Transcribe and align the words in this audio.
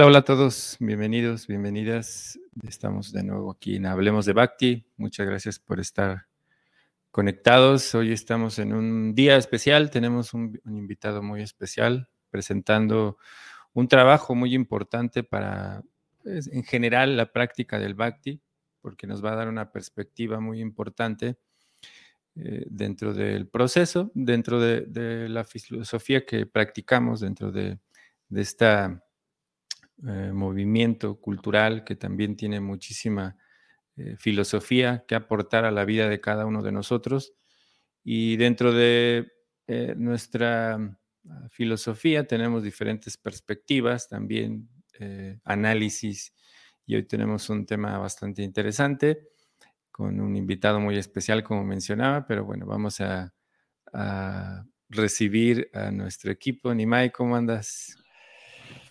Hola, 0.00 0.06
hola 0.06 0.18
a 0.20 0.24
todos, 0.24 0.78
bienvenidos, 0.80 1.46
bienvenidas. 1.46 2.40
Estamos 2.66 3.12
de 3.12 3.22
nuevo 3.22 3.50
aquí 3.50 3.76
en 3.76 3.84
Hablemos 3.84 4.24
de 4.24 4.32
Bhakti. 4.32 4.86
Muchas 4.96 5.26
gracias 5.26 5.58
por 5.58 5.78
estar 5.78 6.26
conectados. 7.10 7.94
Hoy 7.94 8.10
estamos 8.10 8.58
en 8.58 8.72
un 8.72 9.14
día 9.14 9.36
especial, 9.36 9.90
tenemos 9.90 10.32
un, 10.32 10.58
invitado 10.64 11.22
muy 11.22 11.42
especial 11.42 12.08
presentando 12.30 13.18
un 13.74 13.88
trabajo 13.88 14.34
muy 14.34 14.54
importante 14.54 15.22
para, 15.22 15.82
pues, 16.22 16.46
en 16.50 16.64
general, 16.64 17.18
la 17.18 17.30
práctica 17.30 17.78
del 17.78 17.92
Bhakti, 17.92 18.40
porque 18.80 19.06
nos 19.06 19.22
va 19.22 19.32
a 19.32 19.36
dar 19.36 19.48
una 19.48 19.70
perspectiva 19.70 20.40
muy 20.40 20.62
importante 20.62 21.36
eh, 22.36 22.64
dentro 22.70 23.12
del 23.12 23.48
proceso, 23.48 24.10
dentro 24.14 24.60
de, 24.60 25.28
la 25.28 25.44
filosofía 25.44 26.24
que 26.24 26.46
practicamos, 26.46 27.20
dentro 27.20 27.52
de, 27.52 27.78
de 28.30 28.40
esta 28.40 29.04
eh, 30.06 30.32
movimiento 30.32 31.20
cultural 31.20 31.84
que 31.84 31.94
también 31.94 32.36
tiene 32.36 32.60
muchísima 32.60 33.36
eh, 33.96 34.16
filosofía 34.18 35.04
que 35.06 35.14
aportar 35.14 35.66
a 35.66 35.70
la 35.70 35.84
vida 35.84 36.08
de 36.08 36.20
cada 36.20 36.46
uno 36.46 36.62
de 36.62 36.72
nosotros. 36.72 37.34
Y 38.02 38.36
dentro 38.36 38.72
de 38.72 39.30
eh, 39.66 39.94
nuestra 39.96 40.74
ah, 40.76 41.48
filosofía 41.50 42.26
tenemos 42.26 42.62
diferentes 42.62 43.16
perspectivas, 43.16 44.08
también 44.08 44.68
análisis, 45.44 46.34
y 46.84 46.94
hoy 46.94 47.04
tenemos 47.04 47.48
un 47.48 47.64
tema 47.64 47.96
bastante 47.96 48.42
interesante 48.42 49.30
con 49.90 50.20
un 50.20 50.36
invitado 50.36 50.78
muy 50.78 50.98
especial, 50.98 51.42
como 51.42 51.64
mencionaba, 51.64 52.26
pero 52.26 52.44
bueno, 52.44 52.66
vamos 52.66 53.00
a, 53.00 53.32
a 53.94 54.64
recibir 54.90 55.70
a 55.72 55.90
nuestro 55.90 56.30
equipo. 56.32 56.74
Nimai, 56.74 57.12
¿cómo 57.12 57.36
andas? 57.36 57.99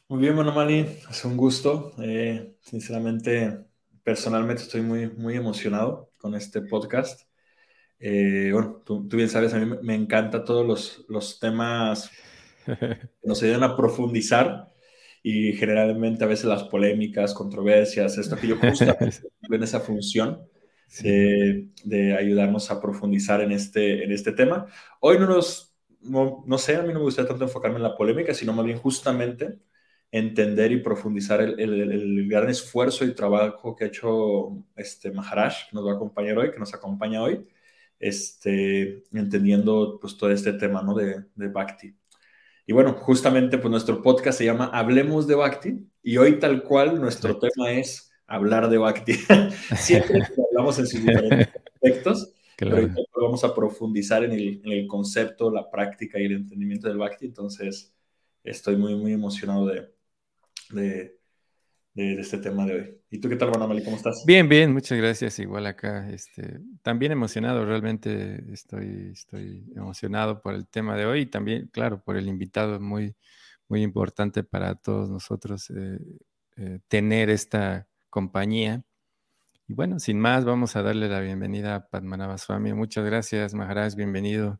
Muy 0.09 0.21
bien, 0.21 0.35
Manomali, 0.35 0.87
es 1.07 1.23
un 1.23 1.37
gusto. 1.37 1.93
Eh, 2.01 2.55
sinceramente, 2.61 3.59
personalmente 4.01 4.63
estoy 4.63 4.81
muy, 4.81 5.07
muy 5.07 5.35
emocionado 5.35 6.11
con 6.17 6.33
este 6.33 6.61
podcast. 6.63 7.29
Eh, 7.99 8.49
bueno, 8.51 8.81
tú, 8.83 9.03
bien 9.03 9.29
sabes, 9.29 9.53
a 9.53 9.59
mí 9.59 9.77
me 9.83 9.93
encanta 9.93 10.43
todos 10.43 10.65
los, 10.65 11.05
los 11.09 11.39
temas 11.39 12.09
que 12.65 13.07
nos 13.23 13.43
ayudan 13.43 13.61
a 13.61 13.77
profundizar 13.77 14.73
y 15.21 15.53
generalmente 15.53 16.23
a 16.23 16.27
veces 16.27 16.45
las 16.45 16.63
polémicas, 16.63 17.35
controversias, 17.35 18.17
esto 18.17 18.35
que 18.35 18.47
yo 18.47 18.55
en 19.51 19.63
esa 19.63 19.79
función 19.79 20.41
de, 21.03 21.67
de, 21.83 22.17
ayudarnos 22.17 22.71
a 22.71 22.81
profundizar 22.81 23.41
en 23.41 23.51
este, 23.51 24.05
en 24.05 24.11
este 24.11 24.31
tema. 24.31 24.65
Hoy 25.01 25.19
no 25.19 25.27
nos, 25.27 25.75
no, 26.01 26.43
no 26.47 26.57
sé, 26.57 26.77
a 26.77 26.81
mí 26.81 26.93
no 26.93 26.99
me 26.99 27.05
gustaría 27.05 27.29
tanto 27.29 27.43
enfocarme 27.43 27.77
en 27.77 27.83
la 27.83 27.95
polémica, 27.95 28.33
sino 28.33 28.53
más 28.53 28.65
bien 28.65 28.79
justamente 28.79 29.59
entender 30.11 30.71
y 30.71 30.81
profundizar 30.81 31.41
el, 31.41 32.27
gran 32.27 32.49
esfuerzo 32.49 33.05
y 33.05 33.13
trabajo 33.13 33.75
que 33.75 33.85
ha 33.85 33.87
hecho 33.87 34.63
este 34.75 35.11
Maharaj, 35.11 35.69
que 35.69 35.75
nos 35.75 35.85
va 35.85 35.91
a 35.91 35.95
acompañar 35.95 36.37
hoy, 36.37 36.51
que 36.51 36.59
nos 36.59 36.73
acompaña 36.73 37.21
hoy, 37.21 37.47
este, 37.99 39.03
entendiendo 39.13 39.99
pues 40.01 40.17
todo 40.17 40.31
este 40.31 40.53
tema 40.53 40.81
¿no? 40.81 40.95
de, 40.95 41.25
de 41.35 41.47
Bhakti. 41.47 41.95
Y 42.65 42.73
bueno, 42.73 42.93
justamente 42.93 43.57
pues 43.57 43.71
nuestro 43.71 44.01
podcast 44.01 44.37
se 44.37 44.45
llama 44.45 44.69
Hablemos 44.73 45.27
de 45.27 45.35
Bhakti 45.35 45.87
y 46.03 46.17
hoy 46.17 46.39
tal 46.39 46.63
cual 46.63 46.99
nuestro 46.99 47.37
tema 47.39 47.71
es 47.71 48.11
hablar 48.27 48.69
de 48.69 48.77
Bhakti. 48.77 49.13
Siempre 49.75 50.23
hablamos 50.51 50.79
en 50.79 50.87
sus 50.87 51.01
diferentes 51.01 51.49
aspectos, 51.73 52.33
pero 52.57 52.77
hoy 52.77 52.91
vamos 53.15 53.43
a 53.43 53.53
profundizar 53.53 54.23
en 54.23 54.31
el, 54.31 54.61
en 54.63 54.71
el 54.71 54.87
concepto, 54.87 55.51
la 55.51 55.69
práctica 55.69 56.19
y 56.19 56.25
el 56.25 56.33
entendimiento 56.33 56.87
del 56.87 56.97
Bhakti, 56.97 57.25
entonces 57.25 57.93
estoy 58.43 58.75
muy, 58.75 58.95
muy 58.95 59.13
emocionado 59.13 59.65
de, 59.65 59.89
de, 60.69 61.17
este 61.95 62.37
tema 62.37 62.65
de 62.65 62.73
hoy. 62.73 63.01
¿Y 63.09 63.19
tú 63.19 63.27
qué 63.27 63.35
tal, 63.35 63.49
Banamali? 63.49 63.83
¿Cómo 63.83 63.97
estás? 63.97 64.23
Bien, 64.25 64.47
bien, 64.47 64.71
muchas 64.71 64.97
gracias. 64.97 65.39
Igual 65.39 65.65
acá, 65.65 66.09
este, 66.09 66.59
también 66.81 67.11
emocionado, 67.11 67.65
realmente 67.65 68.43
estoy, 68.53 69.09
estoy 69.11 69.71
emocionado 69.75 70.41
por 70.41 70.53
el 70.53 70.67
tema 70.67 70.95
de 70.95 71.05
hoy 71.05 71.21
y 71.21 71.25
también, 71.25 71.67
claro, 71.67 72.01
por 72.01 72.15
el 72.15 72.27
invitado 72.27 72.79
muy, 72.79 73.15
muy 73.67 73.81
importante 73.81 74.43
para 74.43 74.75
todos 74.75 75.09
nosotros 75.09 75.69
eh, 75.71 75.99
eh, 76.57 76.79
tener 76.87 77.29
esta 77.29 77.87
compañía. 78.09 78.83
Y 79.67 79.73
bueno, 79.73 79.99
sin 79.99 80.19
más, 80.19 80.45
vamos 80.45 80.75
a 80.75 80.83
darle 80.83 81.09
la 81.09 81.19
bienvenida 81.19 81.75
a 81.75 81.87
Padmanabha 81.87 82.37
Swami. 82.37 82.73
Muchas 82.73 83.03
gracias, 83.03 83.53
Maharaj, 83.53 83.95
bienvenido. 83.95 84.59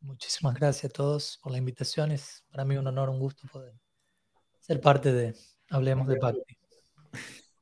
Muchísimas 0.00 0.54
gracias 0.54 0.90
a 0.90 0.94
todos 0.94 1.38
por 1.42 1.52
la 1.52 1.58
invitación. 1.58 2.12
Es 2.12 2.44
para 2.50 2.64
mí 2.64 2.76
un 2.76 2.86
honor, 2.86 3.08
un 3.08 3.18
gusto 3.18 3.48
poder 3.50 3.74
ser 4.66 4.80
parte 4.80 5.12
de 5.12 5.34
Hablemos 5.70 6.08
de 6.08 6.18
Bhakti. 6.18 6.58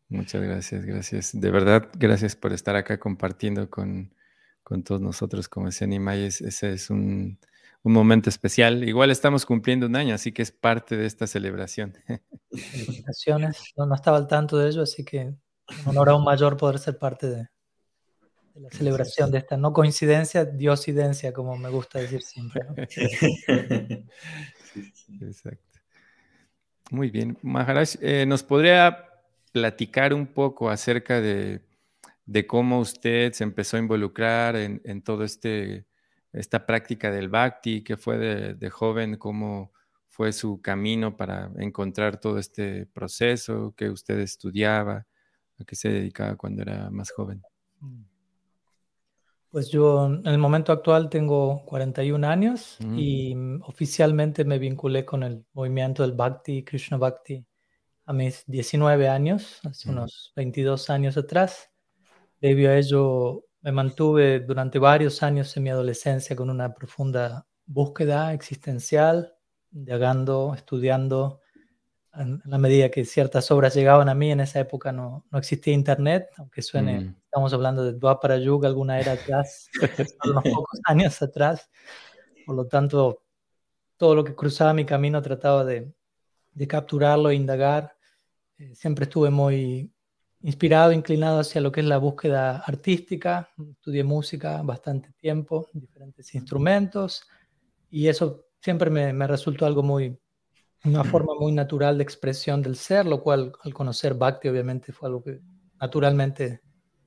Muchas 0.09 0.43
gracias, 0.43 0.85
gracias. 0.87 1.39
De 1.39 1.51
verdad, 1.51 1.91
gracias 1.99 2.35
por 2.35 2.53
estar 2.55 2.77
acá 2.77 2.99
compartiendo 2.99 3.69
con, 3.69 4.15
todos 4.85 5.03
nosotros, 5.03 5.49
como 5.49 5.67
decía 5.67 5.87
Nimay, 5.87 6.25
ese 6.25 6.73
es 6.73 6.89
un, 6.89 7.39
momento 7.83 8.31
especial. 8.31 8.89
Igual 8.89 9.11
estamos 9.11 9.45
cumpliendo 9.45 9.87
un 9.87 9.97
año, 9.97 10.15
así 10.15 10.33
que 10.33 10.41
es 10.41 10.51
parte 10.51 10.97
de 10.97 11.05
esta 11.05 11.27
celebración. 11.27 11.95
Felicitaciones. 12.51 13.59
No, 13.77 13.85
no 13.85 13.95
estaba 13.95 14.17
al 14.17 14.27
tanto 14.27 14.57
de 14.57 14.71
ello, 14.71 14.83
así 14.83 15.05
que 15.05 15.21
un 15.27 15.89
honor 15.89 16.09
aún 16.09 16.25
mayor 16.25 16.57
poder 16.57 16.79
ser 16.79 16.99
parte 16.99 17.29
de, 17.29 17.49
la 18.55 18.71
celebración 18.71 19.31
de 19.31 19.39
esta 19.39 19.59
no 19.59 19.75
coincidencia, 19.75 20.47
diosidencia, 20.47 21.35
como 21.35 21.59
me 21.59 21.69
gusta 21.69 21.99
decir 21.99 22.23
siempre. 22.23 22.63
Exacto. 25.21 25.74
Muy 26.91 27.11
bien. 27.11 27.39
Maharaj, 27.43 27.97
eh, 28.01 28.27
¿nos 28.27 28.43
podría 28.43 29.09
platicar 29.53 30.13
un 30.15 30.27
poco 30.27 30.71
acerca 30.71 31.21
de, 31.21 31.61
cómo 32.47 32.81
usted 32.81 33.33
se 33.33 33.45
empezó 33.45 33.77
a 33.77 33.81
involucrar 33.81 34.57
en, 34.57 34.81
en 34.85 35.03
todo 35.03 35.25
este 35.25 35.87
esta 36.35 36.67
práctica 36.67 37.11
del 37.11 37.29
bhakti, 37.29 37.83
que 37.83 37.97
fue 37.97 38.19
de, 38.19 38.71
joven, 38.71 39.17
cómo 39.17 39.73
fue 40.09 40.33
su 40.33 40.61
camino 40.61 41.17
para 41.17 41.51
encontrar 41.59 42.19
todo 42.21 42.39
este 42.39 42.87
proceso 42.87 43.73
que 43.77 43.89
usted 43.89 44.19
estudiaba, 44.19 45.07
a 45.59 45.65
qué 45.65 45.77
se 45.77 45.89
dedicaba 45.89 46.37
cuando 46.37 46.63
era 46.63 46.91
más 46.91 47.13
joven. 47.13 47.41
Mm. 47.81 48.14
Pues 49.55 49.71
yo 49.71 50.07
en 50.07 50.27
el 50.27 50.39
momento 50.39 50.73
actual 50.73 51.09
tengo 51.09 51.65
41 51.67 52.27
años 52.27 52.77
mm. 52.81 52.99
y 52.99 53.37
mm, 53.37 53.63
oficialmente 53.63 54.45
me 54.45 54.59
vinculé 54.59 55.05
con 55.05 55.23
el 55.23 55.45
movimiento 55.53 56.03
del 56.03 56.11
Bhakti, 56.11 56.65
Krishna 56.65 56.97
Bhakti, 56.97 57.47
a 58.05 58.13
mis 58.13 58.43
19 58.49 59.09
años, 59.09 59.61
hace 59.63 59.91
unos 59.91 60.33
22 60.35 60.91
años 60.91 61.17
atrás. 61.17 61.71
Debido 62.41 62.73
a 62.73 62.79
ello, 62.79 63.45
me 63.61 63.71
mantuve 63.71 64.41
durante 64.41 64.81
varios 64.81 65.23
años 65.23 65.57
en 65.57 65.63
mi 65.63 65.71
adolescencia 65.71 66.35
con 66.35 66.51
una 66.51 66.75
profunda 66.75 67.47
búsqueda 67.65 68.33
existencial, 68.33 69.37
indagando, 69.71 70.53
estudiando 70.57 71.43
en 72.17 72.43
la 72.45 72.59
medida 72.59 72.91
que 72.91 73.05
ciertas 73.05 73.51
obras 73.51 73.75
llegaban 73.75 74.09
a 74.09 74.15
mí, 74.15 74.31
en 74.31 74.41
esa 74.41 74.61
época 74.61 74.93
no, 74.93 75.25
no 75.31 75.39
existía 75.39 75.75
internet, 75.75 76.29
aunque 76.37 76.63
suene, 76.63 77.01
mm. 77.01 77.17
estamos 77.25 77.53
hablando 77.53 77.85
de 77.85 77.93
Dwapara 77.95 78.39
Yuga, 78.39 78.69
alguna 78.69 79.01
era 79.01 79.13
atrás, 79.13 79.69
unos 80.25 80.45
pocos 80.45 80.81
años 80.85 81.21
atrás. 81.23 81.69
Por 82.47 82.57
lo 82.57 82.67
tanto, 82.67 83.23
todo 83.97 84.15
lo 84.15 84.25
que 84.25 84.35
cruzaba 84.35 84.75
mi 84.75 84.85
camino 84.85 85.23
trataba 85.23 85.65
de, 85.65 85.93
de 86.53 86.69
capturarlo 86.69 87.31
e 87.31 87.35
indagar. 87.35 87.97
Eh, 88.59 88.75
siempre 88.75 89.05
estuve 89.05 89.31
muy 89.31 89.91
inspirado, 90.43 90.93
inclinado 90.93 91.41
hacia 91.41 91.61
lo 91.61 91.73
que 91.73 91.81
es 91.81 91.87
la 91.87 91.99
búsqueda 91.99 92.59
artística. 92.59 93.51
Estudié 93.71 94.05
música 94.05 94.63
bastante 94.63 95.13
tiempo, 95.13 95.69
diferentes 95.73 96.35
instrumentos, 96.35 97.27
y 97.91 98.09
eso 98.09 98.47
siempre 98.61 98.91
me, 98.91 99.13
me 99.13 99.27
resultó 99.27 99.67
algo 99.67 99.83
muy, 99.83 100.19
una 100.85 101.05
forma 101.05 101.35
muy 101.39 101.53
natural 101.53 101.97
de 101.99 102.05
expresión 102.05 102.63
del 102.63 102.77
ser, 102.77 103.07
lo 103.07 103.23
cual 103.23 103.53
al 103.63 103.73
conocer 103.73 104.15
Bhakti 104.15 104.49
obviamente 104.49 104.93
fue 104.93 105.09
algo 105.09 105.23
que 105.23 105.41
naturalmente 105.81 106.61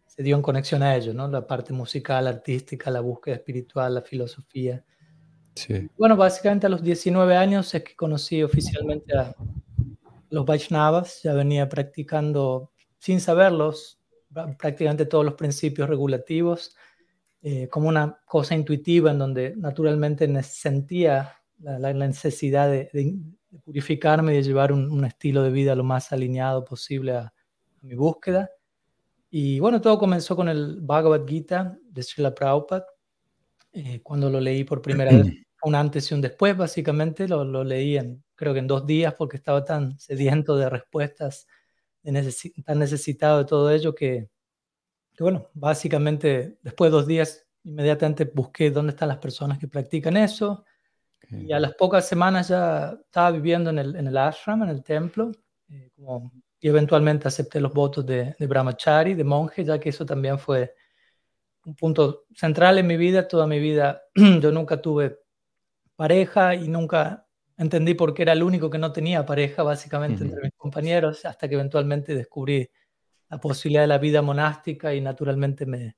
se 0.06 0.24
dio 0.24 0.36
en 0.36 0.42
conexión 0.42 0.82
a 0.82 0.96
ello, 0.96 1.14
¿no? 1.14 1.28
La 1.28 1.46
parte 1.46 1.74
musical, 1.74 2.28
artística, 2.28 2.90
la 2.90 3.02
búsqueda 3.02 3.36
espiritual, 3.36 3.94
la 3.94 4.02
filosofía. 4.02 4.84
Sí. 5.56 5.88
Bueno, 5.98 6.16
básicamente 6.16 6.66
a 6.66 6.70
los 6.70 6.82
19 6.82 7.36
años 7.36 7.74
es 7.74 7.84
que 7.84 7.96
conocí 7.96 8.42
oficialmente 8.42 9.16
a 9.16 9.36
los 10.30 10.46
Vaishnavas, 10.46 11.22
ya 11.24 11.34
venía 11.34 11.70
practicando 11.70 12.72
sin 12.98 13.22
saberlos 13.22 14.00
prácticamente 14.58 15.06
todos 15.06 15.26
los 15.26 15.36
principios 15.36 15.88
regulativos, 15.88 16.76
eh, 17.42 17.68
como 17.70 17.88
una 17.88 18.20
cosa 18.26 18.56
intuitiva 18.56 19.12
en 19.12 19.20
donde 19.20 19.56
naturalmente 19.56 20.28
sentía 20.44 21.34
la, 21.60 21.94
necesidad 21.94 22.70
de, 22.70 22.90
de 22.94 23.02
purificarme 23.60 24.34
y 24.34 24.38
de 24.38 24.44
llevar 24.44 24.72
un, 24.72 25.06
estilo 25.06 25.44
de 25.44 25.52
vida 25.52 25.76
lo 25.76 25.84
más 25.84 26.12
alineado 26.12 26.64
posible 26.64 27.14
a, 27.14 27.34
mi 27.82 27.96
búsqueda. 27.96 28.50
Y 29.30 29.60
bueno, 29.60 29.80
todo 29.80 30.00
comenzó 30.00 30.36
con 30.36 30.50
el 30.50 30.80
Bhagavad 30.82 31.26
Gita 31.26 31.78
de 31.84 32.04
Srila 32.04 32.34
Prabhupada. 32.34 32.86
Eh, 33.72 34.02
cuando 34.02 34.30
lo 34.30 34.40
leí 34.40 34.64
por 34.64 34.82
primera 34.82 35.12
vez, 35.12 35.28
un 35.64 35.76
antes 35.76 36.10
y 36.12 36.14
un 36.14 36.22
después, 36.22 36.58
básicamente, 36.58 37.28
lo, 37.28 37.46
lo 37.46 37.64
leí 37.64 37.98
en 37.98 38.24
creo 38.38 38.54
que 38.54 38.60
en 38.60 38.68
dos 38.68 38.86
días, 38.86 39.16
porque 39.16 39.36
estaba 39.36 39.66
tan 39.66 40.00
sediento 40.00 40.56
de 40.56 40.70
respuestas, 40.70 41.48
tan 42.64 42.80
necesitado 42.80 43.40
de 43.40 43.46
todo 43.46 43.70
ello 43.72 43.94
que, 43.94 44.30
bueno, 45.20 45.50
básicamente 45.54 46.58
después 46.62 46.90
de 46.90 46.98
dos 46.98 47.08
días 47.08 47.46
inmediatamente 47.64 48.32
busqué 48.34 48.72
dónde 48.72 48.92
están 48.92 49.10
las 49.10 49.18
personas 49.18 49.58
que 49.58 49.68
practican 49.68 50.16
eso. 50.16 50.64
Y 51.30 51.52
a 51.52 51.60
las 51.60 51.74
pocas 51.74 52.08
semanas 52.08 52.48
ya 52.48 52.98
estaba 53.04 53.32
viviendo 53.32 53.70
en 53.70 53.80
el, 53.80 53.96
en 53.96 54.08
el 54.08 54.18
ashram, 54.18 54.64
en 54.64 54.70
el 54.70 54.84
templo, 54.84 55.32
eh, 55.70 55.92
y 56.60 56.68
eventualmente 56.68 57.28
acepté 57.28 57.60
los 57.60 57.74
votos 57.74 58.06
de, 58.06 58.36
de 58.38 58.48
brahmachari, 58.48 59.14
de 59.14 59.24
monje, 59.24 59.64
ya 59.66 59.80
que 59.80 59.90
eso 59.90 60.06
también 60.06 60.40
fue 60.40 60.74
un 61.66 61.76
punto 61.76 62.26
central 62.34 62.78
en 62.78 62.88
mi 62.88 62.98
vida, 62.98 63.28
toda 63.28 63.46
mi 63.46 63.60
vida. 63.60 64.04
Yo 64.16 64.52
nunca 64.52 64.82
tuve 64.82 65.20
pareja 65.96 66.56
y 66.56 66.70
nunca 66.70 67.28
entendí 67.58 67.94
por 67.94 68.14
qué 68.14 68.22
era 68.22 68.34
el 68.34 68.44
único 68.44 68.70
que 68.70 68.78
no 68.78 68.92
tenía 68.92 69.26
pareja, 69.26 69.64
básicamente, 69.64 70.24
entre 70.24 70.42
mis 70.42 70.54
compañeros, 70.56 71.26
hasta 71.26 71.50
que 71.50 71.56
eventualmente 71.56 72.16
descubrí 72.16 72.70
la 73.30 73.40
posibilidad 73.40 73.82
de 73.82 73.88
la 73.88 73.98
vida 73.98 74.22
monástica 74.22 74.94
y 74.94 75.02
naturalmente 75.02 75.66
me, 75.66 75.98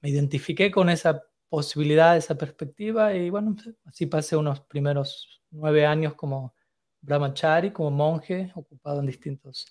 me 0.00 0.10
identifiqué 0.10 0.70
con 0.70 0.88
esa 0.88 1.22
posibilidad, 1.48 2.16
esa 2.16 2.36
perspectiva 2.36 3.14
y 3.14 3.30
bueno, 3.30 3.56
así 3.84 4.06
pasé 4.06 4.36
unos 4.36 4.60
primeros 4.60 5.42
nueve 5.50 5.86
años 5.86 6.14
como 6.14 6.54
brahmachari, 7.00 7.72
como 7.72 7.90
monje, 7.90 8.52
ocupado 8.54 9.00
en 9.00 9.06
distintos 9.06 9.66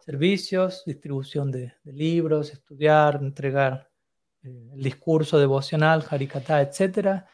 servicios, 0.00 0.82
distribución 0.84 1.50
de, 1.50 1.74
libros, 1.84 2.52
estudiar, 2.52 3.16
entregar 3.22 3.88
eh, 4.42 4.70
el 4.74 4.82
discurso 4.82 5.38
devocional, 5.38 6.04
harikata, 6.10 6.60
etc. 6.60 7.24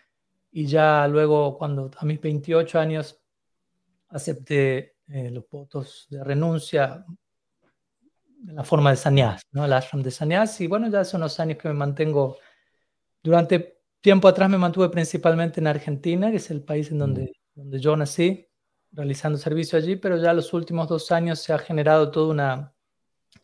Y 0.51 0.67
ya 0.67 1.09
luego, 1.09 1.57
cuando 1.57 1.91
a 1.97 2.05
mis 2.05 2.21
28 2.21 2.79
años 2.79 3.21
acepté 4.09 4.97
eh, 5.09 5.31
los 5.31 5.49
votos 5.49 6.07
de 6.11 6.23
renuncia 6.23 7.05
en 8.47 8.55
la 8.55 8.65
forma 8.65 8.91
de 8.91 8.97
sannyas, 8.97 9.43
¿no? 9.51 9.65
el 9.65 9.73
ashram 9.73 10.03
de 10.03 10.11
sannyas. 10.11 10.61
Y 10.61 10.67
bueno, 10.67 10.89
ya 10.89 11.01
hace 11.01 11.17
unos 11.17 11.41
años 11.41 11.59
que 11.59 11.69
me 11.69 11.75
mantengo, 11.75 12.37
durante 13.23 13.78
tiempo 14.01 14.29
atrás 14.29 14.49
me 14.49 14.59
mantuve 14.59 14.89
principalmente 14.89 15.61
en 15.61 15.67
Argentina, 15.67 16.31
que 16.31 16.37
es 16.37 16.51
el 16.51 16.63
país 16.63 16.91
en 16.91 16.99
donde, 16.99 17.33
donde 17.55 17.81
yo 17.81 17.97
nací, 17.97 18.47
realizando 18.93 19.39
servicio 19.39 19.79
allí, 19.79 19.97
pero 19.97 20.17
ya 20.17 20.33
los 20.33 20.53
últimos 20.53 20.89
dos 20.89 21.11
años 21.13 21.41
se 21.41 21.53
ha 21.53 21.59
generado 21.59 22.11
toda 22.11 22.31
una, 22.31 22.75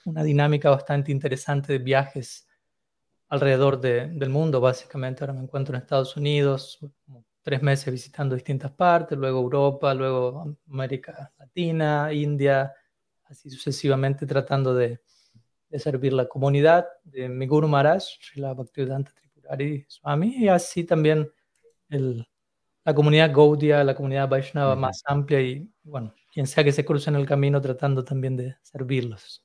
una 0.05 0.23
dinámica 0.23 0.71
bastante 0.71 1.13
interesante 1.13 1.73
de 1.73 1.79
viajes 1.79 2.49
alrededor 3.29 3.81
de, 3.81 4.09
del 4.09 4.31
mundo, 4.31 4.61
básicamente. 4.61 5.23
Ahora 5.23 5.35
me 5.35 5.41
encuentro 5.41 5.75
en 5.75 5.83
Estados 5.83 6.17
Unidos, 6.17 6.79
tres 7.43 7.63
meses 7.63 7.93
visitando 7.93 8.35
distintas 8.35 8.71
partes, 8.73 9.19
luego 9.19 9.41
Europa, 9.41 9.93
luego 9.93 10.57
América 10.69 11.33
Latina, 11.39 12.13
India, 12.13 12.73
así 13.25 13.51
sucesivamente 13.51 14.27
tratando 14.27 14.75
de, 14.75 15.01
de 15.69 15.79
servir 15.79 16.13
la 16.13 16.27
comunidad 16.27 16.87
de 17.03 17.29
mi 17.29 17.47
Guru 17.47 17.69
Maharaj, 17.69 18.03
Srila 18.21 18.55
Bhaktivedanta 18.55 19.13
Tripurari 19.45 19.85
Swami, 19.89 20.37
y 20.37 20.49
así 20.49 20.85
también 20.85 21.31
el, 21.89 22.27
la 22.85 22.95
comunidad 22.95 23.33
Gaudiya, 23.33 23.85
la 23.85 23.95
comunidad 23.95 24.29
Vaishnava 24.29 24.77
más 24.77 25.03
amplia 25.07 25.41
y, 25.41 25.69
bueno, 25.83 26.15
quien 26.33 26.47
sea 26.47 26.65
que 26.65 26.73
se 26.73 26.85
cruce 26.85 27.11
en 27.11 27.17
el 27.17 27.27
camino 27.27 27.61
tratando 27.61 28.05
también 28.05 28.37
de 28.37 28.57
servirlos. 28.63 29.45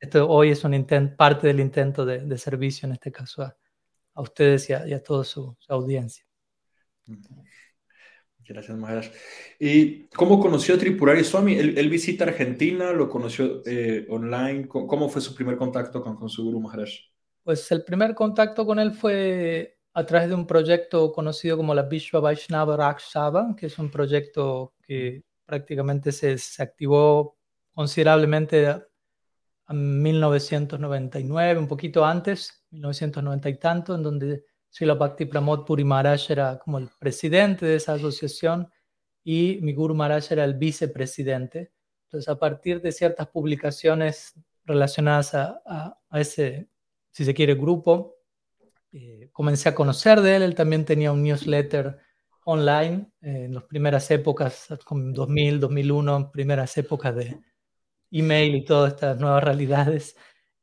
esto 0.00 0.28
hoy 0.28 0.50
es 0.50 0.64
un 0.64 1.14
parte 1.16 1.46
del 1.46 1.60
intento 1.60 2.04
de, 2.04 2.20
de, 2.20 2.38
servicio, 2.38 2.86
en 2.86 2.92
este 2.92 3.10
caso, 3.10 3.42
a, 3.42 3.56
a 4.14 4.20
ustedes 4.20 4.68
y 4.70 4.72
a, 4.74 4.86
y 4.86 4.92
a 4.92 5.02
toda 5.02 5.24
su, 5.24 5.56
su 5.58 5.72
audiencia. 5.72 6.24
Gracias, 8.46 8.78
Maharaj. 8.78 9.10
¿Y 9.58 10.04
cómo 10.08 10.40
conoció 10.40 10.74
a 10.74 10.78
Tripurari 10.78 11.22
Swami? 11.22 11.54
¿Él, 11.54 11.88
visita 11.90 12.24
Argentina? 12.24 12.92
¿Lo 12.92 13.10
conoció 13.10 13.62
eh, 13.66 14.06
online? 14.08 14.66
¿Cómo, 14.66 15.10
fue 15.10 15.20
su 15.20 15.34
primer 15.34 15.58
contacto 15.58 16.02
con, 16.02 16.16
con 16.16 16.30
su 16.30 16.44
Guru 16.44 16.60
Maharaj? 16.60 16.88
Pues 17.48 17.72
el 17.72 17.82
primer 17.82 18.14
contacto 18.14 18.66
con 18.66 18.78
él 18.78 18.92
fue 18.92 19.78
a 19.94 20.04
través 20.04 20.28
de 20.28 20.34
un 20.34 20.46
proyecto 20.46 21.10
conocido 21.10 21.56
como 21.56 21.74
la 21.74 21.84
Vishwa 21.84 22.20
Vaishnava 22.20 22.76
Rakshava, 22.76 23.56
que 23.56 23.64
es 23.64 23.78
un 23.78 23.90
proyecto 23.90 24.74
que 24.82 25.24
prácticamente 25.46 26.12
se, 26.12 26.36
activó 26.62 27.38
considerablemente 27.72 28.76
en 29.66 30.02
1999, 30.02 31.58
un 31.58 31.66
poquito 31.66 32.04
antes, 32.04 32.66
1990 32.70 33.48
y 33.48 33.58
tanto, 33.58 33.94
en 33.94 34.02
donde 34.02 34.44
Srila 34.68 34.92
Bhakti 34.92 35.24
Pramod 35.24 35.64
Puri 35.64 35.84
Maharaj 35.84 36.30
era 36.30 36.58
como 36.58 36.76
el 36.76 36.90
presidente 36.98 37.64
de 37.64 37.76
esa 37.76 37.94
asociación 37.94 38.70
y 39.24 39.58
mi 39.62 39.72
Guru 39.72 39.94
Maharaj 39.94 40.32
era 40.32 40.44
el 40.44 40.52
vicepresidente. 40.52 41.72
Entonces, 42.08 42.28
a 42.28 42.38
partir 42.38 42.82
de 42.82 42.92
ciertas 42.92 43.26
publicaciones 43.28 44.34
relacionadas 44.66 45.34
a, 45.34 45.98
ese, 46.12 46.68
si 47.10 47.24
se 47.24 47.34
quiere, 47.34 47.54
grupo, 47.54 48.16
eh, 48.92 49.30
comencé 49.32 49.68
a 49.68 49.74
conocer 49.74 50.20
de 50.20 50.36
él. 50.36 50.42
Él 50.42 50.54
también 50.54 50.84
tenía 50.84 51.12
un 51.12 51.22
newsletter 51.22 51.98
online 52.44 53.10
eh, 53.20 53.44
en 53.44 53.54
las 53.54 53.64
primeras 53.64 54.10
épocas, 54.10 54.68
como 54.84 55.12
2000, 55.12 55.60
2001, 55.60 56.30
primeras 56.32 56.76
épocas 56.78 57.14
de 57.14 57.40
email 58.10 58.54
y 58.54 58.64
todas 58.64 58.94
estas 58.94 59.18
nuevas 59.18 59.44
realidades. 59.44 60.16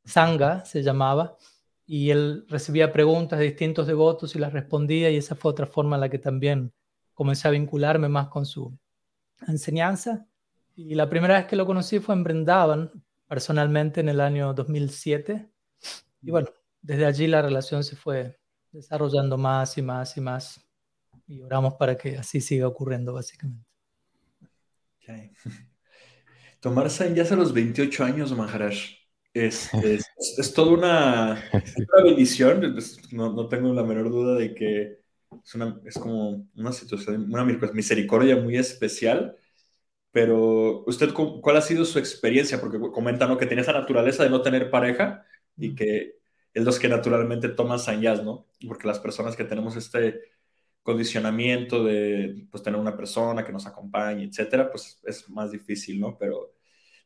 Sangha 0.03 0.65
se 0.65 0.83
llamaba 0.83 1.37
y 1.85 2.09
él 2.09 2.45
recibía 2.49 2.91
preguntas 2.91 3.39
de 3.39 3.45
distintos 3.45 3.87
devotos 3.87 4.35
y 4.35 4.39
las 4.39 4.53
respondía 4.53 5.09
y 5.11 5.17
esa 5.17 5.35
fue 5.35 5.51
otra 5.51 5.67
forma 5.67 5.95
en 5.97 6.01
la 6.01 6.09
que 6.09 6.19
también 6.19 6.73
comencé 7.13 7.47
a 7.47 7.51
vincularme 7.51 8.09
más 8.09 8.27
con 8.29 8.45
su 8.45 8.77
enseñanza. 9.47 10.27
Y 10.75 10.95
la 10.95 11.09
primera 11.09 11.35
vez 11.35 11.45
que 11.45 11.55
lo 11.55 11.65
conocí 11.65 11.99
fue 11.99 12.15
en 12.15 12.23
Brindavan, 12.23 12.91
personalmente 13.27 14.01
en 14.01 14.09
el 14.09 14.19
año 14.19 14.53
2007. 14.53 15.49
Y 16.25 16.31
bueno, 16.31 16.47
desde 16.81 17.05
allí 17.05 17.27
la 17.27 17.41
relación 17.41 17.83
se 17.83 17.95
fue 17.95 18.39
desarrollando 18.71 19.37
más 19.37 19.77
y 19.77 19.81
más 19.83 20.17
y 20.17 20.21
más. 20.21 20.59
Y 21.27 21.41
oramos 21.41 21.75
para 21.75 21.95
que 21.95 22.17
así 22.17 22.41
siga 22.41 22.67
ocurriendo, 22.67 23.13
básicamente. 23.13 23.69
Okay. 24.97 25.31
Tomar 26.59 26.87
ya 26.89 27.23
a 27.23 27.35
los 27.35 27.53
28 27.53 28.03
años, 28.03 28.35
Maharaj. 28.35 28.75
Es, 29.33 29.71
es, 29.73 30.05
es 30.37 30.53
toda 30.53 30.71
una, 30.71 31.43
una 31.51 32.03
bendición, 32.05 32.75
no, 33.11 33.33
no, 33.33 33.49
tengo 33.49 33.73
la 33.73 33.83
menor 33.83 34.09
duda 34.09 34.35
de 34.35 34.55
que 34.55 34.99
es, 35.43 35.55
una, 35.55 35.77
es 35.83 35.95
como 35.95 36.47
una 36.55 36.71
situación, 36.71 37.25
una 37.31 37.43
misericordia 37.43 38.37
muy 38.37 38.55
especial, 38.55 39.35
pero 40.11 40.85
usted, 40.87 41.13
¿cuál 41.13 41.57
ha 41.57 41.61
sido 41.61 41.83
su 41.83 41.99
experiencia? 41.99 42.61
Porque 42.61 42.79
comentan 42.79 43.37
que 43.37 43.45
tiene 43.45 43.61
esa 43.61 43.73
naturaleza 43.73 44.23
de 44.23 44.29
no 44.29 44.41
tener 44.41 44.69
pareja 44.69 45.25
y 45.57 45.75
que 45.75 46.15
es 46.53 46.63
los 46.63 46.79
que 46.79 46.87
naturalmente 46.87 47.49
toman 47.49 47.79
sanyas, 47.79 48.23
¿no? 48.23 48.47
Porque 48.67 48.87
las 48.87 48.99
personas 48.99 49.35
que 49.35 49.43
tenemos 49.43 49.75
este 49.75 50.21
condicionamiento 50.83 51.83
de 51.83 52.47
pues, 52.51 52.63
tener 52.63 52.79
una 52.79 52.95
persona 52.95 53.43
que 53.43 53.51
nos 53.51 53.65
acompañe, 53.65 54.23
etcétera, 54.25 54.71
pues 54.71 54.99
es 55.03 55.27
más 55.29 55.51
difícil, 55.51 55.99
¿no? 55.99 56.17
Pero 56.17 56.53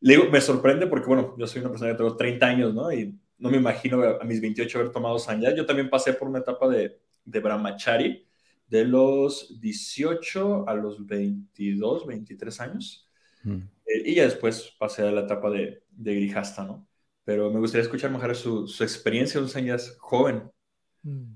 me 0.02 0.42
sorprende 0.42 0.88
porque, 0.88 1.08
bueno, 1.08 1.36
yo 1.38 1.48
soy 1.48 1.62
una 1.62 1.70
persona 1.70 1.92
que 1.92 1.98
tengo 1.98 2.16
30 2.16 2.46
años, 2.46 2.74
¿no? 2.74 2.92
Y 2.92 3.18
no 3.38 3.50
me 3.50 3.58
imagino 3.58 4.04
a, 4.04 4.24
mis 4.24 4.42
28 4.42 4.80
haber 4.80 4.92
tomado 4.92 5.18
sanyas. 5.18 5.56
Yo 5.56 5.66
también 5.66 5.90
pasé 5.90 6.14
por 6.14 6.28
una 6.28 6.40
etapa 6.40 6.68
de, 6.68 7.00
de 7.26 7.40
brahmachari 7.40 8.28
de 8.68 8.86
los 8.86 9.60
18 9.60 10.68
a 10.68 10.76
los 10.76 11.06
22, 11.06 12.06
23 12.06 12.60
años. 12.62 13.10
Mm. 13.44 13.62
Eh, 13.86 14.04
y 14.06 14.16
ya 14.16 14.24
después 14.24 14.76
pasé 14.78 15.08
a 15.08 15.12
la 15.12 15.22
etapa 15.22 15.50
de, 15.50 15.84
de 15.90 16.16
grijasta, 16.16 16.64
¿no? 16.64 16.89
Pero 17.30 17.52
me 17.52 17.60
gustaría 17.60 17.84
escuchar 17.84 18.10
mejor 18.10 18.36
su, 18.36 18.68
su 18.68 18.84
experiencia, 18.84 19.40
unos 19.40 19.56
años 19.56 19.96
joven. 20.00 20.50
Mm. 21.04 21.36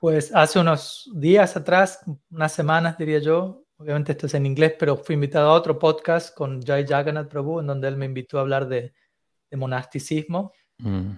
Pues 0.00 0.34
hace 0.34 0.58
unos 0.58 1.08
días 1.14 1.56
atrás, 1.56 2.00
unas 2.32 2.52
semanas 2.52 2.98
diría 2.98 3.20
yo, 3.20 3.62
obviamente 3.76 4.10
esto 4.10 4.26
es 4.26 4.34
en 4.34 4.44
inglés, 4.44 4.74
pero 4.76 4.96
fui 4.96 5.14
invitado 5.14 5.50
a 5.50 5.52
otro 5.52 5.78
podcast 5.78 6.36
con 6.36 6.60
Jai 6.60 6.84
Jagannath 6.84 7.28
Prabhu, 7.28 7.60
en 7.60 7.68
donde 7.68 7.86
él 7.86 7.96
me 7.96 8.06
invitó 8.06 8.38
a 8.38 8.40
hablar 8.40 8.66
de, 8.66 8.92
de 9.52 9.56
monasticismo. 9.56 10.52
Mm. 10.78 11.12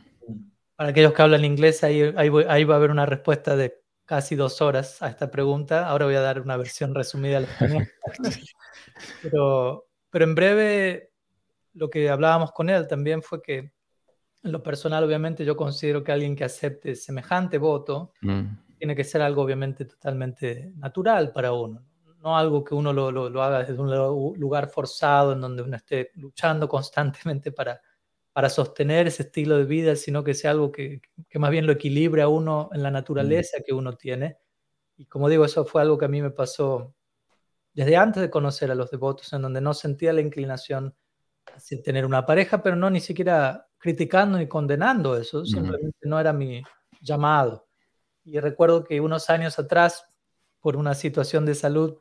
Para 0.76 0.90
aquellos 0.90 1.14
que 1.14 1.22
hablan 1.22 1.46
inglés, 1.46 1.82
ahí, 1.84 2.02
ahí, 2.18 2.30
ahí, 2.46 2.64
va 2.64 2.74
a 2.74 2.76
haber 2.76 2.90
una 2.90 3.06
respuesta 3.06 3.56
de 3.56 3.82
casi 4.04 4.36
dos 4.36 4.60
horas 4.60 5.00
a 5.00 5.08
esta 5.08 5.30
pregunta. 5.30 5.88
Ahora 5.88 6.04
voy 6.04 6.16
a 6.16 6.20
dar 6.20 6.42
una 6.42 6.58
versión 6.58 6.94
resumida 6.94 7.38
al 7.38 7.44
español. 7.44 7.88
pero, 9.22 9.86
pero 10.10 10.24
en 10.26 10.34
breve, 10.34 11.13
lo 11.74 11.90
que 11.90 12.08
hablábamos 12.08 12.52
con 12.52 12.70
él 12.70 12.86
también 12.86 13.22
fue 13.22 13.42
que, 13.42 13.58
en 13.58 14.52
lo 14.52 14.62
personal, 14.62 15.04
obviamente, 15.04 15.44
yo 15.44 15.56
considero 15.56 16.02
que 16.02 16.12
alguien 16.12 16.36
que 16.36 16.44
acepte 16.44 16.94
semejante 16.94 17.58
voto 17.58 18.12
mm. 18.22 18.42
tiene 18.78 18.96
que 18.96 19.04
ser 19.04 19.22
algo, 19.22 19.42
obviamente, 19.42 19.84
totalmente 19.84 20.72
natural 20.76 21.32
para 21.32 21.52
uno 21.52 21.84
no 22.24 22.38
algo 22.38 22.64
que 22.64 22.74
uno 22.74 22.90
lo, 22.90 23.10
lo, 23.12 23.42
haga 23.42 23.64
desde 23.64 23.78
un 23.78 24.38
lugar 24.40 24.70
forzado 24.70 25.34
en 25.34 25.42
donde 25.42 25.62
uno 25.62 25.76
esté 25.76 26.10
luchando 26.14 26.66
constantemente 26.66 27.52
para, 27.52 27.82
para 28.32 28.48
sostener 28.48 29.06
ese 29.06 29.24
estilo 29.24 29.58
de 29.58 29.64
vida, 29.64 29.94
sino 29.94 30.24
que 30.24 30.32
sea 30.32 30.52
algo 30.52 30.72
que, 30.72 31.02
que 31.28 31.38
más 31.38 31.50
bien 31.50 31.66
lo 31.66 31.72
equilibre 31.72 32.22
a 32.22 32.28
uno 32.28 32.70
en 32.72 32.82
la 32.82 32.90
naturaleza 32.90 33.58
que 33.64 33.74
uno 33.74 33.92
tiene. 33.98 34.38
Y 34.96 35.04
como 35.04 35.28
digo, 35.28 35.44
eso 35.44 35.66
fue 35.66 35.82
algo 35.82 35.98
que 35.98 36.06
a 36.06 36.08
mí 36.08 36.22
me 36.22 36.30
pasó 36.30 36.94
desde 37.74 37.94
antes 37.98 38.22
de 38.22 38.30
conocer 38.30 38.70
a 38.70 38.74
los 38.74 38.90
devotos, 38.90 39.30
en 39.34 39.42
donde 39.42 39.60
no 39.60 39.74
sentía 39.74 40.14
la 40.14 40.22
inclinación 40.22 40.94
tener 41.82 42.04
una 42.04 42.26
pareja, 42.26 42.62
pero 42.62 42.76
no 42.76 42.90
ni 42.90 43.00
siquiera 43.00 43.68
criticando 43.78 44.38
ni 44.38 44.48
condenando 44.48 45.16
eso, 45.16 45.44
simplemente 45.44 45.98
no 46.02 46.18
era 46.18 46.32
mi 46.32 46.62
llamado. 47.00 47.66
Y 48.24 48.40
recuerdo 48.40 48.84
que 48.84 49.00
unos 49.00 49.28
años 49.28 49.58
atrás, 49.58 50.06
por 50.60 50.76
una 50.76 50.94
situación 50.94 51.44
de 51.44 51.54
salud, 51.54 51.98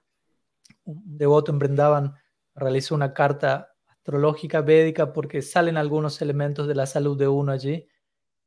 un 0.85 1.17
devoto 1.17 1.51
en 1.51 1.59
Brindavan 1.59 2.15
realizó 2.55 2.95
una 2.95 3.13
carta 3.13 3.73
astrológica 3.87 4.61
védica 4.61 5.11
porque 5.11 5.41
salen 5.41 5.77
algunos 5.77 6.21
elementos 6.21 6.67
de 6.67 6.75
la 6.75 6.85
salud 6.85 7.17
de 7.17 7.27
uno 7.27 7.51
allí. 7.51 7.87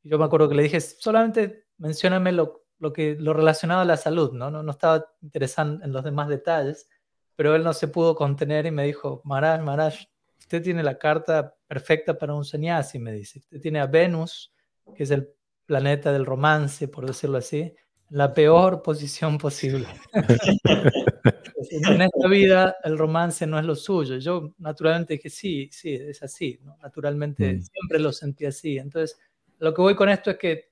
Y 0.03 0.09
yo 0.09 0.19
me 0.19 0.25
acuerdo 0.25 0.49
que 0.49 0.55
le 0.55 0.63
dije, 0.63 0.81
solamente 0.81 1.67
mencióname 1.79 2.33
lo, 2.33 2.67
lo, 2.79 2.93
que, 2.93 3.17
lo 3.19 3.33
relacionado 3.33 3.83
a 3.83 3.87
la 3.87 3.97
salud, 3.97 4.33
¿no? 4.33 4.51
¿no? 4.51 4.63
No 4.63 4.71
estaba 4.71 5.07
interesado 5.21 5.79
en 5.83 5.93
los 5.93 6.05
demás 6.05 6.29
detalles, 6.29 6.89
pero 7.35 7.55
él 7.55 7.65
no 7.65 7.73
se 7.75 7.89
pudo 7.89 8.15
contener 8.15 8.67
y 8.67 8.71
me 8.71 8.85
dijo, 8.85 9.21
Maharaj, 9.25 9.63
Maharaj, 9.63 9.95
usted 10.47 10.63
tiene 10.63 10.85
la 10.85 10.97
carta 10.97 11.57
perfecta 11.67 12.17
para 12.17 12.33
un 12.33 12.45
sannyasi, 12.45 13.01
me 13.01 13.11
dice. 13.11 13.41
Usted 13.41 13.61
tiene 13.61 13.81
a 13.81 13.87
Venus, 13.87 14.53
que 14.95 15.03
es 15.03 15.11
el 15.11 15.29
planeta 15.67 16.13
del 16.13 16.25
romance, 16.25 16.87
por 16.87 17.05
decirlo 17.05 17.39
así, 17.39 17.75
la 18.11 18.33
peor 18.33 18.81
posición 18.81 19.39
posible. 19.39 19.89
en 21.69 22.03
esta 22.03 22.29
vida 22.29 22.77
el 22.85 22.97
romance 22.97 23.45
no 23.45 23.59
es 23.59 23.65
lo 23.65 23.75
suyo. 23.75 24.19
Yo 24.19 24.55
naturalmente 24.59 25.15
dije, 25.15 25.31
sí, 25.31 25.69
sí, 25.73 25.95
es 25.95 26.23
así. 26.23 26.61
Naturalmente 26.81 27.55
mm. 27.55 27.63
siempre 27.63 27.99
lo 27.99 28.13
sentí 28.13 28.47
así. 28.47 28.79
Entonces, 28.79 29.19
lo 29.59 29.75
que 29.75 29.83
voy 29.83 29.97
con 29.97 30.09
esto 30.09 30.31
es 30.31 30.39
que 30.39 30.71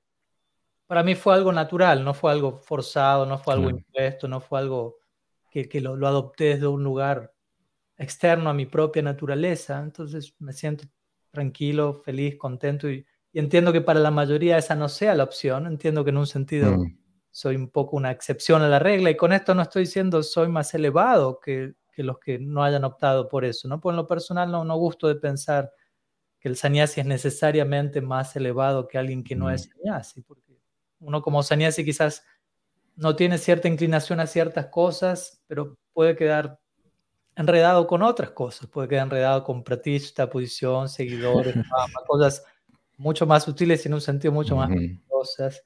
para 0.87 1.03
mí 1.03 1.17
fue 1.17 1.35
algo 1.35 1.53
natural, 1.53 2.05
no 2.05 2.15
fue 2.15 2.31
algo 2.31 2.59
forzado, 2.59 3.27
no 3.27 3.39
fue 3.39 3.55
algo 3.55 3.71
impuesto, 3.71 4.29
no 4.29 4.41
fue 4.41 4.61
algo 4.61 4.99
que, 5.51 5.69
que 5.69 5.81
lo, 5.81 5.97
lo, 5.97 6.07
adopté 6.07 6.45
desde 6.45 6.69
un 6.69 6.85
lugar 6.85 7.34
externo 7.97 8.51
a 8.51 8.55
mi 8.55 8.67
propia 8.67 9.03
naturaleza. 9.03 9.81
Entonces 9.83 10.35
me 10.39 10.53
siento 10.53 10.85
tranquilo, 11.31 11.95
feliz, 11.95 12.37
contento 12.37 12.91
y, 12.91 13.05
entiendo 13.33 13.73
que 13.73 13.81
para 13.81 14.01
la 14.01 14.11
mayoría 14.11 14.59
esa 14.59 14.75
no 14.75 14.89
sea 14.89 15.15
la 15.15 15.25
opción. 15.25 15.67
Entiendo 15.67 16.05
que 16.05 16.11
en 16.11 16.19
un 16.19 16.27
sentido 16.27 16.79
mm. 16.79 16.99
soy 17.31 17.57
un 17.57 17.69
poco 17.69 17.97
una 17.97 18.11
excepción 18.11 18.63
a 18.63 18.69
la 18.69 18.79
regla 18.79 19.11
y 19.11 19.17
con 19.17 19.33
esto 19.33 19.55
no 19.55 19.63
estoy 19.63 19.83
diciendo 19.83 20.23
soy 20.23 20.49
más 20.49 20.73
elevado 20.75 21.41
que, 21.41 21.75
que 21.93 22.03
los 22.03 22.19
que 22.19 22.39
no 22.39 22.63
hayan 22.63 22.85
optado 22.85 23.29
por 23.29 23.45
eso. 23.45 23.69
¿no? 23.69 23.81
Por 23.81 23.95
lo 23.95 24.07
personal 24.07 24.51
no, 24.51 24.65
no 24.65 24.77
gusto 24.77 25.09
de 25.09 25.17
pensar 25.17 25.73
que 26.39 26.49
el 26.49 26.57
sannyasi 26.57 27.01
es 27.01 27.07
necesariamente 27.07 28.01
más 28.01 28.37
elevado 28.37 28.87
que 28.87 28.99
alguien 28.99 29.25
que 29.25 29.35
no 29.35 29.51
es 29.51 29.67
mm. 29.67 29.71
sannyasi, 29.71 30.23
porque 30.23 30.59
uno 31.01 31.23
como 31.23 31.43
sannyasi 31.43 31.85
quizás 31.85 32.25
no 32.97 33.17
tiene 33.17 33.39
cierta 33.39 33.69
inclinación 33.69 34.21
a 34.21 34.27
ciertas 34.27 34.67
cosas, 34.67 35.43
pero 35.47 35.77
puede 35.93 36.17
quedar 36.17 36.61
enredado 37.37 37.87
con 37.87 38.03
otras 38.03 38.31
cosas, 38.31 38.69
puede 38.69 38.89
quedar 38.89 39.05
enredado 39.05 39.45
con 39.45 39.65
pratista, 39.65 40.31
posición, 40.31 40.89
seguidores, 40.89 41.55
cosas 42.07 42.45
mucho 42.97 43.27
más 43.27 43.45
sutiles 43.45 43.85
y 43.85 43.89
en 43.89 43.95
un 43.95 44.01
sentido 44.01 44.33
mucho 44.33 44.57
más 44.57 44.71
cosas. 45.09 45.63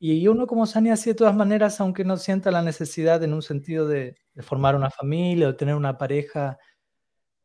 Y 0.00 0.28
uno 0.28 0.46
como 0.46 0.66
sannyasi 0.66 1.10
de 1.10 1.14
todas 1.14 1.34
maneras, 1.34 1.80
aunque 1.80 2.04
no 2.04 2.16
sienta 2.16 2.50
la 2.50 2.62
necesidad 2.62 3.22
en 3.24 3.34
un 3.34 3.42
sentido 3.42 3.88
de, 3.88 4.16
formar 4.40 4.76
una 4.76 4.90
familia 4.90 5.48
o 5.48 5.56
tener 5.56 5.74
una 5.74 5.98
pareja, 5.98 6.58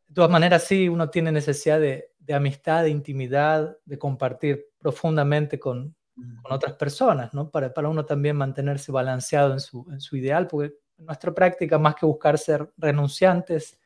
de 0.08 0.14
todas 0.14 0.30
maneras 0.30 0.64
sí, 0.64 0.88
uno 0.88 1.10
tiene 1.10 1.32
necesidad 1.32 1.80
de, 1.80 2.12
amistad, 2.32 2.84
de 2.84 2.92
intimidad, 2.92 3.76
de 3.86 3.98
compartir 3.98 4.68
profundamente 4.78 5.60
con, 5.60 5.96
con 6.16 6.52
otras 6.52 6.74
personas, 6.74 7.34
¿no? 7.34 7.50
Para, 7.50 7.74
para 7.74 7.90
uno 7.90 8.06
también 8.06 8.36
mantenerse 8.36 8.92
balanceado 8.92 9.54
en 9.54 9.60
su, 9.60 9.88
en 9.92 10.00
su 10.00 10.16
ideal, 10.16 10.46
porque 10.46 10.76
en 10.98 11.06
nuestra 11.06 11.34
práctica, 11.34 11.78
más 11.78 11.96
que 11.96 12.06
buscar 12.06 12.38
ser 12.38 12.72
renunciantes, 12.78 13.80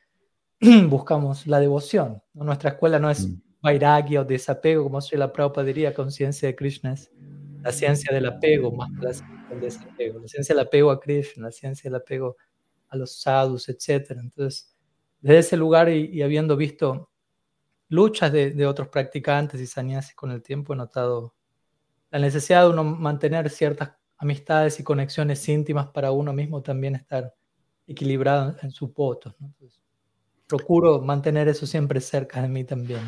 buscamos 0.87 1.47
la 1.47 1.59
devoción. 1.59 2.21
Nuestra 2.33 2.71
escuela 2.71 2.99
no 2.99 3.09
es 3.09 3.27
mm. 3.27 3.41
vairagya 3.61 4.21
o 4.21 4.25
desapego, 4.25 4.83
como 4.83 5.01
soy 5.01 5.17
la 5.17 5.31
Prabhupada 5.31 5.65
diría, 5.65 5.93
conciencia 5.93 6.47
de 6.47 6.55
Krishna 6.55 6.93
es 6.93 7.11
la 7.61 7.71
ciencia 7.71 8.13
del 8.13 8.25
apego 8.25 8.71
más 8.71 8.89
que 8.91 9.05
la 9.05 9.13
ciencia 9.13 9.47
del 9.49 9.59
desapego. 9.59 10.19
La 10.19 10.27
ciencia 10.27 10.55
del 10.55 10.65
apego 10.65 10.91
a 10.91 10.99
Krishna, 10.99 11.45
la 11.45 11.51
ciencia 11.51 11.89
del 11.89 11.99
apego 11.99 12.37
a 12.89 12.97
los 12.97 13.19
sadhus, 13.19 13.67
etc. 13.69 14.11
Entonces, 14.11 14.73
desde 15.19 15.39
ese 15.39 15.57
lugar 15.57 15.89
y, 15.89 16.21
habiendo 16.21 16.55
visto 16.55 17.09
luchas 17.89 18.31
de, 18.31 18.51
de, 18.51 18.65
otros 18.65 18.89
practicantes 18.89 19.59
y 19.59 19.67
sannyasis 19.67 20.15
con 20.15 20.31
el 20.31 20.41
tiempo, 20.41 20.73
he 20.73 20.77
notado 20.77 21.35
la 22.09 22.19
necesidad 22.19 22.63
de 22.63 22.69
uno 22.69 22.83
mantener 22.83 23.49
ciertas 23.49 23.91
amistades 24.17 24.79
y 24.79 24.83
conexiones 24.83 25.47
íntimas 25.47 25.87
para 25.87 26.11
uno 26.11 26.33
mismo 26.33 26.61
también 26.61 26.95
estar 26.95 27.33
equilibrado 27.85 28.55
en 28.61 28.71
sus 28.71 28.93
votos. 28.93 29.35
procuro 30.47 31.01
mantener 31.01 31.47
eso 31.49 31.65
siempre 31.65 31.99
cerca 31.99 32.41
de 32.41 32.47
mí 32.47 32.63
también. 32.63 33.01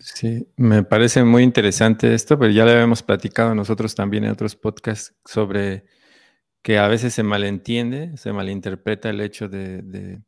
Sí, 0.00 0.48
me 0.56 0.82
parece 0.82 1.22
muy 1.24 1.42
interesante 1.42 2.14
esto, 2.14 2.38
pero 2.38 2.50
ya 2.50 2.64
lo 2.64 2.72
habíamos 2.72 3.02
platicado 3.02 3.54
nosotros 3.54 3.94
también 3.94 4.24
en 4.24 4.30
otros 4.30 4.56
podcasts 4.56 5.14
sobre 5.24 5.84
que 6.62 6.78
a 6.78 6.88
veces 6.88 7.12
se 7.12 7.22
malentiende, 7.22 8.16
se 8.16 8.32
malinterpreta 8.32 9.10
el 9.10 9.20
hecho 9.20 9.48
de, 9.48 10.22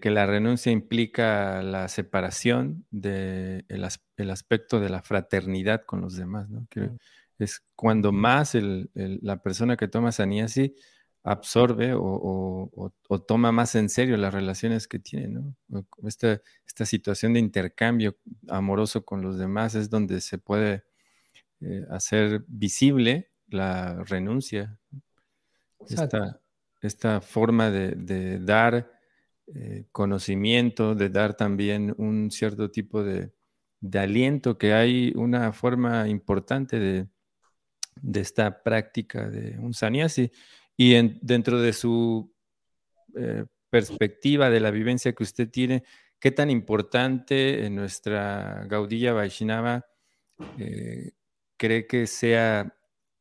que 0.00 0.10
la 0.10 0.24
renuncia 0.24 0.72
implica 0.72 1.62
la 1.62 1.88
separación 1.88 2.86
del 2.90 3.66
de 3.68 4.04
el 4.16 4.30
aspecto 4.30 4.80
de 4.80 4.88
la 4.88 5.02
fraternidad 5.02 5.84
con 5.84 6.00
los 6.00 6.16
demás. 6.16 6.48
¿no? 6.48 6.66
Es 7.40 7.64
cuando 7.74 8.12
más 8.12 8.56
la 8.94 9.42
persona 9.42 9.76
que 9.76 9.88
toma 9.88 10.12
saniasi 10.12 10.74
absorbe 11.22 11.92
o, 11.94 12.92
toma 13.26 13.52
más 13.52 13.74
en 13.74 13.88
serio 13.88 14.16
las 14.16 14.32
relaciones 14.32 14.88
que 14.88 14.98
tiene, 14.98 15.28
¿no? 15.28 15.86
Esta, 16.06 16.40
esta 16.66 16.86
situación 16.86 17.34
de 17.34 17.40
intercambio 17.40 18.16
amoroso 18.48 19.04
con 19.04 19.22
los 19.22 19.38
demás 19.38 19.74
es 19.74 19.90
donde 19.90 20.20
se 20.20 20.38
puede 20.38 20.84
eh, 21.60 21.84
hacer 21.90 22.44
visible 22.48 23.30
la 23.48 24.02
renuncia. 24.04 24.78
Esta, 25.88 26.40
esta, 26.82 27.20
forma 27.20 27.70
de, 27.70 28.38
dar 28.38 28.92
eh, 29.54 29.86
conocimiento, 29.92 30.94
de 30.94 31.08
dar 31.10 31.34
también 31.34 31.94
un 31.98 32.30
cierto 32.30 32.70
tipo 32.70 33.02
de, 33.02 33.32
de 33.80 33.98
aliento, 33.98 34.56
que 34.56 34.72
hay 34.72 35.12
una 35.16 35.52
forma 35.52 36.08
importante 36.08 36.78
de, 36.78 37.08
de 37.96 38.20
esta 38.20 38.62
práctica 38.62 39.28
de 39.28 39.58
un 39.58 39.74
sannyasi 39.74 40.30
y 40.76 40.94
dentro 41.20 41.60
de 41.60 41.72
su 41.72 42.32
eh, 43.14 43.44
perspectiva 43.68 44.50
de 44.50 44.60
la 44.60 44.70
vivencia 44.70 45.12
que 45.12 45.22
usted 45.22 45.48
tiene, 45.50 45.84
¿qué 46.18 46.30
tan 46.30 46.50
importante 46.50 47.66
en 47.66 47.76
nuestra 47.76 48.64
Gaudilla 48.66 49.12
Vaishnava 49.12 49.86
eh, 50.58 51.12
cree 51.56 51.86
que 51.86 52.06
sea 52.06 52.74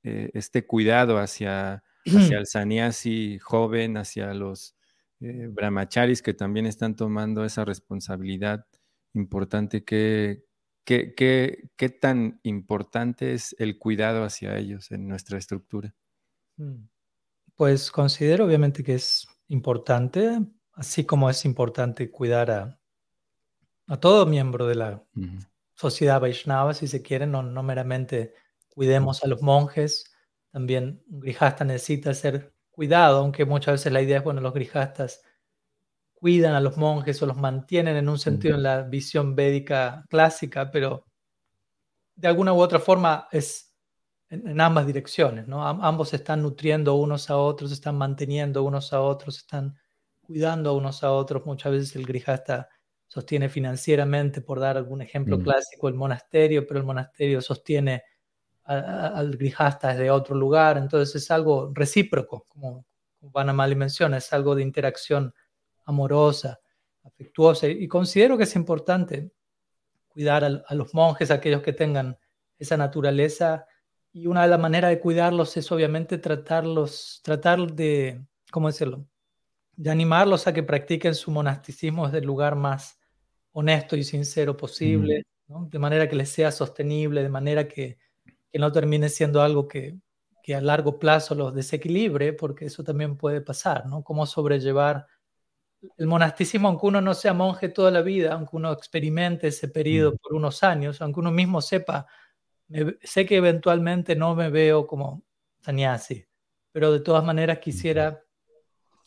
eh, 0.03 0.31
este 0.33 0.65
cuidado 0.65 1.17
hacia, 1.17 1.83
hacia 2.05 2.38
el 2.38 2.47
sannyasi 2.47 3.38
joven, 3.39 3.97
hacia 3.97 4.33
los 4.33 4.75
brahmacharis 5.19 6.21
que 6.21 6.33
también 6.33 6.65
están 6.65 6.95
tomando 6.95 7.43
esa 7.43 7.65
responsabilidad 7.65 8.65
importante 9.13 9.83
que, 9.83 10.49
¿Qué, 10.89 11.98
tan 12.01 12.39
importante 12.41 13.34
es 13.34 13.55
el 13.60 13.77
cuidado 13.77 14.24
hacia 14.24 14.58
ellos 14.58 14.89
en 14.89 15.08
nuestra 15.08 15.38
estructura? 15.38 15.93
Mm. 16.58 16.88
Pues 17.53 17.91
considero 17.91 18.46
obviamente 18.46 18.84
que 18.84 18.96
es 18.96 19.27
importante, 19.50 20.39
así 20.74 21.05
como 21.05 21.29
es 21.29 21.46
importante 21.46 22.10
cuidar 22.10 22.50
a, 22.50 24.00
todo 24.00 24.25
miembro 24.25 24.65
de 24.65 24.75
la 24.75 25.03
sociedad 25.75 26.22
Vaishnava, 26.22 26.74
si 26.74 26.88
se 26.88 27.03
quiere, 27.03 27.27
no, 27.27 27.43
no 27.43 27.62
meramente 27.62 28.34
cuidemos 28.69 29.24
a 29.24 29.27
los 29.27 29.43
monjes, 29.43 30.12
también 30.51 31.03
un 31.08 31.19
grijasta 31.19 31.65
necesita 31.65 32.15
ser 32.15 32.53
cuidado, 32.72 33.19
aunque 33.19 33.46
muchas 33.46 33.74
veces 33.74 33.93
la 33.93 34.01
idea 34.01 34.17
es, 34.17 34.24
bueno, 34.24 34.41
los 34.41 34.53
grijastas 34.53 35.22
cuidan 36.19 36.53
a 36.53 36.59
los 36.59 36.77
monjes 36.77 37.21
o 37.21 37.25
los 37.25 37.38
mantienen 37.38 37.95
en 37.95 38.09
un 38.09 38.19
sentido 38.19 38.55
en 38.55 38.63
la 38.63 38.81
visión 38.83 39.35
védica 39.35 40.05
clásica, 40.09 40.69
pero 40.69 41.05
de 42.15 42.27
alguna 42.27 42.53
u 42.53 42.59
otra 42.59 42.79
forma 42.79 43.27
es 43.31 43.73
en, 44.29 44.59
ambas 44.59 44.85
direcciones, 44.85 45.47
¿no? 45.47 45.65
ambos 45.65 46.13
están 46.13 46.43
nutriendo 46.43 46.95
unos 46.95 47.29
a 47.29 47.38
otros, 47.38 47.71
están 47.71 47.97
manteniendo 47.97 48.63
unos 48.63 48.93
a 48.93 49.01
otros, 49.01 49.38
están 49.38 49.75
cuidando 50.21 50.69
a 50.69 50.73
unos 50.73 51.03
a 51.03 51.11
otros. 51.11 51.45
Muchas 51.45 51.71
veces 51.71 51.95
el 51.95 52.05
grijasta 52.05 52.69
sostiene 53.07 53.49
financieramente, 53.49 54.41
por 54.41 54.59
dar 54.59 54.77
algún 54.77 55.01
ejemplo 55.01 55.39
clásico, 55.39 55.88
el 55.88 55.95
monasterio, 55.95 56.67
pero 56.67 56.79
el 56.79 56.85
monasterio 56.85 57.41
sostiene 57.41 58.03
al 58.65 59.35
grijasta 59.35 59.88
desde 59.88 60.11
otro 60.11 60.35
lugar, 60.35 60.77
entonces 60.77 61.23
es 61.23 61.31
algo 61.31 61.71
recíproco, 61.73 62.45
como, 62.47 62.85
como 63.19 63.31
Vanamali 63.31 63.75
menciona, 63.75 64.17
es 64.17 64.31
algo 64.31 64.53
de 64.53 64.61
interacción 64.61 65.33
amorosa, 65.89 66.60
afectuosa. 67.03 67.67
Y 67.67 67.88
considero 67.88 68.38
que 68.38 68.43
es 68.43 68.55
importante 68.55 69.31
cuidar 70.08 70.43
a, 70.43 70.75
los 70.75 70.93
monjes, 70.93 71.31
aquellos 71.31 71.62
que 71.62 71.74
tengan 71.74 72.17
esa 72.58 72.77
naturaleza. 72.77 73.65
Y 74.12 74.27
una 74.27 74.43
de 74.43 74.50
las 74.50 74.60
maneras 74.60 74.91
de 74.91 75.00
cuidarlos 75.00 75.55
es 75.58 75.72
obviamente 75.72 76.17
tratarlos, 76.17 77.22
tratar 77.24 77.72
de, 77.74 78.22
¿cómo 78.51 78.67
decirlo? 78.67 79.05
de 79.79 79.89
animarlos 79.89 80.46
a 80.46 80.53
que 80.53 80.62
practiquen 80.62 81.15
su 81.15 81.31
monasticismo 81.31 82.05
desde 82.05 82.17
el 82.17 82.25
lugar 82.25 82.58
más 82.58 83.00
honesto 83.53 83.96
y 83.96 84.03
sincero 84.03 84.58
posible, 84.58 85.24
de 85.48 85.79
manera 85.79 86.10
que 86.10 86.17
les 86.17 86.27
sea 86.27 86.51
sostenible, 86.51 87.24
de 87.24 87.29
manera 87.29 87.65
que, 87.65 87.98
que 88.51 88.60
no 88.60 88.74
termine 88.74 89.08
siendo 89.08 89.41
algo 89.41 89.69
que, 89.69 89.96
que, 90.43 90.53
a 90.53 90.60
largo 90.60 91.00
plazo 91.00 91.34
los 91.34 91.55
desequilibre, 91.55 92.34
porque 92.34 92.65
eso 92.65 92.84
también 92.84 93.15
puede 93.15 93.39
pasar, 93.39 93.86
¿no? 93.86 94.03
Cómo 94.03 94.25
sobrellevar 94.25 95.08
el 95.98 96.07
monasticismo, 96.07 96.67
aunque 96.67 96.88
uno 96.88 97.01
no 97.01 97.13
sea 97.13 97.33
monje 97.33 97.69
toda 97.69 97.91
la 97.91 98.01
vida, 98.01 98.33
aunque 98.33 98.55
uno 98.55 98.71
experimente 98.71 99.48
ese 99.48 99.67
periodo 99.69 100.17
por 100.17 100.33
unos 100.33 100.63
años, 100.63 101.01
aunque 101.01 101.19
uno 101.19 101.31
mismo 101.31 101.62
sepa, 101.62 102.07
sé 103.01 103.25
que 103.25 103.38
eventualmente 103.38 104.15
no 104.15 104.36
me 104.36 104.50
veo 104.50 104.86
como 104.88 105.24
sannyasi, 105.62 106.25
pero 106.71 106.91
de 106.91 107.00
todas 107.00 107.24
maneras 107.24 107.59
quisiera 107.59 108.24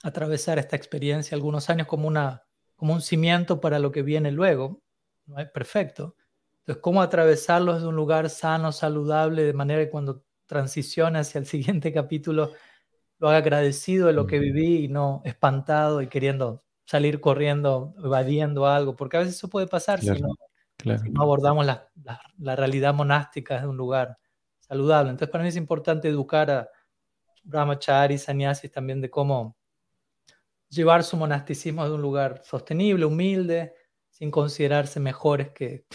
atravesar 0.02 0.58
esta 0.58 0.76
experiencia 0.76 1.34
algunos 1.34 1.70
años 1.70 1.86
como, 1.86 2.08
una, 2.08 2.44
como 2.74 2.94
un 2.94 3.02
cimiento 3.02 3.60
para 3.60 3.78
lo 3.78 3.92
que 3.92 4.02
viene 4.02 4.32
luego. 4.32 4.82
¿no? 5.26 5.36
Perfecto. 5.52 6.16
Entonces, 6.60 6.82
¿cómo 6.82 7.02
atravesarlo 7.02 7.74
desde 7.74 7.86
un 7.88 7.96
lugar 7.96 8.28
sano, 8.30 8.72
saludable, 8.72 9.44
de 9.44 9.52
manera 9.52 9.84
que 9.84 9.90
cuando 9.90 10.24
transicione 10.46 11.18
hacia 11.20 11.38
el 11.38 11.46
siguiente 11.46 11.92
capítulo 11.92 12.52
lo 13.22 13.28
haga 13.28 13.38
agradecido 13.38 14.08
de 14.08 14.14
lo 14.14 14.26
que 14.26 14.40
viví 14.40 14.84
y 14.84 14.88
no 14.88 15.22
espantado 15.24 16.02
y 16.02 16.08
queriendo 16.08 16.64
salir 16.84 17.20
corriendo, 17.20 17.94
evadiendo 18.02 18.66
algo? 18.66 18.96
Porque 18.96 19.16
a 19.16 19.20
veces 19.20 19.36
eso 19.36 19.48
puede 19.48 19.68
pasar 19.68 20.00
si, 20.00 20.10
no, 20.10 20.34
abordamos 21.20 21.64
la, 21.64 21.88
la, 22.36 22.56
realidad 22.56 22.92
monástica 22.92 23.54
desde 23.54 23.68
un 23.68 23.76
lugar 23.76 24.18
saludable. 24.58 25.10
Entonces, 25.12 25.30
para 25.30 25.44
mí 25.44 25.50
es 25.50 25.56
importante 25.56 26.08
educar 26.08 26.50
a 26.50 26.68
brahmacharis, 27.44 28.24
sannyasis 28.24 28.72
también 28.72 29.00
de 29.00 29.08
cómo 29.08 29.56
llevar 30.68 31.04
su 31.04 31.16
monasticismo 31.16 31.84
de 31.84 31.94
un 31.94 32.02
lugar 32.02 32.42
sostenible, 32.44 33.04
humilde, 33.04 33.72
sin 34.10 34.32
considerarse 34.32 34.98
mejores 34.98 35.50
que, 35.50 35.86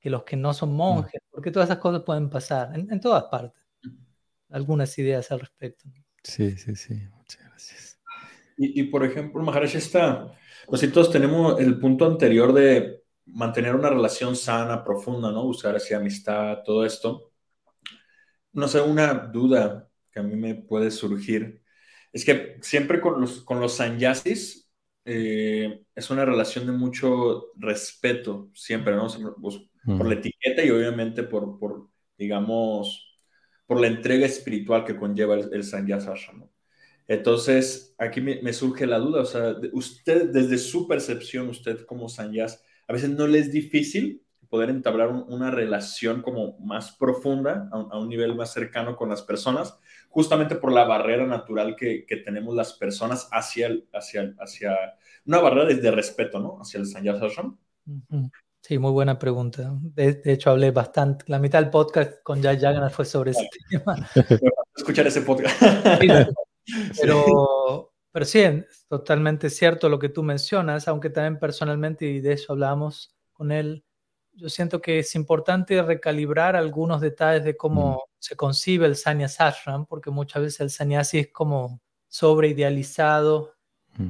que 0.00 0.08
los 0.08 0.22
que 0.22 0.36
no 0.36 0.54
son 0.54 0.72
mm. 0.72 0.76
monjes, 0.76 1.20
porque 1.30 1.50
todas 1.50 1.68
esas 1.68 1.78
cosas 1.78 2.04
pueden 2.04 2.30
pasar 2.30 2.74
en, 2.74 3.00
todas 3.00 3.24
partes. 3.24 3.68
Algunas 4.48 4.96
ideas 4.98 5.30
al 5.30 5.40
respecto. 5.40 5.90
Sí, 6.24 6.56
sí, 6.56 6.74
sí, 6.74 6.94
muchas 7.16 7.44
gracias. 7.44 8.00
Y, 8.56 8.84
por 8.84 9.04
ejemplo, 9.04 9.42
Maharaj, 9.42 9.74
está, 9.74 10.32
pues 10.66 10.80
si 10.80 10.88
todos 10.88 11.10
tenemos 11.10 11.60
el 11.60 11.78
punto 11.78 12.06
anterior 12.06 12.52
de 12.52 13.02
mantener 13.26 13.74
una 13.74 13.90
relación 13.90 14.34
sana, 14.34 14.84
profunda, 14.84 15.30
¿no? 15.30 15.44
Buscar 15.44 15.76
así 15.76 15.92
amistad, 15.92 16.62
todo 16.64 16.84
esto. 16.84 17.32
No 18.52 18.68
sé, 18.68 18.80
una 18.80 19.12
duda 19.14 19.88
que 20.10 20.20
a 20.20 20.22
mí 20.22 20.36
me 20.36 20.54
puede 20.54 20.90
surgir 20.90 21.62
es 22.12 22.24
que 22.24 22.58
siempre 22.62 23.00
con 23.00 23.20
los, 23.20 23.42
con 23.42 23.60
los 23.60 23.74
sanyasis 23.74 24.70
eh, 25.04 25.82
es 25.94 26.10
una 26.10 26.24
relación 26.24 26.64
de 26.66 26.72
mucho 26.72 27.46
respeto, 27.56 28.50
siempre, 28.54 28.94
¿no? 28.94 29.08
Pues, 29.42 29.58
por 29.84 30.06
la 30.06 30.14
etiqueta 30.14 30.64
y 30.64 30.70
obviamente 30.70 31.24
por, 31.24 31.58
por, 31.58 31.88
digamos, 32.16 33.13
por 33.66 33.80
la 33.80 33.86
entrega 33.86 34.26
espiritual 34.26 34.84
que 34.84 34.96
conlleva 34.96 35.34
el, 35.34 35.50
el 35.52 35.64
¿no? 36.36 36.50
Entonces, 37.06 37.94
aquí 37.98 38.20
me, 38.20 38.52
surge 38.52 38.86
la 38.86 38.98
duda, 38.98 39.20
o 39.20 39.26
sea, 39.26 39.56
usted, 39.72 40.30
desde 40.30 40.56
su 40.56 40.88
percepción, 40.88 41.48
usted 41.48 41.84
como 41.84 42.08
sanyas, 42.08 42.62
a 42.88 42.94
veces 42.94 43.10
no 43.10 43.26
le 43.26 43.40
es 43.40 43.52
difícil 43.52 44.22
poder 44.48 44.70
entablar 44.70 45.08
una 45.10 45.50
relación 45.50 46.22
como 46.22 46.58
más 46.60 46.92
profunda, 46.92 47.68
a 47.72 47.98
un, 47.98 48.08
nivel 48.08 48.34
más 48.34 48.52
cercano 48.52 48.96
con 48.96 49.10
las 49.10 49.20
personas, 49.22 49.78
justamente 50.08 50.54
por 50.54 50.72
la 50.72 50.84
barrera 50.84 51.26
natural 51.26 51.76
que, 51.76 52.06
tenemos 52.24 52.54
las 52.54 52.72
personas 52.74 53.28
hacia, 53.32 53.66
el, 53.66 53.86
hacia, 53.92 54.34
hacia 54.38 54.94
una 55.26 55.40
barrera 55.40 55.74
de, 55.74 55.90
respeto, 55.90 56.40
¿no? 56.40 56.58
Hacia 56.60 56.80
el 56.80 56.86
Sanyasa 56.86 57.28
Sí, 58.66 58.78
muy 58.78 58.92
buena 58.92 59.18
pregunta. 59.18 59.76
De, 59.78 60.22
hecho, 60.24 60.48
hablé 60.48 60.70
bastante, 60.70 61.26
la 61.28 61.38
mitad 61.38 61.60
del 61.60 61.68
podcast 61.68 62.22
con 62.22 62.42
Jay 62.42 62.58
Jagannath 62.58 62.94
fue 62.94 63.04
sobre 63.04 63.32
ese 63.32 63.46
tema. 63.68 63.94
Escuchar 64.74 65.06
ese 65.06 65.20
podcast. 65.20 65.54
pero, 66.98 67.92
pero 68.10 68.24
sí, 68.24 68.38
es 68.40 68.86
totalmente 68.88 69.50
cierto 69.50 69.90
lo 69.90 69.98
que 69.98 70.08
tú 70.08 70.22
mencionas, 70.22 70.88
aunque 70.88 71.10
también 71.10 71.38
personalmente, 71.38 72.06
y 72.06 72.20
de 72.22 72.32
eso 72.32 72.54
hablábamos 72.54 73.14
con 73.34 73.52
él, 73.52 73.84
yo 74.32 74.48
siento 74.48 74.80
que 74.80 75.00
es 75.00 75.14
importante 75.14 75.82
recalibrar 75.82 76.56
algunos 76.56 77.02
detalles 77.02 77.44
de 77.44 77.58
cómo 77.58 78.04
se 78.18 78.34
concibe 78.34 78.86
el 78.86 78.96
sannyas 78.96 79.42
ashram, 79.42 79.84
porque 79.84 80.10
muchas 80.10 80.40
veces 80.40 80.60
el 80.60 80.70
sannyasi 80.70 81.18
es 81.18 81.28
como 81.30 81.82
sobreidealizado 82.08 83.52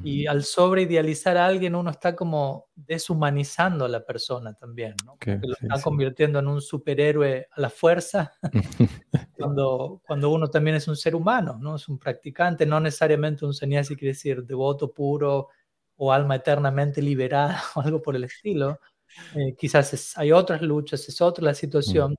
y 0.02 0.26
al 0.26 0.44
sobreidealizar 0.44 1.36
a 1.36 1.46
alguien 1.46 1.74
uno 1.74 1.90
está 1.90 2.16
como 2.16 2.68
deshumanizando 2.74 3.84
a 3.84 3.88
la 3.88 4.04
persona 4.04 4.54
también, 4.54 4.94
¿no? 5.04 5.18
lo 5.26 5.52
está 5.52 5.82
convirtiendo 5.82 6.38
en 6.38 6.48
un 6.48 6.62
superhéroe 6.62 7.48
a 7.50 7.60
la 7.60 7.68
fuerza, 7.68 8.32
cuando, 9.36 10.00
cuando 10.06 10.30
uno 10.30 10.48
también 10.48 10.76
es 10.76 10.88
un 10.88 10.96
ser 10.96 11.14
humano, 11.14 11.58
¿no? 11.60 11.76
Es 11.76 11.88
un 11.88 11.98
practicante, 11.98 12.64
no 12.64 12.80
necesariamente 12.80 13.44
un 13.44 13.52
sannyasi 13.52 13.94
quiere 13.96 14.12
decir 14.12 14.44
devoto 14.44 14.92
puro 14.92 15.48
o 15.96 16.12
alma 16.12 16.36
eternamente 16.36 17.02
liberada 17.02 17.62
o 17.74 17.80
algo 17.80 18.00
por 18.00 18.16
el 18.16 18.24
estilo 18.24 18.80
eh, 19.34 19.54
quizás 19.56 20.16
hay 20.16 20.32
otras 20.32 20.62
luchas, 20.62 21.08
es 21.08 21.20
otra 21.20 21.44
la 21.44 21.54
situación. 21.54 22.16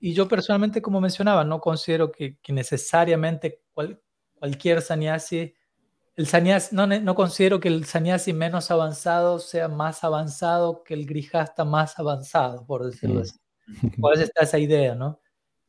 Y 0.00 0.14
yo 0.14 0.28
personalmente, 0.28 0.80
como 0.80 1.00
mencionaba, 1.00 1.44
no 1.44 1.60
considero 1.60 2.12
que, 2.12 2.38
necesariamente 2.48 3.62
cualquier 4.38 4.80
sannyasi, 4.82 5.54
el 6.18 6.26
sannyasi 6.26 6.74
no, 6.74 6.84
no, 6.84 7.14
considero 7.14 7.60
que 7.60 7.68
el 7.68 7.84
sannyasi 7.84 8.32
menos 8.32 8.72
avanzado 8.72 9.38
sea 9.38 9.68
más 9.68 10.02
avanzado 10.02 10.82
que 10.82 10.92
el 10.92 11.06
grijasta 11.06 11.64
más 11.64 11.96
avanzado, 11.96 12.66
por 12.66 12.84
decirlo 12.84 13.20
así. 13.20 13.38
Por 14.00 14.14
eso 14.14 14.24
está 14.24 14.42
esa 14.42 14.58
idea, 14.58 14.96
¿no? 14.96 15.20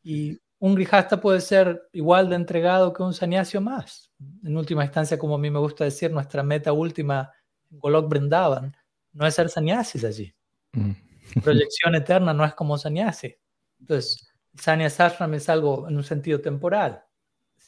Y 0.01 0.39
un 0.57 0.73
grijasta 0.73 1.21
puede 1.21 1.39
ser 1.41 1.87
igual 1.93 2.29
de 2.29 2.35
entregado 2.35 2.91
que 2.93 3.03
un 3.03 3.13
sannyasi 3.13 3.57
o 3.57 3.61
más. 3.61 4.11
En 4.43 4.57
última 4.57 4.83
instancia, 4.83 5.19
como 5.19 5.35
a 5.35 5.37
mí 5.37 5.51
me 5.51 5.59
gusta 5.59 5.83
decir, 5.83 6.09
nuestra 6.09 6.41
meta 6.41 6.73
última 6.73 7.31
en 7.69 7.77
Golok 7.77 8.09
Brindavan 8.09 8.75
no 9.13 9.27
es 9.27 9.35
ser 9.35 9.49
sannyasis 9.49 10.03
allí. 10.03 10.33
Mm. 10.71 10.93
Proyección 11.43 11.93
eterna 11.93 12.33
no 12.33 12.43
es 12.43 12.55
como 12.55 12.75
sannyasi. 12.75 13.35
Entonces, 13.79 14.33
sannyas 14.55 14.99
ashram 14.99 15.31
es 15.35 15.47
algo 15.47 15.87
en 15.87 15.95
un 15.95 16.03
sentido 16.03 16.41
temporal. 16.41 17.03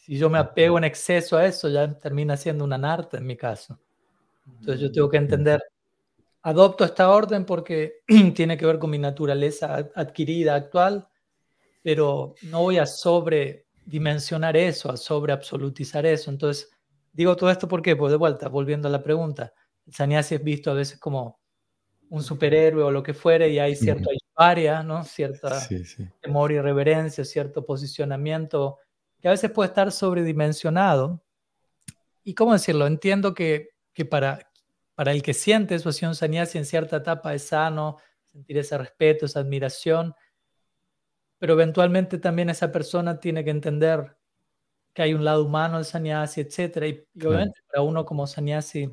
Si 0.01 0.17
yo 0.17 0.31
me 0.31 0.39
apego 0.39 0.79
en 0.79 0.83
exceso 0.83 1.37
a 1.37 1.45
eso, 1.45 1.69
ya 1.69 1.93
termina 1.93 2.35
siendo 2.35 2.63
una 2.63 2.77
narta 2.77 3.19
en 3.19 3.25
mi 3.27 3.37
caso. 3.37 3.79
Entonces 4.47 4.81
yo 4.81 4.91
tengo 4.91 5.07
que 5.11 5.17
entender, 5.17 5.61
adopto 6.41 6.83
esta 6.83 7.11
orden 7.11 7.45
porque 7.45 7.99
tiene 8.35 8.57
que 8.57 8.65
ver 8.65 8.79
con 8.79 8.89
mi 8.89 8.97
naturaleza 8.97 9.91
adquirida 9.93 10.55
actual, 10.55 11.07
pero 11.83 12.33
no 12.49 12.61
voy 12.61 12.79
a 12.79 12.87
sobredimensionar 12.87 14.57
eso, 14.57 14.91
a 14.91 14.97
sobreabsolutizar 14.97 16.03
eso. 16.07 16.31
Entonces, 16.31 16.71
digo 17.13 17.35
todo 17.35 17.51
esto 17.51 17.67
¿por 17.67 17.83
qué? 17.83 17.95
Pues 17.95 18.09
de 18.09 18.17
vuelta, 18.17 18.49
volviendo 18.49 18.87
a 18.87 18.91
la 18.91 19.03
pregunta, 19.03 19.53
el 19.85 19.93
sannyasi 19.93 20.33
es 20.33 20.43
visto 20.43 20.71
a 20.71 20.73
veces 20.73 20.99
como 20.99 21.39
un 22.09 22.23
superhéroe 22.23 22.83
o 22.85 22.91
lo 22.91 23.03
que 23.03 23.13
fuere 23.13 23.49
y 23.49 23.59
hay 23.59 23.75
cierta 23.75 24.09
historia, 24.11 24.81
¿no? 24.81 25.03
Cierta 25.03 25.59
temor 26.21 26.51
y 26.51 26.59
reverencia, 26.59 27.23
cierto 27.23 27.63
posicionamiento 27.63 28.79
que 29.21 29.27
a 29.27 29.31
veces 29.31 29.51
puede 29.51 29.69
estar 29.69 29.91
sobredimensionado. 29.91 31.21
Y 32.23 32.33
cómo 32.33 32.53
decirlo, 32.53 32.87
entiendo 32.87 33.33
que, 33.33 33.69
que 33.93 34.05
para, 34.05 34.51
para 34.95 35.11
el 35.11 35.21
que 35.21 35.33
siente 35.33 35.75
así 35.75 36.05
un 36.05 36.15
sannyasi 36.15 36.57
en 36.57 36.65
cierta 36.65 36.97
etapa 36.97 37.33
es 37.33 37.47
sano, 37.47 37.97
sentir 38.25 38.57
ese 38.57 38.77
respeto, 38.77 39.25
esa 39.25 39.39
admiración, 39.39 40.13
pero 41.37 41.53
eventualmente 41.53 42.17
también 42.17 42.49
esa 42.49 42.71
persona 42.71 43.19
tiene 43.19 43.43
que 43.43 43.49
entender 43.49 44.17
que 44.93 45.01
hay 45.01 45.13
un 45.13 45.23
lado 45.23 45.45
humano 45.45 45.77
del 45.77 45.85
sannyasi, 45.85 46.41
etc. 46.41 46.85
Y, 46.85 47.07
y 47.13 47.25
obviamente 47.25 47.61
para 47.67 47.81
uno 47.81 48.05
como 48.05 48.27
sannyasi 48.27 48.91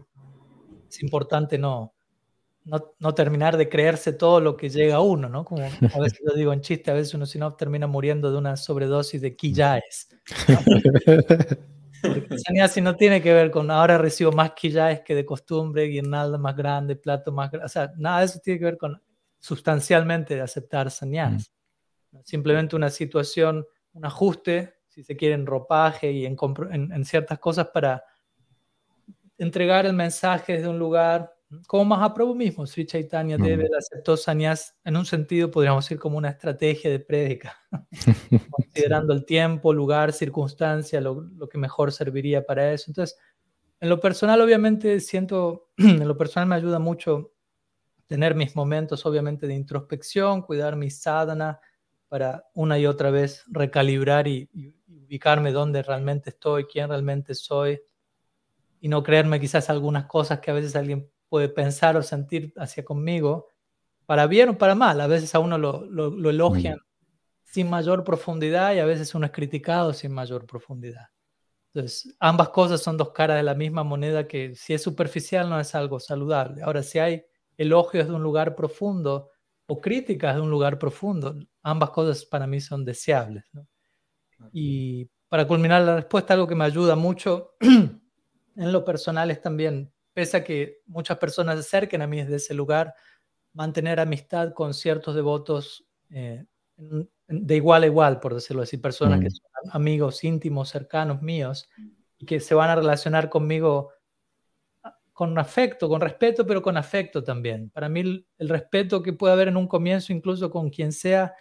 es 0.88 1.02
importante 1.02 1.58
no, 1.58 1.94
no, 2.98 3.14
terminar 3.14 3.56
de 3.56 3.68
creerse 3.68 4.12
todo 4.12 4.40
lo 4.40 4.56
que 4.56 4.68
llega 4.68 4.96
a 4.96 5.00
uno, 5.00 5.28
¿no? 5.28 5.44
Como 5.44 5.62
a 5.62 5.70
veces 6.00 6.20
lo 6.22 6.34
digo 6.34 6.52
en 6.52 6.60
chiste, 6.60 6.90
a 6.90 6.94
veces 6.94 7.14
uno 7.14 7.24
si 7.26 7.38
no 7.38 7.54
termina 7.54 7.86
muriendo 7.86 8.30
de 8.30 8.38
una 8.38 8.56
sobredosis 8.56 9.20
de 9.20 9.34
quilláes. 9.36 10.08
Porque 12.00 12.28
el 12.30 12.84
no 12.84 12.94
tiene 12.94 13.20
que 13.20 13.32
ver 13.32 13.50
con 13.50 13.70
ahora 13.72 13.98
recibo 13.98 14.30
más 14.30 14.52
quilláes 14.52 15.00
que 15.00 15.16
de 15.16 15.24
costumbre, 15.24 15.84
guirnalda 15.86 16.38
más 16.38 16.54
grande, 16.54 16.94
plato 16.94 17.32
más 17.32 17.50
grande, 17.50 17.66
o 17.66 17.68
sea, 17.68 17.90
nada 17.96 18.20
de 18.20 18.26
eso 18.26 18.38
tiene 18.38 18.60
que 18.60 18.66
ver 18.66 18.78
con 18.78 19.02
sustancialmente 19.40 20.36
de 20.36 20.42
aceptar 20.42 20.90
sannyas. 20.92 21.52
Simplemente 22.22 22.76
una 22.76 22.90
situación, 22.90 23.66
un 23.94 24.04
ajuste, 24.04 24.74
si 24.86 25.02
se 25.02 25.16
quiere, 25.16 25.34
en 25.34 25.46
ropaje 25.46 26.12
y 26.12 26.24
en, 26.24 26.36
en 26.70 27.04
ciertas 27.04 27.38
cosas 27.40 27.68
para 27.74 28.04
entregar 29.36 29.84
el 29.84 29.94
mensaje 29.94 30.54
desde 30.54 30.68
un 30.68 30.78
lugar 30.78 31.32
como 31.66 31.84
Mahaprabhu 31.86 32.34
mismo, 32.34 32.66
Sri 32.66 32.84
Chaitanya 32.84 33.38
Deve 33.38 33.68
aceptó 33.76 34.16
sannyas 34.18 34.76
en 34.84 34.96
un 34.96 35.06
sentido, 35.06 35.50
podríamos 35.50 35.84
decir, 35.84 35.98
como 35.98 36.18
una 36.18 36.28
estrategia 36.28 36.90
de 36.90 37.00
prédica, 37.00 37.56
considerando 38.50 39.14
el 39.14 39.24
tiempo, 39.24 39.72
lugar, 39.72 40.12
circunstancia, 40.12 41.00
lo, 41.00 41.48
que 41.50 41.56
mejor 41.56 41.90
serviría 41.92 42.44
para 42.44 42.72
eso. 42.72 42.90
Entonces, 42.90 43.18
en 43.80 43.88
lo 43.88 43.98
personal, 43.98 44.40
obviamente, 44.42 45.00
siento, 45.00 45.70
en 45.78 46.06
lo 46.06 46.18
personal 46.18 46.48
me 46.48 46.56
ayuda 46.56 46.78
mucho 46.78 47.32
tener 48.06 48.34
mis 48.34 48.54
momentos, 48.54 49.06
obviamente, 49.06 49.46
de 49.46 49.54
introspección, 49.54 50.42
cuidar 50.42 50.76
mi 50.76 50.90
sadhana 50.90 51.60
para 52.08 52.44
una 52.54 52.78
y 52.78 52.86
otra 52.86 53.10
vez 53.10 53.44
recalibrar 53.48 54.28
y, 54.28 54.50
ubicarme 54.86 55.52
dónde 55.52 55.82
realmente 55.82 56.28
estoy, 56.28 56.64
quién 56.64 56.90
realmente 56.90 57.34
soy, 57.34 57.80
y 58.78 58.88
no 58.88 59.02
creerme 59.02 59.40
quizás 59.40 59.70
algunas 59.70 60.04
cosas 60.04 60.40
que 60.40 60.50
a 60.50 60.54
veces 60.54 60.76
alguien 60.76 61.10
puede 61.28 61.48
pensar 61.48 61.96
o 61.96 62.02
sentir 62.02 62.52
hacia 62.56 62.84
conmigo, 62.84 63.48
para 64.06 64.26
bien 64.26 64.50
o 64.50 64.58
para 64.58 64.74
mal. 64.74 65.00
A 65.00 65.06
veces 65.06 65.34
a 65.34 65.38
uno 65.38 65.58
lo, 65.58 65.84
lo 65.84 66.30
elogian 66.30 66.78
sin 67.44 67.70
mayor 67.70 68.04
profundidad 68.04 68.74
y 68.74 68.78
a 68.78 68.84
veces 68.84 69.14
uno 69.14 69.26
es 69.26 69.32
criticado 69.32 69.92
sin 69.92 70.12
mayor 70.12 70.46
profundidad. 70.46 71.08
Entonces, 71.72 72.14
ambas 72.18 72.48
cosas 72.50 72.82
son 72.82 72.96
dos 72.96 73.12
caras 73.12 73.36
de 73.36 73.42
la 73.42 73.54
misma 73.54 73.84
moneda 73.84 74.26
que 74.26 74.54
si 74.54 74.74
es 74.74 74.82
superficial 74.82 75.48
no 75.48 75.60
es 75.60 75.74
algo 75.74 76.00
saludable. 76.00 76.62
Ahora, 76.62 76.82
si 76.82 76.98
hay 76.98 77.24
elogios 77.56 78.08
de 78.08 78.14
un 78.14 78.22
lugar 78.22 78.54
profundo 78.54 79.30
o 79.66 79.80
críticas 79.80 80.34
de 80.34 80.40
un 80.40 80.50
lugar 80.50 80.78
profundo, 80.78 81.38
ambas 81.62 81.90
cosas 81.90 82.24
para 82.24 82.46
mí 82.46 82.60
son 82.60 82.84
deseables. 82.84 83.44
Y 84.52 85.10
para 85.28 85.46
culminar 85.46 85.82
la 85.82 85.96
respuesta, 85.96 86.34
algo 86.34 86.46
que 86.46 86.54
me 86.54 86.64
ayuda 86.64 86.96
mucho 86.96 87.54
en 87.60 88.72
lo 88.72 88.84
personal 88.84 89.30
es 89.30 89.40
también, 89.40 89.92
pese 90.18 90.36
a 90.36 90.42
que 90.42 90.80
muchas 90.86 91.16
personas 91.16 91.54
se 91.54 91.60
acerquen 91.60 92.02
a 92.02 92.08
mí 92.08 92.20
desde 92.20 92.34
ese 92.34 92.52
lugar, 92.52 92.92
mantener 93.52 94.00
amistad 94.00 94.52
con 94.52 94.74
ciertos 94.74 95.14
devotos 95.14 95.86
eh, 96.10 96.44
de 97.28 97.54
igual 97.54 97.84
a 97.84 97.86
igual, 97.86 98.18
por 98.18 98.34
decirlo 98.34 98.62
así, 98.62 98.78
personas 98.78 99.20
que 99.20 99.28
mm. 99.28 99.30
son 99.30 99.70
amigos 99.70 100.24
íntimos, 100.24 100.70
cercanos 100.70 101.22
míos, 101.22 101.68
y 102.18 102.26
que 102.26 102.40
se 102.40 102.56
van 102.56 102.68
a 102.68 102.74
relacionar 102.74 103.28
conmigo 103.28 103.92
ah, 104.82 104.98
con 105.12 105.38
afecto, 105.38 105.88
con 105.88 106.00
respeto, 106.00 106.44
pero 106.44 106.62
con 106.62 106.76
afecto 106.76 107.22
también. 107.22 107.70
Para 107.70 107.88
mí 107.88 108.00
el, 108.00 108.48
respeto 108.48 109.04
que 109.04 109.12
puede 109.12 109.34
haber 109.34 109.46
en 109.46 109.56
un 109.56 109.68
comienzo, 109.68 110.12
incluso 110.12 110.50
con 110.50 110.68
quien 110.68 110.90
sea, 110.90 111.32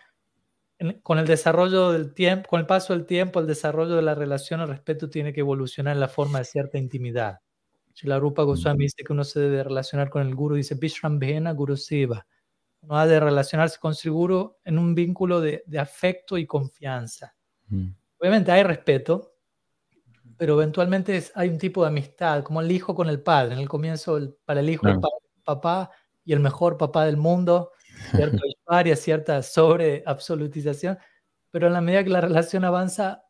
con 1.01 1.17
el 1.17 1.25
desarrollo 1.25 1.91
del 1.93 2.13
tiempo, 2.13 2.47
con 2.47 2.59
el 2.59 2.67
paso 2.67 2.93
del 2.93 3.07
tiempo, 3.07 3.39
el 3.39 3.47
desarrollo 3.47 3.95
de 3.95 4.03
la 4.03 4.13
relación, 4.13 4.61
el 4.61 4.67
respeto 4.67 5.09
tiene 5.09 5.33
que 5.33 5.39
evolucionar 5.39 5.95
en 5.95 5.99
la 5.99 6.09
forma 6.09 6.37
de 6.37 6.45
cierta 6.45 6.77
intimidad. 6.77 7.39
Si 7.97 8.05
la 8.05 8.19
Rupa 8.19 8.43
Goswami 8.43 8.83
dice 8.83 9.03
que 9.03 9.12
uno 9.12 9.23
se 9.23 9.39
debe 9.39 9.63
relacionar 9.63 10.12
con 10.12 10.21
el 10.21 10.36
guru, 10.36 10.53
dice 10.53 10.75
Bishram 10.75 11.17
Bhena 11.17 11.51
Guru 11.53 11.75
Siva 11.75 12.27
no 12.83 12.95
ha 12.95 13.07
de 13.07 13.19
relacionarse 13.19 13.79
con 13.79 13.95
seguro 13.95 14.60
en 14.63 14.77
un 14.77 14.93
vínculo 14.93 15.41
de, 15.41 15.63
afecto 15.79 16.38
y 16.38 16.45
confianza. 16.45 17.33
Mm. 17.69 17.88
Obviamente 18.19 18.51
hay 18.51 18.62
respeto, 18.62 19.33
pero 20.38 20.53
eventualmente 20.53 21.23
hay 21.33 21.49
un 21.49 21.57
tipo 21.57 21.81
de 21.81 21.88
amistad, 21.88 22.43
como 22.43 22.62
el 22.62 22.71
hijo 22.71 22.93
con 22.93 23.10
el 23.10 23.23
padre. 23.23 23.55
En 23.55 23.62
el 23.62 23.67
comienzo, 23.67 24.19
para 24.45 24.60
el 24.60 24.69
hijo, 24.69 24.88
el 24.88 24.99
papá 25.43 25.89
y 26.23 26.33
el 26.33 26.39
mejor 26.39 26.77
papá 26.77 27.03
del 27.03 27.17
mundo, 27.17 27.71
cierta 28.12 28.38
historia, 28.45 28.95
cierta 28.95 29.41
sobre 29.41 30.03
absolutización, 30.05 30.99
pero 31.49 31.65
en 31.65 31.73
la 31.73 31.81
medida 31.81 32.03
que 32.03 32.12
la 32.12 32.21
relación 32.21 32.63
avanza, 32.63 33.23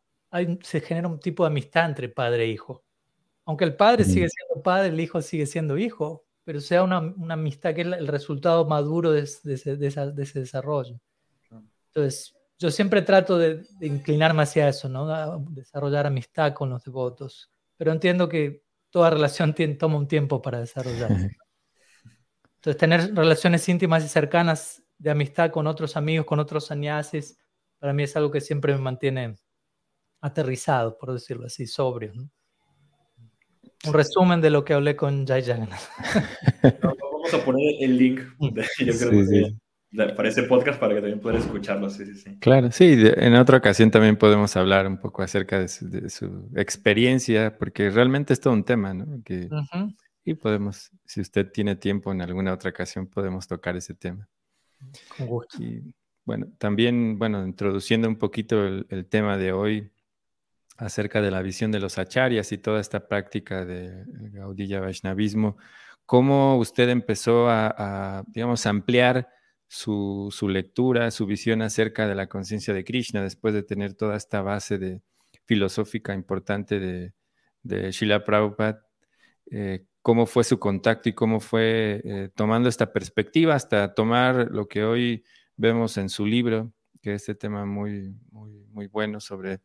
se 0.60 0.82
genera 0.82 1.08
un 1.08 1.20
tipo 1.20 1.44
de 1.44 1.46
amistad 1.46 1.86
entre 1.86 2.10
padre 2.10 2.44
e 2.44 2.48
hijo. 2.48 2.84
Aunque 3.48 3.64
el 3.64 3.74
padre 3.74 4.04
mm. 4.04 4.06
sigue 4.06 4.28
siendo 4.28 4.62
padre, 4.62 4.88
el 4.88 5.00
hijo 5.00 5.22
sigue 5.22 5.46
siendo 5.46 5.78
hijo, 5.78 6.26
pero 6.44 6.60
sea 6.60 6.82
una, 6.82 7.00
una 7.00 7.32
amistad 7.32 7.74
que 7.74 7.80
es 7.80 7.86
el 7.86 8.06
resultado 8.06 8.66
maduro 8.66 9.10
de, 9.10 9.22
de, 9.42 9.54
ese, 9.54 9.76
de, 9.78 9.86
ese, 9.86 10.40
desarrollo. 10.40 11.00
Entonces, 11.86 12.36
yo 12.58 12.70
siempre 12.70 13.00
trato 13.00 13.38
de, 13.38 13.66
inclinarme 13.80 14.42
hacia 14.42 14.68
eso, 14.68 14.90
¿no? 14.90 15.38
desarrollar 15.48 16.06
amistad 16.06 16.52
con 16.52 16.68
los 16.68 16.84
devotos, 16.84 17.50
pero 17.78 17.90
entiendo 17.90 18.28
que 18.28 18.64
toda 18.90 19.08
relación 19.08 19.54
tiene, 19.54 19.76
toma 19.76 19.96
un 19.96 20.08
tiempo 20.08 20.42
para 20.42 20.60
desarrollarse. 20.60 21.30
Entonces, 22.56 22.76
tener 22.76 23.14
relaciones 23.14 23.66
íntimas 23.66 24.04
y 24.04 24.08
cercanas 24.08 24.82
de 24.98 25.10
amistad 25.10 25.50
con 25.50 25.66
otros 25.66 25.96
amigos, 25.96 26.26
con 26.26 26.38
otros 26.38 26.66
sannyasis, 26.66 27.38
para 27.78 27.94
mí 27.94 28.02
es 28.02 28.14
algo 28.14 28.30
que 28.30 28.42
siempre 28.42 28.74
me 28.74 28.80
mantiene 28.80 29.36
aterrizado, 30.20 30.98
por 30.98 31.14
decirlo 31.14 31.46
así, 31.46 31.66
sobrio. 31.66 32.12
¿no? 32.12 32.28
Un 33.86 33.92
resumen 33.92 34.40
de 34.40 34.50
lo 34.50 34.64
que 34.64 34.74
hablé 34.74 34.96
con 34.96 35.26
Jai 35.26 35.42
Jagannath. 35.42 35.80
Vamos 36.82 37.34
a 37.34 37.44
poner 37.44 37.74
el 37.80 37.96
link 37.96 38.20
yo 38.40 38.92
creo 38.98 39.52
para 40.16 40.28
ese 40.28 40.42
podcast 40.42 40.78
para 40.78 40.94
que 40.94 41.00
también 41.00 41.20
puedan 41.20 41.40
escucharlo. 41.40 41.88
Sí, 41.88 42.14
sí, 42.14 42.38
Claro, 42.40 42.70
sí, 42.70 42.94
en 43.16 43.34
otra 43.36 43.58
ocasión 43.58 43.90
también 43.90 44.16
podemos 44.16 44.54
hablar 44.56 44.86
un 44.86 44.98
poco 44.98 45.22
acerca 45.22 45.60
de 45.60 45.68
su, 45.68 46.50
experiencia, 46.56 47.56
porque 47.56 47.90
realmente 47.90 48.34
es 48.34 48.40
todo 48.40 48.52
un 48.52 48.64
tema, 48.64 48.92
¿no? 48.92 49.22
Que, 49.24 49.48
Y 50.24 50.34
podemos, 50.34 50.90
si 51.06 51.22
usted 51.22 51.50
tiene 51.50 51.76
tiempo 51.76 52.12
en 52.12 52.20
alguna 52.20 52.52
otra 52.52 52.70
ocasión, 52.70 53.06
podemos 53.06 53.48
tocar 53.48 53.76
ese 53.76 53.94
tema. 53.94 54.28
Con 55.16 55.26
gusto. 55.26 55.62
Y 55.62 55.94
bueno, 56.24 56.48
también, 56.58 57.18
bueno, 57.18 57.44
introduciendo 57.46 58.08
un 58.08 58.16
poquito 58.16 58.66
el 58.66 59.06
tema 59.08 59.38
de 59.38 59.52
hoy, 59.52 59.90
acerca 60.78 61.20
de 61.20 61.30
la 61.30 61.42
visión 61.42 61.72
de 61.72 61.80
los 61.80 61.98
acharyas 61.98 62.52
y 62.52 62.58
toda 62.58 62.80
esta 62.80 63.08
práctica 63.08 63.64
de 63.64 64.04
Gaudiya 64.32 64.80
Vaishnavismo, 64.80 65.56
¿cómo 66.06 66.56
usted 66.56 66.88
empezó 66.88 67.50
a, 67.50 68.24
digamos, 68.28 68.64
ampliar 68.64 69.28
su, 69.66 70.30
lectura, 70.48 71.10
su 71.10 71.26
visión 71.26 71.62
acerca 71.62 72.06
de 72.06 72.14
la 72.14 72.28
conciencia 72.28 72.72
de 72.72 72.84
Krishna 72.84 73.22
después 73.22 73.54
de 73.54 73.64
tener 73.64 73.94
toda 73.94 74.16
esta 74.16 74.40
base 74.40 74.78
de, 74.78 75.02
filosófica 75.44 76.14
importante 76.14 76.78
de, 76.78 77.12
de 77.62 77.92
Srila 77.92 78.24
Prabhupada? 78.24 78.86
Eh, 79.50 79.84
¿Cómo 80.00 80.26
fue 80.26 80.44
su 80.44 80.58
contacto 80.58 81.08
y 81.08 81.12
cómo 81.12 81.40
fue 81.40 82.00
eh, 82.04 82.30
tomando 82.34 82.68
esta 82.68 82.92
perspectiva 82.92 83.54
hasta 83.54 83.94
tomar 83.94 84.48
lo 84.52 84.68
que 84.68 84.84
hoy 84.84 85.24
vemos 85.56 85.98
en 85.98 86.08
su 86.08 86.24
libro, 86.24 86.72
que 87.02 87.14
es 87.14 87.22
este 87.22 87.34
tema 87.34 87.66
muy, 87.66 88.14
muy, 88.30 88.64
muy 88.70 88.86
bueno 88.86 89.20
sobre 89.20 89.60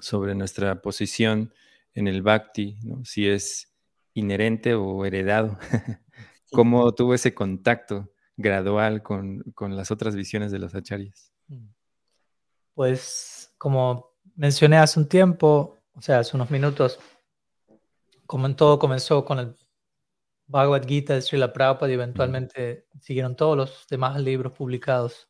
sobre 0.00 0.34
nuestra 0.34 0.80
posición 0.82 1.52
en 1.94 2.08
el 2.08 2.22
bhakti, 2.22 2.78
¿no? 2.82 3.04
si 3.04 3.28
es 3.28 3.72
inherente 4.14 4.74
o 4.74 5.04
heredado. 5.04 5.58
¿Cómo 6.52 6.92
tuvo 6.94 7.14
ese 7.14 7.34
contacto 7.34 8.10
gradual 8.36 9.02
con, 9.02 9.44
las 9.70 9.90
otras 9.90 10.16
visiones 10.16 10.50
de 10.50 10.58
los 10.58 10.74
acharyas? 10.74 11.32
Mm. 11.48 11.68
Pues 12.74 13.52
como 13.58 14.14
mencioné 14.34 14.78
hace 14.78 14.98
un 14.98 15.08
tiempo, 15.08 15.76
o 15.92 16.02
sea, 16.02 16.20
hace 16.20 16.36
unos 16.36 16.50
minutos, 16.50 16.98
como 18.26 18.46
en 18.46 18.56
todo 18.56 18.78
comenzó 18.78 19.24
con 19.24 19.38
el 19.38 19.56
Bhagavad 20.46 20.86
Gita 20.86 21.14
de 21.14 21.22
Srila 21.22 21.52
Prabhupada 21.52 21.90
y 21.90 21.94
eventualmente 21.94 22.86
siguieron 23.00 23.36
todos 23.36 23.56
los 23.56 23.86
demás 23.88 24.20
libros 24.20 24.52
publicados 24.52 25.28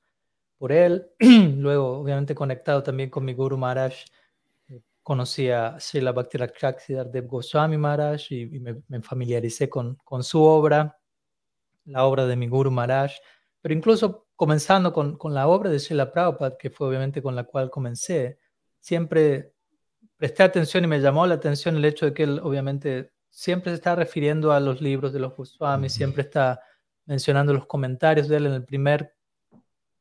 por 0.56 0.72
él. 0.72 1.10
Luego, 1.18 1.98
obviamente, 1.98 2.34
conectado 2.34 2.82
también 2.82 3.10
con 3.10 3.24
mi 3.24 3.34
Guru 3.34 3.58
Maharaj, 3.58 3.94
conocí 5.02 5.50
a 5.50 5.78
Srila 5.80 6.12
Bhakti 6.12 6.38
Goswami 7.22 7.76
Maharaj 7.76 8.30
y, 8.30 8.46
me, 8.60 9.02
familiaricé 9.02 9.68
con, 9.68 9.96
con, 10.04 10.22
su 10.22 10.42
obra, 10.42 10.98
la 11.84 12.04
obra 12.04 12.26
de 12.26 12.36
mi 12.36 12.48
Guru 12.48 12.70
Maharaj, 12.70 13.12
pero 13.60 13.74
incluso 13.74 14.28
comenzando 14.36 14.92
con, 14.92 15.16
con 15.16 15.34
la 15.34 15.48
obra 15.48 15.70
de 15.70 15.78
Srila 15.78 16.10
Prabhupada, 16.10 16.56
que 16.56 16.70
fue 16.70 16.88
obviamente 16.88 17.22
con 17.22 17.34
la 17.34 17.44
cual 17.44 17.70
comencé, 17.70 18.38
siempre 18.78 19.54
presté 20.16 20.42
atención 20.42 20.84
y 20.84 20.86
me 20.86 21.00
llamó 21.00 21.26
la 21.26 21.34
atención 21.34 21.76
el 21.76 21.84
hecho 21.84 22.06
de 22.06 22.14
que 22.14 22.24
él 22.24 22.40
obviamente 22.42 23.12
siempre 23.30 23.70
se 23.70 23.76
está 23.76 23.94
refiriendo 23.94 24.52
a 24.52 24.60
los 24.60 24.80
libros 24.80 25.12
de 25.12 25.20
los 25.20 25.34
Goswami, 25.34 25.88
siempre 25.88 26.22
está 26.22 26.60
mencionando 27.06 27.52
los 27.54 27.66
comentarios 27.66 28.28
de 28.28 28.36
él 28.36 28.46
en 28.46 28.52
el 28.52 28.64
primer, 28.64 29.14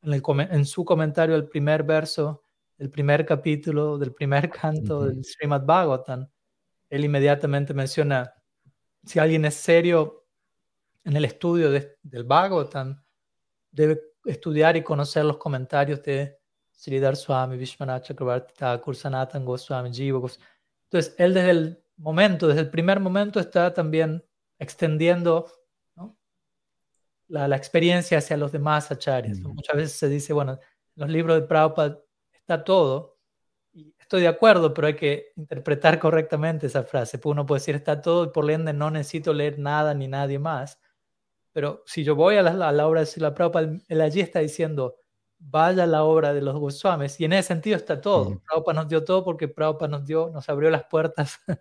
en, 0.02 0.12
el, 0.12 0.22
en 0.50 0.64
su 0.66 0.84
comentario, 0.84 1.36
el 1.36 1.48
primer 1.48 1.84
verso 1.84 2.44
el 2.80 2.90
primer 2.90 3.26
capítulo 3.26 3.98
del 3.98 4.14
primer 4.14 4.48
canto 4.50 5.04
del 5.04 5.22
Srimad 5.22 5.66
Bhagavatam, 5.66 6.26
él 6.88 7.04
inmediatamente 7.04 7.74
menciona, 7.74 8.32
si 9.04 9.18
alguien 9.18 9.44
es 9.44 9.54
serio 9.54 10.26
en 11.04 11.14
el 11.14 11.26
estudio 11.26 11.70
del 11.70 12.24
Bhagavatam, 12.24 13.02
debe 13.70 14.00
estudiar 14.24 14.78
y 14.78 14.82
conocer 14.82 15.26
los 15.26 15.36
comentarios 15.36 16.02
de 16.02 16.38
Sridhar 16.72 17.16
Swami, 17.16 17.58
Vishwanath 17.58 18.04
Chakravarti 18.04 18.54
Thakur, 18.54 18.96
Sanatan 18.96 19.44
Goswami, 19.44 19.92
Jiva 19.92 20.18
Entonces, 20.84 21.14
él 21.18 21.34
desde 21.34 21.50
el 21.50 21.84
momento, 21.98 22.48
desde 22.48 22.62
el 22.62 22.70
primer 22.70 22.98
momento, 22.98 23.40
está 23.40 23.74
también 23.74 24.24
extendiendo 24.58 25.52
la, 27.28 27.54
experiencia 27.54 28.18
hacia 28.18 28.38
los 28.38 28.52
demás 28.52 28.90
acharyas. 28.90 29.38
Muchas 29.40 29.76
veces 29.76 29.92
se 29.98 30.08
dice, 30.08 30.32
bueno, 30.32 30.58
los 30.96 31.10
libros 31.10 31.38
de 31.38 31.46
Prabhupada 31.46 32.00
todo. 32.58 33.18
Y 33.72 33.94
estoy 33.98 34.22
de 34.22 34.28
acuerdo, 34.28 34.74
pero 34.74 34.88
hay 34.88 34.96
que 34.96 35.32
interpretar 35.36 35.98
correctamente 35.98 36.66
esa 36.66 36.82
frase. 36.82 37.18
Pues 37.18 37.32
uno 37.32 37.46
puede 37.46 37.60
decir 37.60 37.76
está 37.76 38.00
todo 38.00 38.24
y 38.24 38.28
por 38.30 38.50
ende 38.50 38.72
no 38.72 38.90
necesito 38.90 39.32
leer 39.32 39.58
nada 39.58 39.94
ni 39.94 40.08
nadie 40.08 40.38
más. 40.38 40.78
Pero 41.52 41.82
si 41.86 42.04
yo 42.04 42.14
voy 42.14 42.36
a 42.36 42.42
la, 42.42 42.86
obra 42.86 43.00
de 43.00 43.06
Sila 43.06 43.34
Prabhupada, 43.34 43.72
él 43.88 44.00
allí 44.00 44.20
está 44.20 44.40
diciendo, 44.40 44.96
vaya 45.38 45.84
a 45.84 45.86
la 45.86 46.04
obra 46.04 46.32
de 46.32 46.42
los 46.42 46.58
Goswamis. 46.58 47.18
Y 47.20 47.24
en 47.24 47.32
ese 47.32 47.48
sentido 47.48 47.76
está 47.76 48.00
todo. 48.00 48.40
Prabhupada 48.46 48.82
nos 48.82 48.88
dio 48.88 49.04
todo 49.04 49.24
porque 49.24 49.48
Prabhupada 49.48 49.88
nos 49.90 50.06
dio, 50.06 50.30
nos 50.30 50.48
abrió 50.48 50.70
las 50.70 50.84
puertas 50.84 51.38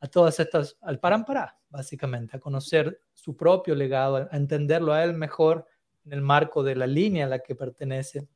a 0.00 0.06
todas 0.08 0.40
estas, 0.40 0.78
al 0.80 0.98
parampara, 0.98 1.58
básicamente, 1.68 2.36
a 2.36 2.40
conocer 2.40 3.02
su 3.12 3.36
propio 3.36 3.74
legado, 3.74 4.28
a 4.30 4.36
entenderlo 4.36 4.92
a 4.92 5.04
él 5.04 5.14
mejor 5.14 5.66
en 6.04 6.12
el 6.12 6.22
marco 6.22 6.62
de 6.62 6.74
la 6.74 6.86
línea 6.86 7.26
a 7.26 7.28
la 7.28 7.38
que 7.40 7.54
pertenece. 7.54 8.26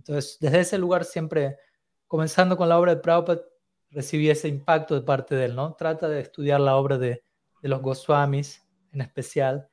Entonces, 0.00 0.38
desde 0.40 0.60
ese 0.60 0.78
lugar 0.78 1.04
siempre, 1.04 1.58
comenzando 2.06 2.56
con 2.56 2.70
la 2.70 2.78
obra 2.78 2.94
de 2.94 3.02
Prabhupada, 3.02 3.42
recibí 3.90 4.30
ese 4.30 4.48
impacto 4.48 4.94
de 4.94 5.02
parte 5.02 5.34
de 5.34 5.44
él, 5.44 5.54
¿no? 5.54 5.74
Trata 5.74 6.08
de 6.08 6.20
estudiar 6.20 6.60
la 6.60 6.76
obra 6.76 6.96
de, 6.96 7.22
los 7.62 7.82
Goswamis 7.82 8.66
en 8.92 9.02
especial. 9.02 9.68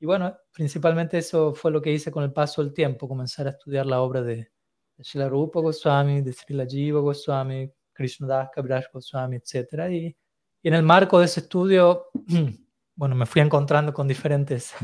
Y 0.00 0.06
bueno, 0.06 0.34
principalmente 0.50 1.18
eso 1.18 1.52
fue 1.54 1.70
lo 1.70 1.82
que 1.82 1.92
hice 1.92 2.10
con 2.10 2.24
el 2.24 2.32
paso 2.32 2.62
del 2.62 2.72
tiempo, 2.72 3.06
comenzar 3.06 3.46
a 3.48 3.50
estudiar 3.50 3.84
la 3.84 4.00
obra 4.00 4.22
de, 4.22 4.50
de 4.96 5.04
Srila 5.04 5.28
Rupa 5.28 5.60
Goswami, 5.60 6.22
de 6.22 6.32
Srila 6.32 6.64
Jiva 6.64 7.00
Goswami, 7.00 7.70
Krishnadas 7.92 8.48
Kaviraj 8.54 8.86
Goswami, 8.90 9.36
etc. 9.36 9.90
Y, 9.90 10.16
en 10.62 10.74
el 10.74 10.82
marco 10.82 11.18
de 11.18 11.26
ese 11.26 11.40
estudio, 11.40 12.06
bueno, 12.94 13.14
me 13.14 13.26
fui 13.26 13.42
encontrando 13.42 13.92
con 13.92 14.08
diferentes. 14.08 14.74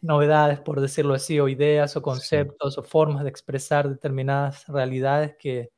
Novedades, 0.00 0.60
por 0.60 0.80
decirlo 0.80 1.14
así, 1.14 1.40
o 1.40 1.48
ideas, 1.48 1.96
o 1.96 2.02
conceptos, 2.02 2.78
o 2.78 2.82
formas 2.82 3.24
de 3.24 3.30
expresar 3.30 3.88
determinadas 3.88 4.66
realidades 4.68 5.36
que, 5.38 5.70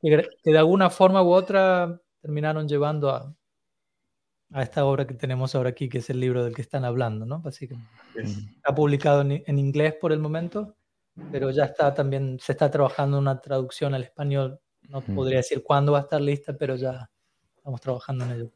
que, 0.00 0.28
de 0.44 0.58
alguna 0.58 0.90
forma 0.90 1.22
u 1.22 1.30
otra 1.30 2.00
terminaron 2.20 2.68
llevando 2.68 3.10
a, 3.10 3.34
a 4.52 4.62
esta 4.62 4.84
obra 4.84 5.06
que 5.06 5.14
tenemos 5.14 5.54
ahora 5.54 5.70
aquí, 5.70 5.88
que 5.88 5.98
es 5.98 6.10
el 6.10 6.20
libro 6.20 6.44
del 6.44 6.54
que 6.54 6.62
están 6.62 6.84
hablando, 6.84 7.26
¿no? 7.26 7.40
Básicamente. 7.40 7.90
Está 8.14 8.74
publicado 8.74 9.22
en, 9.22 9.42
en, 9.46 9.58
inglés 9.58 9.94
por 10.00 10.12
el 10.12 10.18
momento, 10.18 10.76
pero 11.32 11.50
ya 11.50 11.64
está 11.64 11.92
también, 11.92 12.38
se 12.40 12.52
está 12.52 12.70
trabajando 12.70 13.18
una 13.18 13.40
traducción 13.40 13.94
al 13.94 14.04
español. 14.04 14.60
No 14.88 15.00
podría 15.00 15.38
decir 15.38 15.62
cuándo 15.64 15.92
va 15.92 15.98
a 15.98 16.02
estar 16.02 16.20
lista, 16.20 16.56
pero 16.56 16.76
ya 16.76 17.10
estamos 17.56 17.80
trabajando 17.80 18.24
en 18.24 18.30
ello. 18.30 18.52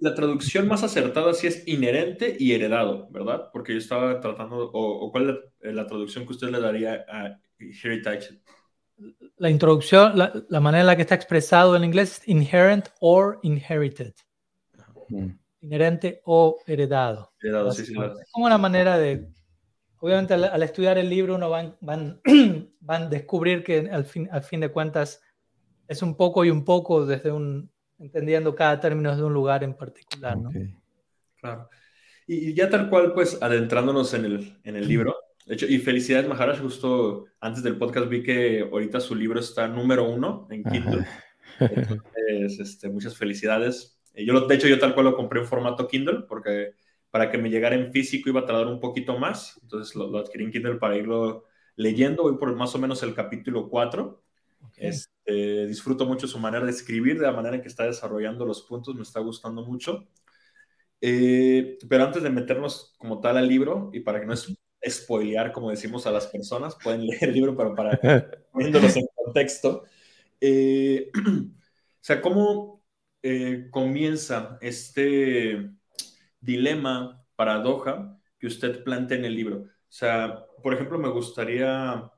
La 0.00 0.14
traducción 0.14 0.68
más 0.68 0.82
acertada 0.82 1.34
sí 1.34 1.46
es 1.46 1.66
inherente 1.66 2.36
y 2.38 2.52
heredado, 2.52 3.08
¿verdad? 3.10 3.50
Porque 3.52 3.72
yo 3.72 3.78
estaba 3.78 4.20
tratando, 4.20 4.70
o, 4.72 5.10
cuál 5.10 5.42
es 5.60 5.74
la, 5.74 5.86
traducción 5.86 6.26
que 6.26 6.32
usted 6.32 6.50
le 6.50 6.60
daría 6.60 7.04
a 7.08 7.40
heritage. 7.58 8.40
La 9.36 9.50
introducción, 9.50 10.18
la, 10.18 10.32
la, 10.48 10.60
manera 10.60 10.80
en 10.80 10.86
la 10.86 10.96
que 10.96 11.02
está 11.02 11.14
expresado 11.14 11.76
en 11.76 11.84
inglés 11.84 12.18
es 12.18 12.28
inherent 12.28 12.88
or 13.00 13.38
inherited. 13.42 14.14
Inherente 15.60 16.20
o 16.24 16.58
heredado. 16.66 17.32
Heredado, 17.40 17.72
sí, 17.72 17.86
sí. 17.86 17.94
Es 17.94 18.32
como 18.32 18.46
una 18.46 18.58
manera 18.58 18.98
de 18.98 19.28
obviamente 20.00 20.34
al, 20.34 20.62
estudiar 20.62 20.98
el 20.98 21.08
libro 21.08 21.34
uno 21.34 21.50
van, 21.50 21.76
van, 21.80 22.20
van 22.80 23.02
a 23.04 23.08
descubrir 23.08 23.64
que 23.64 23.88
al 23.90 24.04
fin, 24.04 24.28
al 24.30 24.42
fin 24.42 24.60
de 24.60 24.70
cuentas 24.70 25.20
es 25.86 26.02
un 26.02 26.16
poco 26.16 26.44
y 26.44 26.50
un 26.50 26.64
poco 26.64 27.06
desde 27.06 27.32
un, 27.32 27.70
entendiendo 27.98 28.54
cada 28.54 28.80
término 28.80 29.16
de 29.16 29.22
un 29.22 29.32
lugar 29.32 29.64
en 29.64 29.74
particular, 29.74 30.36
¿no? 30.36 30.50
Claro. 31.40 31.68
Y, 32.26 32.54
ya 32.54 32.68
tal 32.68 32.90
cual, 32.90 33.12
pues, 33.12 33.38
adentrándonos 33.40 34.12
en 34.14 34.24
el, 34.24 34.58
en 34.64 34.76
el 34.76 34.86
libro, 34.86 35.16
de 35.46 35.54
hecho, 35.54 35.66
y 35.66 35.78
felicidades, 35.78 36.28
Maharaj, 36.28 36.60
justo 36.60 37.24
antes 37.40 37.62
del 37.62 37.78
podcast 37.78 38.08
vi 38.08 38.22
que 38.22 38.68
ahorita 38.70 39.00
su 39.00 39.14
libro 39.14 39.40
está 39.40 39.66
número 39.66 40.04
uno 40.04 40.46
en 40.50 40.62
Kindle. 40.62 41.06
Entonces, 41.58 42.60
este, 42.60 42.90
muchas 42.90 43.16
felicidades. 43.16 43.98
Yo, 44.14 44.46
de 44.46 44.54
hecho, 44.54 44.68
yo 44.68 44.78
tal 44.78 44.92
cual 44.94 45.06
lo 45.06 45.16
compré 45.16 45.40
en 45.40 45.46
formato 45.46 45.88
Kindle 45.88 46.24
porque 46.28 46.74
para 47.10 47.30
que 47.30 47.38
me 47.38 47.48
llegara 47.48 47.74
en 47.74 47.90
físico 47.92 48.28
iba 48.28 48.40
a 48.40 48.46
tardar 48.46 48.66
un 48.66 48.78
poquito 48.78 49.18
más, 49.18 49.58
entonces 49.62 49.94
lo, 49.96 50.16
adquirí 50.18 50.44
en 50.44 50.52
Kindle 50.52 50.76
para 50.76 50.96
irlo 50.96 51.46
leyendo, 51.76 52.24
voy 52.24 52.36
por 52.36 52.54
más 52.54 52.74
o 52.74 52.78
menos 52.78 53.02
el 53.02 53.14
capítulo 53.14 53.70
4. 53.70 54.22
Este, 55.28 55.66
disfruto 55.66 56.06
mucho 56.06 56.26
su 56.26 56.38
manera 56.38 56.64
de 56.64 56.70
escribir, 56.70 57.18
de 57.18 57.26
la 57.26 57.32
manera 57.32 57.56
en 57.56 57.62
que 57.62 57.68
está 57.68 57.84
desarrollando 57.84 58.46
los 58.46 58.62
puntos, 58.62 58.94
me 58.94 59.02
está 59.02 59.20
gustando 59.20 59.62
mucho. 59.62 60.08
Eh, 61.00 61.78
pero 61.88 62.04
antes 62.04 62.22
de 62.22 62.30
meternos 62.30 62.94
como 62.98 63.20
tal 63.20 63.36
al 63.36 63.46
libro, 63.46 63.90
y 63.92 64.00
para 64.00 64.20
que 64.20 64.26
no 64.26 64.32
es 64.32 64.56
spoilear, 64.88 65.52
como 65.52 65.70
decimos 65.70 66.06
a 66.06 66.12
las 66.12 66.26
personas, 66.28 66.76
pueden 66.82 67.06
leer 67.06 67.24
el 67.24 67.34
libro, 67.34 67.56
pero 67.56 67.74
para 67.74 68.00
viéndolos 68.54 68.96
en 68.96 69.06
contexto. 69.14 69.84
Eh, 70.40 71.10
o 71.14 72.00
sea, 72.00 72.22
¿cómo 72.22 72.82
eh, 73.22 73.68
comienza 73.70 74.58
este 74.62 75.70
dilema, 76.40 77.24
paradoja 77.36 78.18
que 78.38 78.46
usted 78.46 78.82
plantea 78.84 79.18
en 79.18 79.24
el 79.26 79.34
libro. 79.34 79.56
O 79.58 79.66
sea, 79.88 80.46
por 80.62 80.74
ejemplo, 80.74 80.98
me 80.98 81.08
gustaría 81.08 82.10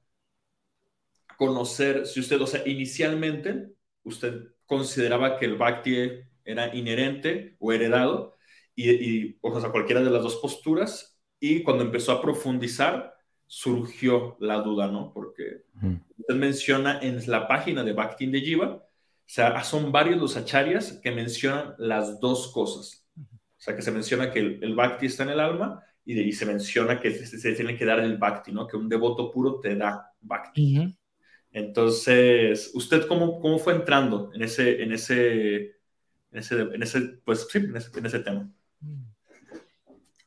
conocer 1.40 2.07
si 2.07 2.20
usted, 2.20 2.38
o 2.42 2.46
sea, 2.46 2.61
inicialmente 2.68 3.70
usted 4.03 4.48
consideraba 4.66 5.38
que 5.38 5.46
el 5.46 5.57
Bhakti 5.57 5.96
era 6.44 6.76
inherente 6.76 7.57
o 7.59 7.72
heredado, 7.72 8.37
y, 8.76 9.38
o 9.40 9.59
sea, 9.59 9.70
cualquiera 9.70 10.03
de 10.03 10.11
las 10.11 10.22
dos 10.22 10.37
posturas, 10.37 11.18
y 11.40 11.62
cuando 11.62 11.83
empezó 11.83 12.12
a 12.12 12.20
profundizar, 12.20 13.14
surgió 13.46 14.37
la 14.38 14.57
duda, 14.61 14.88
¿no? 14.88 15.14
Porque 15.14 15.64
usted 16.18 16.35
menciona 16.35 17.00
en 17.00 17.18
la 17.26 17.48
página 17.48 17.85
de 17.85 17.94
Bhakti 17.94 18.26
de 18.26 18.40
Jiva, 18.42 18.68
o 18.74 18.83
sea, 19.24 19.64
son 19.64 19.90
varios 19.90 20.20
los 20.20 20.37
acharyas 20.37 21.00
que 21.03 21.11
mencionan 21.11 21.74
las 21.79 22.20
dos 22.20 22.53
cosas. 22.53 23.07
O 23.16 23.62
sea, 23.62 23.74
que 23.74 23.83
se 23.83 23.92
menciona 23.92 24.31
que 24.31 24.40
el, 24.40 24.74
bhakti 24.74 25.07
está 25.07 25.22
en 25.22 25.31
el 25.31 25.40
alma 25.40 25.83
y, 26.05 26.14
de, 26.14 26.22
ahí 26.22 26.33
se 26.33 26.44
menciona 26.44 27.00
que 27.00 27.12
se, 27.12 27.55
tiene 27.55 27.79
que 27.79 27.87
dar 27.87 28.00
el 28.00 28.18
bhakti, 28.18 28.53
¿no? 28.53 28.66
Que 28.66 28.76
un 28.76 28.90
devoto 28.90 29.31
puro 29.31 29.59
te 29.59 29.74
da 29.74 30.12
bhakti. 30.20 30.98
Entonces, 31.53 32.71
¿usted 32.75 33.07
cómo, 33.07 33.41
cómo 33.41 33.59
fue 33.59 33.75
entrando 33.75 34.31
en 34.35 34.43
ese, 34.43 34.83
en 34.83 34.93
ese, 34.93 35.57
en 36.31 36.39
ese, 36.39 36.61
en 36.61 36.83
ese 36.83 37.01
pues 37.25 37.47
sí, 37.51 37.59
en 37.59 37.77
ese, 37.77 37.99
en 37.99 38.07
ese 38.07 38.19
tema? 38.21 38.51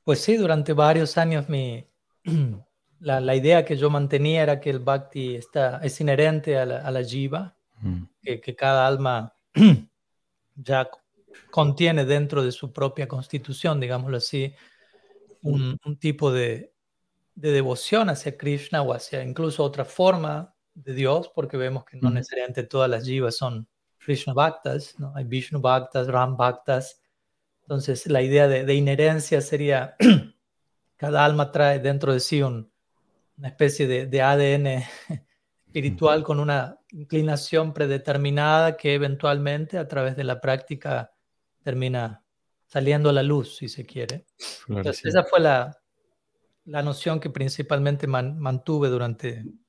Pues 0.03 0.19
sí, 0.19 0.35
durante 0.35 0.73
varios 0.73 1.17
años 1.17 1.47
mi, 1.47 1.85
la, 2.99 3.21
la, 3.21 3.35
idea 3.35 3.63
que 3.63 3.77
yo 3.77 3.89
mantenía 3.89 4.43
era 4.43 4.59
que 4.59 4.69
el 4.69 4.79
bhakti 4.79 5.35
está, 5.35 5.79
es 5.83 5.99
inherente 6.01 6.57
a 6.57 6.65
la, 6.65 6.77
a 6.79 6.91
la 6.91 7.03
jiva, 7.03 7.55
que, 8.21 8.39
que, 8.39 8.55
cada 8.55 8.87
alma 8.87 9.33
ya 10.55 10.89
contiene 11.51 12.05
dentro 12.05 12.43
de 12.43 12.51
su 12.51 12.71
propia 12.71 13.07
constitución, 13.07 13.79
digámoslo 13.79 14.17
así, 14.17 14.53
un, 15.43 15.79
tipo 15.99 16.31
de, 16.31 16.73
devoción 17.35 18.09
hacia 18.09 18.37
Krishna 18.37 18.81
o 18.81 18.93
hacia 18.93 19.23
incluso 19.23 19.63
otra 19.63 19.85
forma 19.85 20.52
de 20.73 20.93
Dios, 20.93 21.31
porque 21.33 21.57
vemos 21.57 21.85
que 21.85 21.97
no 21.97 22.09
necesariamente 22.09 22.63
todas 22.63 22.89
las 22.89 23.05
jivas 23.05 23.35
son 23.35 23.67
Krishna 23.97 24.33
Bhaktas, 24.33 24.99
¿no? 24.99 25.13
hay 25.15 25.23
Vishnu 25.23 25.59
Bhaktas, 25.59 26.07
Ram 26.07 26.35
Bhaktas. 26.35 27.01
Entonces, 27.61 28.05
la 28.07 28.21
idea 28.21 28.47
de, 28.47 28.73
inherencia 28.73 29.41
sería, 29.41 29.95
cada 30.97 31.23
alma 31.23 31.51
trae 31.51 31.79
dentro 31.79 32.11
de 32.11 32.19
sí 32.19 32.41
una 32.41 32.67
especie 33.43 33.87
de, 33.87 34.05
de 34.07 34.21
ADN 34.21 34.83
espiritual 35.65 36.23
con 36.23 36.39
una 36.39 36.77
inclinación 36.91 37.73
predeterminada 37.73 38.77
que 38.77 38.93
eventualmente 38.93 39.77
a 39.77 39.87
través 39.87 40.15
de 40.15 40.23
la 40.23 40.39
práctica 40.39 41.11
termina 41.63 42.23
saliendo 42.67 43.09
a 43.09 43.13
la 43.13 43.23
luz, 43.23 43.57
si 43.57 43.69
se 43.69 43.85
quiere. 43.85 44.25
Entonces, 44.67 45.05
esa 45.05 45.23
fue 45.23 45.39
la, 45.39 45.75
la, 46.65 46.81
noción 46.81 47.19
que 47.19 47.29
principalmente 47.29 48.07
mantuve 48.07 48.89
durante 48.89 49.41
un 49.41 49.62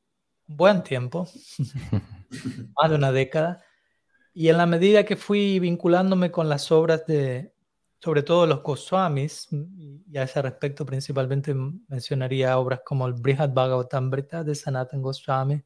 buen 0.46 0.82
tiempo, 0.82 1.28
más 2.80 2.90
de 2.90 2.96
una 2.96 3.12
década. 3.12 3.62
Y 4.32 4.48
en 4.48 4.56
la 4.56 4.66
medida 4.66 5.04
que 5.04 5.16
fui 5.16 5.58
vinculándome 5.60 6.30
con 6.30 6.48
las 6.48 6.70
obras 6.72 7.06
de, 7.06 7.54
sobre 8.00 8.22
todo 8.22 8.46
los 8.46 8.62
Goswamis, 8.62 9.48
y 9.50 10.18
a 10.18 10.24
ese 10.24 10.42
respecto 10.42 10.84
principalmente 10.84 11.54
mencionaría 11.54 12.58
obras 12.58 12.80
como 12.84 13.06
el 13.06 13.14
Brihad 13.14 13.50
Bhagavatamrita 13.50 14.44
de 14.44 14.54
Sanatan 14.54 15.00
Goswami, 15.00 15.62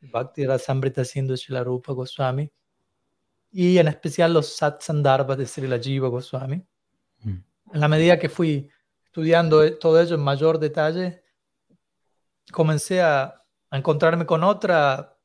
Bhakti 0.00 0.46
Rasamrita 0.46 1.04
Sindhu 1.04 1.34
Shilarupa 1.34 1.92
Goswami, 1.92 2.50
y 3.50 3.78
en 3.78 3.88
especial 3.88 4.32
los 4.32 4.54
Satsandarbhas 4.56 5.38
de 5.38 5.46
Srila 5.46 5.78
Jiva 5.78 6.08
Goswami. 6.08 6.64
Mm. 7.20 7.36
En 7.72 7.80
la 7.80 7.88
medida 7.88 8.18
que 8.18 8.28
fui 8.28 8.70
estudiando 9.04 9.78
todo 9.78 10.00
ello 10.00 10.14
en 10.14 10.22
mayor 10.22 10.58
detalle, 10.58 11.22
comencé 12.52 13.00
a, 13.02 13.42
encontrarme 13.70 14.26
con 14.26 14.44
otra 14.44 15.18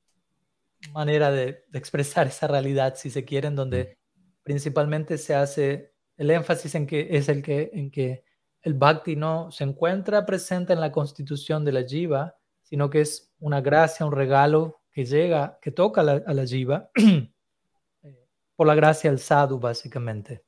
manera 0.93 1.32
de, 1.32 1.65
expresar 1.73 2.27
esa 2.27 2.47
realidad, 2.47 2.95
si 2.95 3.10
se 3.10 3.23
quiere, 3.23 3.47
en 3.47 3.56
donde 3.56 3.97
mm. 4.15 4.21
principalmente 4.43 5.17
se 5.17 5.36
hace 5.36 5.93
el 6.17 6.32
énfasis 6.32 6.75
en 6.75 6.88
que 6.88 7.08
es 7.12 7.30
el 7.30 7.41
que, 7.41 7.71
en 7.73 7.91
que 7.91 8.23
el 8.62 8.73
bhakti 8.73 9.15
no 9.15 9.51
se 9.51 9.63
encuentra 9.63 10.25
presente 10.25 10.73
en 10.73 10.80
la 10.80 10.91
constitución 10.91 11.65
de 11.65 11.71
la 11.71 11.84
jiva, 11.84 12.36
sino 12.62 12.89
que 12.89 13.01
es 13.01 13.34
una 13.39 13.62
gracia, 13.62 14.06
un 14.06 14.12
regalo 14.12 14.82
que 14.91 15.06
llega, 15.06 15.58
que 15.62 15.71
toca 15.71 16.01
a 16.01 16.34
la 16.34 16.45
jiva 16.45 16.91
por 18.56 18.67
la 18.67 18.75
gracia 18.75 19.10
del 19.10 19.19
sadhu, 19.19 19.60
básicamente. 19.60 20.43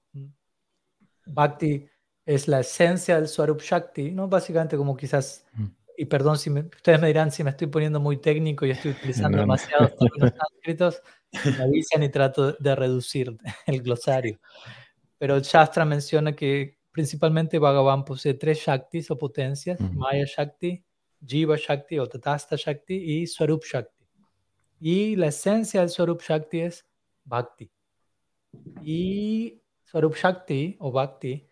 Bhakti 1.25 1.87
es 2.25 2.47
la 2.47 2.59
esencia 2.59 3.15
del 3.15 3.27
Swarup 3.27 3.61
Shakti, 3.61 4.11
¿no? 4.11 4.27
Básicamente 4.27 4.77
como 4.77 4.95
quizás, 4.95 5.45
mm. 5.53 5.65
Y 5.97 6.05
perdón 6.05 6.37
si 6.37 6.49
ustedes 6.49 6.99
me 6.99 7.07
dirán 7.07 7.31
si 7.31 7.43
me 7.43 7.51
estoy 7.51 7.67
poniendo 7.67 7.99
muy 7.99 8.17
técnico 8.17 8.65
y 8.65 8.71
estoy 8.71 8.91
utilizando 8.91 9.37
demasiados 9.37 9.91
términos 9.99 10.31
sánscritos, 10.37 11.01
me 11.57 11.63
avisan 11.63 12.03
y 12.03 12.09
trato 12.09 12.53
de 12.53 12.75
reducir 12.75 13.35
el 13.67 13.81
glosario. 13.81 14.39
pero 15.17 15.39
Shastra 15.39 15.85
menciona 15.85 16.35
que 16.35 16.77
principalmente 16.91 17.59
Bhagavan 17.59 18.05
posee 18.05 18.35
tres 18.35 18.59
Shaktis 18.59 19.09
o 19.11 19.17
potencias, 19.17 19.79
Maya 19.79 20.25
Shakti, 20.25 20.83
Jiva 21.25 21.57
Shakti 21.57 21.99
o 21.99 22.07
Tatasta 22.07 22.55
Shakti 22.55 22.95
y 22.95 23.27
Swarup 23.27 23.63
Shakti. 23.63 24.05
Y 24.79 25.15
la 25.15 25.27
esencia 25.27 25.79
del 25.79 25.89
Swarup 25.89 26.21
Shakti 26.21 26.59
es 26.59 26.85
Bhakti. 27.23 27.71
Y 28.83 29.61
Swarup 29.83 30.15
Shakti 30.15 30.75
o 30.79 30.91
Bhakti 30.91 31.49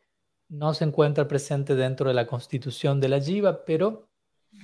no 0.50 0.74
se 0.74 0.84
encuentra 0.84 1.28
presente 1.28 1.76
dentro 1.76 2.10
de 2.10 2.14
la 2.14 2.28
constitución 2.28 3.00
de 3.00 3.10
la 3.10 3.22
Jiva, 3.22 3.64
pero 3.66 4.11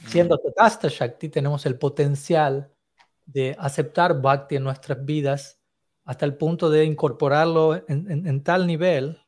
siendo 0.08 0.38
Tatasta 0.38 0.88
Shakti 0.90 1.30
tenemos 1.30 1.66
el 1.66 1.78
potencial 1.78 2.72
de 3.26 3.56
aceptar 3.60 4.22
Bhakti 4.22 4.56
en 4.56 4.64
nuestras 4.64 5.04
vidas 5.04 5.60
hasta 6.06 6.26
el 6.26 6.36
punto 6.36 6.70
de 6.70 6.86
incorporarlo 6.86 7.84
en, 7.88 8.44
tal 8.44 8.66
nivel 8.66 9.20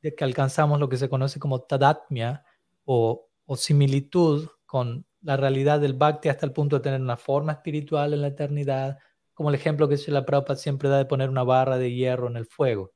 de 0.00 0.14
que 0.14 0.24
alcanzamos 0.24 0.80
lo 0.80 0.88
que 0.88 0.96
se 0.96 1.08
conoce 1.08 1.38
como 1.38 1.60
tadatmia 1.60 2.44
o, 2.84 3.28
o 3.44 3.56
similitud 3.56 4.48
con 4.64 5.06
la 5.22 5.36
realidad 5.36 5.80
del 5.80 5.94
Bhakti 5.94 6.28
hasta 6.28 6.46
el 6.46 6.52
punto 6.52 6.76
de 6.76 6.82
tener 6.82 7.00
una 7.00 7.16
forma 7.16 7.52
espiritual 7.52 8.14
en 8.14 8.22
la 8.22 8.28
eternidad, 8.28 8.98
como 9.34 9.48
el 9.48 9.54
ejemplo 9.54 9.88
que 9.88 9.98
la 10.08 10.24
Prabhupada 10.24 10.56
siempre 10.56 10.88
da 10.88 10.98
de 10.98 11.04
poner 11.04 11.28
una 11.28 11.42
barra 11.42 11.78
de 11.78 11.92
hierro 11.92 12.28
en 12.28 12.36
el 12.36 12.46
fuego, 12.46 12.92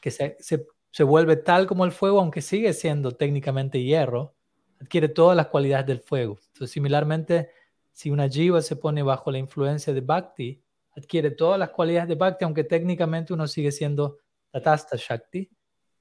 que 0.00 0.10
se, 0.10 0.36
se, 0.40 0.66
se, 0.90 1.04
vuelve 1.04 1.36
tal 1.36 1.66
como 1.66 1.84
el 1.84 1.92
fuego, 1.92 2.20
aunque 2.20 2.42
sigue 2.42 2.72
siendo 2.72 3.12
técnicamente 3.12 3.82
hierro, 3.82 4.35
adquiere 4.80 5.08
todas 5.08 5.36
las 5.36 5.46
cualidades 5.46 5.86
del 5.86 6.00
fuego. 6.00 6.38
Entonces, 6.48 6.70
similarmente, 6.70 7.50
si 7.92 8.10
una 8.10 8.28
jiva 8.28 8.60
se 8.60 8.76
pone 8.76 9.02
bajo 9.02 9.30
la 9.30 9.38
influencia 9.38 9.92
de 9.92 10.00
Bhakti, 10.00 10.62
adquiere 10.96 11.30
todas 11.30 11.58
las 11.58 11.70
cualidades 11.70 12.08
de 12.08 12.14
Bhakti, 12.14 12.44
aunque 12.44 12.64
técnicamente 12.64 13.32
uno 13.32 13.46
sigue 13.46 13.72
siendo 13.72 14.18
Tatasta 14.50 14.96
Shakti, 14.96 15.50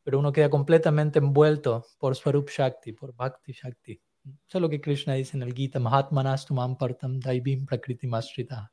pero 0.03 0.19
uno 0.19 0.31
queda 0.31 0.49
completamente 0.49 1.19
envuelto 1.19 1.85
por 1.97 2.15
Swarup 2.15 2.49
Shakti, 2.49 2.93
por 2.93 3.15
Bhakti 3.15 3.51
Shakti. 3.51 4.01
Eso 4.47 4.57
es 4.57 4.61
lo 4.61 4.69
que 4.69 4.81
Krishna 4.81 5.13
dice 5.13 5.37
en 5.37 5.43
el 5.43 5.53
Gita, 5.53 5.79
Mahatmanastum 5.79 6.59
Ampartam 6.59 7.19
Daibim 7.19 7.65
Prakriti 7.65 8.07
Masrita. 8.07 8.71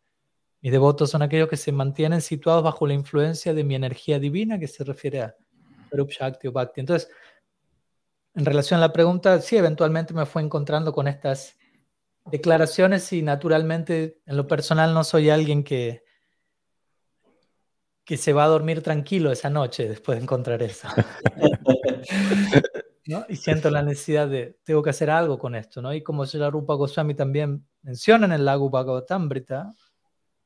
Mis 0.61 0.73
devotos 0.73 1.11
son 1.11 1.23
aquellos 1.23 1.49
que 1.49 1.57
se 1.57 1.73
mantienen 1.73 2.21
situados 2.21 2.63
bajo 2.63 2.87
la 2.87 2.95
influencia 2.95 3.53
de 3.53 3.65
mi 3.65 3.75
energía 3.75 4.19
divina, 4.19 4.59
que 4.59 4.69
se 4.69 4.85
refiere 4.85 5.23
a 5.23 5.35
Swarup 5.89 6.11
Shakti 6.11 6.49
o 6.49 6.53
Bhakti. 6.53 6.81
Entonces, 6.81 7.11
en 8.35 8.45
relación 8.45 8.79
a 8.79 8.81
la 8.81 8.93
pregunta, 8.93 9.41
sí, 9.41 9.57
eventualmente 9.57 10.15
me 10.15 10.27
fue 10.27 10.43
encontrando 10.43 10.93
con 10.93 11.09
estas 11.09 11.57
declaraciones 12.27 13.13
y 13.13 13.23
naturalmente 13.23 14.21
en 14.27 14.37
lo 14.37 14.47
personal 14.47 14.95
no 14.95 15.05
soy 15.05 15.29
alguien 15.29 15.65
que, 15.65 16.05
que 18.05 18.17
se 18.17 18.33
va 18.33 18.45
a 18.45 18.49
dormir 18.49 18.83
tranquilo 18.83 19.33
esa 19.33 19.51
noche 19.51 19.89
después 19.89 20.19
de 20.19 20.23
encontrar 20.23 20.63
eso. 20.63 20.89
Y 23.29 23.37
siento 23.37 23.69
la 23.69 23.83
necesidad 23.83 24.29
de, 24.29 24.59
tengo 24.65 24.83
que 24.83 24.91
hacer 24.91 25.11
algo 25.11 25.37
con 25.37 25.57
esto, 25.57 25.83
¿no? 25.83 25.93
Y 25.93 26.03
como 26.03 26.25
la 26.25 26.51
Rupa 26.51 26.75
Goswami 26.75 27.15
también 27.15 27.67
menciona 27.83 28.27
en 28.27 28.33
el 28.33 28.45
lago 28.45 28.71
Bhagavatamrita, 28.71 29.75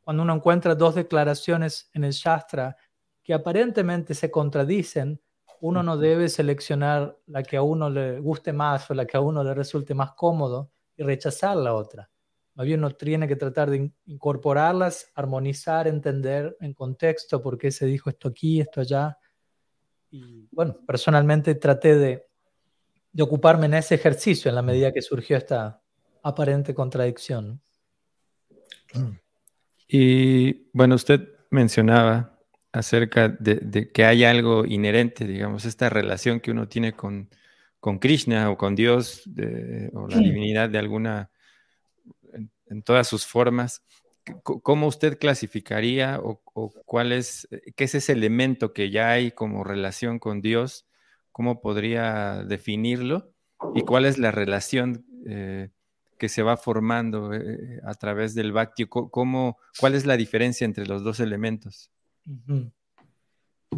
cuando 0.00 0.22
uno 0.22 0.34
encuentra 0.34 0.74
dos 0.74 0.94
declaraciones 0.94 1.90
en 1.92 2.04
el 2.04 2.12
Shastra 2.12 2.76
que 3.22 3.34
aparentemente 3.34 4.14
se 4.14 4.30
contradicen, 4.30 5.20
uno 5.60 5.82
no 5.82 5.96
debe 5.96 6.28
seleccionar 6.28 7.16
la 7.26 7.42
que 7.42 7.56
a 7.56 7.62
uno 7.62 7.90
le 7.90 8.20
guste 8.20 8.52
más 8.52 8.90
o 8.90 8.94
la 8.94 9.06
que 9.06 9.16
a 9.16 9.20
uno 9.20 9.42
le 9.42 9.54
resulte 9.54 9.94
más 9.94 10.12
cómodo 10.12 10.70
y 10.96 11.02
rechazar 11.02 11.56
la 11.56 11.74
otra. 11.74 12.10
Más 12.54 12.66
bien 12.66 12.80
uno 12.80 12.90
tiene 12.90 13.28
que 13.28 13.36
tratar 13.36 13.70
de 13.70 13.92
incorporarlas, 14.06 15.10
armonizar, 15.14 15.86
entender 15.86 16.56
en 16.60 16.72
contexto 16.72 17.42
por 17.42 17.58
qué 17.58 17.70
se 17.70 17.86
dijo 17.86 18.08
esto 18.08 18.28
aquí, 18.28 18.60
esto 18.60 18.80
allá. 18.80 19.18
Y 20.10 20.48
bueno, 20.50 20.78
personalmente 20.86 21.54
traté 21.56 21.96
de 21.96 22.26
de 23.16 23.22
ocuparme 23.22 23.64
en 23.64 23.72
ese 23.72 23.94
ejercicio 23.94 24.50
en 24.50 24.54
la 24.54 24.60
medida 24.60 24.92
que 24.92 25.00
surgió 25.00 25.38
esta 25.38 25.80
aparente 26.22 26.74
contradicción. 26.74 27.62
Y 29.88 30.68
bueno, 30.74 30.96
usted 30.96 31.26
mencionaba 31.48 32.35
acerca 32.72 33.28
de, 33.28 33.90
que 33.92 34.04
hay 34.04 34.24
algo 34.24 34.64
inherente, 34.64 35.26
digamos, 35.26 35.64
esta 35.64 35.88
relación 35.88 36.40
que 36.40 36.50
uno 36.50 36.68
tiene 36.68 36.92
con, 36.92 37.28
con 37.80 37.98
Krishna 37.98 38.50
o 38.50 38.56
con 38.56 38.74
Dios 38.74 39.24
o 39.92 40.08
la 40.08 40.18
divinidad 40.18 40.68
de 40.68 40.78
alguna, 40.78 41.30
en, 42.68 42.82
todas 42.82 43.08
sus 43.08 43.26
formas. 43.26 43.82
¿Cómo 44.42 44.88
usted 44.88 45.18
clasificaría 45.18 46.18
o, 46.20 46.42
o, 46.52 46.70
cuál 46.84 47.12
es, 47.12 47.48
qué 47.76 47.84
es 47.84 47.94
ese 47.94 48.12
elemento 48.12 48.72
que 48.72 48.90
ya 48.90 49.10
hay 49.10 49.30
como 49.30 49.62
relación 49.62 50.18
con 50.18 50.40
Dios 50.40 50.86
¿Cómo 51.36 51.60
podría 51.60 52.44
definirlo? 52.44 53.30
¿Y 53.74 53.82
cuál 53.82 54.06
es 54.06 54.16
la 54.16 54.30
relación 54.30 55.04
eh, 55.26 55.68
que 56.18 56.30
se 56.30 56.42
va 56.42 56.56
formando 56.56 57.34
eh, 57.34 57.78
a 57.84 57.92
través 57.92 58.34
del 58.34 58.52
Bhakti? 58.52 58.86
¿Cómo, 58.86 59.58
¿Cuál 59.78 59.94
es 59.96 60.06
la 60.06 60.16
diferencia 60.16 60.64
entre 60.64 60.86
los 60.86 61.04
dos 61.04 61.20
elementos? 61.20 61.90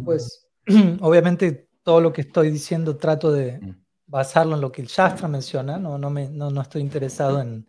Pues 0.03 0.47
obviamente 1.01 1.69
todo 1.83 2.01
lo 2.01 2.13
que 2.13 2.21
estoy 2.21 2.51
diciendo 2.51 2.97
trato 2.97 3.31
de 3.31 3.59
mm. 3.59 3.75
basarlo 4.07 4.55
en 4.55 4.61
lo 4.61 4.71
que 4.71 4.81
el 4.81 4.87
Shastra 4.87 5.27
menciona, 5.27 5.77
no, 5.77 5.97
no, 5.97 6.09
me, 6.09 6.29
no, 6.29 6.49
no 6.49 6.61
estoy 6.61 6.81
interesado 6.81 7.41
en 7.41 7.67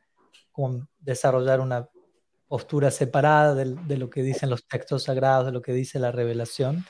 desarrollar 0.98 1.60
una 1.60 1.88
postura 2.46 2.90
separada 2.90 3.54
de, 3.54 3.76
de, 3.86 3.96
lo 3.96 4.10
que 4.10 4.22
dicen 4.22 4.50
los 4.50 4.66
textos 4.66 5.04
sagrados, 5.04 5.46
de 5.46 5.52
lo 5.52 5.62
que 5.62 5.72
dice 5.72 5.98
la 5.98 6.12
revelación. 6.12 6.84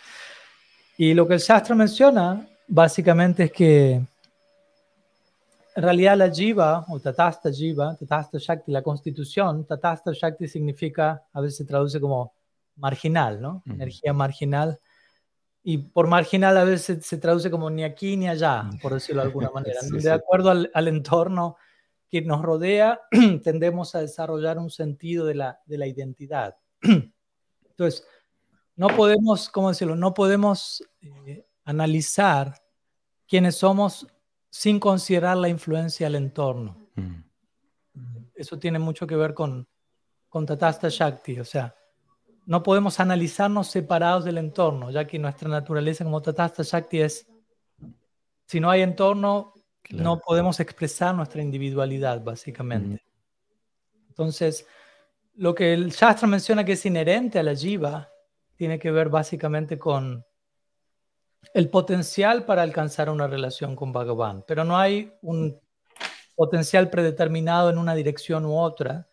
Y 0.97 1.15
lo 1.15 1.29
que 1.29 1.35
el 1.35 1.41
Shastra 1.41 1.77
menciona 1.77 2.49
básicamente 2.67 3.45
es 3.45 3.53
que 3.53 3.93
en 5.77 5.83
realidad 5.83 6.17
la 6.17 6.31
jiva 6.31 6.85
o 6.89 6.99
tatasta 6.99 7.51
jiva, 7.53 7.97
tatasta 7.97 8.39
shakti, 8.39 8.73
la 8.73 8.83
constitución, 8.83 9.65
tatasta 9.65 10.13
shakti 10.13 10.49
significa, 10.49 11.23
a 11.33 11.41
veces 11.41 11.59
se 11.59 11.65
traduce 11.65 12.01
como 12.01 12.33
marginal, 12.81 13.41
¿no? 13.41 13.63
Energía 13.67 14.13
marginal. 14.13 14.81
Y 15.63 15.79
por 15.79 16.07
marginal 16.09 16.57
a 16.57 16.65
veces 16.65 17.05
se, 17.07 17.19
traduce 17.19 17.51
como 17.51 17.71
ni 17.71 17.85
aquí 17.85 18.17
ni 18.17 18.29
allá, 18.29 18.69
por 18.83 18.95
decirlo 18.95 19.21
de 19.23 19.27
alguna 19.29 19.51
manera. 19.55 19.81
de 19.83 20.11
acuerdo 20.11 20.51
al, 20.51 20.71
al, 20.75 20.89
entorno 20.89 21.57
que 22.09 22.23
nos 22.23 22.43
rodea, 22.43 23.01
tendemos 23.45 23.95
a 23.95 24.01
desarrollar 24.01 24.59
un 24.59 24.71
sentido 24.71 25.27
de 25.27 25.35
la, 25.35 25.61
de 25.67 25.79
la 25.79 25.87
identidad. 25.87 26.57
Entonces, 26.83 28.07
no 28.77 28.89
podemos, 28.89 29.49
¿cómo 29.51 29.69
decirlo? 29.69 29.95
No 29.95 30.15
podemos 30.15 30.83
eh, 31.03 31.47
analizar 31.65 32.55
quiénes 33.29 33.57
somos 33.57 34.07
sin 34.49 34.81
considerar 34.81 35.37
la 35.37 35.49
influencia 35.49 36.07
del 36.07 36.17
entorno. 36.17 36.89
Mm. 36.95 37.23
Eso 38.35 38.59
tiene 38.59 38.79
mucho 38.79 39.07
que 39.07 39.17
ver 39.17 39.35
con, 39.35 39.69
con 40.29 40.47
Tatasta 40.47 40.89
Shakti, 40.89 41.41
o 41.41 41.45
sea, 41.45 41.75
no 42.47 42.63
podemos 42.63 43.01
analizarnos 43.01 43.69
separados 43.69 44.25
del 44.25 44.39
entorno, 44.39 44.91
ya 44.91 45.07
que 45.07 45.19
nuestra 45.19 45.49
naturaleza 45.49 46.05
como 46.05 46.23
Tatasta 46.23 46.63
Shakti 46.63 47.01
es, 47.01 47.27
si 48.47 48.61
no 48.61 48.71
hay 48.71 48.83
entorno, 48.83 49.55
no 49.91 50.19
podemos 50.21 50.61
expresar 50.61 51.15
nuestra 51.15 51.43
individualidad, 51.43 52.23
básicamente. 52.23 53.03
Mm. 53.03 54.09
Entonces, 54.09 54.67
lo 55.37 55.55
que 55.55 55.73
el 55.73 55.91
Shastra 55.91 56.29
menciona 56.29 56.65
que 56.65 56.73
es 56.73 56.87
inherente 56.87 57.39
a 57.39 57.43
la 57.43 57.55
jiva 57.55 58.11
tiene 58.57 58.79
que 58.79 58.91
ver 58.91 59.09
básicamente 59.09 59.79
con 59.79 60.25
el 61.55 61.71
potencial 61.71 62.45
para 62.45 62.63
alcanzar 62.63 63.09
una 63.09 63.27
relación 63.27 63.75
con 63.75 63.93
Bhagavan, 63.93 64.45
pero 64.47 64.65
no 64.65 64.77
hay 64.77 65.13
un 65.23 65.59
potencial 66.35 66.91
predeterminado 66.91 67.71
en 67.71 67.79
una 67.79 67.95
dirección 67.95 68.45
u 68.45 68.59
otra, 68.59 69.09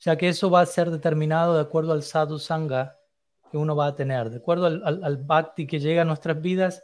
ya 0.00 0.16
que 0.16 0.28
eso 0.28 0.50
va 0.50 0.60
a 0.60 0.66
ser 0.66 0.90
determinado 0.90 1.54
de 1.54 1.60
acuerdo 1.60 1.92
al 1.92 2.02
sadhu 2.02 2.38
sangha 2.38 2.96
que 3.50 3.56
uno 3.56 3.76
va 3.76 3.86
a 3.86 3.94
tener, 3.94 4.30
de 4.30 4.36
acuerdo 4.36 4.66
al, 4.66 5.16
bhakti 5.18 5.66
que 5.66 5.78
llega 5.78 6.02
a 6.02 6.04
nuestras 6.04 6.40
vidas, 6.40 6.82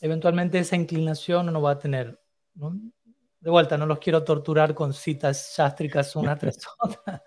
eventualmente 0.00 0.58
esa 0.58 0.76
inclinación 0.76 1.48
uno 1.48 1.62
va 1.62 1.72
a 1.72 1.78
tener. 1.78 2.20
De 2.54 3.50
vuelta, 3.50 3.76
no 3.76 3.86
los 3.86 3.98
quiero 3.98 4.22
torturar 4.22 4.74
con 4.74 4.92
citas 4.92 5.54
sástricas 5.54 6.14
una 6.16 6.36
tras 6.38 6.58
otra, 6.78 7.22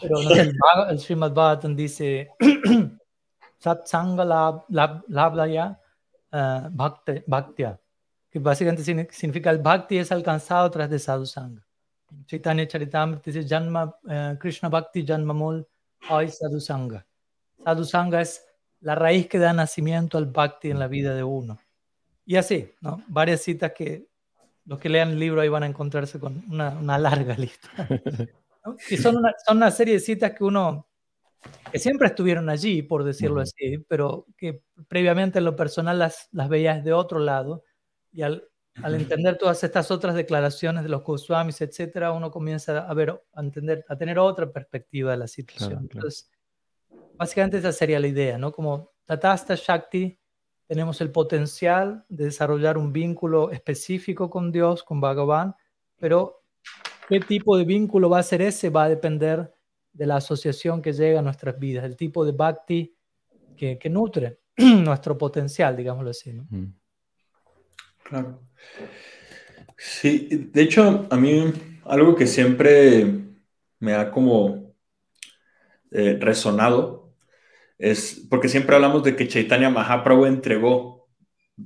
pero 0.00 0.18
el, 0.20 0.54
el 0.90 0.98
Srimad 0.98 1.32
Bhagavatam 1.32 1.74
dice, 1.74 2.30
Satsanga 3.58 4.24
labdaya 5.08 5.80
uh, 6.32 6.68
bhaktya, 7.26 7.80
que 8.30 8.38
básicamente 8.38 8.84
significa 9.10 9.50
el 9.50 9.58
bhakti 9.58 9.98
es 9.98 10.12
alcanzado 10.12 10.70
tras 10.70 10.90
de 10.90 10.98
sadhusanga. 10.98 11.65
Chaitanya 12.26 12.66
Charitamrita 12.66 13.30
dice 13.30 13.46
Janma, 13.46 13.84
uh, 13.84 14.36
Krishna 14.38 14.68
Bhakti 14.68 15.04
Janmamul 15.04 15.66
Ay 16.08 16.28
Sadhusanga. 16.28 17.04
Sadhusanga 17.64 18.20
es 18.20 18.44
la 18.80 18.94
raíz 18.94 19.28
que 19.28 19.38
da 19.38 19.52
nacimiento 19.52 20.18
al 20.18 20.26
bhakti 20.26 20.70
en 20.70 20.78
la 20.78 20.86
vida 20.86 21.14
de 21.14 21.24
uno. 21.24 21.58
Y 22.24 22.36
así, 22.36 22.72
¿no? 22.80 23.02
Varias 23.08 23.42
citas 23.42 23.72
que 23.72 24.08
los 24.64 24.78
que 24.78 24.88
lean 24.88 25.10
el 25.10 25.18
libro 25.18 25.40
ahí 25.40 25.48
van 25.48 25.62
a 25.62 25.66
encontrarse 25.66 26.18
con 26.18 26.44
una, 26.50 26.70
una 26.70 26.98
larga 26.98 27.34
lista. 27.38 27.70
Y 28.90 28.96
son 28.96 29.16
una, 29.16 29.32
son 29.44 29.58
una 29.58 29.70
serie 29.70 29.94
de 29.94 30.00
citas 30.00 30.32
que 30.32 30.44
uno 30.44 30.88
que 31.70 31.78
siempre 31.78 32.08
estuvieron 32.08 32.48
allí, 32.48 32.82
por 32.82 33.04
decirlo 33.04 33.40
así, 33.40 33.78
pero 33.88 34.26
que 34.36 34.62
previamente 34.88 35.38
en 35.38 35.44
lo 35.44 35.54
personal 35.54 35.98
las, 35.98 36.28
las 36.32 36.48
veía 36.48 36.80
de 36.80 36.92
otro 36.92 37.20
lado 37.20 37.62
y 38.12 38.22
al, 38.22 38.48
al 38.82 38.94
entender 38.94 39.38
todas 39.38 39.62
estas 39.64 39.90
otras 39.90 40.14
declaraciones 40.14 40.82
de 40.82 40.88
los 40.88 41.02
Goswamis, 41.02 41.60
etcétera, 41.60 42.12
uno 42.12 42.30
comienza 42.30 42.78
a 42.78 42.94
ver, 42.94 43.22
a 43.32 43.40
entender, 43.40 43.84
a 43.88 43.96
tener 43.96 44.18
otra 44.18 44.50
perspectiva 44.52 45.12
de 45.12 45.16
la 45.16 45.28
situación. 45.28 45.88
Entonces, 45.90 46.30
básicamente 47.16 47.58
esa 47.58 47.72
sería 47.72 48.00
la 48.00 48.06
idea, 48.06 48.38
¿no? 48.38 48.52
Como 48.52 48.92
Tatasta 49.04 49.54
Shakti, 49.54 50.18
tenemos 50.66 51.00
el 51.00 51.10
potencial 51.10 52.04
de 52.08 52.24
desarrollar 52.24 52.76
un 52.76 52.92
vínculo 52.92 53.50
específico 53.50 54.28
con 54.28 54.50
Dios, 54.50 54.82
con 54.82 55.00
Bhagavan, 55.00 55.54
pero 55.96 56.42
qué 57.08 57.20
tipo 57.20 57.56
de 57.56 57.64
vínculo 57.64 58.10
va 58.10 58.18
a 58.18 58.24
ser 58.24 58.42
ese 58.42 58.68
va 58.68 58.84
a 58.84 58.88
depender 58.88 59.52
de 59.92 60.06
la 60.06 60.16
asociación 60.16 60.82
que 60.82 60.92
llega 60.92 61.20
a 61.20 61.22
nuestras 61.22 61.58
vidas, 61.58 61.84
el 61.84 61.96
tipo 61.96 62.24
de 62.24 62.32
bhakti 62.32 62.94
que, 63.56 63.78
que 63.78 63.88
nutre 63.88 64.40
nuestro 64.56 65.16
potencial, 65.16 65.76
digámoslo 65.76 66.10
así. 66.10 66.32
¿no? 66.32 66.46
Claro. 68.02 68.45
Sí, 69.78 70.28
de 70.52 70.62
hecho, 70.62 71.06
a 71.10 71.16
mí 71.16 71.52
algo 71.84 72.14
que 72.16 72.26
siempre 72.26 73.06
me 73.80 73.94
ha 73.94 74.10
como 74.10 74.74
eh, 75.90 76.18
resonado 76.20 77.12
es 77.78 78.26
porque 78.30 78.48
siempre 78.48 78.76
hablamos 78.76 79.04
de 79.04 79.16
que 79.16 79.28
Chaitanya 79.28 79.70
Mahaprabhu 79.70 80.26
entregó 80.26 81.08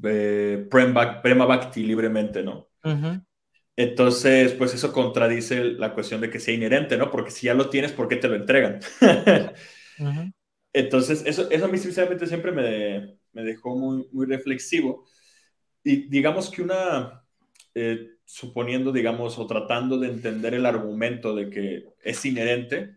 eh, 0.05 0.67
Prema 0.71 1.47
Bhakti 1.47 1.85
libremente, 1.85 2.43
¿no? 2.43 2.69
Entonces, 3.77 4.53
pues 4.55 4.75
eso 4.75 4.93
contradice 4.93 5.65
la 5.65 5.95
cuestión 5.95 6.21
de 6.21 6.29
que 6.31 6.39
sea 6.41 6.55
inherente, 6.55 6.99
¿no? 6.99 7.11
Porque 7.11 7.31
si 7.31 7.47
ya 7.47 7.55
lo 7.55 7.71
tienes, 7.71 7.93
¿por 7.93 8.09
qué 8.09 8.17
te 8.17 8.29
lo 8.29 8.35
entregan? 8.37 8.81
Entonces, 10.73 11.23
eso, 11.27 11.51
eso 11.51 11.65
a 11.65 11.69
mí 11.69 11.79
sinceramente 11.79 12.27
siempre 12.27 12.53
me, 12.53 13.19
me 13.33 13.43
dejó 13.43 13.77
muy, 13.77 14.09
muy 14.13 14.27
reflexivo. 14.27 15.05
Y 15.83 16.09
digamos 16.09 16.51
que 16.51 16.63
una, 16.63 17.25
eh, 17.75 18.11
suponiendo, 18.25 18.93
digamos, 18.93 19.39
o 19.39 19.47
tratando 19.47 19.99
de 19.99 20.09
entender 20.09 20.55
el 20.55 20.67
argumento 20.67 21.35
de 21.35 21.51
que 21.51 21.85
es 22.03 22.25
inherente, 22.25 22.97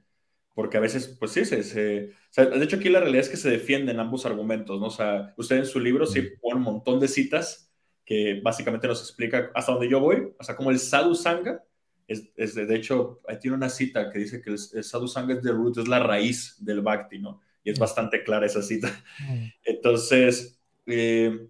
porque 0.54 0.78
a 0.78 0.82
veces, 0.82 1.16
pues 1.20 1.32
sí, 1.32 1.46
se, 1.46 1.64
se 1.64 2.12
o 2.34 2.34
sea, 2.34 2.46
de 2.46 2.64
hecho 2.64 2.78
aquí 2.78 2.90
la 2.90 3.00
realidad 3.00 3.22
es 3.22 3.30
que 3.30 3.38
se 3.38 3.50
defienden 3.50 4.00
ambos 4.00 4.26
argumentos, 4.26 4.80
¿no? 4.80 4.88
O 4.88 4.92
sea, 4.92 5.34
usted 5.38 5.58
en 5.58 5.66
su 5.66 5.80
libro 5.80 6.06
sí 6.06 6.22
pone 6.42 6.56
un 6.56 6.64
montón 6.64 7.00
de 7.00 7.08
citas 7.08 7.72
que 8.06 8.42
básicamente 8.44 8.88
nos 8.88 9.02
explica 9.02 9.52
hasta 9.54 9.72
dónde 9.72 9.90
yo 9.90 10.00
voy, 10.00 10.34
o 10.38 10.44
sea, 10.44 10.56
como 10.56 10.72
el 10.72 10.80
sadhu 10.80 11.16
sangha, 11.16 11.64
es, 12.08 12.32
es 12.36 12.56
de, 12.56 12.76
hecho, 12.76 13.22
ahí 13.28 13.40
tiene 13.40 13.56
una 13.56 13.70
cita 13.70 14.10
que 14.12 14.20
dice 14.20 14.42
que 14.42 14.52
el, 14.52 14.58
sadhu 14.58 15.08
sangha 15.08 15.36
es 15.36 15.42
the 15.42 15.52
root, 15.52 15.78
es 15.78 15.88
la 15.88 16.00
raíz 16.00 16.56
del 16.60 16.82
bhakti, 16.82 17.20
¿no? 17.20 17.40
Y 17.64 17.70
es 17.70 17.80
bastante 17.80 18.24
clara 18.24 18.46
esa 18.46 18.62
cita. 18.62 18.92
Entonces, 19.64 20.60
eh, 20.86 21.48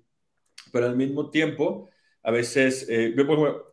pero 0.74 0.88
al 0.88 0.95
mismo 0.97 1.30
tiempo, 1.30 1.91
a 2.24 2.32
veces, 2.32 2.88
eh, 2.89 3.13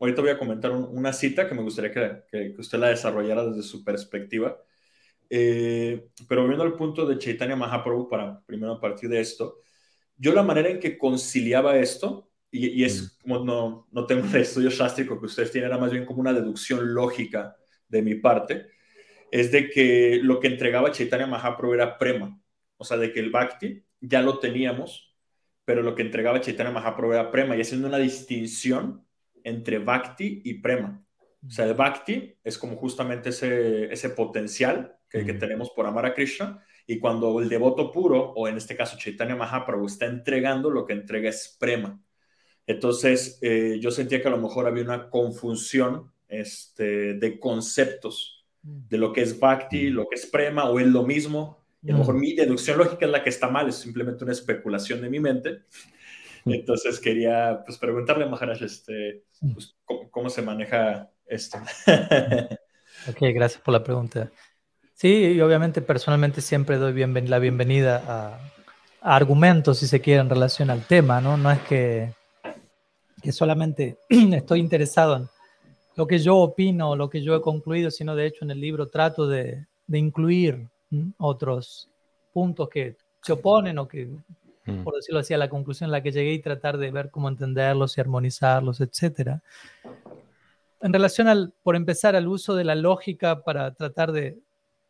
ahorita 0.01 0.21
voy 0.21 0.31
a 0.31 0.39
comentar 0.39 0.71
una 0.71 1.15
cita 1.15 1.49
que 1.49 1.55
me 1.55 1.63
gustaría 1.63 1.91
que, 1.91 2.25
que, 2.31 2.61
usted 2.61 2.79
la 2.79 2.89
desarrollara 2.89 3.47
desde 3.47 3.63
su 3.63 3.83
perspectiva. 3.83 4.59
Eh, 5.31 6.09
pero 6.29 6.47
viendo 6.47 6.63
el 6.65 6.75
punto 6.75 7.07
de 7.07 7.17
Chaitanya 7.17 7.57
Mahaprabhu, 7.57 8.07
para 8.07 8.43
primero 8.45 8.75
a 8.75 8.81
partir 8.81 9.09
de 9.09 9.19
esto, 9.19 9.61
yo 10.19 10.35
la 10.35 10.43
manera 10.43 10.69
en 10.69 10.79
que 10.79 10.99
conciliaba 10.99 11.79
esto, 11.79 12.29
y, 12.51 12.85
es 12.85 13.03
mm. 13.03 13.23
como 13.23 13.45
no, 13.47 13.89
no 13.93 14.07
tengo 14.07 14.27
el 14.27 14.37
estudio 14.37 14.71
sástrico 14.71 15.19
que 15.19 15.27
ustedes 15.27 15.51
tienen, 15.53 15.71
era 15.71 15.79
más 15.79 15.91
bien 15.91 16.05
como 16.05 16.21
una 16.21 16.35
deducción 16.35 16.93
lógica 16.93 17.57
de 17.89 18.03
mi 18.03 18.17
parte, 18.17 18.67
es 19.31 19.51
de 19.51 19.71
que 19.71 20.21
lo 20.23 20.39
que 20.39 20.49
entregaba 20.49 20.93
Chaitanya 20.93 21.27
Mahaprabhu 21.27 21.73
era 21.73 21.97
prema, 21.97 22.39
o 22.77 22.85
sea, 22.85 22.99
de 22.99 23.11
que 23.11 23.21
el 23.21 23.31
bhakti 23.31 23.83
ya 24.01 24.21
lo 24.21 24.39
teníamos, 24.39 25.10
pero 25.71 25.85
lo 25.85 25.95
que 25.95 26.03
entregaba 26.03 26.41
Chaitanya 26.41 26.73
Mahaprabhu 26.73 27.13
era 27.13 27.31
prema, 27.31 27.57
y 27.57 27.61
haciendo 27.61 27.87
una 27.87 27.99
distinción 27.99 29.07
entre 29.45 29.79
bhakti 29.79 30.43
y 30.45 30.55
prema. 30.55 31.01
O 31.47 31.49
sea, 31.49 31.65
el 31.67 31.75
bhakti 31.75 32.35
es 32.43 32.59
como 32.59 32.75
justamente 32.75 33.29
ese, 33.29 33.85
ese 33.85 34.11
potencial 34.11 34.97
que, 35.09 35.25
que 35.25 35.35
mm. 35.35 35.39
tenemos 35.39 35.71
por 35.71 35.87
amar 35.87 36.07
a 36.07 36.13
Krishna, 36.13 36.61
y 36.89 36.99
cuando 36.99 37.39
el 37.39 37.49
devoto 37.49 37.93
puro, 37.93 38.33
o 38.33 38.49
en 38.49 38.57
este 38.57 38.75
caso 38.75 38.99
Chaitanya 38.99 39.37
Mahaprabhu, 39.37 39.87
está 39.87 40.07
entregando, 40.07 40.71
lo 40.71 40.85
que 40.85 40.95
entrega 40.95 41.29
es 41.29 41.57
prema. 41.61 42.03
Entonces, 42.67 43.39
eh, 43.41 43.79
yo 43.81 43.93
sentía 43.93 44.21
que 44.21 44.27
a 44.27 44.33
lo 44.33 44.39
mejor 44.39 44.67
había 44.67 44.83
una 44.83 45.09
confusión 45.09 46.11
este, 46.27 47.15
de 47.15 47.39
conceptos 47.39 48.45
de 48.61 48.99
lo 48.99 49.13
que 49.13 49.23
es 49.23 49.39
Bhakti, 49.39 49.91
lo 49.91 50.09
que 50.09 50.17
es 50.17 50.27
Prema, 50.27 50.69
o 50.69 50.81
es 50.81 50.89
lo 50.89 51.05
mismo. 51.05 51.60
Y 51.83 51.91
a 51.91 51.93
lo 51.95 52.01
mejor 52.01 52.17
mi 52.17 52.35
deducción 52.35 52.79
lógica 52.79 53.07
es 53.07 53.13
la 53.13 53.23
que 53.23 53.31
está 53.31 53.49
mal, 53.49 53.69
es 53.69 53.77
simplemente 53.77 54.25
una 54.25 54.33
especulación 54.33 55.01
de 55.01 55.09
mi 55.09 55.21
mente. 55.21 55.63
Entonces 56.45 57.01
quería 57.01 57.63
pues, 57.65 57.79
preguntarle 57.79 58.25
a 58.25 58.29
Maharaj 58.29 58.63
este, 58.63 59.25
pues, 59.41 59.77
¿cómo, 60.11 60.29
se 60.29 60.43
maneja 60.43 61.11
esto. 61.27 61.59
ok, 63.09 63.19
gracias 63.35 63.63
por 63.63 63.73
la 63.73 63.83
pregunta. 63.83 64.31
Sí, 64.95 65.33
y 65.35 65.41
obviamente 65.41 65.81
personalmente 65.81 66.41
siempre 66.41 66.77
doy 66.77 66.93
la 66.93 67.39
bienvenida 67.39 68.03
a, 68.07 68.41
a, 69.01 69.17
argumentos, 69.17 69.79
si 69.79 69.87
se 69.87 70.01
quiere, 70.01 70.21
en 70.21 70.29
relación 70.29 70.69
al 70.71 70.87
tema, 70.87 71.21
¿no? 71.21 71.37
No 71.37 71.51
es 71.51 71.61
que 71.61 72.13
que 73.21 73.33
solamente 73.33 73.99
estoy 74.09 74.61
interesado 74.61 75.17
en 75.17 75.29
lo 75.97 76.07
que 76.07 76.19
yo 76.19 76.37
opino, 76.37 76.97
lo 76.97 77.11
que 77.11 77.23
yo 77.23 77.35
he 77.37 77.43
concluido, 77.43 77.91
sino 77.91 78.17
de 78.17 78.27
hecho 78.27 78.45
en 78.45 78.51
el 78.51 78.61
libro 78.61 78.89
trato 78.89 79.27
de, 79.27 79.67
de 79.87 79.99
incluir 79.99 80.69
otros 81.19 81.89
puntos 82.33 82.69
que 82.69 82.97
se 83.23 83.33
oponen 83.33 83.79
o 83.79 83.89
que, 83.89 84.07
mm. 84.67 84.83
por 84.83 84.95
decirlo 84.95 85.21
así, 85.21 85.35
a 85.35 85.39
la 85.39 85.49
conclusión 85.49 85.89
en 85.89 85.93
la 85.93 86.03
que 86.03 86.13
llegué 86.13 86.33
y 86.33 86.41
tratar 86.41 86.79
de 86.79 86.91
ver 86.91 87.11
cómo 87.11 87.29
entenderlos 87.29 87.97
y 87.97 88.01
armonizarlos, 88.01 88.81
etc. 88.81 89.41
En 90.81 90.93
relación 90.93 91.29
al, 91.29 91.53
por 91.63 91.77
empezar, 91.77 92.17
al 92.17 92.29
uso 92.29 92.55
de 92.55 92.65
la 92.65 92.75
lógica 92.75 93.43
para 93.43 93.75
tratar 93.75 94.13
de, 94.13 94.39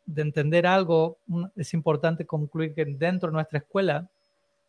de 0.06 0.22
entender 0.22 0.66
algo, 0.66 1.18
es 1.56 1.74
importante 1.74 2.26
concluir 2.26 2.74
que 2.74 2.84
dentro 2.84 3.28
de 3.28 3.34
nuestra 3.34 3.58
escuela, 3.58 4.08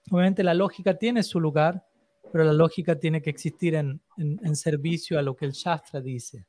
obviamente 0.10 0.44
la 0.44 0.54
lógica 0.54 0.96
tiene 0.96 1.24
su 1.24 1.40
lugar, 1.40 1.84
pero 2.32 2.44
la 2.44 2.54
lógica 2.54 2.96
tiene 2.96 3.22
que 3.22 3.30
existir 3.30 3.76
en, 3.76 4.00
en, 4.18 4.56
servicio 4.56 5.20
a 5.20 5.22
lo 5.22 5.36
que 5.36 5.46
el 5.46 5.52
Shastra 5.52 6.00
dice. 6.00 6.46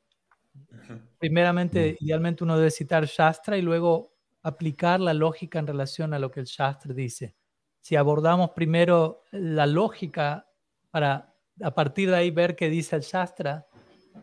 Primeramente, 1.19 1.97
idealmente 1.99 2.43
uno 2.43 2.57
debe 2.57 2.71
citar 2.71 3.05
Shastra 3.05 3.57
y 3.57 3.61
luego 3.61 4.12
aplicar 4.43 4.99
la 4.99 5.13
lógica 5.13 5.59
en 5.59 5.67
relación 5.67 6.13
a 6.13 6.19
lo 6.19 6.29
que 6.29 6.41
el 6.41 6.45
Shastra 6.45 6.93
dice. 6.93 7.35
Si 7.81 7.95
abordamos 7.95 8.51
primero 8.51 9.23
la 9.31 9.65
lógica 9.65 10.47
para 10.91 11.33
a 11.61 11.73
partir 11.73 12.09
de 12.09 12.15
ahí 12.15 12.31
ver 12.31 12.55
qué 12.55 12.69
dice 12.69 12.95
el 12.95 13.01
Shastra, 13.01 13.65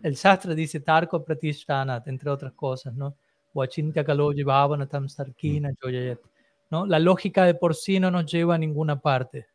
el 0.02 0.14
Shastra 0.14 0.54
dice 0.54 0.80
Tarko 0.80 1.24
Pratishtanat, 1.24 2.06
entre 2.08 2.30
otras 2.30 2.52
cosas, 2.52 2.94
¿no? 2.94 3.16
¿no? 6.70 6.86
La 6.86 6.98
lógica 7.00 7.44
de 7.44 7.54
por 7.54 7.74
sí 7.74 7.98
no 7.98 8.10
nos 8.10 8.30
lleva 8.30 8.54
a 8.54 8.58
ninguna 8.58 9.00
parte 9.00 9.48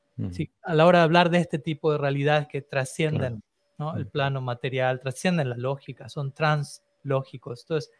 a 0.63 0.73
la 0.73 0.85
hora 0.85 0.99
de 0.99 1.03
hablar 1.03 1.29
de 1.29 1.39
este 1.39 1.59
tipo 1.59 1.91
de 1.91 1.97
realidades 1.97 2.47
que 2.47 2.61
trascienden 2.61 3.43
el 3.97 4.07
plano 4.07 4.39
material, 4.39 5.01
trascienden 5.01 5.49
la 5.49 5.57
lógica, 5.57 6.07
son 6.07 6.31
translógicos. 6.31 7.61
Entonces, 7.63 7.91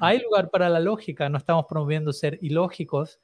hay 0.00 0.20
lugar 0.20 0.50
para 0.50 0.68
la 0.68 0.80
lógica, 0.80 1.28
no 1.28 1.38
estamos 1.38 1.66
promoviendo 1.68 2.12
ser 2.12 2.38
ilógicos, 2.40 3.20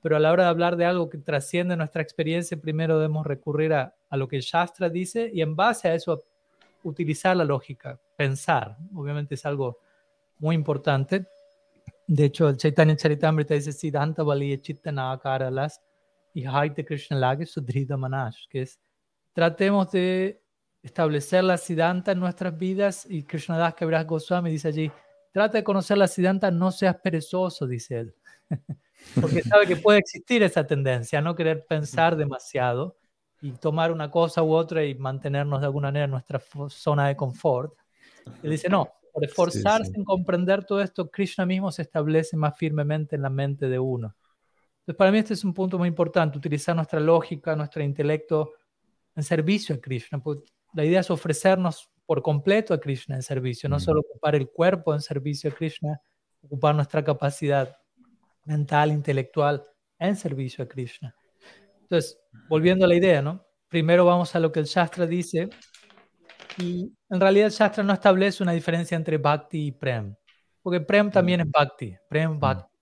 pero 0.00 0.16
a 0.16 0.20
la 0.20 0.32
hora 0.32 0.44
de 0.44 0.50
hablar 0.50 0.76
de 0.76 0.84
algo 0.84 1.10
que 1.10 1.18
trasciende 1.18 1.76
nuestra 1.76 2.02
experiencia, 2.02 2.56
primero 2.56 2.98
debemos 2.98 3.26
recurrir 3.26 3.72
a, 3.74 3.94
a 4.08 4.16
lo 4.16 4.28
que 4.28 4.36
el 4.36 4.42
Shastra 4.42 4.88
dice 4.88 5.30
y 5.32 5.42
en 5.42 5.56
base 5.56 5.88
a 5.88 5.94
eso 5.94 6.24
utilizar 6.82 7.36
la 7.36 7.44
lógica, 7.44 7.98
pensar. 8.16 8.76
Obviamente 8.94 9.34
es 9.34 9.44
algo 9.44 9.78
muy 10.38 10.54
importante. 10.54 11.26
De 12.06 12.24
hecho, 12.24 12.48
el 12.48 12.56
Chaitanya 12.56 12.96
Charitamrita 12.96 13.54
dice 13.54 13.72
Siddhanta 13.72 14.22
Valiya 14.22 14.60
Chittana 14.60 15.20
las 15.50 15.82
y 16.32 16.44
Haite 16.46 16.84
Krishna 16.84 17.18
Lage 17.18 17.46
Sudrida 17.46 17.96
Manash, 17.96 18.46
que 18.48 18.62
es 18.62 18.78
tratemos 19.32 19.90
de 19.90 20.42
establecer 20.82 21.44
la 21.44 21.56
Siddhanta 21.56 22.12
en 22.12 22.20
nuestras 22.20 22.56
vidas 22.56 23.06
y 23.08 23.24
Krishnadas 23.24 23.74
Kaviraj 23.74 24.06
Goswami 24.06 24.50
dice 24.50 24.68
allí, 24.68 24.90
trata 25.38 25.58
de 25.58 25.62
conocer 25.62 25.96
la 25.96 26.08
Siddhanta, 26.08 26.50
no 26.50 26.72
seas 26.72 26.96
perezoso, 26.96 27.64
dice 27.68 28.00
él, 28.00 28.14
porque 29.20 29.40
sabe 29.42 29.68
que 29.68 29.76
puede 29.76 30.00
existir 30.00 30.42
esa 30.42 30.66
tendencia, 30.66 31.20
a 31.20 31.22
no 31.22 31.36
querer 31.36 31.64
pensar 31.64 32.16
demasiado 32.16 32.96
y 33.40 33.52
tomar 33.52 33.92
una 33.92 34.10
cosa 34.10 34.42
u 34.42 34.52
otra 34.52 34.84
y 34.84 34.96
mantenernos 34.96 35.60
de 35.60 35.66
alguna 35.66 35.88
manera 35.88 36.06
en 36.06 36.10
nuestra 36.10 36.42
zona 36.70 37.06
de 37.06 37.14
confort. 37.14 37.72
Él 38.42 38.50
dice, 38.50 38.68
no, 38.68 38.88
por 39.12 39.24
esforzarse 39.24 39.92
en 39.94 40.02
comprender 40.02 40.64
todo 40.64 40.82
esto, 40.82 41.08
Krishna 41.08 41.46
mismo 41.46 41.70
se 41.70 41.82
establece 41.82 42.36
más 42.36 42.58
firmemente 42.58 43.14
en 43.14 43.22
la 43.22 43.30
mente 43.30 43.68
de 43.68 43.78
uno. 43.78 44.16
Entonces, 44.80 44.96
para 44.96 45.12
mí 45.12 45.18
este 45.18 45.34
es 45.34 45.44
un 45.44 45.54
punto 45.54 45.78
muy 45.78 45.86
importante, 45.86 46.36
utilizar 46.36 46.74
nuestra 46.74 46.98
lógica, 46.98 47.54
nuestro 47.54 47.80
intelecto 47.80 48.54
en 49.14 49.22
servicio 49.22 49.76
a 49.76 49.78
Krishna. 49.78 50.20
La 50.74 50.84
idea 50.84 50.98
es 50.98 51.10
ofrecernos 51.12 51.88
por 52.08 52.22
completo 52.22 52.72
a 52.72 52.80
Krishna 52.80 53.16
en 53.16 53.22
servicio, 53.22 53.68
no 53.68 53.78
solo 53.78 54.00
ocupar 54.00 54.34
el 54.34 54.48
cuerpo 54.48 54.94
en 54.94 55.02
servicio 55.02 55.50
a 55.50 55.54
Krishna, 55.54 56.00
ocupar 56.40 56.74
nuestra 56.74 57.04
capacidad 57.04 57.76
mental, 58.46 58.92
intelectual, 58.92 59.62
en 59.98 60.16
servicio 60.16 60.64
a 60.64 60.68
Krishna. 60.68 61.14
Entonces, 61.82 62.18
volviendo 62.48 62.86
a 62.86 62.88
la 62.88 62.94
idea, 62.94 63.20
¿no? 63.20 63.44
Primero 63.68 64.06
vamos 64.06 64.34
a 64.34 64.40
lo 64.40 64.50
que 64.50 64.60
el 64.60 64.64
Shastra 64.64 65.06
dice, 65.06 65.50
y 66.56 66.90
en 67.10 67.20
realidad 67.20 67.48
el 67.48 67.52
Shastra 67.52 67.84
no 67.84 67.92
establece 67.92 68.42
una 68.42 68.52
diferencia 68.52 68.96
entre 68.96 69.18
Bhakti 69.18 69.66
y 69.66 69.72
Prem, 69.72 70.16
porque 70.62 70.80
Prem 70.80 71.10
también 71.10 71.42
es 71.42 71.50
Bhakti, 71.50 71.94
Prem 72.08 72.36
mm, 72.36 72.40
Bhakti. 72.40 72.78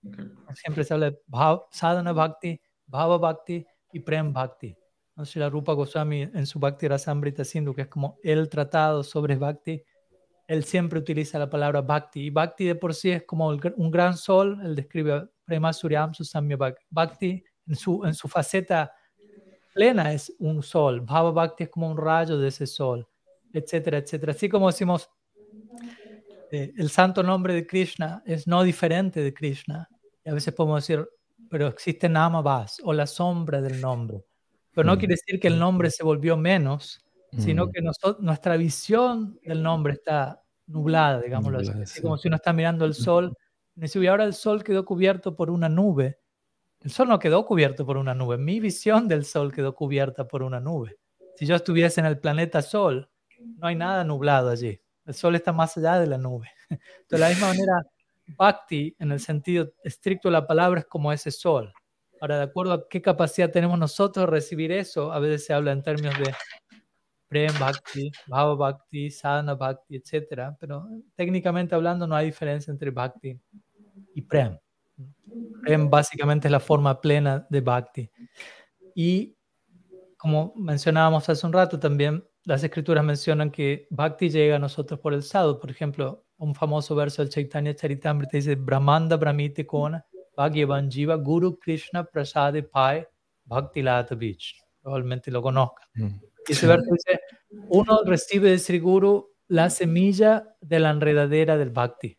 Siempre 0.53 0.85
se 0.85 0.93
habla 0.93 1.11
de 1.11 1.19
Sadhana 1.71 2.13
Bhakti, 2.13 2.61
Bhava 2.85 3.17
Bhakti 3.17 3.67
y 3.91 3.99
Prem 3.99 4.31
Bhakti. 4.31 4.73
No 5.17 5.25
sé, 5.25 5.39
la 5.39 5.49
Rupa 5.49 5.73
Goswami 5.73 6.21
en 6.21 6.45
su 6.45 6.59
Bhakti 6.59 6.87
Rasamrita 6.87 7.43
Sindhu, 7.43 7.73
que 7.73 7.81
es 7.81 7.87
como 7.87 8.19
el 8.23 8.47
tratado 8.49 9.03
sobre 9.03 9.35
Bhakti, 9.35 9.83
él 10.47 10.63
siempre 10.63 10.99
utiliza 10.99 11.39
la 11.39 11.49
palabra 11.49 11.81
Bhakti. 11.81 12.27
Y 12.27 12.29
Bhakti 12.29 12.65
de 12.65 12.75
por 12.75 12.93
sí 12.93 13.09
es 13.09 13.23
como 13.23 13.47
un 13.49 13.91
gran 13.91 14.15
sol, 14.15 14.59
él 14.63 14.75
describe 14.75 15.27
Prema 15.43 15.73
Suryam 15.73 16.13
Susamya 16.13 16.57
Bhakti 16.91 17.43
en 17.65 17.75
su, 17.75 18.05
en 18.05 18.13
su 18.13 18.27
faceta 18.27 18.93
plena 19.73 20.13
es 20.13 20.31
un 20.39 20.61
sol. 20.61 21.01
Bhava 21.01 21.31
Bhakti 21.31 21.63
es 21.63 21.69
como 21.69 21.89
un 21.89 21.97
rayo 21.97 22.37
de 22.37 22.49
ese 22.49 22.67
sol, 22.67 23.07
etcétera, 23.51 23.97
etcétera. 23.97 24.33
Así 24.33 24.47
como 24.47 24.67
decimos, 24.67 25.09
eh, 26.51 26.73
el 26.77 26.89
santo 26.89 27.23
nombre 27.23 27.55
de 27.55 27.65
Krishna 27.65 28.21
es 28.25 28.47
no 28.47 28.61
diferente 28.63 29.21
de 29.21 29.33
Krishna. 29.33 29.89
Y 30.23 30.29
a 30.29 30.33
veces 30.33 30.53
podemos 30.53 30.87
decir, 30.87 31.07
pero 31.49 31.67
existe 31.67 32.07
Namavas 32.07 32.79
o 32.83 32.93
la 32.93 33.07
sombra 33.07 33.61
del 33.61 33.81
nombre. 33.81 34.26
Pero 34.77 34.85
no 34.85 34.95
mm. 34.95 34.99
quiere 34.99 35.13
decir 35.15 35.39
que 35.39 35.47
el 35.47 35.57
nombre 35.57 35.89
se 35.89 36.03
volvió 36.03 36.37
menos, 36.37 37.03
sino 37.35 37.65
mm. 37.65 37.71
que 37.71 37.81
nuestra 38.19 38.57
visión 38.57 39.39
del 39.43 39.63
nombre 39.63 39.93
está 39.93 40.43
nublada, 40.67 41.19
digámoslo 41.19 41.57
así. 41.57 41.71
así. 41.71 41.99
como 41.99 42.15
si 42.15 42.27
uno 42.27 42.35
está 42.35 42.53
mirando 42.53 42.85
el 42.85 42.93
sol 42.93 43.35
y 43.75 44.05
ahora 44.05 44.23
el 44.23 44.35
sol 44.35 44.63
quedó 44.63 44.85
cubierto 44.85 45.35
por 45.35 45.49
una 45.49 45.67
nube. 45.67 46.19
El 46.81 46.91
sol 46.91 47.07
no 47.07 47.17
quedó 47.17 47.43
cubierto 47.43 47.87
por 47.87 47.97
una 47.97 48.13
nube. 48.13 48.37
Mi 48.37 48.59
visión 48.59 49.07
del 49.07 49.25
sol 49.25 49.51
quedó 49.51 49.73
cubierta 49.73 50.27
por 50.27 50.43
una 50.43 50.59
nube. 50.59 50.99
Si 51.37 51.47
yo 51.47 51.55
estuviese 51.55 51.99
en 51.99 52.05
el 52.05 52.19
planeta 52.19 52.61
Sol, 52.61 53.09
no 53.39 53.65
hay 53.65 53.75
nada 53.75 54.03
nublado 54.03 54.51
allí. 54.51 54.79
El 55.07 55.15
sol 55.15 55.33
está 55.33 55.53
más 55.53 55.75
allá 55.75 55.99
de 55.99 56.05
la 56.05 56.19
nube. 56.19 56.51
De 57.09 57.17
la 57.17 57.29
misma 57.29 57.47
manera, 57.47 57.81
Bhakti, 58.37 58.95
en 58.99 59.11
el 59.11 59.21
sentido 59.21 59.73
estricto 59.83 60.27
de 60.27 60.33
la 60.33 60.45
palabra, 60.45 60.81
es 60.81 60.85
como 60.85 61.11
ese 61.11 61.31
sol. 61.31 61.73
Ahora, 62.19 62.37
de 62.37 62.43
acuerdo 62.43 62.73
a 62.73 62.87
qué 62.89 63.01
capacidad 63.01 63.51
tenemos 63.51 63.77
nosotros 63.77 64.25
de 64.25 64.31
recibir 64.31 64.71
eso, 64.71 65.11
a 65.11 65.19
veces 65.19 65.45
se 65.45 65.53
habla 65.53 65.71
en 65.71 65.83
términos 65.83 66.17
de 66.17 66.33
Prem 67.27 67.51
Bhakti, 67.59 68.11
Bhava 68.27 68.55
Bhakti, 68.55 69.11
Sadhana 69.11 69.55
Bhakti, 69.55 69.95
etc. 69.97 70.55
Pero 70.59 70.87
técnicamente 71.15 71.75
hablando 71.75 72.07
no 72.07 72.15
hay 72.15 72.27
diferencia 72.27 72.71
entre 72.71 72.91
Bhakti 72.91 73.39
y 74.15 74.21
Prem. 74.21 74.57
Prem 75.61 75.89
básicamente 75.89 76.47
es 76.47 76.51
la 76.51 76.59
forma 76.59 76.99
plena 76.99 77.45
de 77.49 77.61
Bhakti. 77.61 78.09
Y 78.95 79.37
como 80.17 80.53
mencionábamos 80.55 81.29
hace 81.29 81.45
un 81.45 81.53
rato 81.53 81.79
también, 81.79 82.23
las 82.43 82.63
escrituras 82.63 83.03
mencionan 83.03 83.51
que 83.51 83.87
Bhakti 83.89 84.29
llega 84.29 84.55
a 84.55 84.59
nosotros 84.59 84.99
por 84.99 85.13
el 85.13 85.21
sadhu. 85.21 85.59
Por 85.59 85.69
ejemplo, 85.69 86.25
un 86.37 86.55
famoso 86.55 86.95
verso 86.95 87.21
del 87.21 87.29
Chaitanya 87.29 87.75
Charitamrita 87.75 88.37
dice, 88.37 88.55
Brahmanda 88.55 89.17
Brahmite 89.17 89.67
Kona, 89.67 90.05
Bhagyavan 90.37 90.89
Jiva, 90.89 91.15
Guru 91.15 91.57
Krishna 91.57 92.03
Prasade 92.03 92.61
Pai, 92.61 93.05
Bhakti 93.43 93.81
Lata 93.81 94.15
Beach. 94.15 94.61
Probablemente 94.81 95.31
lo 95.31 95.41
conozcan. 95.41 95.87
Mm. 95.95 96.21
Y 96.47 96.51
ese 96.51 96.67
verso 96.67 96.85
dice, 96.91 97.19
uno 97.69 98.01
recibe 98.05 98.51
de 98.51 98.59
Sri 98.59 98.79
Guru 98.79 99.33
la 99.47 99.69
semilla 99.69 100.55
de 100.61 100.79
la 100.79 100.91
enredadera 100.91 101.57
del 101.57 101.71
Bhakti. 101.71 102.17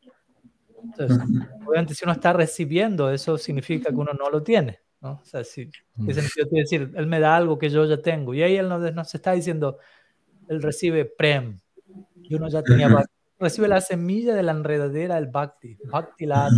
Entonces, 0.83 1.19
obviamente 1.66 1.95
si 1.95 2.05
uno 2.05 2.12
está 2.12 2.33
recibiendo, 2.33 3.11
eso 3.11 3.39
significa 3.39 3.91
que 3.91 3.97
uno 3.97 4.12
no 4.12 4.31
lo 4.31 4.43
tiene. 4.43 4.81
¿no? 5.01 5.21
O 5.23 5.25
sea, 5.25 5.45
si, 5.45 5.71
¿qué 5.71 6.14
sentido 6.14 6.49
quiere 6.49 6.62
decir? 6.62 6.93
Él 6.97 7.07
me 7.07 7.21
da 7.21 7.37
algo 7.37 7.59
que 7.59 7.71
yo 7.71 7.85
ya 7.85 8.03
tengo. 8.03 8.35
Y 8.35 8.43
ahí 8.43 8.57
él 8.57 8.69
nos, 8.69 8.93
nos 8.95 9.14
está 9.14 9.33
diciendo, 9.33 9.79
él 10.49 10.61
recibe 10.61 11.05
Prem. 11.05 11.61
Y 12.23 12.35
uno 12.35 12.49
ya 12.49 12.62
tenía 12.62 12.89
Bhakti. 12.89 13.14
Recibe 13.39 13.69
la 13.69 13.81
semilla 13.81 14.35
de 14.35 14.43
la 14.43 14.53
enredadera 14.53 15.14
del 15.14 15.29
Bhakti. 15.29 15.79
Bhakti 15.85 16.27
la 16.27 16.49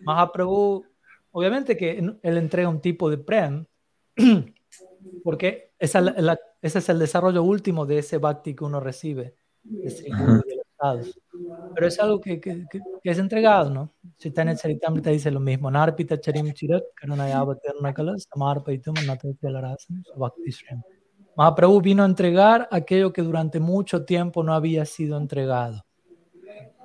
Mahaprabhu, 0.00 0.84
obviamente 1.32 1.76
que 1.76 1.98
él 1.98 2.36
entrega 2.36 2.68
un 2.68 2.80
tipo 2.80 3.10
de 3.10 3.18
Prem, 3.18 3.66
porque 5.24 5.72
esa, 5.78 6.00
ese 6.60 6.78
es 6.78 6.88
el 6.88 6.98
desarrollo 6.98 7.42
último 7.42 7.86
de 7.86 7.98
ese 7.98 8.18
bhakti 8.18 8.54
que 8.54 8.64
uno 8.64 8.80
recibe, 8.80 9.34
Pero 11.74 11.86
es 11.86 11.98
algo 11.98 12.20
que, 12.20 12.40
que, 12.40 12.66
que, 12.70 13.10
es 13.10 13.18
entregado, 13.18 13.70
¿no? 13.70 13.94
Chaitanya 14.18 14.54
Charitamrita 14.54 15.10
dice 15.10 15.30
lo 15.30 15.40
mismo. 15.40 15.70
Narpita 15.70 16.20
charim 16.20 16.52
chirat 16.52 16.82
samarpaitum 18.30 18.94
bhakti. 20.16 20.50
Mahaprabhu 21.36 21.80
vino 21.80 22.02
a 22.02 22.06
entregar 22.06 22.68
aquello 22.70 23.12
que 23.12 23.22
durante 23.22 23.60
mucho 23.60 24.04
tiempo 24.04 24.42
no 24.42 24.54
había 24.54 24.84
sido 24.84 25.16
entregado. 25.16 25.84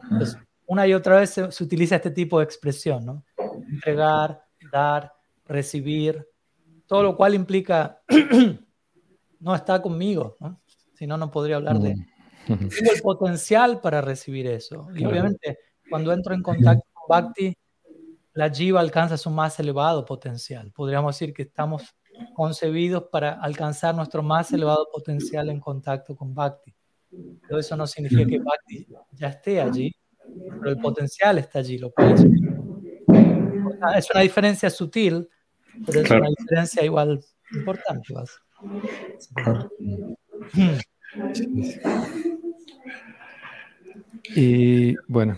Entonces, 0.04 0.38
una 0.70 0.86
y 0.86 0.94
otra 0.94 1.20
vez 1.20 1.32
se, 1.32 1.52
se 1.52 1.64
utiliza 1.64 1.96
este 1.96 2.12
tipo 2.12 2.38
de 2.38 2.46
expresión, 2.46 3.04
¿no? 3.04 3.26
Entregar, 3.68 4.44
dar, 4.72 5.14
recibir, 5.46 6.28
todo 6.86 7.02
lo 7.04 7.18
cual 7.18 7.34
implica, 7.34 8.02
no 9.40 9.56
está 9.56 9.82
conmigo, 9.82 10.38
¿no? 10.40 10.62
si 10.94 11.08
no, 11.08 11.18
no 11.18 11.32
podría 11.32 11.56
hablar 11.56 11.80
de... 11.80 11.96
Tengo 12.46 12.92
el 12.94 13.02
potencial 13.02 13.80
para 13.80 14.02
recibir 14.02 14.48
eso. 14.48 14.88
Y 14.96 15.06
obviamente, 15.06 15.60
cuando 15.90 16.12
entro 16.12 16.34
en 16.34 16.44
contacto 16.44 16.84
con 16.94 17.08
Bhakti, 17.08 17.58
la 18.34 18.50
jiva 18.50 18.80
alcanza 18.80 19.18
su 19.18 19.30
más 19.30 19.60
elevado 19.60 20.06
potencial. 20.06 20.72
Podríamos 20.72 21.16
decir 21.16 21.34
que 21.34 21.44
estamos 21.44 21.96
concebidos 22.36 23.06
para 23.12 23.34
alcanzar 23.34 23.96
nuestro 23.96 24.22
más 24.24 24.52
elevado 24.52 24.88
potencial 24.92 25.50
en 25.50 25.60
contacto 25.60 26.16
con 26.16 26.36
Bhakti. 26.36 26.76
Pero 27.48 27.60
eso 27.60 27.76
no 27.78 27.88
significa 27.88 28.26
que 28.26 28.40
Bhakti 28.40 28.88
ya 29.14 29.30
esté 29.30 29.62
allí, 29.62 29.92
pero 30.60 30.72
el 30.72 30.78
potencial 30.78 31.38
está 31.38 31.60
allí, 31.60 31.78
lo 31.78 31.92
cual 31.92 32.14
es, 32.14 32.26
es 33.98 34.10
una 34.12 34.22
diferencia 34.22 34.70
sutil 34.70 35.28
pero 35.86 36.02
es 36.02 36.12
una 36.12 36.28
diferencia 36.38 36.84
igual 36.84 37.24
importante. 37.54 38.14
Y 44.36 44.96
bueno, 45.08 45.38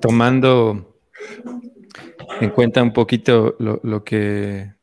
tomando 0.00 0.98
en 2.40 2.50
cuenta 2.50 2.82
un 2.82 2.92
poquito 2.92 3.56
lo, 3.58 4.04
que, 4.04 4.74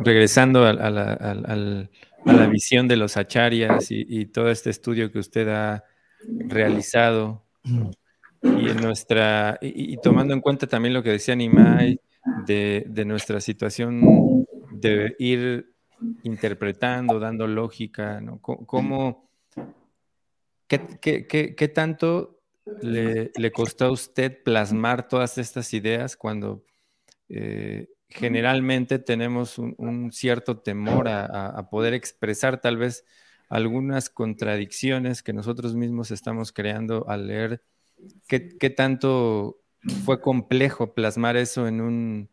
regresando 0.00 0.64
a, 0.64 0.72
la, 0.72 2.46
visión 2.48 2.88
de 2.88 2.96
los 2.96 3.16
acharyas 3.16 3.90
y, 3.90 4.26
todo 4.26 4.50
este 4.50 4.70
estudio 4.70 5.10
que 5.12 5.18
usted 5.18 5.48
ha 5.48 5.84
realizado, 6.48 7.44
y 8.44 8.68
en 8.68 8.76
nuestra, 8.80 9.58
y, 9.60 9.96
tomando 9.96 10.34
en 10.34 10.40
cuenta 10.40 10.66
también 10.66 10.94
lo 10.94 11.02
que 11.02 11.10
decía 11.10 11.34
Nimai 11.34 11.98
de, 12.46 13.04
nuestra 13.06 13.40
situación 13.40 14.46
de 14.70 15.16
ir 15.18 15.72
interpretando, 16.22 17.18
dando 17.18 17.46
lógica, 17.46 18.20
¿no? 18.20 18.38
¿Cómo, 18.40 19.30
qué, 20.68 21.72
tanto 21.74 22.40
le, 22.82 23.52
costó 23.52 23.86
a 23.86 23.90
usted 23.90 24.42
plasmar 24.42 25.08
todas 25.08 25.38
estas 25.38 25.72
ideas 25.72 26.16
cuando 26.16 26.64
eh, 27.28 27.88
generalmente 28.08 28.98
tenemos 28.98 29.58
un, 29.58 30.10
cierto 30.12 30.58
temor 30.58 31.08
a, 31.08 31.68
poder 31.70 31.94
expresar 31.94 32.60
tal 32.60 32.76
vez 32.76 33.04
algunas 33.48 34.10
contradicciones 34.10 35.22
que 35.22 35.32
nosotros 35.32 35.74
mismos 35.74 36.10
estamos 36.10 36.52
creando 36.52 37.08
al 37.08 37.26
leer? 37.26 37.62
¿Qué, 38.28 38.70
tanto 38.70 39.60
fue 40.04 40.20
complejo 40.20 40.94
plasmar 40.94 41.36
eso 41.36 41.66
en 41.68 41.80
un, 41.80 42.30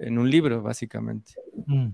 en 0.00 0.18
un 0.18 0.30
libro, 0.30 0.62
básicamente. 0.62 1.34
Mm. 1.66 1.90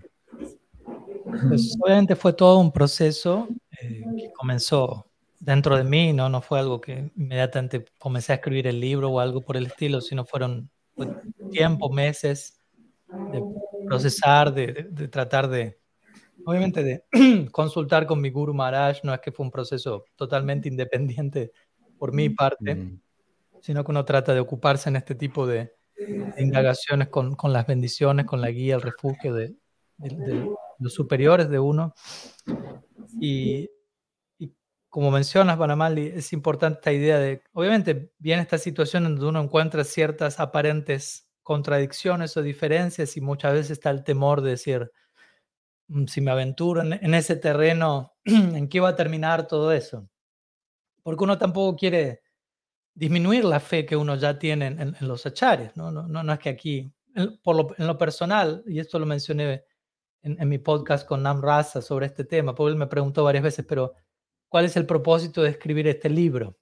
Pues 1.49 1.77
obviamente 1.83 2.17
fue 2.17 2.33
todo 2.33 2.59
un 2.59 2.73
proceso 2.73 3.49
eh, 3.81 4.05
que 4.17 4.33
comenzó 4.33 5.07
dentro 5.41 5.77
de 5.77 5.85
mí, 5.85 6.13
¿no? 6.13 6.29
no 6.29 6.41
fue 6.41 6.59
algo 6.59 6.81
que 6.81 7.11
inmediatamente 7.17 7.85
comencé 7.99 8.33
a 8.33 8.37
escribir 8.37 8.67
el 8.67 8.81
libro 8.81 9.11
o 9.11 9.21
algo 9.21 9.45
por 9.45 9.57
el 9.57 9.67
estilo, 9.67 10.01
sino 10.01 10.25
fueron 10.25 10.71
tiempos, 11.51 11.91
meses 11.93 12.59
de 13.33 13.43
procesar, 13.87 14.53
de, 14.55 14.89
de, 14.91 15.09
tratar 15.09 15.49
de, 15.49 15.79
obviamente 16.45 16.83
de 16.83 17.05
consultar 17.53 18.07
con 18.07 18.21
mi 18.21 18.31
Guru 18.31 18.55
Maharaj, 18.55 18.99
no 19.03 19.13
es 19.13 19.21
que 19.21 19.33
fue 19.33 19.45
un 19.45 19.53
proceso 19.53 20.05
totalmente 20.17 20.69
independiente 20.69 21.53
por 21.99 22.13
mi 22.13 22.31
parte. 22.31 22.75
Mm 22.75 23.01
sino 23.67 23.83
que 23.83 23.91
uno 23.91 24.05
trata 24.05 24.33
de 24.33 24.39
ocuparse 24.39 24.89
en 24.89 24.95
este 24.95 25.17
tipo 25.17 25.45
de, 25.45 25.75
indagaciones 26.39 27.09
con, 27.09 27.35
con, 27.35 27.53
las 27.53 27.67
bendiciones, 27.67 28.25
con 28.25 28.41
la 28.41 28.51
guía, 28.53 28.77
el 28.77 28.83
refugio 28.83 29.35
de, 29.35 29.57
los 30.79 30.95
superiores 30.95 31.49
de 31.49 31.59
uno. 31.59 31.93
Y, 33.21 33.69
como 34.89 35.11
mencionas, 35.11 35.59
Banamali, 35.59 36.13
es 36.15 36.33
importante 36.33 36.79
esta 36.79 36.93
idea 36.93 37.19
de, 37.19 37.43
obviamente, 37.53 38.13
viene 38.19 38.43
esta 38.43 38.57
situación 38.57 39.05
en 39.05 39.17
donde 39.17 39.31
uno 39.31 39.43
encuentra 39.43 39.83
ciertas 39.83 40.39
aparentes 40.39 41.29
contradicciones 41.43 42.37
o 42.37 42.43
diferencias 42.43 43.17
y 43.17 43.21
muchas 43.21 43.53
veces 43.53 43.73
está 43.73 43.91
el 43.91 44.05
temor 44.05 44.43
de 44.43 44.51
decir, 44.51 44.93
mm, 45.89 46.07
si 46.07 46.21
me 46.21 46.31
aventuro 46.31 46.83
en, 46.83 47.15
ese 47.15 47.35
terreno, 47.35 48.15
¿en 48.25 48.69
qué 48.69 48.79
va 48.79 48.91
a 48.91 48.97
terminar 48.97 49.49
todo 49.49 49.73
eso? 49.73 50.09
Porque 51.07 51.23
uno 51.23 51.39
tampoco 51.39 51.77
quiere 51.77 52.21
disminuir 52.93 53.45
la 53.45 53.61
fe 53.61 53.87
que 53.87 53.95
uno 53.95 54.17
ya 54.17 54.41
tiene 54.41 54.67
en, 54.67 54.97
los 55.03 55.25
achares, 55.25 55.77
¿no? 55.77 55.93
No, 55.93 56.03
¿no? 56.03 56.33
es 56.33 56.39
que 56.41 56.49
aquí, 56.49 56.93
en, 57.15 57.39
por 57.45 57.55
lo, 57.55 57.77
en 57.79 57.87
lo 57.87 57.97
personal, 57.97 58.65
y 58.67 58.81
esto 58.81 58.99
lo 58.99 59.07
mencioné 59.07 59.63
en, 60.23 60.49
mi 60.49 60.59
podcast 60.59 61.07
con 61.07 61.23
Nam 61.23 61.41
Rasa 61.41 61.81
sobre 61.81 62.07
este 62.07 62.25
tema, 62.25 62.57
porque 62.57 62.73
él 62.73 62.77
me 62.77 62.89
preguntó 62.89 63.23
varias 63.23 63.45
veces, 63.45 63.65
pero 63.69 63.93
¿cuál 64.49 64.65
es 64.65 64.77
el 64.77 64.85
propósito 64.85 65.45
de 65.45 65.51
escribir 65.51 65.87
este 65.87 66.11
libro? 66.11 66.59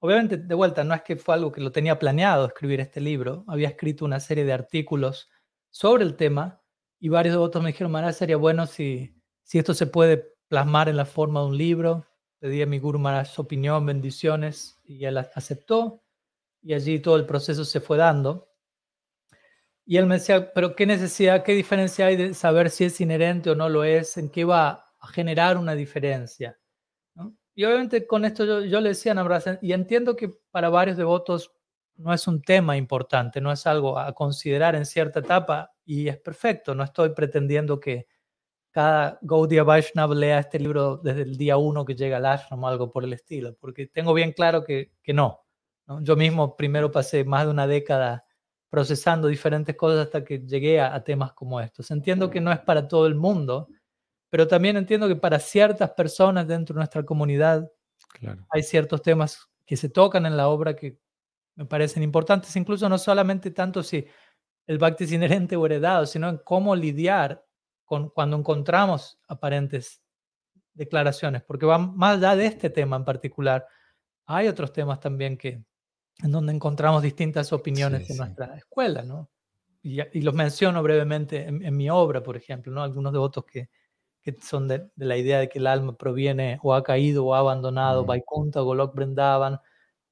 Obviamente, 0.00 0.36
de 0.36 0.54
vuelta, 0.54 0.84
no 0.84 0.92
es 0.92 1.00
que 1.00 1.16
fue 1.16 1.34
algo 1.34 1.52
que 1.52 1.62
lo 1.62 1.72
tenía 1.72 1.98
planeado 1.98 2.44
escribir 2.44 2.80
este 2.80 3.00
libro. 3.00 3.46
Había 3.48 3.68
escrito 3.68 4.04
una 4.04 4.20
serie 4.20 4.44
de 4.44 4.52
artículos 4.52 5.30
sobre 5.70 6.04
el 6.04 6.16
tema 6.16 6.60
y 7.00 7.08
varios 7.08 7.32
de 7.32 7.38
vosotros 7.38 7.64
me 7.64 7.70
dijeron, 7.70 7.92
Maharaj, 7.92 8.14
sería 8.14 8.36
bueno 8.36 8.66
si, 8.66 9.16
si 9.42 9.58
esto 9.58 9.72
se 9.72 9.86
puede 9.86 10.34
plasmar 10.48 10.90
en 10.90 10.98
la 10.98 11.06
forma 11.06 11.40
de 11.40 11.46
un 11.46 11.56
libro. 11.56 12.04
Pedí 12.42 12.60
a 12.60 12.66
mi 12.66 12.80
Guru 12.80 12.98
Maharaj 12.98 13.28
su 13.28 13.42
opinión, 13.42 13.86
bendiciones, 13.86 14.80
y 14.82 15.04
él 15.04 15.16
aceptó. 15.16 16.02
Y 16.60 16.74
allí 16.74 16.98
todo 16.98 17.14
el 17.14 17.24
proceso 17.24 17.64
se 17.64 17.80
fue 17.80 17.96
dando. 17.96 18.50
Y 19.86 19.96
él 19.96 20.06
me 20.06 20.16
decía, 20.16 20.52
pero 20.52 20.74
¿qué 20.74 20.84
necesidad, 20.84 21.44
qué 21.44 21.52
diferencia 21.52 22.06
hay 22.06 22.16
de 22.16 22.34
saber 22.34 22.70
si 22.70 22.82
es 22.82 23.00
inherente 23.00 23.50
o 23.50 23.54
no 23.54 23.68
lo 23.68 23.84
es? 23.84 24.16
¿En 24.16 24.28
qué 24.28 24.44
va 24.44 24.92
a 24.98 25.06
generar 25.06 25.56
una 25.56 25.76
diferencia? 25.76 26.58
Y 27.54 27.62
obviamente 27.62 28.08
con 28.08 28.24
esto 28.24 28.64
yo, 28.64 28.80
le 28.80 28.88
decía 28.88 29.12
a 29.12 29.14
Namrasen, 29.14 29.60
y 29.62 29.72
entiendo 29.72 30.16
que 30.16 30.28
para 30.50 30.68
varios 30.68 30.96
devotos 30.96 31.52
no 31.94 32.12
es 32.12 32.26
un 32.26 32.42
tema 32.42 32.76
importante, 32.76 33.40
no 33.40 33.52
es 33.52 33.68
algo 33.68 33.96
a 33.96 34.12
considerar 34.14 34.74
en 34.74 34.84
cierta 34.84 35.20
etapa, 35.20 35.72
y 35.84 36.08
es 36.08 36.18
perfecto, 36.18 36.74
no 36.74 36.82
estoy 36.82 37.10
pretendiendo 37.10 37.78
que 37.78 38.08
cada 38.72 39.18
Gaudiya 39.22 39.62
Vaishnava 39.62 40.14
lea 40.14 40.40
este 40.40 40.58
libro 40.58 40.96
desde 40.96 41.22
el 41.22 41.36
día 41.36 41.58
uno 41.58 41.84
que 41.84 41.94
llega 41.94 42.16
al 42.16 42.26
ashram 42.26 42.64
o 42.64 42.66
algo 42.66 42.90
por 42.90 43.04
el 43.04 43.12
estilo, 43.12 43.54
porque 43.60 43.86
tengo 43.86 44.14
bien 44.14 44.32
claro 44.32 44.64
que, 44.64 44.92
que 45.02 45.12
no, 45.12 45.44
Yo 46.00 46.16
mismo 46.16 46.56
primero 46.56 46.90
pasé 46.90 47.24
más 47.24 47.44
de 47.44 47.50
una 47.50 47.66
década 47.66 48.24
procesando 48.70 49.28
diferentes 49.28 49.76
cosas 49.76 50.06
hasta 50.06 50.24
que 50.24 50.38
llegué 50.40 50.80
a, 50.80 50.94
a 50.94 51.04
temas 51.04 51.34
como 51.34 51.60
estos. 51.60 51.90
Entiendo 51.90 52.30
que 52.30 52.40
no 52.40 52.50
es 52.50 52.60
para 52.60 52.88
todo 52.88 53.06
el 53.06 53.14
mundo, 53.14 53.68
pero 54.30 54.48
también 54.48 54.78
entiendo 54.78 55.06
que 55.06 55.16
para 55.16 55.38
ciertas 55.38 55.90
personas 55.90 56.48
dentro 56.48 56.72
de 56.74 56.78
nuestra 56.78 57.04
comunidad 57.04 57.70
hay 58.48 58.62
ciertos 58.62 59.02
temas 59.02 59.50
que 59.66 59.76
se 59.76 59.90
tocan 59.90 60.24
en 60.24 60.36
la 60.36 60.48
obra 60.48 60.74
que 60.74 60.98
me 61.54 61.66
parecen 61.66 62.02
importantes, 62.02 62.56
incluso 62.56 62.88
no 62.88 62.96
solamente 62.96 63.50
tanto 63.50 63.82
si 63.82 64.06
el 64.66 64.78
bhakti 64.78 65.04
es 65.04 65.12
inherente 65.12 65.56
o 65.56 65.66
heredado, 65.66 66.06
sino 66.06 66.30
en 66.30 66.38
cómo 66.38 66.74
lidiar 66.74 67.44
con 67.92 68.08
cuando 68.08 68.38
encontramos 68.38 69.18
aparentes 69.28 70.02
declaraciones, 70.72 71.42
porque 71.42 71.66
va 71.66 71.76
más 71.76 72.16
allá 72.16 72.36
de 72.36 72.46
este 72.46 72.70
tema 72.70 72.96
en 72.96 73.04
particular. 73.04 73.66
Hay 74.24 74.48
otros 74.48 74.72
temas 74.72 74.98
también 74.98 75.36
que 75.36 75.62
en 76.22 76.32
donde 76.32 76.54
encontramos 76.54 77.02
distintas 77.02 77.52
opiniones 77.52 78.08
en 78.08 78.16
nuestra 78.16 78.56
escuela, 78.56 79.02
¿no? 79.02 79.28
Y, 79.82 80.22
los 80.22 80.32
menciono 80.32 80.82
brevemente 80.82 81.46
en, 81.46 81.62
en, 81.62 81.76
mi 81.76 81.90
obra, 81.90 82.22
por 82.22 82.34
ejemplo, 82.34 82.72
¿no? 82.72 82.82
Algunos 82.82 83.12
devotos 83.12 83.44
que, 83.44 83.68
que 84.22 84.34
son 84.40 84.68
de, 84.68 84.88
la 84.96 85.18
idea 85.18 85.40
de 85.40 85.50
que 85.50 85.58
el 85.58 85.66
alma 85.66 85.94
proviene 85.94 86.58
o 86.62 86.72
ha 86.72 86.82
caído 86.82 87.26
o 87.26 87.34
ha 87.34 87.40
abandonado 87.40 88.06
Vaikunta 88.06 88.62
o 88.62 88.64
Golok 88.64 88.98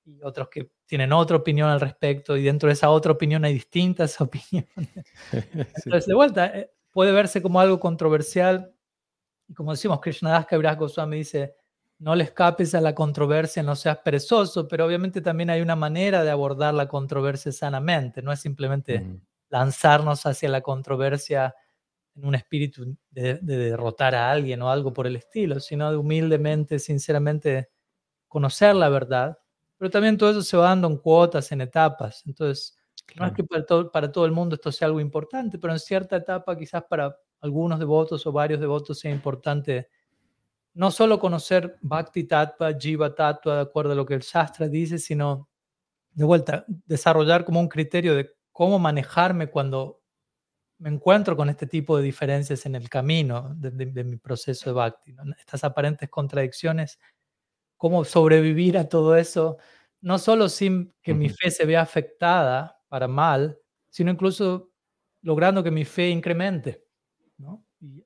y 0.05 0.23
otros 0.23 0.49
que 0.51 0.71
tienen 0.85 1.15
otra 1.15 1.39
opinión 1.39 1.71
al 1.71 1.81
respecto, 1.81 2.37
y 2.37 2.43
dentro 2.43 2.67
de 2.67 2.75
esa 2.75 2.91
otra 2.91 3.13
opinión 3.13 3.43
hay 3.47 3.55
distintas 3.55 4.21
opiniones. 4.21 4.69
Entonces, 5.87 6.07
de 6.07 6.15
vuelta, 6.15 6.47
eh, 6.47 6.71
puede 6.91 7.13
verse 7.13 7.43
como 7.43 7.61
algo 7.61 7.79
controversial, 7.81 8.75
y 9.49 9.55
como 9.55 9.73
decimos, 9.73 10.01
Krishnadas 10.01 10.47
Kaviraj 10.47 10.79
Goswami 10.79 11.19
dice, 11.19 11.57
no 11.99 12.15
le 12.15 12.25
escapes 12.25 12.75
a 12.75 12.81
la 12.81 12.95
controversia, 12.95 13.63
no 13.63 13.77
seas 13.77 13.99
perezoso, 13.99 14.67
pero 14.67 14.87
obviamente 14.87 15.21
también 15.21 15.51
hay 15.51 15.61
una 15.61 15.77
manera 15.77 16.25
de 16.25 16.31
abordar 16.31 16.73
la 16.73 16.89
controversia 16.89 17.53
sanamente, 17.53 18.23
no 18.23 18.33
es 18.33 18.41
simplemente 18.41 19.21
lanzarnos 19.51 20.25
hacia 20.25 20.49
la 20.49 20.63
controversia 20.63 21.55
en 22.15 22.27
un 22.27 22.35
espíritu 22.35 22.97
de, 23.11 23.35
derrotar 23.43 24.15
a 24.15 24.31
alguien 24.31 24.63
o 24.63 24.71
algo 24.71 24.93
por 24.93 25.07
el 25.07 25.17
estilo, 25.17 25.61
sino 25.61 25.91
de 25.91 25.97
humildemente, 25.97 26.79
sinceramente 26.79 27.71
conocer 28.29 28.75
la 28.75 28.89
verdad. 28.89 29.39
Pero 29.77 29.91
también 29.91 30.17
todo 30.17 30.31
eso 30.31 30.43
se 30.43 30.57
va 30.57 30.69
dando 30.69 30.89
en 30.89 30.97
cuotas, 30.99 31.53
en 31.53 31.61
etapas. 31.61 32.23
Entonces, 32.27 32.77
no 33.17 33.27
es 33.27 33.33
que 33.33 33.45
para 33.45 33.65
todo, 33.65 33.91
para 33.91 34.11
todo 34.11 34.27
el 34.27 34.33
mundo 34.33 34.55
esto 34.55 34.73
sea 34.73 34.87
algo 34.87 35.01
importante, 35.01 35.59
pero 35.59 35.73
en 35.73 35.79
cierta 35.79 36.17
etapa 36.17 36.57
quizás 36.57 36.85
para 36.89 37.17
algunos 37.41 37.79
devotos 37.79 38.27
o 38.27 38.33
varios 38.33 38.61
devotos 38.61 38.99
sea 38.99 39.11
importante 39.11 39.89
no 40.75 40.91
solo 40.91 41.19
conocer 41.19 41.79
Bhakti 41.81 42.25
Tattva, 42.25 42.73
Jiva 42.79 43.15
Tattva, 43.15 43.57
de 43.57 43.61
acuerdo 43.63 43.93
a 43.93 43.97
lo 43.97 44.07
que 44.07 44.15
el 44.15 44.21
Shastra 44.21 44.69
dice, 44.69 44.99
sino 44.99 45.49
de 46.13 46.25
vuelta, 46.25 46.65
desarrollar 46.87 47.45
como 47.45 47.61
un 47.61 47.69
criterio 47.69 48.15
de 48.15 48.31
cómo 48.53 48.79
manejarme 48.79 49.49
cuando 49.49 50.01
me 50.79 50.89
encuentro 50.89 51.37
con 51.37 51.51
este 51.51 51.67
tipo 51.67 51.97
de 51.97 52.03
diferencias 52.03 52.65
en 52.67 52.75
el 52.75 52.89
camino 52.89 53.55
de, 53.57 54.05
mi 54.05 54.17
proceso 54.17 54.71
de 54.71 54.75
bhakti, 54.75 55.15
estas 55.39 55.63
aparentes 55.65 56.09
contradicciones, 56.09 56.99
cómo 57.77 58.05
sobrevivir 58.05 58.79
a 58.79 58.89
todo 58.89 59.17
eso, 59.17 59.59
no 60.01 60.19
solo 60.19 60.49
sin 60.49 60.95
que 61.03 61.13
mi 61.13 61.29
fe 61.29 61.51
se 61.51 61.67
vea 61.67 61.83
afectada 61.83 62.80
para 62.91 63.09
mal, 63.09 63.59
sino 63.89 64.11
incluso 64.11 64.71
logrando 65.23 65.63
que 65.63 65.71
mi 65.71 65.87
fe 65.87 66.11
incremente. 66.11 66.85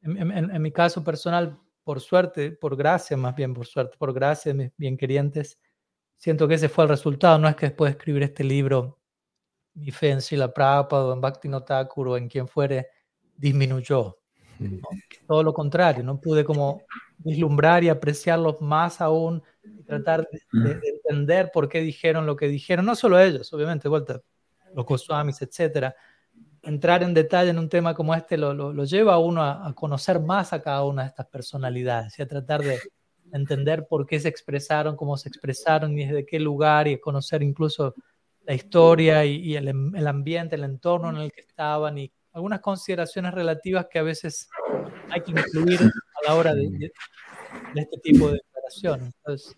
en, 0.02 0.62
mi 0.62 0.70
caso 0.70 1.02
personal, 1.02 1.58
por 1.82 2.00
suerte, 2.00 2.52
por 2.52 2.76
gracia, 2.76 3.16
más 3.16 3.34
bien 3.34 3.52
por 3.52 3.66
suerte, 3.66 3.96
por 3.98 4.12
gracia 4.12 4.52
de 4.52 4.64
mis 4.64 4.76
bien 4.76 4.96
querientes, 4.96 5.58
siento 6.16 6.46
que 6.46 6.54
ese 6.54 6.68
fue 6.68 6.84
el 6.84 6.90
resultado. 6.90 7.38
No 7.38 7.48
es 7.48 7.56
que 7.56 7.66
después 7.66 7.90
de 7.90 7.98
escribir 7.98 8.22
este 8.22 8.44
libro 8.44 9.00
mi 9.74 9.90
fe 9.90 10.10
en 10.10 10.20
Sila 10.20 10.52
Prabhupada 10.52 11.06
o 11.06 11.12
en 11.12 11.20
Bhakti 11.20 11.48
Thakur 11.66 12.08
o 12.08 12.16
en 12.16 12.28
quien 12.28 12.46
fuere 12.46 12.88
disminuyó. 13.36 14.18
Todo 15.26 15.42
lo 15.42 15.52
contrario, 15.52 16.04
no 16.04 16.20
pude 16.20 16.44
como 16.44 16.82
vislumbrar 17.18 17.82
y 17.82 17.88
apreciarlos 17.88 18.60
más 18.60 19.00
aún 19.00 19.42
y 19.64 19.82
tratar 19.82 20.28
de, 20.52 20.80
entender 20.84 21.50
por 21.52 21.68
qué 21.68 21.80
dijeron 21.80 22.26
lo 22.26 22.36
que 22.36 22.46
dijeron, 22.46 22.86
no 22.86 22.94
solo 22.94 23.18
ellos, 23.18 23.52
obviamente, 23.52 23.88
vuelta, 23.88 24.20
los 24.74 24.84
Goswamis, 24.84 25.40
etcétera. 25.42 25.94
Entrar 26.62 27.02
en 27.02 27.14
detalle 27.14 27.50
en 27.50 27.58
un 27.58 27.68
tema 27.68 27.94
como 27.94 28.14
este 28.14 28.36
lo, 28.36 28.54
lo, 28.54 28.84
lleva 28.84 29.14
a 29.14 29.18
uno 29.18 29.42
a, 29.42 29.68
a, 29.68 29.72
conocer 29.74 30.20
más 30.20 30.52
a 30.52 30.62
cada 30.62 30.84
una 30.84 31.02
de 31.02 31.08
estas 31.08 31.26
personalidades 31.26 32.18
y 32.18 32.22
a 32.22 32.28
tratar 32.28 32.62
de 32.62 32.78
entender 33.32 33.86
por 33.86 34.06
qué 34.06 34.18
se 34.20 34.28
expresaron, 34.28 34.96
cómo 34.96 35.16
se 35.16 35.28
expresaron 35.28 35.98
y 35.98 36.06
desde 36.06 36.24
qué 36.24 36.40
lugar 36.40 36.88
y 36.88 36.94
a 36.94 37.00
conocer 37.00 37.42
incluso 37.42 37.94
la 38.46 38.54
historia 38.54 39.24
y, 39.24 39.56
el, 39.56 39.68
el, 39.68 40.06
ambiente, 40.06 40.56
el 40.56 40.64
entorno 40.64 41.10
en 41.10 41.16
el 41.16 41.32
que 41.32 41.40
estaban 41.40 41.98
y 41.98 42.12
algunas 42.32 42.60
consideraciones 42.60 43.32
relativas 43.32 43.86
que 43.90 43.98
a 43.98 44.02
veces 44.02 44.48
hay 45.10 45.22
que 45.22 45.30
incluir 45.30 45.80
a 45.80 46.28
la 46.28 46.34
hora 46.34 46.54
de, 46.54 46.92
este 47.74 47.98
tipo 48.02 48.28
de 48.28 48.34
declaraciones. 48.34 49.14
Entonces, 49.18 49.56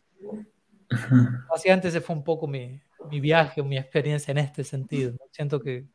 básicamente 1.49 1.89
ese 1.89 2.01
fue 2.01 2.15
un 2.15 2.23
poco 2.23 2.47
mi, 2.47 2.81
mi 3.11 3.21
viaje, 3.21 3.63
mi 3.63 3.77
experiencia 3.77 4.33
en 4.33 4.39
este 4.39 4.65
sentido. 4.65 5.17
Siento 5.31 5.61
que, 5.61 5.87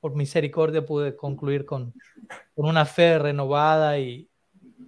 por 0.00 0.14
misericordia 0.14 0.84
pude 0.84 1.16
concluir 1.16 1.64
con, 1.64 1.94
con 2.54 2.66
una 2.66 2.84
fe 2.84 3.18
renovada 3.18 3.98
y, 3.98 4.28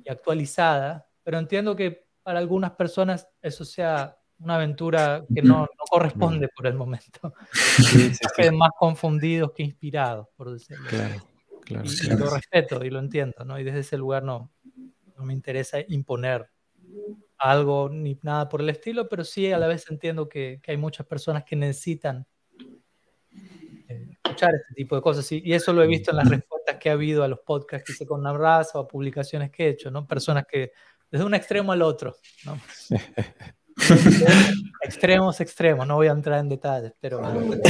y 0.04 0.10
actualizada, 0.10 1.08
pero 1.22 1.38
entiendo 1.38 1.74
que 1.74 2.06
para 2.22 2.38
algunas 2.38 2.72
personas 2.72 3.28
eso 3.40 3.64
sea 3.64 4.18
una 4.38 4.56
aventura 4.56 5.24
que 5.34 5.42
no, 5.42 5.60
no 5.60 5.84
corresponde 5.90 6.48
por 6.54 6.66
el 6.66 6.74
momento. 6.74 7.34
Sí, 7.52 8.12
más 8.52 8.70
confundidos 8.78 9.52
que 9.52 9.62
inspirados, 9.62 10.28
por 10.36 10.52
decirlo. 10.52 10.88
Claro, 10.88 11.22
y, 11.84 12.06
lo 12.10 12.30
respeto 12.30 12.84
y 12.84 12.90
lo 12.90 12.98
entiendo, 12.98 13.44
¿no? 13.44 13.58
Y 13.58 13.64
desde 13.64 13.80
ese 13.80 13.96
lugar 13.96 14.22
no, 14.22 14.52
no 15.16 15.24
me 15.24 15.32
interesa 15.32 15.78
imponer 15.88 16.48
algo 17.38 17.88
ni 17.88 18.18
nada 18.22 18.48
por 18.48 18.60
el 18.60 18.68
estilo, 18.68 19.08
pero 19.08 19.24
sí 19.24 19.52
a 19.52 19.58
la 19.58 19.66
vez 19.66 19.90
entiendo 19.90 20.28
que, 20.28 20.60
que 20.62 20.70
hay 20.72 20.76
muchas 20.76 21.06
personas 21.06 21.44
que 21.44 21.56
necesitan 21.56 22.26
eh, 23.88 24.08
escuchar 24.10 24.54
este 24.54 24.74
tipo 24.74 24.96
de 24.96 25.02
cosas. 25.02 25.30
Y, 25.32 25.42
y, 25.44 25.52
eso 25.52 25.72
lo 25.72 25.82
he 25.82 25.86
visto 25.86 26.10
en 26.10 26.18
las 26.18 26.28
respuestas 26.28 26.76
que 26.76 26.90
ha 26.90 26.94
habido 26.94 27.22
a 27.22 27.28
los 27.28 27.40
podcasts 27.40 27.86
que 27.86 27.92
hice 27.92 28.06
con 28.06 28.22
Nabraza 28.22 28.78
o 28.78 28.82
a 28.82 28.88
publicaciones 28.88 29.50
que 29.50 29.66
he 29.66 29.68
hecho, 29.70 29.90
¿no? 29.90 30.06
Personas 30.06 30.44
que 30.50 30.72
desde 31.10 31.24
un 31.24 31.34
extremo 31.34 31.72
al 31.72 31.82
otro, 31.82 32.16
¿no? 32.44 32.58
Extremos, 34.82 35.40
extremos, 35.40 35.86
no 35.86 35.96
voy 35.96 36.08
a 36.08 36.12
entrar 36.12 36.40
en 36.40 36.48
detalles, 36.48 36.92
pero 37.00 37.20
pocas 37.20 37.60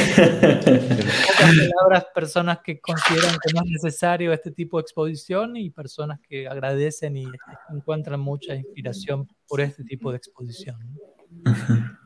palabras, 1.40 2.06
personas 2.14 2.58
que 2.64 2.80
consideran 2.80 3.36
que 3.42 3.52
no 3.54 3.62
es 3.64 3.70
necesario 3.70 4.32
este 4.32 4.50
tipo 4.50 4.78
de 4.78 4.82
exposición 4.82 5.56
y 5.56 5.70
personas 5.70 6.20
que 6.20 6.48
agradecen 6.48 7.16
y 7.16 7.26
encuentran 7.70 8.20
mucha 8.20 8.54
inspiración 8.54 9.28
por 9.48 9.60
este 9.60 9.84
tipo 9.84 10.10
de 10.10 10.18
exposición. 10.18 10.76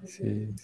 Sí. 0.05 0.55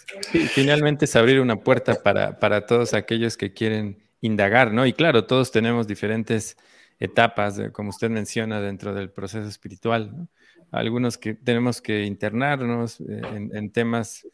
Finalmente 0.48 1.04
es 1.04 1.16
abrir 1.16 1.40
una 1.40 1.56
puerta 1.56 2.02
para, 2.02 2.38
para, 2.38 2.66
todos 2.66 2.94
aquellos 2.94 3.36
que 3.36 3.52
quieren 3.52 4.02
indagar, 4.20 4.72
¿no? 4.72 4.86
Y 4.86 4.92
claro, 4.92 5.26
todos 5.26 5.52
tenemos 5.52 5.86
diferentes 5.86 6.56
etapas, 6.98 7.60
como 7.72 7.90
usted 7.90 8.10
menciona, 8.10 8.60
dentro 8.60 8.94
del 8.94 9.10
proceso 9.10 9.48
espiritual, 9.48 10.16
¿no? 10.16 10.28
Algunos 10.70 11.16
que 11.18 11.34
tenemos 11.34 11.80
que 11.80 12.04
internarnos 12.04 13.00
eh, 13.00 13.48
en, 13.52 13.70
temas 13.70 14.26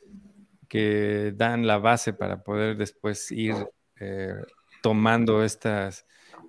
que 0.69 1.33
dan 1.37 1.67
la 1.67 1.79
base 1.79 2.13
para 2.13 2.43
poder 2.43 2.77
después 2.77 3.31
ir 3.31 3.55
eh, 4.01 4.35
tomando 4.83 5.45
estas 5.45 6.07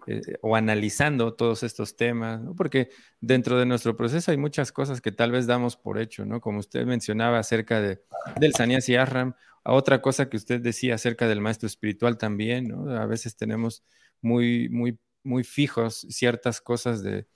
eh, 0.07 0.21
o 0.41 0.55
analizando 0.55 1.33
todos 1.33 1.63
estos 1.63 1.95
temas, 1.95 2.41
porque 2.57 2.89
dentro 3.21 3.57
de 3.57 3.65
nuestro 3.65 3.95
proceso 3.95 4.31
hay 4.31 4.37
muchas 4.37 4.71
cosas 4.71 4.99
que 4.99 5.11
tal 5.11 5.31
vez 5.31 5.47
damos 5.47 5.77
por 5.77 5.97
hecho, 5.97 6.25
¿no? 6.25 6.41
Como 6.41 6.59
usted 6.59 6.85
mencionaba 6.85 7.39
acerca 7.39 7.79
de, 7.79 8.01
del 8.39 8.53
Sanyasi 8.53 8.95
Ahram, 8.95 9.33
a 9.63 9.73
otra 9.73 10.01
cosa 10.01 10.29
que 10.29 10.35
usted 10.35 10.59
decía 10.59 10.95
acerca 10.95 11.27
del 11.27 11.39
maestro 11.39 11.67
espiritual 11.67 12.17
también, 12.17 12.67
¿no? 12.67 12.89
A 12.91 13.05
veces 13.05 13.37
tenemos 13.37 13.83
muy, 14.21 14.67
muy, 14.69 14.99
muy 15.23 15.43
fijos 15.45 16.05
ciertas 16.09 16.59
cosas 16.59 17.01
de, 17.01 17.27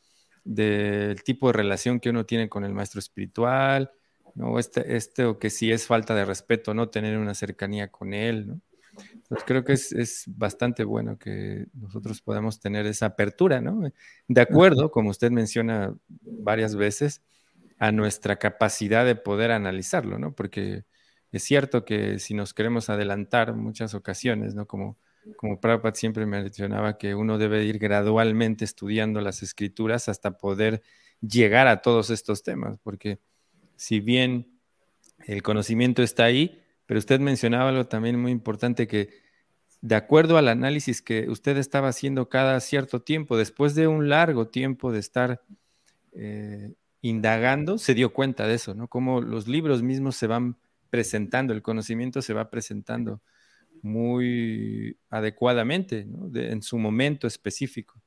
del 0.48 1.24
tipo 1.24 1.48
de 1.48 1.54
relación 1.54 2.00
que 2.00 2.10
uno 2.10 2.26
tiene 2.26 2.48
con 2.50 2.64
el 2.64 2.74
maestro 2.74 3.00
espiritual, 3.00 3.92
¿no? 4.36 4.60
Este, 4.60 4.96
este 4.96 5.26
o 5.26 5.40
que 5.40 5.50
si 5.50 5.72
es 5.72 5.86
falta 5.88 6.16
de 6.16 6.26
respeto, 6.26 6.74
no 6.74 6.90
tener 6.90 7.18
una 7.18 7.34
cercanía 7.34 7.90
con 7.90 8.14
él, 8.14 8.48
¿no? 8.48 8.62
Entonces 9.14 9.44
creo 9.46 9.64
que 9.64 9.74
es, 9.74 9.92
es, 9.92 10.24
bastante 10.28 10.84
bueno 10.84 11.20
que 11.20 11.68
nosotros 11.74 12.22
podamos 12.22 12.60
tener 12.60 12.88
esa 12.88 13.08
apertura, 13.08 13.62
¿no? 13.62 13.92
De 14.28 14.42
acuerdo, 14.42 14.90
como 14.90 15.12
usted 15.12 15.30
menciona 15.32 15.94
varias 16.10 16.76
veces, 16.76 17.22
a 17.80 17.92
nuestra 17.92 18.38
capacidad 18.38 19.06
de 19.06 19.16
poder 19.16 19.52
analizarlo, 19.52 20.18
¿no? 20.18 20.34
Porque 20.34 20.86
es 21.32 21.44
cierto 21.44 21.86
que 21.86 22.18
si 22.20 22.34
nos 22.34 22.54
queremos 22.54 22.90
adelantar 22.90 23.54
muchas 23.54 23.94
ocasiones, 23.94 24.56
¿no? 24.56 24.66
Como, 24.66 24.98
como 25.36 25.60
Prabhupada 25.60 25.96
siempre 25.96 26.26
mencionaba 26.26 26.98
que 26.98 27.16
uno 27.16 27.38
debe 27.38 27.64
ir 27.66 27.80
gradualmente 27.80 28.66
estudiando 28.66 29.22
las 29.22 29.44
escrituras 29.44 30.10
hasta 30.10 30.38
poder 30.38 30.82
llegar 31.22 31.68
a 31.68 31.82
todos 31.82 32.10
estos 32.10 32.44
temas, 32.44 32.80
porque 32.84 33.20
si 33.76 34.00
bien 34.00 34.48
el 35.26 35.44
conocimiento 35.44 36.04
está 36.04 36.26
ahí, 36.26 36.62
pero 36.86 37.00
usted 37.00 37.20
mencionaba 37.20 37.70
algo 37.70 37.86
también 37.86 38.20
muy 38.20 38.32
importante 38.32 38.88
que 38.88 39.10
de 39.82 39.96
acuerdo 39.96 40.38
al 40.38 40.48
análisis 40.48 41.02
que 41.02 41.30
usted 41.30 41.58
estaba 41.58 41.90
haciendo 41.90 42.30
cada 42.30 42.60
cierto 42.60 43.02
tiempo, 43.02 43.38
después 43.38 43.76
de 43.76 43.88
un 43.88 44.10
largo 44.10 44.48
tiempo 44.48 44.92
de 44.92 45.00
estar 45.00 45.42
eh, 46.14 46.74
indagando, 47.02 47.78
se 47.78 47.94
dio 47.94 48.12
cuenta 48.14 48.48
de 48.48 48.56
eso, 48.56 48.74
¿no? 48.74 48.88
Cómo 48.88 49.22
los 49.22 49.48
libros 49.48 49.84
mismos 49.84 50.16
se 50.16 50.28
van 50.28 50.58
presentando, 50.90 51.54
el 51.54 51.62
conocimiento 51.62 52.22
se 52.22 52.34
va 52.34 52.50
presentando 52.50 53.22
muy 53.82 54.98
adecuadamente, 55.10 56.06
¿no? 56.06 56.30
en 56.40 56.62
su 56.62 56.78
momento 56.78 57.28
específico, 57.28 58.02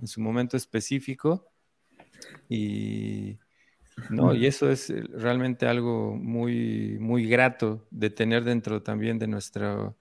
en 0.00 0.06
su 0.06 0.20
momento 0.20 0.56
específico 0.56 1.48
y 2.48 3.38
no, 4.08 4.34
y 4.34 4.46
eso 4.46 4.70
es 4.70 4.90
eh, 4.90 5.02
realmente 5.12 5.66
algo 5.66 6.16
muy, 6.16 6.96
muy 6.98 7.26
grato 7.28 7.86
de 7.90 8.10
tener 8.10 8.44
dentro 8.44 8.82
también 8.82 9.18
de 9.18 9.26
nuestro 9.26 9.96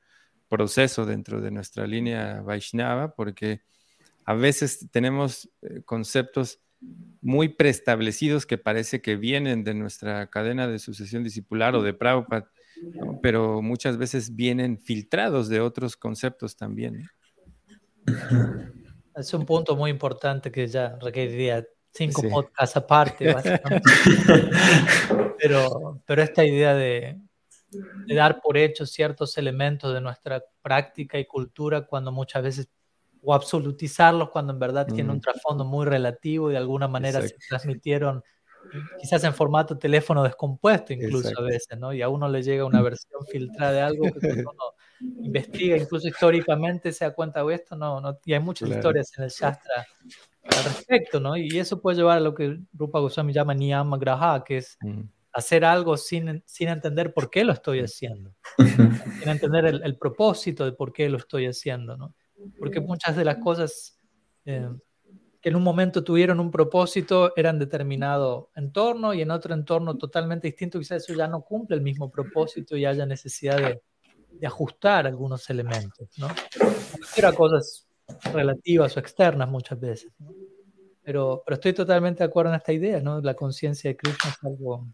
proceso, 0.48 1.06
dentro 1.06 1.42
de 1.42 1.52
nuestra 1.52 1.88
línea 1.88 2.42
Vaishnava, 2.42 3.16
porque 3.16 3.62
a 4.26 4.34
veces 4.34 4.88
tenemos 4.92 5.50
eh, 5.62 5.82
conceptos 5.84 6.60
muy 7.22 7.50
preestablecidos 7.50 8.46
que 8.46 8.58
parece 8.58 9.02
que 9.02 9.16
vienen 9.16 9.64
de 9.64 9.74
nuestra 9.74 10.28
cadena 10.30 10.68
de 10.68 10.80
sucesión 10.80 11.24
discipular 11.24 11.76
o 11.76 11.84
de 11.84 11.94
Prabhupada, 11.94 12.50
pero 13.22 13.62
muchas 13.62 13.98
veces 13.98 14.36
vienen 14.36 14.80
filtrados 14.80 15.50
de 15.50 15.60
otros 15.60 15.96
conceptos 15.96 16.56
también. 16.56 17.08
Es 19.16 19.34
un 19.34 19.46
punto 19.46 19.76
muy 19.76 19.92
importante 19.92 20.52
que 20.52 20.68
ya 20.68 20.98
requeriría 21.02 21.66
cinco 21.94 22.22
podcasts 22.30 22.78
aparte, 22.78 23.36
pero, 25.38 26.02
pero 26.06 26.22
esta 26.22 26.46
idea 26.46 26.74
de, 26.74 27.20
dar 28.08 28.42
por 28.42 28.58
hecho 28.58 28.86
ciertos 28.86 29.38
elementos 29.38 29.94
de 29.94 30.02
nuestra 30.02 30.44
práctica 30.62 31.20
y 31.20 31.26
cultura 31.26 31.86
cuando 31.86 32.12
muchas 32.12 32.44
veces, 32.44 32.70
o 33.22 33.34
absolutizarlos 33.34 34.30
cuando 34.30 34.54
en 34.54 34.60
verdad 34.60 34.88
tienen 34.88 35.12
un 35.12 35.18
mm. 35.18 35.22
trasfondo 35.22 35.66
muy 35.66 35.86
relativo 35.86 36.50
y 36.50 36.54
de 36.54 36.58
alguna 36.58 36.88
manera 36.88 37.22
se 37.22 37.36
transmitieron 37.48 38.24
quizás 39.00 39.24
en 39.24 39.34
formato 39.34 39.78
teléfono 39.78 40.24
descompuesto 40.24 40.94
incluso 40.94 41.32
a 41.38 41.42
veces, 41.42 41.78
¿no? 41.80 41.94
Y 41.94 42.02
a 42.02 42.10
uno 42.10 42.28
le 42.30 42.42
llega 42.42 42.66
una 42.66 42.82
versión 42.82 43.26
filtrada 43.26 43.72
de 43.72 43.82
algo 43.82 44.06
que 44.20 44.28
uno 44.28 44.76
investiga, 45.24 45.78
incluso 45.78 46.08
históricamente 46.08 46.92
se 46.92 47.06
da 47.06 47.14
cuenta 47.14 47.44
de 47.44 47.54
esto, 47.54 47.76
no, 47.76 48.00
no, 48.02 48.18
y 48.26 48.34
hay 48.34 48.40
muchas 48.40 48.70
historias 48.70 49.12
en 49.18 49.24
el 49.24 49.30
Shastra 49.30 49.86
al 50.44 50.64
respecto, 50.64 51.20
¿no? 51.20 51.38
Y 51.38 51.60
eso 51.60 51.82
puede 51.82 51.98
llevar 51.98 52.18
a 52.18 52.22
lo 52.22 52.34
que 52.34 52.60
Rupa 52.74 53.00
Goswami 53.00 53.34
llama 53.34 53.54
niyama 53.54 53.98
graha, 53.98 54.44
que 54.44 54.58
es 54.58 54.78
hacer 55.34 55.64
algo 55.64 55.98
sin, 55.98 56.44
sin 56.46 56.68
entender 56.68 57.14
por 57.14 57.30
qué 57.30 57.44
lo 57.44 57.54
estoy 57.54 57.80
haciendo, 57.80 58.34
sin 59.22 59.30
entender 59.30 59.66
el, 59.66 59.98
propósito 59.98 60.66
de 60.66 60.74
por 60.74 60.92
qué 60.94 61.10
lo 61.10 61.18
estoy 61.18 61.46
haciendo, 61.46 61.98
¿no? 61.98 62.14
Porque 62.60 62.80
muchas 62.80 63.16
de 63.16 63.26
las 63.26 63.38
cosas 63.38 64.00
eh, 64.46 64.68
que 65.42 65.50
en 65.50 65.56
un 65.56 65.64
momento 65.64 66.04
tuvieron 66.04 66.40
un 66.40 66.52
propósito 66.52 67.34
eran 67.36 67.58
determinado 67.58 68.52
entorno 68.56 69.14
y 69.14 69.22
en 69.22 69.32
otro 69.32 69.54
entorno 69.54 69.98
totalmente 69.98 70.48
distinto, 70.48 70.78
quizás 70.78 71.04
eso 71.04 71.14
ya 71.14 71.28
no 71.28 71.42
cumple 71.42 71.76
el 71.76 71.82
mismo 71.82 72.12
propósito 72.12 72.78
y 72.78 72.86
haya 72.86 73.06
necesidad 73.06 73.58
de, 73.58 73.82
de 74.32 74.48
ajustar 74.48 75.08
algunos 75.08 75.50
elementos, 75.50 76.08
¿no? 76.18 76.28
Era 77.18 77.32
cosas 77.34 77.88
relativas 78.34 78.96
o 78.96 79.00
externas 79.00 79.50
muchas 79.50 79.80
veces. 79.80 80.12
Pero, 81.04 81.42
pero 81.46 81.56
estoy 81.56 81.74
totalmente 81.74 82.20
de 82.20 82.30
acuerdo 82.30 82.52
en 82.52 82.58
esta 82.58 82.74
idea, 82.74 83.00
¿no? 83.02 83.20
La 83.22 83.34
conciencia 83.34 83.90
de 83.90 83.98
Krishna 83.98 84.30
es 84.30 84.44
algo 84.44 84.88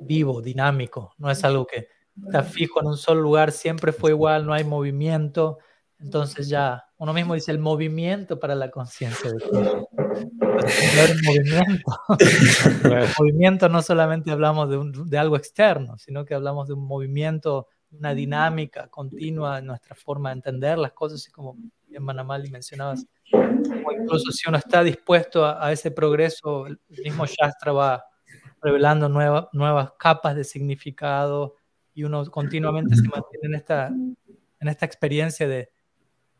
vivo, 0.00 0.40
dinámico, 0.40 1.14
no 1.18 1.30
es 1.30 1.42
algo 1.44 1.66
que 1.66 1.88
está 2.26 2.42
fijo 2.42 2.80
en 2.80 2.86
un 2.88 2.96
solo 2.96 3.20
lugar, 3.20 3.52
siempre 3.52 3.92
fue 3.92 4.10
igual, 4.10 4.46
no 4.46 4.52
hay 4.52 4.64
movimiento. 4.64 5.58
Entonces 6.02 6.48
ya 6.48 6.84
uno 6.98 7.12
mismo 7.12 7.34
dice 7.34 7.52
el 7.52 7.60
movimiento 7.60 8.38
para 8.40 8.54
la 8.54 8.70
conciencia 8.70 9.30
de 9.30 9.38
Krishna. 9.38 9.82
movimiento. 11.24 11.92
el 12.84 13.08
movimiento 13.18 13.68
no 13.68 13.82
solamente 13.82 14.30
hablamos 14.30 14.68
de, 14.68 15.04
de 15.06 15.18
algo 15.18 15.36
externo, 15.36 15.96
sino 15.98 16.24
que 16.24 16.34
hablamos 16.34 16.66
de 16.68 16.74
un 16.74 16.84
movimiento, 16.84 17.68
una 17.92 18.14
dinámica 18.14 18.88
continua 18.88 19.58
en 19.58 19.66
nuestra 19.66 19.94
forma 19.94 20.30
de 20.30 20.36
entender 20.36 20.76
las 20.76 20.92
cosas 20.92 21.26
y 21.28 21.30
como 21.30 21.56
en 21.88 22.02
Manamali 22.02 22.50
mencionabas, 22.50 23.06
o 23.32 23.92
incluso 23.92 24.32
si 24.32 24.48
uno 24.48 24.58
está 24.58 24.82
dispuesto 24.82 25.46
a, 25.46 25.70
ese 25.70 25.90
progreso, 25.90 26.66
el 26.66 26.80
mismo 27.04 27.26
Shastra 27.26 27.72
va 27.72 28.04
revelando 28.60 29.08
nuevas 29.08 29.92
capas 29.98 30.34
de 30.34 30.44
significado 30.44 31.54
y 31.94 32.04
uno 32.04 32.24
continuamente 32.30 32.96
se 32.96 33.02
mantiene 33.02 33.48
en 33.48 33.54
esta, 33.54 33.88
en 33.88 34.68
esta 34.68 34.86
experiencia 34.86 35.46
de, 35.46 35.70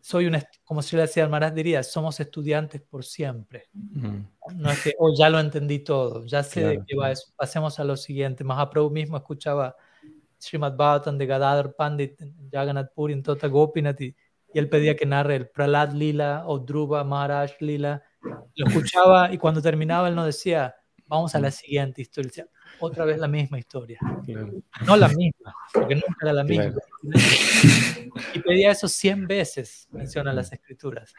soy 0.03 0.27
un, 0.27 0.37
como 0.65 0.83
si 0.83 0.97
le 0.97 1.03
decía 1.03 1.25
Almaraz 1.25 1.55
diría, 1.55 1.83
somos 1.83 2.21
estudiantes 2.21 2.83
por 2.83 3.05
siempre. 3.05 3.71
No 3.73 4.71
es 4.71 4.83
que, 4.83 4.95
oh, 4.99 5.15
ya 5.17 5.31
lo 5.31 5.41
entendí 5.41 5.79
todo, 5.79 6.27
ya 6.27 6.43
sé 6.43 6.67
de 6.67 6.83
qué 6.87 6.95
va 6.95 7.13
eso, 7.13 7.33
pasemos 7.37 7.81
a 7.81 7.85
lo 7.85 7.97
siguiente. 7.97 8.45
Mahaprabhu 8.45 8.91
mismo 8.91 9.17
escuchaba 9.17 9.75
Srimad 10.39 10.77
Bhagavatam 10.77 11.17
de 11.17 11.27
Gadadhar 11.27 11.75
Pandit 11.75 12.21
Jagannath 12.51 12.93
Puri, 12.93 13.15
en 13.15 13.23
Tota 13.23 13.47
Gopinath, 13.47 14.01
y 14.01 14.15
y 14.55 14.59
él 14.59 14.69
pedía 14.69 14.97
que 14.97 15.07
narre 15.07 15.37
el 15.37 15.49
Pralad 15.49 15.93
Lila 15.93 16.45
o 16.47 16.59
Dhruva 16.59 17.05
Maharaj 17.05 17.53
Lila. 17.61 18.03
Lo 18.55 18.67
escuchaba 18.67 19.33
y 19.33 19.39
cuando 19.39 19.63
terminaba 19.63 20.09
él 20.09 20.15
nos 20.15 20.27
decía, 20.27 20.77
vamos 21.07 21.35
a 21.35 21.41
la 21.41 21.51
siguiente 21.51 22.03
historia. 22.03 22.47
Otra 22.81 23.05
vez 23.05 23.19
la 23.19 23.29
misma 23.29 23.59
historia. 23.59 23.99
No 24.87 24.97
la 24.97 25.09
misma, 25.09 25.55
porque 25.73 25.95
nunca 25.95 26.17
era 26.23 26.33
la 26.33 26.45
misma. 26.45 26.75
Y 28.35 28.41
pedía 28.41 28.71
eso 28.73 28.89
100 28.89 29.27
veces, 29.27 29.89
mencionan 29.91 30.37
las 30.37 30.53
escrituras. 30.53 31.15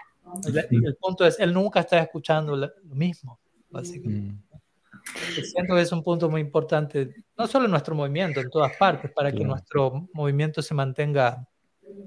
Y 0.69 0.85
el 0.85 0.95
punto 0.95 1.25
es, 1.25 1.39
él 1.39 1.53
nunca 1.53 1.81
está 1.81 1.99
escuchando 1.99 2.55
lo 2.55 2.71
mismo, 2.83 3.39
básicamente. 3.69 4.33
Mm. 4.33 5.43
Siento 5.43 5.75
que 5.75 5.81
es 5.81 5.91
un 5.91 6.03
punto 6.03 6.29
muy 6.29 6.41
importante, 6.41 7.13
no 7.37 7.47
solo 7.47 7.65
en 7.65 7.71
nuestro 7.71 7.93
movimiento, 7.93 8.39
en 8.39 8.49
todas 8.49 8.75
partes, 8.77 9.11
para 9.11 9.31
que 9.31 9.43
nuestro 9.43 10.07
movimiento 10.13 10.61
se 10.61 10.73
mantenga 10.73 11.45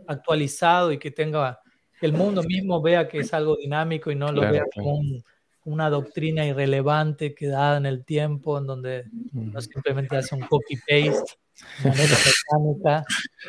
actualizado 0.07 0.93
y 0.93 0.99
que 0.99 1.11
tenga 1.11 1.61
que 2.01 2.07
el 2.07 2.13
mundo 2.13 2.43
mismo 2.43 2.81
vea 2.81 3.09
que 3.09 3.19
es 3.19 3.33
algo 3.33 3.57
dinámico 3.57 4.11
y 4.11 4.15
no 4.15 4.33
lo 4.33 4.43
vea 4.43 4.65
como, 4.75 5.01
una 5.67 5.91
doctrina 5.91 6.47
irrelevante 6.47 7.35
quedada 7.35 7.77
en 7.77 7.87
el 7.87 8.05
tiempo, 8.05 8.57
en 8.57 8.67
donde 8.67 9.05
no 9.33 9.61
simplemente 9.61 10.17
hace 10.17 10.35
un 10.35 10.43
copy-paste 10.43 11.39
de 11.83 11.89
manera 11.89 12.17
mecánica. 12.25 13.05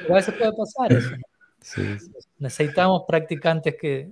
a 0.09 0.13
veces 0.13 0.35
puede 0.35 0.51
pasar 0.53 0.93
eso. 0.93 1.15
Necesitamos 2.39 3.03
practicantes 3.07 3.75
que, 3.79 4.11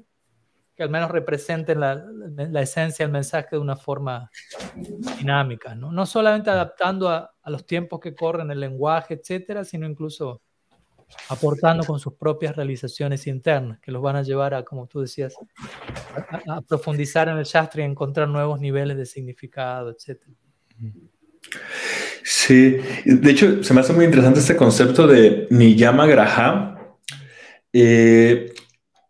que, 0.76 0.84
al 0.84 0.89
menos 0.89 1.10
representen 1.10 1.80
la, 1.80 1.95
la, 1.95 2.62
esencia 2.62 3.06
del 3.06 3.14
mensaje 3.14 3.49
de 3.51 3.58
una 3.58 3.76
forma 3.76 4.30
dinámica, 5.18 5.74
¿no? 5.74 5.91
No 5.91 6.06
solamente 6.06 6.51
adaptando 6.51 7.10
a, 7.10 7.34
a 7.41 7.49
los 7.49 7.66
tiempos 7.66 7.99
que 7.99 8.14
corren, 8.14 8.51
el 8.51 8.60
lenguaje, 8.60 9.16
etcétera, 9.16 9.64
sino 9.64 9.88
incluso 9.88 10.41
aportando 11.30 11.84
con 11.84 11.99
sus 11.99 12.14
propias 12.14 12.56
realizaciones 12.56 13.28
internas, 13.28 13.80
que 13.80 13.91
los 13.91 14.01
van 14.01 14.16
a 14.16 14.24
llevar 14.24 14.53
a, 14.53 14.64
como 14.64 14.88
tú 14.88 15.01
decías, 15.01 15.36
a, 16.47 16.62
profundizar 16.62 17.30
en 17.30 17.38
el 17.38 17.45
Shastra 17.45 17.82
y 17.82 17.86
encontrar 17.86 18.28
nuevos 18.28 18.60
niveles 18.60 18.97
de 18.97 19.06
significado, 19.06 19.91
etc. 19.91 20.22
Sí, 22.24 22.78
de 23.06 23.32
hecho, 23.32 23.64
se 23.64 23.74
me 23.74 23.82
hace 23.82 23.93
muy 23.93 24.06
interesante 24.06 24.39
este 24.39 24.56
concepto 24.56 25.08
de 25.08 25.47
Niyama 25.49 26.06
Graha, 26.06 26.97
eh, 27.72 28.53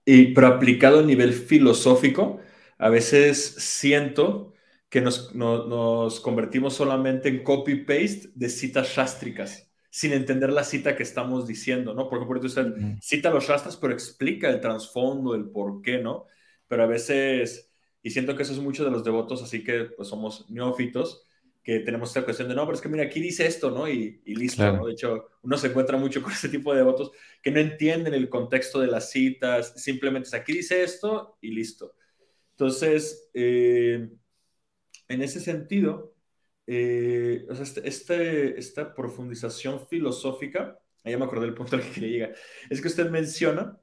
y, 0.05 0.33
pero 0.33 0.47
aplicado 0.47 0.99
a 0.99 1.03
nivel 1.03 1.33
filosófico, 1.33 2.39
a 2.77 2.89
veces 2.89 3.55
siento 3.57 4.53
que 4.89 5.01
nos, 5.01 5.33
nos 5.33 6.19
convertimos 6.19 6.73
solamente 6.75 7.29
en 7.29 7.43
copy-paste 7.43 8.29
de 8.33 8.49
citas 8.49 8.87
shastricas 8.89 9.64
sin 9.95 10.11
entender 10.11 10.51
la 10.51 10.65
cita 10.65 10.93
que 10.93 11.03
estamos 11.03 11.47
diciendo, 11.47 11.93
¿no? 11.93 12.09
Porque 12.09 12.25
por 12.25 12.43
usted 12.45 12.73
cita 12.99 13.29
los 13.29 13.47
rastros, 13.47 13.77
pero 13.77 13.93
explica 13.93 14.49
el 14.49 14.59
trasfondo, 14.59 15.33
el 15.35 15.45
por 15.45 15.81
qué, 15.81 15.99
¿no? 15.99 16.25
Pero 16.67 16.83
a 16.83 16.85
veces, 16.85 17.71
y 18.03 18.09
siento 18.09 18.35
que 18.35 18.43
eso 18.43 18.51
es 18.51 18.59
mucho 18.59 18.83
de 18.83 18.91
los 18.91 19.05
devotos, 19.05 19.41
así 19.41 19.63
que 19.63 19.85
pues 19.85 20.09
somos 20.09 20.49
neófitos, 20.49 21.25
que 21.63 21.79
tenemos 21.79 22.09
esta 22.09 22.25
cuestión 22.25 22.49
de, 22.49 22.55
no, 22.55 22.65
pero 22.65 22.75
es 22.75 22.81
que 22.81 22.89
mira, 22.89 23.05
aquí 23.05 23.21
dice 23.21 23.47
esto, 23.47 23.71
¿no? 23.71 23.87
Y, 23.87 24.21
listo, 24.25 24.69
¿no? 24.69 24.85
De 24.85 24.91
hecho, 24.91 25.29
uno 25.43 25.55
se 25.55 25.67
encuentra 25.67 25.95
mucho 25.95 26.21
con 26.21 26.33
ese 26.33 26.49
tipo 26.49 26.73
de 26.73 26.79
devotos 26.79 27.11
que 27.41 27.51
no 27.51 27.61
entienden 27.61 28.13
el 28.13 28.27
contexto 28.27 28.81
de 28.81 28.87
las 28.87 29.11
citas, 29.11 29.81
simplemente 29.81 30.27
es 30.27 30.33
aquí 30.33 30.51
dice 30.51 30.83
esto 30.83 31.37
y 31.39 31.51
listo. 31.51 31.93
Entonces, 32.51 33.29
eh, 33.33 34.09
en 35.07 35.21
ese 35.21 35.39
sentido, 35.39 36.14
eh, 36.67 37.45
este, 37.49 37.87
este, 37.87 38.59
esta 38.59 38.93
profundización 38.93 39.87
filosófica, 39.87 40.79
ahí 41.03 41.15
me 41.15 41.25
acordé 41.25 41.45
del 41.45 41.53
punto 41.53 41.75
al 41.75 41.83
que 41.83 41.91
quería 41.91 42.09
llegar, 42.09 42.35
es 42.69 42.81
que 42.81 42.87
usted 42.87 43.09
menciona 43.09 43.79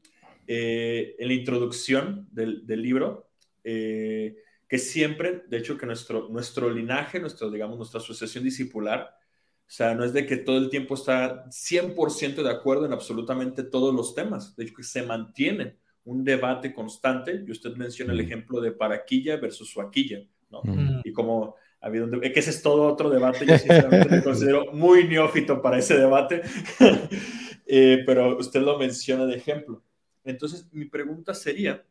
eh, 0.46 1.14
en 1.18 1.28
la 1.28 1.34
introducción 1.34 2.28
del, 2.32 2.66
del 2.66 2.82
libro 2.82 3.30
eh, 3.64 4.36
que 4.68 4.78
siempre, 4.78 5.42
de 5.48 5.58
hecho, 5.58 5.76
que 5.76 5.86
nuestro, 5.86 6.28
nuestro 6.30 6.70
linaje, 6.70 7.20
nuestro, 7.20 7.50
digamos, 7.50 7.76
nuestra 7.76 8.00
asociación 8.00 8.42
discipular, 8.42 9.02
o 9.02 9.70
sea, 9.74 9.94
no 9.94 10.02
es 10.02 10.12
de 10.12 10.26
que 10.26 10.38
todo 10.38 10.58
el 10.58 10.70
tiempo 10.70 10.94
está 10.94 11.44
100% 11.50 12.42
de 12.42 12.50
acuerdo 12.50 12.86
en 12.86 12.92
absolutamente 12.92 13.64
todos 13.64 13.94
los 13.94 14.14
temas, 14.14 14.56
de 14.56 14.64
hecho, 14.64 14.74
que 14.74 14.82
se 14.82 15.02
mantiene 15.02 15.76
un 16.04 16.24
debate 16.24 16.72
constante, 16.72 17.44
y 17.46 17.50
usted 17.50 17.76
menciona 17.76 18.12
el 18.12 18.20
ejemplo 18.20 18.60
de 18.60 18.72
paraquilla 18.72 19.36
versus 19.36 19.70
suaquilla, 19.70 20.26
¿no? 20.50 20.62
Mm. 20.64 21.02
Y 21.04 21.12
como 21.12 21.54
que 21.82 22.40
ese 22.40 22.50
es 22.50 22.62
todo 22.62 22.86
otro 22.86 23.10
debate. 23.10 23.44
Yo 23.44 23.58
sinceramente 23.58 24.08
me 24.08 24.22
considero 24.24 24.72
muy 24.72 25.08
neófito 25.08 25.60
para 25.60 25.78
ese 25.78 25.96
debate, 25.96 26.42
eh, 27.66 28.02
pero 28.06 28.38
usted 28.38 28.60
lo 28.60 28.78
menciona 28.78 29.26
de 29.26 29.36
ejemplo. 29.36 29.82
Entonces, 30.24 30.68
mi 30.72 30.84
pregunta 30.84 31.34
sería, 31.34 31.84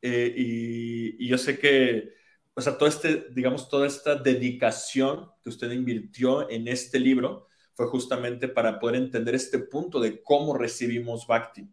eh, 0.00 0.32
y, 0.36 1.26
yo 1.26 1.36
sé 1.36 1.58
que, 1.58 2.12
o 2.54 2.60
sea, 2.60 2.78
todo 2.78 2.88
este, 2.88 3.26
digamos, 3.32 3.68
toda 3.68 3.86
esta 3.86 4.14
dedicación 4.14 5.30
que 5.42 5.48
usted 5.48 5.70
invirtió 5.72 6.48
en 6.48 6.68
este 6.68 7.00
libro 7.00 7.48
fue 7.74 7.86
justamente 7.88 8.48
para 8.48 8.78
poder 8.78 8.96
entender 8.96 9.34
este 9.34 9.58
punto 9.58 10.00
de 10.00 10.22
cómo 10.22 10.56
recibimos 10.56 11.26
Bhakti. 11.26 11.68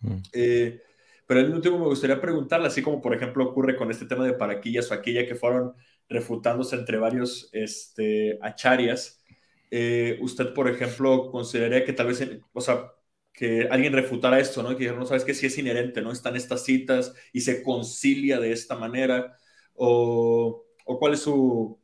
Mm. 0.00 0.16
Eh, 0.32 0.80
pero 1.26 1.40
en 1.40 1.52
último 1.52 1.78
me 1.78 1.86
gustaría 1.86 2.20
preguntarle, 2.20 2.66
así 2.66 2.82
como 2.82 3.00
por 3.00 3.14
ejemplo 3.14 3.44
ocurre 3.44 3.76
con 3.76 3.90
este 3.90 4.06
tema 4.06 4.24
de 4.24 4.34
paraquillas 4.34 4.90
o 4.90 4.94
aquella 4.94 5.26
que 5.26 5.34
fueron 5.34 5.74
refutándose 6.08 6.76
entre 6.76 6.98
varios 6.98 7.48
este, 7.52 8.38
acharias. 8.42 9.22
Eh, 9.70 10.18
usted, 10.20 10.54
por 10.54 10.68
ejemplo, 10.68 11.30
consideraría 11.30 11.84
que 11.84 11.92
tal 11.92 12.08
vez, 12.08 12.22
o 12.52 12.60
sea, 12.60 12.92
que 13.32 13.68
alguien 13.70 13.92
refutara 13.92 14.38
esto, 14.38 14.62
¿no? 14.62 14.76
Que 14.76 14.92
no 14.92 15.06
sabes 15.06 15.24
que 15.24 15.34
sí 15.34 15.46
es 15.46 15.58
inherente, 15.58 16.00
¿no? 16.02 16.12
Están 16.12 16.36
estas 16.36 16.64
citas 16.64 17.14
y 17.32 17.40
se 17.40 17.62
concilia 17.62 18.38
de 18.40 18.52
esta 18.52 18.76
manera, 18.76 19.36
o, 19.74 20.64
o 20.86 20.98
cuál 20.98 21.14
es 21.14 21.20
su 21.20 21.80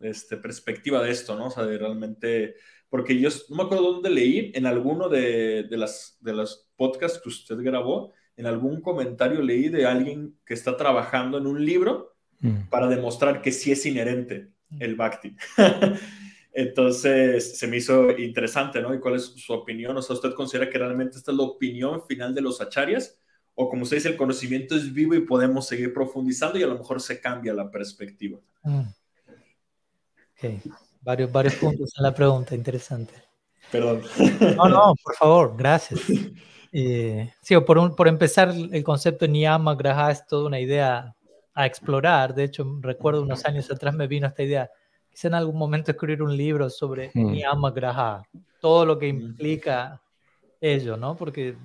este, 0.00 0.36
perspectiva 0.38 1.02
de 1.02 1.10
esto, 1.10 1.36
¿no? 1.36 1.46
O 1.46 1.50
sea, 1.50 1.64
de 1.64 1.78
realmente, 1.78 2.54
porque 2.88 3.18
yo 3.20 3.28
no 3.50 3.56
me 3.56 3.62
acuerdo 3.64 3.92
dónde 3.92 4.10
leí, 4.10 4.52
en 4.54 4.66
alguno 4.66 5.08
de, 5.08 5.64
de, 5.64 5.76
las, 5.76 6.16
de 6.20 6.32
los 6.32 6.70
podcasts 6.76 7.20
que 7.22 7.28
usted 7.28 7.56
grabó, 7.58 8.12
en 8.36 8.46
algún 8.46 8.80
comentario 8.80 9.42
leí 9.42 9.68
de 9.68 9.86
alguien 9.86 10.38
que 10.44 10.54
está 10.54 10.76
trabajando 10.76 11.38
en 11.38 11.46
un 11.46 11.64
libro 11.64 12.13
Mm. 12.44 12.68
para 12.68 12.88
demostrar 12.88 13.40
que 13.40 13.50
sí 13.50 13.72
es 13.72 13.86
inherente 13.86 14.50
mm. 14.68 14.82
el 14.82 14.96
Bhakti. 14.96 15.34
Entonces, 16.52 17.58
se 17.58 17.66
me 17.66 17.78
hizo 17.78 18.10
interesante, 18.18 18.82
¿no? 18.82 18.94
¿Y 18.94 19.00
cuál 19.00 19.16
es 19.16 19.24
su 19.24 19.52
opinión? 19.54 19.96
O 19.96 20.02
sea, 20.02 20.14
¿usted 20.14 20.34
considera 20.34 20.68
que 20.68 20.78
realmente 20.78 21.16
esta 21.16 21.32
es 21.32 21.38
la 21.38 21.44
opinión 21.44 22.06
final 22.06 22.34
de 22.34 22.42
los 22.42 22.60
acharyas? 22.60 23.18
O 23.54 23.70
como 23.70 23.84
usted 23.84 23.96
dice, 23.96 24.10
el 24.10 24.16
conocimiento 24.16 24.76
es 24.76 24.92
vivo 24.92 25.14
y 25.14 25.20
podemos 25.20 25.66
seguir 25.66 25.94
profundizando 25.94 26.58
y 26.58 26.62
a 26.62 26.66
lo 26.66 26.76
mejor 26.76 27.00
se 27.00 27.18
cambia 27.18 27.54
la 27.54 27.70
perspectiva. 27.70 28.38
Mm. 28.62 28.80
Ok, 30.36 30.72
varios, 31.00 31.32
varios 31.32 31.54
puntos 31.54 31.92
en 31.96 32.02
la 32.02 32.14
pregunta, 32.14 32.54
interesante. 32.54 33.14
Perdón. 33.72 34.02
No, 34.56 34.68
no, 34.68 34.94
por 35.02 35.14
favor, 35.16 35.54
gracias. 35.56 36.00
Eh, 36.70 37.32
sí, 37.40 37.58
por, 37.60 37.96
por 37.96 38.06
empezar, 38.06 38.50
el 38.50 38.84
concepto 38.84 39.24
de 39.24 39.32
Niyama 39.32 39.74
Graha 39.74 40.10
es 40.10 40.26
toda 40.26 40.46
una 40.46 40.60
idea 40.60 41.14
a 41.54 41.66
explorar. 41.66 42.34
De 42.34 42.44
hecho, 42.44 42.78
recuerdo 42.80 43.22
unos 43.22 43.44
años 43.44 43.70
atrás 43.70 43.94
me 43.94 44.06
vino 44.06 44.26
esta 44.26 44.42
idea, 44.42 44.70
quise 45.08 45.28
en 45.28 45.34
algún 45.34 45.56
momento 45.56 45.92
escribir 45.92 46.22
un 46.22 46.36
libro 46.36 46.68
sobre 46.68 47.10
mm. 47.14 47.72
Graha, 47.74 48.22
todo 48.60 48.84
lo 48.84 48.98
que 48.98 49.06
implica 49.06 50.02
ello, 50.60 50.96
¿no? 50.96 51.16
Porque 51.16 51.56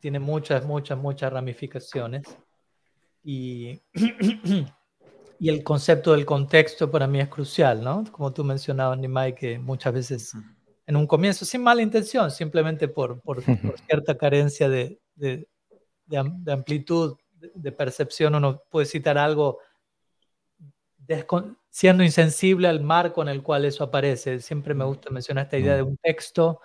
tiene 0.00 0.18
muchas, 0.18 0.64
muchas, 0.64 0.98
muchas 0.98 1.32
ramificaciones. 1.32 2.24
Y, 3.22 3.80
y 5.38 5.48
el 5.48 5.62
concepto 5.62 6.12
del 6.12 6.24
contexto 6.24 6.90
para 6.90 7.06
mí 7.06 7.20
es 7.20 7.28
crucial, 7.28 7.82
¿no? 7.82 8.04
Como 8.10 8.32
tú 8.32 8.42
mencionabas, 8.44 8.98
Nimai, 8.98 9.34
que 9.34 9.58
muchas 9.58 9.92
veces 9.94 10.34
en 10.86 10.96
un 10.96 11.06
comienzo, 11.06 11.44
sin 11.44 11.62
mala 11.62 11.82
intención, 11.82 12.30
simplemente 12.30 12.88
por, 12.88 13.20
por, 13.20 13.42
cierta 13.42 14.16
carencia 14.16 14.70
de, 14.70 14.98
de, 15.16 15.46
de 16.06 16.52
amplitud 16.52 17.18
de 17.54 17.72
percepción 17.72 18.34
uno 18.34 18.62
puede 18.70 18.86
citar 18.86 19.18
algo 19.18 19.58
siendo 21.70 22.04
insensible 22.04 22.68
al 22.68 22.80
marco 22.80 23.22
en 23.22 23.28
el 23.28 23.42
cual 23.42 23.64
eso 23.64 23.84
aparece. 23.84 24.40
Siempre 24.40 24.74
me 24.74 24.84
gusta 24.84 25.10
mencionar 25.10 25.44
esta 25.44 25.56
idea 25.56 25.76
de 25.76 25.82
un 25.82 25.96
texto 25.96 26.60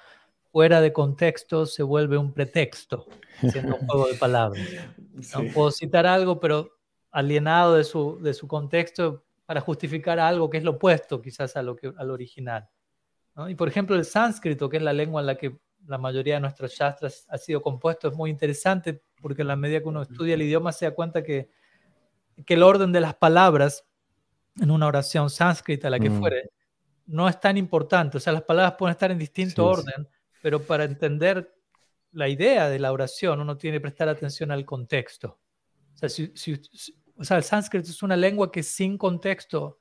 fuera 0.54 0.82
de 0.82 0.94
contexto 0.94 1.66
se 1.66 1.82
vuelve 1.82 2.16
un 2.16 2.32
pretexto, 2.32 3.08
siendo 3.42 3.76
un 3.76 3.88
juego 3.88 4.08
de 4.08 4.14
palabras. 4.14 4.62
¿no? 5.34 5.52
Puedo 5.52 5.72
citar 5.72 6.06
algo, 6.06 6.40
pero 6.40 6.78
alienado 7.10 7.74
de 7.74 7.84
su, 7.84 8.20
de 8.22 8.36
su 8.36 8.48
contexto 8.48 9.24
para 9.48 9.62
justificar 9.62 10.20
algo 10.20 10.52
que 10.52 10.58
es 10.58 10.64
lo 10.64 10.72
opuesto 10.72 11.20
quizás 11.22 11.56
a 11.56 11.64
lo 11.64 11.76
que, 11.76 11.92
al 11.98 12.12
original. 12.12 12.70
Y 13.48 13.56
por 13.56 13.68
ejemplo, 13.68 13.96
el 13.96 14.06
sánscrito, 14.06 14.70
que 14.70 14.78
es 14.78 14.84
la 14.84 14.94
lengua 14.94 15.22
en 15.22 15.28
la 15.28 15.36
que 15.36 15.58
la 15.88 15.98
mayoría 15.98 16.36
de 16.36 16.42
nuestros 16.42 16.72
shastras 16.72 17.26
ha 17.30 17.38
sido 17.40 17.60
compuesto, 17.60 18.10
es 18.10 18.14
muy 18.14 18.30
interesante 18.30 19.02
porque 19.24 19.42
a 19.42 19.46
la 19.46 19.56
medida 19.56 19.80
que 19.80 19.88
uno 19.88 20.04
estudia 20.04 20.36
el 20.36 20.44
idioma 20.44 20.72
se 20.72 20.86
da 20.86 20.92
cuenta 20.94 21.24
que, 21.24 21.50
que 22.46 22.54
el 22.54 22.62
orden 22.62 22.92
de 22.92 23.02
las 23.02 23.16
palabras 23.16 23.86
en 24.62 24.70
una 24.70 24.86
oración 24.86 25.32
sánscrita, 25.32 25.90
la 25.90 25.98
que 25.98 26.12
mm. 26.12 26.20
fuere, 26.20 26.52
no 27.08 27.28
es 27.28 27.40
tan 27.40 27.58
importante. 27.58 28.18
O 28.18 28.20
sea, 28.20 28.34
las 28.34 28.44
palabras 28.44 28.76
pueden 28.78 28.92
estar 28.92 29.10
en 29.10 29.18
distinto 29.18 29.66
orden, 29.66 30.08
pero 30.44 30.62
para 30.62 30.84
entender 30.84 31.56
la 32.12 32.28
idea 32.28 32.70
de 32.70 32.78
la 32.78 32.92
oración 32.92 33.40
uno 33.40 33.58
tiene 33.58 33.78
que 33.78 33.82
prestar 33.82 34.10
atención 34.10 34.52
al 34.52 34.66
contexto. 34.66 35.40
O 35.96 35.98
sea, 35.98 36.10
si, 36.10 36.32
o 37.18 37.24
sea, 37.24 37.38
el 37.38 37.44
sánscrito 37.44 37.90
es 37.90 38.04
una 38.04 38.16
lengua 38.16 38.52
que 38.52 38.62
sin 38.62 38.98
contexto 38.98 39.80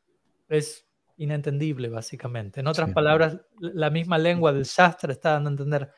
es 0.48 0.86
inentendible, 1.16 1.88
básicamente. 1.88 2.60
En 2.60 2.66
otras 2.66 2.92
palabras, 2.92 3.38
la 3.58 3.90
misma 3.90 4.18
lengua 4.18 4.52
del 4.52 4.64
Shastra 4.64 5.12
está 5.12 5.32
dando 5.32 5.50
a 5.50 5.52
entender, 5.52 5.90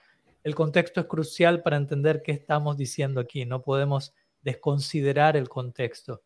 el 0.44 0.54
contexto 0.54 1.00
es 1.00 1.06
crucial 1.06 1.62
para 1.62 1.76
entender 1.76 2.22
qué 2.22 2.32
estamos 2.32 2.76
diciendo 2.76 3.20
aquí, 3.20 3.46
no 3.46 3.62
podemos 3.62 4.14
desconsiderar 4.42 5.36
el 5.36 5.48
contexto. 5.48 6.22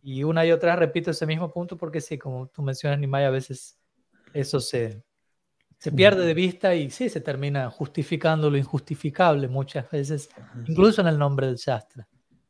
Y 0.00 0.22
una 0.22 0.46
y 0.46 0.52
otra 0.52 0.76
repito 0.76 1.10
ese 1.10 1.26
mismo 1.26 1.52
punto 1.52 1.76
porque 1.76 2.00
sí, 2.00 2.16
como 2.16 2.46
tú 2.46 2.62
mencionas, 2.62 3.00
Nimai, 3.00 3.24
a 3.24 3.30
veces 3.30 3.76
eso 4.32 4.60
se, 4.60 5.02
se 5.76 5.90
pierde 5.90 6.24
de 6.24 6.34
vista 6.34 6.76
y 6.76 6.88
sí, 6.88 7.08
se 7.08 7.20
termina 7.20 7.68
justificando 7.68 8.48
lo 8.48 8.56
injustificable 8.56 9.48
muchas 9.48 9.90
veces, 9.90 10.30
incluso 10.68 11.00
en 11.00 11.08
el 11.08 11.18
nombre 11.18 11.48
del 11.48 11.56
Shastra. 11.56 12.06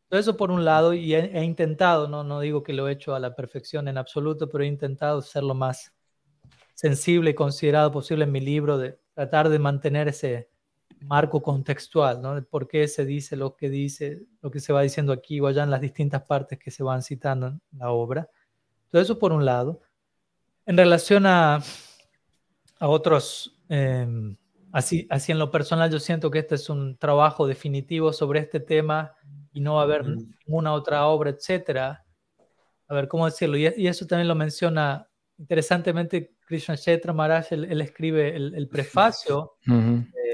Todo 0.09 0.21
eso 0.21 0.37
por 0.37 0.51
un 0.51 0.65
lado, 0.65 0.93
y 0.93 1.15
he, 1.15 1.43
intentado, 1.43 2.07
¿no? 2.07 2.23
no 2.23 2.41
digo 2.41 2.63
que 2.63 2.75
lo 2.75 2.87
he 2.87 2.93
hecho 2.93 3.15
a 3.15 3.21
la 3.21 3.35
perfección 3.35 3.89
en 3.89 3.97
absoluto, 3.97 4.49
pero 4.49 4.65
he 4.65 4.67
intentado 4.67 5.23
ser 5.23 5.43
lo 5.43 5.55
más 5.55 5.95
sensible 6.75 7.31
y 7.31 7.35
considerado 7.35 7.91
posible 7.93 8.25
en 8.25 8.33
mi 8.33 8.41
libro, 8.41 8.77
de 8.77 8.99
tratar 9.15 9.49
de 9.49 9.59
mantener 9.59 10.09
ese 10.09 10.49
marco 11.01 11.43
contextual, 11.43 12.21
¿no? 12.21 12.43
Por 12.45 12.69
qué 12.69 12.89
se 12.89 13.05
dice 13.05 13.37
lo 13.37 13.57
que 13.57 13.69
dice, 13.71 14.23
lo 14.41 14.51
que 14.51 14.61
se 14.61 14.73
va 14.73 14.83
diciendo 14.83 15.13
aquí 15.13 15.41
o 15.41 15.47
allá 15.47 15.63
en 15.65 15.71
las 15.71 15.81
distintas 15.81 16.23
partes 16.23 16.59
que 16.59 16.71
se 16.71 16.83
van 16.83 17.03
citando 17.03 17.49
en 17.49 17.61
la 17.73 17.91
obra. 17.91 18.29
Todo 18.91 19.03
eso 19.03 19.19
por 19.19 19.33
un 19.33 19.45
lado. 19.45 19.81
En 20.67 20.77
relación 20.77 21.27
a, 21.27 21.63
a 22.79 22.89
otros, 22.89 23.59
em, 23.69 24.37
así, 24.73 25.07
así 25.11 25.33
en 25.33 25.39
lo 25.39 25.51
personal 25.51 25.91
yo 25.91 25.99
siento 25.99 26.31
que 26.31 26.41
este 26.41 26.57
es 26.57 26.69
un 26.69 26.97
trabajo 26.97 27.47
definitivo 27.47 28.13
sobre 28.13 28.41
este 28.41 28.61
tema 28.61 29.15
y 29.53 29.61
no 29.61 29.75
va 29.75 29.83
a 29.83 29.85
haber 29.85 30.07
ninguna 30.07 30.73
otra 30.73 31.07
obra, 31.07 31.31
etcétera. 31.31 32.05
A 32.89 32.95
ver, 32.95 33.09
¿cómo 33.09 33.27
decirlo? 33.27 33.57
Y, 33.57 33.87
eso 33.87 34.07
también 34.07 34.29
lo 34.29 34.35
menciona 34.35 35.09
interesantemente 35.37 36.35
Krishna 36.47 36.77
Chetra 36.77 37.13
Maharaj, 37.13 37.53
él, 37.53 37.81
escribe 37.81 38.35
el, 38.35 38.69
prefacio 38.69 39.53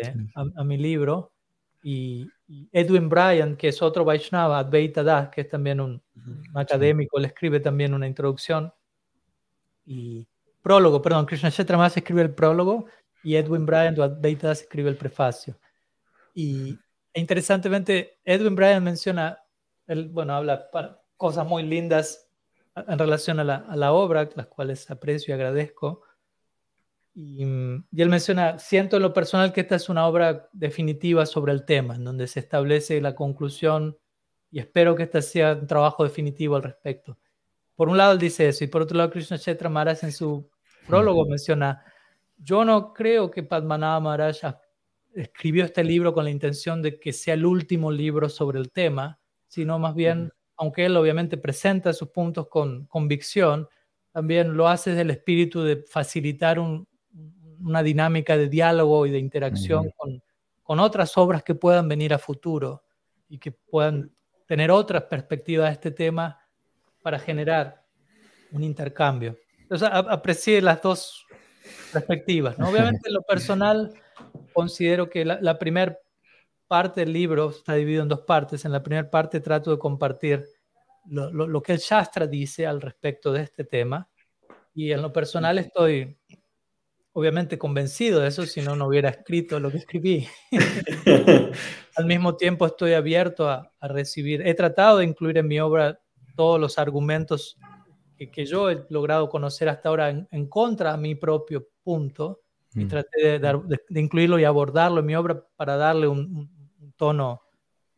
eh, 0.02 0.14
a, 0.34 0.64
mi 0.64 0.76
libro 0.76 1.32
y, 1.82 2.28
Edwin 2.72 3.08
Bryan, 3.08 3.56
que 3.56 3.68
es 3.68 3.80
otro 3.80 4.04
Vaishnava, 4.04 4.58
Advaita 4.58 5.02
Das, 5.02 5.30
que 5.30 5.42
es 5.42 5.48
también 5.48 5.80
un, 5.80 6.02
académico, 6.54 7.18
le 7.18 7.28
escribe 7.28 7.58
también 7.58 7.94
una 7.94 8.06
introducción 8.06 8.72
y 9.86 10.26
prólogo, 10.62 11.00
perdón, 11.00 11.26
Krishna 11.26 11.50
Chetra 11.50 11.76
Maharaj 11.76 11.98
escribe 11.98 12.22
el 12.22 12.34
prólogo 12.34 12.86
y 13.22 13.36
Edwin 13.36 13.64
Bryan 13.64 14.00
Advaita 14.00 14.48
Das 14.48 14.62
escribe 14.62 14.90
el 14.90 14.96
prefacio. 14.96 15.58
Y 16.34 16.78
e 17.14 17.20
interesantemente, 17.20 18.18
Edwin 18.24 18.56
Bryan 18.56 18.82
menciona, 18.82 19.38
él, 19.86 20.08
bueno, 20.08 20.34
habla 20.34 20.68
cosas 21.16 21.46
muy 21.46 21.62
lindas 21.62 22.28
en 22.76 22.98
relación 22.98 23.38
a 23.38 23.44
la, 23.44 23.92
obra, 23.92 24.28
las 24.34 24.46
cuales 24.48 24.90
aprecio 24.90 25.32
y 25.32 25.34
agradezco. 25.34 26.02
Y, 27.14 27.44
y, 27.44 28.02
él 28.02 28.08
menciona, 28.08 28.58
siento 28.58 28.96
en 28.96 29.02
lo 29.02 29.12
personal 29.12 29.52
que 29.52 29.60
esta 29.60 29.76
es 29.76 29.88
una 29.88 30.06
obra 30.06 30.48
definitiva 30.52 31.26
sobre 31.26 31.52
el 31.52 31.64
tema, 31.64 31.94
en 31.94 32.04
donde 32.04 32.26
se 32.26 32.40
establece 32.40 33.00
la 33.00 33.14
conclusión 33.14 33.96
y 34.54 34.60
espero 34.60 34.94
que 34.94 35.02
este 35.02 35.20
sea 35.20 35.54
un 35.54 35.66
trabajo 35.66 36.04
definitivo 36.04 36.54
al 36.54 36.62
respecto. 36.62 37.18
Por 37.74 37.88
un 37.88 37.96
lado 37.96 38.12
él 38.12 38.20
dice 38.20 38.48
eso, 38.48 38.62
y 38.62 38.68
por 38.68 38.82
otro 38.82 38.96
lado 38.96 39.10
Krishna 39.10 39.36
Chetra 39.36 39.68
Maharaj 39.68 40.04
en 40.04 40.12
su 40.12 40.48
prólogo 40.86 41.26
menciona, 41.26 41.82
yo 42.36 42.64
no 42.64 42.92
creo 42.92 43.32
que 43.32 43.42
Padmanabha 43.42 43.98
Maharaj 43.98 44.54
escribió 45.12 45.64
este 45.64 45.82
libro 45.82 46.12
con 46.14 46.22
la 46.22 46.30
intención 46.30 46.82
de 46.82 47.00
que 47.00 47.12
sea 47.12 47.34
el 47.34 47.46
último 47.46 47.90
libro 47.90 48.28
sobre 48.28 48.60
el 48.60 48.70
tema, 48.70 49.18
sino 49.48 49.78
más 49.80 49.96
bien, 49.96 50.32
aunque 50.56 50.84
él 50.84 50.96
obviamente 50.96 51.36
presenta 51.36 51.92
sus 51.92 52.10
puntos 52.10 52.46
con 52.48 52.86
convicción, 52.86 53.68
también 54.12 54.56
lo 54.56 54.68
hace 54.68 54.90
desde 54.90 55.02
el 55.02 55.10
espíritu 55.10 55.62
de 55.62 55.84
facilitar 55.88 56.60
una 57.60 57.82
dinámica 57.82 58.36
de 58.36 58.48
diálogo 58.48 59.06
y 59.06 59.10
de 59.10 59.18
interacción 59.18 59.90
con, 59.96 60.22
con, 60.62 60.80
otras 60.80 61.16
obras 61.16 61.42
que 61.42 61.54
puedan 61.54 61.88
venir 61.88 62.14
a 62.14 62.18
futuro 62.18 62.84
y 63.28 63.38
que 63.38 63.52
puedan 63.52 64.10
tener 64.46 64.70
otras 64.70 65.04
perspectivas 65.04 65.68
de 65.68 65.72
este 65.72 65.90
tema 65.90 66.38
para 67.02 67.18
generar 67.18 67.84
un 68.52 68.62
intercambio. 68.62 69.36
Entonces, 69.60 69.88
aprecié 69.92 70.60
las 70.62 70.80
dos 70.80 71.26
perspectivas. 71.92 72.58
¿no? 72.58 72.68
Obviamente, 72.68 73.08
en 73.08 73.14
lo 73.14 73.22
personal, 73.22 73.92
considero 74.52 75.08
que 75.08 75.24
la, 75.24 75.58
primera 75.58 75.98
parte 76.66 77.00
del 77.00 77.12
libro 77.12 77.50
está 77.50 77.74
dividido 77.74 78.02
en 78.02 78.08
dos 78.08 78.20
partes. 78.20 78.64
En 78.64 78.72
la 78.72 78.82
primera 78.82 79.10
parte 79.10 79.40
trato 79.40 79.70
de 79.70 79.78
compartir 79.78 80.46
lo, 81.06 81.62
que 81.62 81.72
el 81.72 81.78
Shastra 81.78 82.26
dice 82.26 82.66
al 82.66 82.80
respecto 82.80 83.32
de 83.32 83.42
este 83.42 83.64
tema. 83.64 84.08
Y 84.74 84.92
en 84.92 85.02
lo 85.02 85.12
personal 85.12 85.58
estoy 85.58 86.16
obviamente 87.14 87.58
convencido 87.58 88.20
de 88.20 88.28
eso, 88.28 88.44
si 88.44 88.60
no, 88.60 88.76
no 88.76 88.86
hubiera 88.86 89.08
escrito 89.08 89.58
lo 89.58 89.70
que 89.70 89.78
escribí. 89.78 90.28
al 91.96 92.04
mismo 92.04 92.36
tiempo 92.36 92.66
estoy 92.66 92.92
abierto 92.92 93.48
a, 93.48 93.72
recibir. 93.80 94.46
He 94.46 94.54
tratado 94.54 94.98
de 94.98 95.06
incluir 95.06 95.38
en 95.38 95.48
mi 95.48 95.58
obra 95.60 95.98
todos 96.36 96.60
los 96.60 96.78
argumentos 96.78 97.56
que, 98.16 98.44
yo 98.46 98.70
he 98.70 98.84
logrado 98.90 99.28
conocer 99.28 99.68
hasta 99.68 99.88
ahora 99.88 100.10
en, 100.10 100.28
en 100.30 100.46
contra 100.46 100.92
de 100.92 100.98
mi 100.98 101.14
propio 101.14 101.66
punto 101.82 102.44
y 102.74 102.84
mm. 102.84 102.88
traté 102.88 103.38
de, 103.38 103.80
incluirlo 104.00 104.38
y 104.38 104.44
abordarlo 104.44 105.00
en 105.00 105.06
mi 105.06 105.14
obra 105.14 105.42
para 105.56 105.76
darle 105.76 106.08
un, 106.08 106.52
tono 106.96 107.42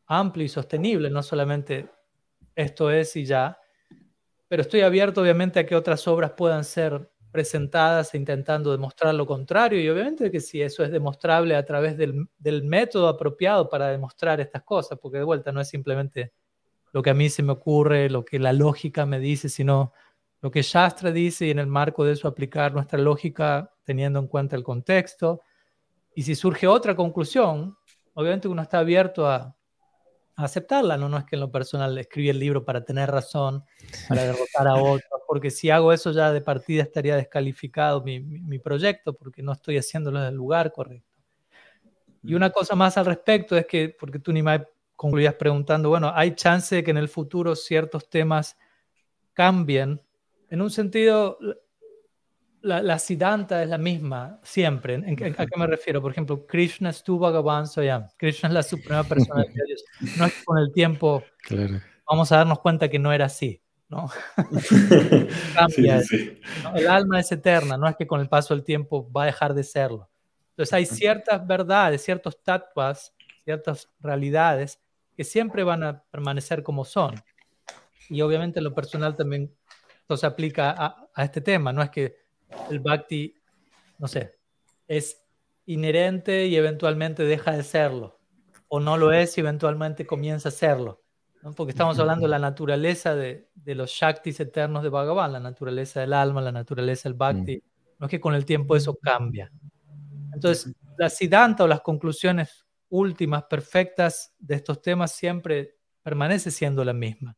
amplio 0.06 0.46
y 0.46 0.48
sostenible, 0.48 1.10
no 1.10 1.22
solamente 1.22 1.90
esto 2.54 2.90
es 2.90 3.14
y 3.16 3.26
ya, 3.26 3.58
pero 4.48 4.62
estoy 4.62 4.80
abierto 4.80 5.20
obviamente 5.20 5.58
a 5.58 5.66
que 5.66 5.76
otras 5.76 6.08
obras 6.08 6.32
puedan 6.32 6.64
ser 6.64 7.10
presentadas 7.37 8.14
e 8.14 8.16
intentando 8.16 8.72
demostrar 8.72 9.14
lo 9.14 9.26
contrario 9.26 9.78
y 9.78 9.87
obviamente 9.91 10.30
que 10.30 10.41
si 10.41 10.62
eso 10.62 10.82
es 10.82 10.91
demostrable 10.91 11.55
a 11.55 11.66
través 11.66 11.99
del, 11.99 12.26
del, 12.39 12.64
método 12.64 13.09
apropiado 13.09 13.68
para 13.68 13.89
demostrar 13.89 14.41
estas 14.41 14.62
cosas, 14.62 14.99
porque 14.99 15.18
de 15.18 15.24
vuelta 15.24 15.53
no 15.53 15.61
es 15.61 15.68
simplemente 15.68 16.32
lo 16.93 17.03
que 17.03 17.11
a 17.11 17.14
mí 17.14 17.28
se 17.28 17.43
me 17.43 17.53
ocurre, 17.53 18.09
lo 18.09 18.24
que 18.24 18.39
la 18.39 18.55
lógica 18.55 19.05
me 19.05 19.20
dice, 19.20 19.51
sino 19.51 19.93
lo 20.41 20.51
que 20.51 20.62
Shastra 20.62 21.12
dice 21.12 21.45
y 21.45 21.51
en 21.51 21.59
el 21.59 21.66
marco 21.66 22.07
de 22.07 22.14
eso 22.14 22.26
aplicar 22.26 22.72
nuestra 22.72 22.99
lógica 22.99 23.70
teniendo 23.84 24.18
en 24.18 24.28
cuenta 24.28 24.57
el 24.57 24.62
contexto. 24.62 25.43
Y 26.14 26.22
si 26.22 26.34
surge 26.34 26.66
otra 26.66 26.97
conclusión, 26.97 27.76
obviamente 28.14 28.49
uno 28.49 28.62
está 28.62 28.78
abierto 28.78 29.28
a, 29.28 29.55
aceptarla, 30.37 30.97
¿no? 30.99 31.09
no 31.09 31.18
es 31.18 31.24
que 31.24 31.37
en 31.37 31.41
lo 31.41 31.51
personal 31.51 31.97
escribí 31.97 32.28
el 32.28 32.39
libro 32.39 32.64
para 32.64 32.84
tener 32.84 33.11
razón, 33.11 33.64
para 34.09 34.22
derrotar 34.24 34.68
a 34.68 34.76
otros, 34.76 35.22
porque 35.26 35.51
si 35.51 35.70
hago 35.70 35.93
eso 35.93 36.12
ya 36.12 36.30
de 36.30 36.41
partida 36.43 36.82
estaría 36.82 37.16
descalificado 37.16 38.03
mi, 38.03 38.20
mi, 38.20 38.59
proyecto, 38.59 39.14
porque 39.14 39.43
no 39.43 39.53
estoy 39.53 39.78
haciéndolo 39.78 40.20
en 40.20 40.26
el 40.26 40.34
lugar 40.34 40.72
correcto. 40.72 41.16
Y 42.22 42.34
una 42.34 42.51
cosa 42.51 42.74
más 42.74 42.99
al 42.99 43.07
respecto 43.07 43.57
es 43.57 43.66
que, 43.66 43.97
porque 43.99 44.18
tú 44.18 44.32
ni 44.32 44.43
me 44.43 44.64
concluías 44.95 45.34
preguntando, 45.34 45.89
bueno, 45.89 46.12
¿hay 46.14 46.34
chance 46.34 46.76
de 46.76 46.84
que 46.84 46.91
en 46.91 46.99
el 46.99 47.09
futuro 47.09 47.57
ciertos 47.57 48.11
temas 48.11 48.57
cambien 49.32 50.01
en 50.49 50.62
un 50.62 50.70
sentido, 50.70 51.39
la, 52.62 52.82
la 52.82 52.98
Siddhanta 52.98 53.62
es 53.62 53.68
la 53.68 53.78
misma 53.78 54.40
siempre. 54.42 54.96
¿A 55.38 55.46
qué 55.46 55.57
me 55.57 55.66
refiero? 55.66 56.02
Por 56.02 56.12
ejemplo, 56.12 56.46
Krishna 56.46 56.90
es 56.90 57.02
tu 57.02 57.18
Bhagavan 57.18 57.66
Soyam. 57.66 58.07
Krishna 58.16 58.48
es 58.48 58.54
la 58.54 58.62
suprema 58.62 59.04
persona 59.04 59.42
de 59.42 59.52
Dios. 59.52 59.84
No 60.18 60.26
es 60.26 60.32
que 60.34 60.44
con 60.44 60.59
el 60.59 60.72
tiempo 60.72 61.22
vamos 62.09 62.32
a 62.32 62.38
darnos 62.38 62.61
cuenta 62.61 62.88
que 62.88 62.98
no 62.98 63.12
era 63.12 63.26
así. 63.26 63.62
¿no? 63.88 64.09
Cambia. 65.54 66.02
El 66.74 66.88
alma 66.88 67.20
es 67.20 67.30
eterna, 67.30 67.76
no 67.76 67.88
es 67.88 67.96
que 67.96 68.07
con 68.07 68.20
el 68.20 68.28
paso 68.28 68.54
del 68.54 68.64
tiempo 68.64 69.11
va 69.12 69.24
a 69.24 69.26
dejar 69.26 69.54
de 69.54 69.64
serlo. 69.64 70.11
Entonces 70.50 70.72
hay 70.72 70.86
ciertas 70.86 71.46
verdades, 71.46 72.02
ciertos 72.02 72.42
tatuas, 72.42 73.14
ciertas 73.44 73.88
realidades 74.00 74.80
que 75.14 75.24
siempre 75.24 75.64
van 75.64 75.82
a 75.82 76.02
permanecer 76.11 76.62
como 76.62 76.84
son. 76.84 77.14
Y 78.09 78.20
obviamente 78.22 78.61
lo 78.61 78.74
personal 78.74 79.16
también 79.16 79.54
esto 80.00 80.16
se 80.16 80.26
aplica 80.26 80.74
a, 80.78 81.22
este 81.22 81.40
tema, 81.40 81.72
no 81.72 81.82
es 81.82 81.90
que 81.90 82.26
el 82.70 82.80
bhakti, 82.80 83.34
no 83.99 84.09
sé, 84.09 84.38
es 84.86 85.22
inherente 85.66 86.47
y 86.47 86.57
eventualmente 86.57 87.24
deja 87.24 87.53
de 87.53 87.62
serlo, 87.62 88.18
o 88.68 88.80
no 88.80 88.97
lo 88.97 89.12
es 89.12 89.36
y 89.36 89.40
eventualmente 89.40 90.07
comienza 90.07 90.49
a 90.49 90.53
serlo, 90.53 91.03
porque 91.57 91.70
estamos 91.70 91.99
hablando 91.99 92.26
de 92.26 92.30
la 92.30 92.38
naturaleza 92.38 93.14
de, 93.14 93.49
los 93.66 93.90
shaktis 93.90 94.40
eternos 94.40 94.82
de 94.82 94.88
Bhagavan, 94.88 95.32
la 95.32 95.40
naturaleza 95.40 96.01
del 96.01 96.12
alma, 96.12 96.40
la 96.40 96.53
naturaleza 96.53 97.09
del 97.09 97.18
bhakti, 97.18 97.57
mm. 97.57 97.97
no 97.99 98.07
es 98.07 98.11
que 98.11 98.20
con 98.20 98.34
el 98.34 98.44
tiempo 98.44 98.76
eso 98.76 98.97
cambia. 98.97 99.51
Entonces, 100.32 100.74
la 100.99 101.09
siddhanta 101.09 101.64
o 101.64 101.66
las 101.66 101.80
conclusiones 101.80 102.66
últimas, 102.88 103.44
perfectas 103.44 104.34
de 104.38 104.55
estos 104.57 104.80
temas 104.80 105.12
siempre 105.12 105.76
permanece 106.03 106.51
siendo 106.51 106.84
la 106.84 106.92
misma, 106.92 107.36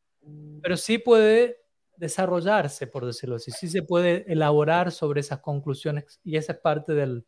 pero 0.63 0.77
sí 0.77 0.99
puede 0.99 1.68
desarrollarse, 1.99 2.87
por 2.87 3.05
decirlo 3.05 3.37
así. 3.37 3.51
Sí 3.51 3.69
se 3.69 3.83
puede 3.83 4.25
elaborar 4.31 4.93
sobre 4.93 5.21
esas 5.21 5.41
conclusiones 5.41 6.21
y 6.25 6.37
esa 6.37 6.53
es 6.53 6.59
parte 6.59 6.95
del, 6.95 7.27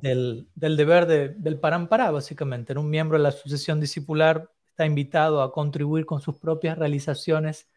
del, 0.00 0.46
deber 0.54 1.06
del 1.06 1.60
parampara, 1.60 2.10
básicamente. 2.10 2.76
Un 2.78 2.90
miembro 2.90 3.18
de 3.18 3.24
la 3.24 3.32
sucesión 3.32 3.80
discipular 3.80 4.50
está 4.68 4.86
invitado 4.86 5.42
a 5.42 5.52
contribuir 5.52 6.06
con 6.06 6.20
sus 6.20 6.36
propias 6.36 6.78
realizaciones 6.78 7.68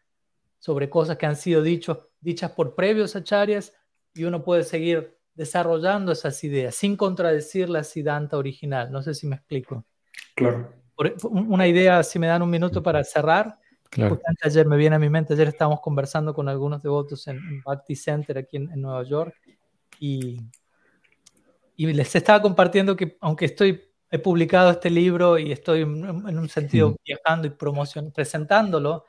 sobre 0.58 0.88
cosas 0.88 1.16
que 1.16 1.26
han 1.26 1.36
sido 1.36 1.62
dichas 1.62 2.50
por 2.54 2.76
previos 2.76 3.16
acharyas 3.16 3.74
y 4.14 4.24
uno 4.24 4.44
puede 4.44 4.62
seguir 4.62 5.18
desarrollando 5.34 6.12
esas 6.12 6.42
ideas 6.44 6.74
sin 6.74 6.96
contradecir 6.96 7.68
la 7.68 7.82
siddhanta 7.82 8.36
original. 8.36 8.92
No 8.92 9.02
sé 9.02 9.14
si 9.14 9.26
me 9.26 9.36
explico. 9.36 9.84
Claro. 10.36 10.72
una 11.24 11.66
idea, 11.66 12.02
si 12.02 12.18
me 12.18 12.28
dan 12.28 12.42
un 12.42 12.50
minuto 12.50 12.82
para 12.82 13.02
cerrar, 13.02 13.58
Ayer 14.42 14.66
me 14.66 14.76
viene 14.76 14.96
a 14.96 14.98
mi 14.98 15.10
mente, 15.10 15.34
ayer 15.34 15.48
estábamos 15.48 15.80
conversando 15.80 16.32
con 16.32 16.48
algunos 16.48 16.82
devotos 16.82 17.26
en, 17.28 17.36
en 17.36 17.62
Bhakti 17.62 17.94
Center 17.94 18.38
aquí 18.38 18.56
en, 18.56 18.80
Nueva 18.80 19.02
York 19.02 19.34
y, 20.00 20.40
y, 21.76 21.92
les 21.92 22.14
estaba 22.14 22.40
compartiendo 22.40 22.96
que 22.96 23.18
aunque 23.20 23.44
estoy 23.44 23.92
he 24.10 24.18
publicado 24.18 24.70
este 24.70 24.90
libro 24.90 25.38
y 25.38 25.52
estoy 25.52 25.80
en 25.80 26.38
un 26.38 26.48
sentido 26.48 26.96
viajando 27.02 27.46
y 27.46 27.50
promocionando, 27.50 28.12
presentándolo, 28.12 29.06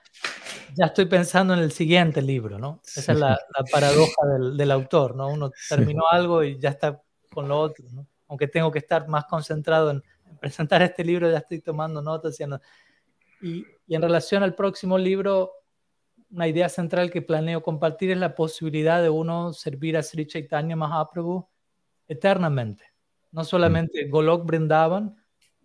ya 0.78 0.86
estoy 0.86 1.06
pensando 1.06 1.54
en 1.54 1.60
el 1.60 1.74
siguiente 1.74 2.22
libro, 2.22 2.58
¿no? 2.58 2.82
Esa 2.86 3.12
es 3.12 3.20
la, 3.20 3.38
paradoja 3.70 4.26
del, 4.28 4.56
del, 4.56 4.72
autor, 4.72 5.16
¿no? 5.16 5.28
Uno 5.28 5.52
terminó 5.68 6.04
algo 6.10 6.42
y 6.42 6.58
ya 6.58 6.70
está 6.70 7.02
con 7.34 7.50
lo 7.50 7.60
otro, 7.60 7.86
¿no? 7.92 8.08
Aunque 8.30 8.48
tengo 8.48 8.72
que 8.72 8.80
estar 8.80 9.10
más 9.10 9.26
concentrado 9.26 9.92
en, 9.92 10.02
presentar 10.40 10.82
este 10.82 11.04
libro, 11.04 11.30
ya 11.30 11.40
estoy 11.40 11.60
tomando 11.60 12.02
notas. 12.02 12.40
Y, 12.40 12.44
y, 13.44 13.66
en 13.88 14.02
relación 14.02 14.42
al 14.42 14.56
próximo 14.56 14.98
libro, 14.98 15.52
una 16.32 16.48
idea 16.48 16.70
central 16.70 17.12
que 17.12 17.22
planeo 17.22 17.62
compartir 17.62 18.12
es 18.12 18.18
la 18.18 18.34
posibilidad 18.34 19.02
de 19.02 19.10
uno 19.10 19.54
servir 19.54 19.98
a 19.98 20.04
Sri 20.04 20.26
Chaitanya 20.26 20.76
Mahaprabhu 20.76 21.48
eternamente. 22.08 22.86
No 23.32 23.44
solamente 23.44 24.08
Golok 24.08 24.46
Brindavan, 24.46 25.16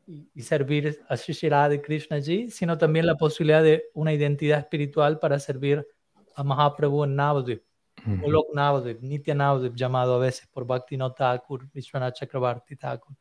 y, 0.09 0.43
servir 0.43 1.01
a 1.09 1.17
Shri 1.17 1.49
Radha 1.51 1.81
Krishna 1.83 2.17
allí, 2.17 2.51
sino 2.51 2.79
también 2.79 3.07
la 3.07 3.15
posibilidad 3.15 3.63
de 3.63 3.85
una 3.93 4.13
identidad 4.13 4.59
espiritual 4.59 5.19
para 5.19 5.39
servir 5.39 5.87
a 6.35 6.43
Mahaprabhu 6.43 7.05
en 7.05 7.15
Navadvip, 7.15 7.63
Golok 8.07 8.55
Navadvip, 8.55 9.03
Nitya 9.03 9.35
Navadvip, 9.35 9.75
llamado 9.75 10.15
a 10.15 10.19
veces 10.19 10.47
por 10.47 10.65
Bhaktivinoda 10.65 11.15
Thakur, 11.15 11.69
Vishwanath 11.73 12.15
Chakrabarti 12.15 12.77
Thakur. 12.77 13.15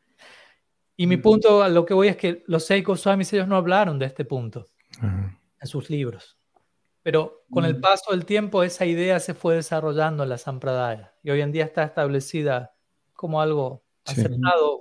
Y 0.99 1.05
mi 1.05 1.17
punto, 1.17 1.61
a 1.61 1.69
lo 1.69 1.85
que 1.85 1.93
voy 1.93 2.07
es 2.07 2.17
que 2.17 2.43
los 2.47 2.65
seis 2.65 2.83
Goswamis 2.83 3.31
ellos 3.31 3.47
no 3.47 3.55
hablaron 3.55 3.99
de 3.99 4.07
este 4.07 4.25
punto 4.25 4.65
en 5.01 5.67
sus 5.67 5.89
libros. 5.91 6.37
Pero 7.03 7.45
con 7.51 7.63
el 7.63 7.79
paso 7.79 8.11
del 8.11 8.25
tiempo 8.25 8.63
esa 8.63 8.85
idea 8.85 9.19
se 9.19 9.33
fue 9.33 9.55
desarrollando 9.55 10.23
en 10.23 10.29
la 10.29 10.37
Sampradaya 10.37 11.13
y 11.23 11.29
hoy 11.29 11.39
en 11.41 11.51
día 11.53 11.63
está 11.63 11.83
establecida 11.83 12.73
como 13.13 13.39
algo 13.39 13.85
aceptado 14.03 14.79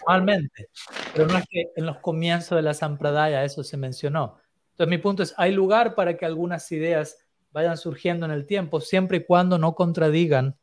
normalmente, 0.00 0.70
pero 1.14 1.26
no 1.26 1.36
es 1.36 1.44
que 1.50 1.72
en 1.74 1.84
los 1.84 1.98
comienzos 1.98 2.56
de 2.56 2.62
la 2.62 2.72
Sampradaya 2.72 3.44
eso 3.44 3.62
se 3.64 3.76
mencionó. 3.76 4.38
Entonces 4.70 4.88
mi 4.88 4.98
punto 4.98 5.22
es, 5.22 5.34
hay 5.36 5.52
lugar 5.52 5.94
para 5.94 6.16
que 6.16 6.24
algunas 6.24 6.70
ideas 6.72 7.18
vayan 7.50 7.76
surgiendo 7.76 8.24
en 8.24 8.32
el 8.32 8.46
tiempo, 8.46 8.80
siempre 8.80 9.18
y 9.18 9.24
cuando 9.24 9.58
no 9.58 9.74
contradigan 9.74 10.56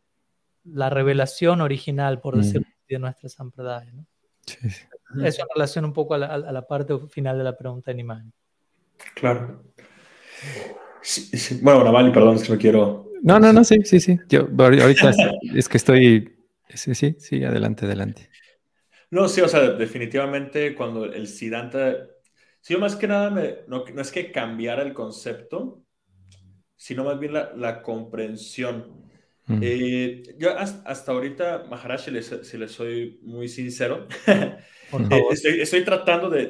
la 0.63 0.89
revelación 0.89 1.61
original, 1.61 2.21
por 2.21 2.37
decirlo 2.37 2.67
de 2.87 2.99
nuestra 2.99 3.29
Sampradaya. 3.29 3.91
¿no? 3.91 4.07
Eso 5.23 5.41
en 5.41 5.47
relación 5.53 5.85
un 5.85 5.93
poco 5.93 6.13
a 6.13 6.17
la, 6.17 6.67
parte 6.67 6.97
final 7.09 7.37
de 7.37 7.43
la 7.43 7.57
pregunta 7.57 7.91
de 7.91 7.95
Nimani. 7.95 8.31
Claro. 9.15 9.63
Bueno, 11.61 11.83
Navali, 11.83 12.11
perdón, 12.11 12.35
es 12.35 12.43
que 12.43 12.53
no 12.53 12.59
quiero... 12.59 13.09
No, 13.21 13.39
no, 13.39 13.53
no, 13.53 13.63
sí, 13.63 13.77
sí, 13.83 13.99
sí. 13.99 14.19
Yo 14.29 14.47
ahorita 14.57 15.11
es 15.55 15.69
que 15.69 15.77
estoy 15.77 16.33
Sí, 16.75 16.95
sí, 16.95 17.15
sí, 17.19 17.43
adelante, 17.43 17.85
adelante. 17.85 18.29
No, 19.11 19.27
sí, 19.27 19.41
o 19.41 19.47
sea, 19.47 19.61
definitivamente 19.71 20.73
cuando 20.75 21.05
el 21.05 21.27
Siddhanta, 21.27 22.07
sí, 22.61 22.75
más 22.77 22.95
que 22.95 23.07
nada, 23.07 23.29
no, 23.67 23.85
es 23.85 24.11
que 24.11 24.31
cambiara 24.31 24.81
el 24.81 24.93
concepto, 24.93 25.83
sino 26.75 27.03
más 27.03 27.19
bien 27.19 27.33
la, 27.33 27.81
comprensión. 27.83 29.03
Mm. 29.45 29.59
Eh, 29.61 30.23
yo 30.37 30.57
hasta, 30.57 31.11
ahorita, 31.11 31.65
Maharaj, 31.69 32.01
si 32.01 32.11
les, 32.11 32.71
soy 32.71 33.19
muy 33.21 33.47
sincero, 33.47 34.07
eh, 34.99 35.59
estoy, 35.61 35.83
tratando 35.83 36.29
de, 36.29 36.43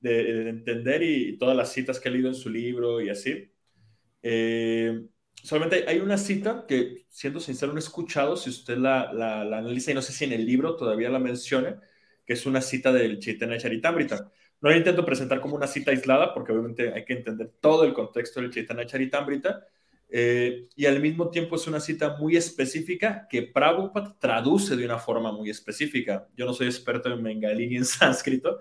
entender 0.00 1.02
y, 1.02 1.36
todas 1.38 1.56
las 1.56 1.72
citas 1.72 2.00
que 2.00 2.08
he 2.08 2.12
leído 2.12 2.28
en 2.28 2.34
su 2.34 2.50
libro 2.50 3.00
y 3.00 3.10
así. 3.10 3.50
Eh, 4.22 5.06
solamente 5.34 5.84
hay 5.86 5.98
una 6.00 6.18
cita 6.18 6.64
que, 6.66 7.06
siendo 7.08 7.40
sincero, 7.40 7.72
no 7.72 7.78
he 7.78 7.80
escuchado, 7.80 8.36
si 8.36 8.50
usted 8.50 8.76
la, 8.76 9.12
la, 9.12 9.42
analiza, 9.42 9.90
y 9.90 9.94
no 9.94 10.02
sé 10.02 10.12
si 10.12 10.24
en 10.24 10.32
el 10.32 10.44
libro 10.44 10.76
todavía 10.76 11.10
la 11.10 11.18
mencione, 11.18 11.76
que 12.26 12.34
es 12.34 12.46
una 12.46 12.60
cita 12.60 12.92
del 12.92 13.18
Chaitanya 13.18 13.58
Charitamrita. 13.58 14.30
No 14.60 14.70
la 14.70 14.76
intento 14.76 15.04
presentar 15.04 15.40
como 15.40 15.56
una 15.56 15.66
cita 15.66 15.90
aislada, 15.90 16.34
porque 16.34 16.52
obviamente 16.52 16.92
hay 16.92 17.04
que 17.04 17.14
entender 17.14 17.52
todo 17.60 17.84
el 17.84 17.92
contexto 17.92 18.40
del 18.40 18.50
Chaitanya 18.50 18.86
Charitamrita, 18.86 19.66
eh, 20.10 20.68
y 20.74 20.86
al 20.86 21.00
mismo 21.00 21.28
tiempo 21.28 21.56
es 21.56 21.66
una 21.66 21.80
cita 21.80 22.16
muy 22.18 22.36
específica 22.36 23.26
que 23.28 23.42
Prabhupada 23.42 24.16
traduce 24.18 24.74
de 24.76 24.84
una 24.84 24.98
forma 24.98 25.32
muy 25.32 25.50
específica. 25.50 26.26
Yo 26.36 26.46
no 26.46 26.54
soy 26.54 26.66
experto 26.66 27.12
en 27.12 27.22
bengalí 27.22 27.68
ni 27.68 27.76
en 27.76 27.84
sánscrito, 27.84 28.60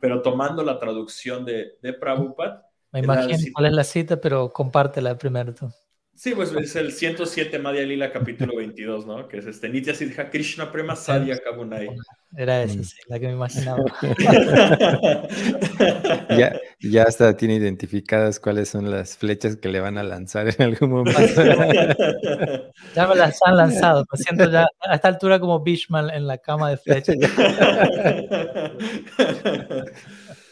pero 0.00 0.22
tomando 0.22 0.62
la 0.62 0.78
traducción 0.78 1.44
de, 1.44 1.76
de 1.82 1.92
Prabhupada. 1.92 2.66
Me 2.92 3.00
imagino 3.00 3.36
cuál 3.52 3.66
es 3.66 3.72
la 3.72 3.84
cita, 3.84 4.20
pero 4.20 4.50
compártela 4.52 5.18
primero 5.18 5.54
tú. 5.54 5.70
Sí, 6.18 6.34
pues 6.34 6.52
es 6.52 6.74
el 6.74 6.90
107 6.90 7.60
Madhya 7.60 7.82
Lila 7.82 8.10
capítulo 8.10 8.56
22, 8.56 9.06
¿no? 9.06 9.28
Que 9.28 9.38
es 9.38 9.46
este 9.46 9.68
Nitya 9.68 9.94
Siddha 9.94 10.30
Krishna 10.30 10.72
Prema 10.72 10.96
Sadhya 10.96 11.38
Kabunai. 11.38 11.90
Era 12.36 12.64
esa, 12.64 12.82
sí, 12.82 12.96
la 13.06 13.20
que 13.20 13.28
me 13.28 13.34
imaginaba. 13.34 13.84
ya, 16.36 16.58
ya 16.80 17.04
hasta 17.04 17.36
tiene 17.36 17.54
identificadas 17.54 18.40
cuáles 18.40 18.68
son 18.68 18.90
las 18.90 19.16
flechas 19.16 19.54
que 19.54 19.68
le 19.68 19.78
van 19.78 19.96
a 19.96 20.02
lanzar 20.02 20.48
en 20.48 20.60
algún 20.60 20.90
momento. 20.90 21.20
ya 22.96 23.06
me 23.06 23.14
las 23.14 23.38
han 23.44 23.56
lanzado, 23.56 24.04
me 24.10 24.18
siento 24.18 24.50
ya 24.50 24.66
a 24.80 24.96
esta 24.96 25.06
altura 25.06 25.38
como 25.38 25.62
Bishman 25.62 26.10
en 26.10 26.26
la 26.26 26.38
cama 26.38 26.70
de 26.70 26.78
flechas. 26.78 27.14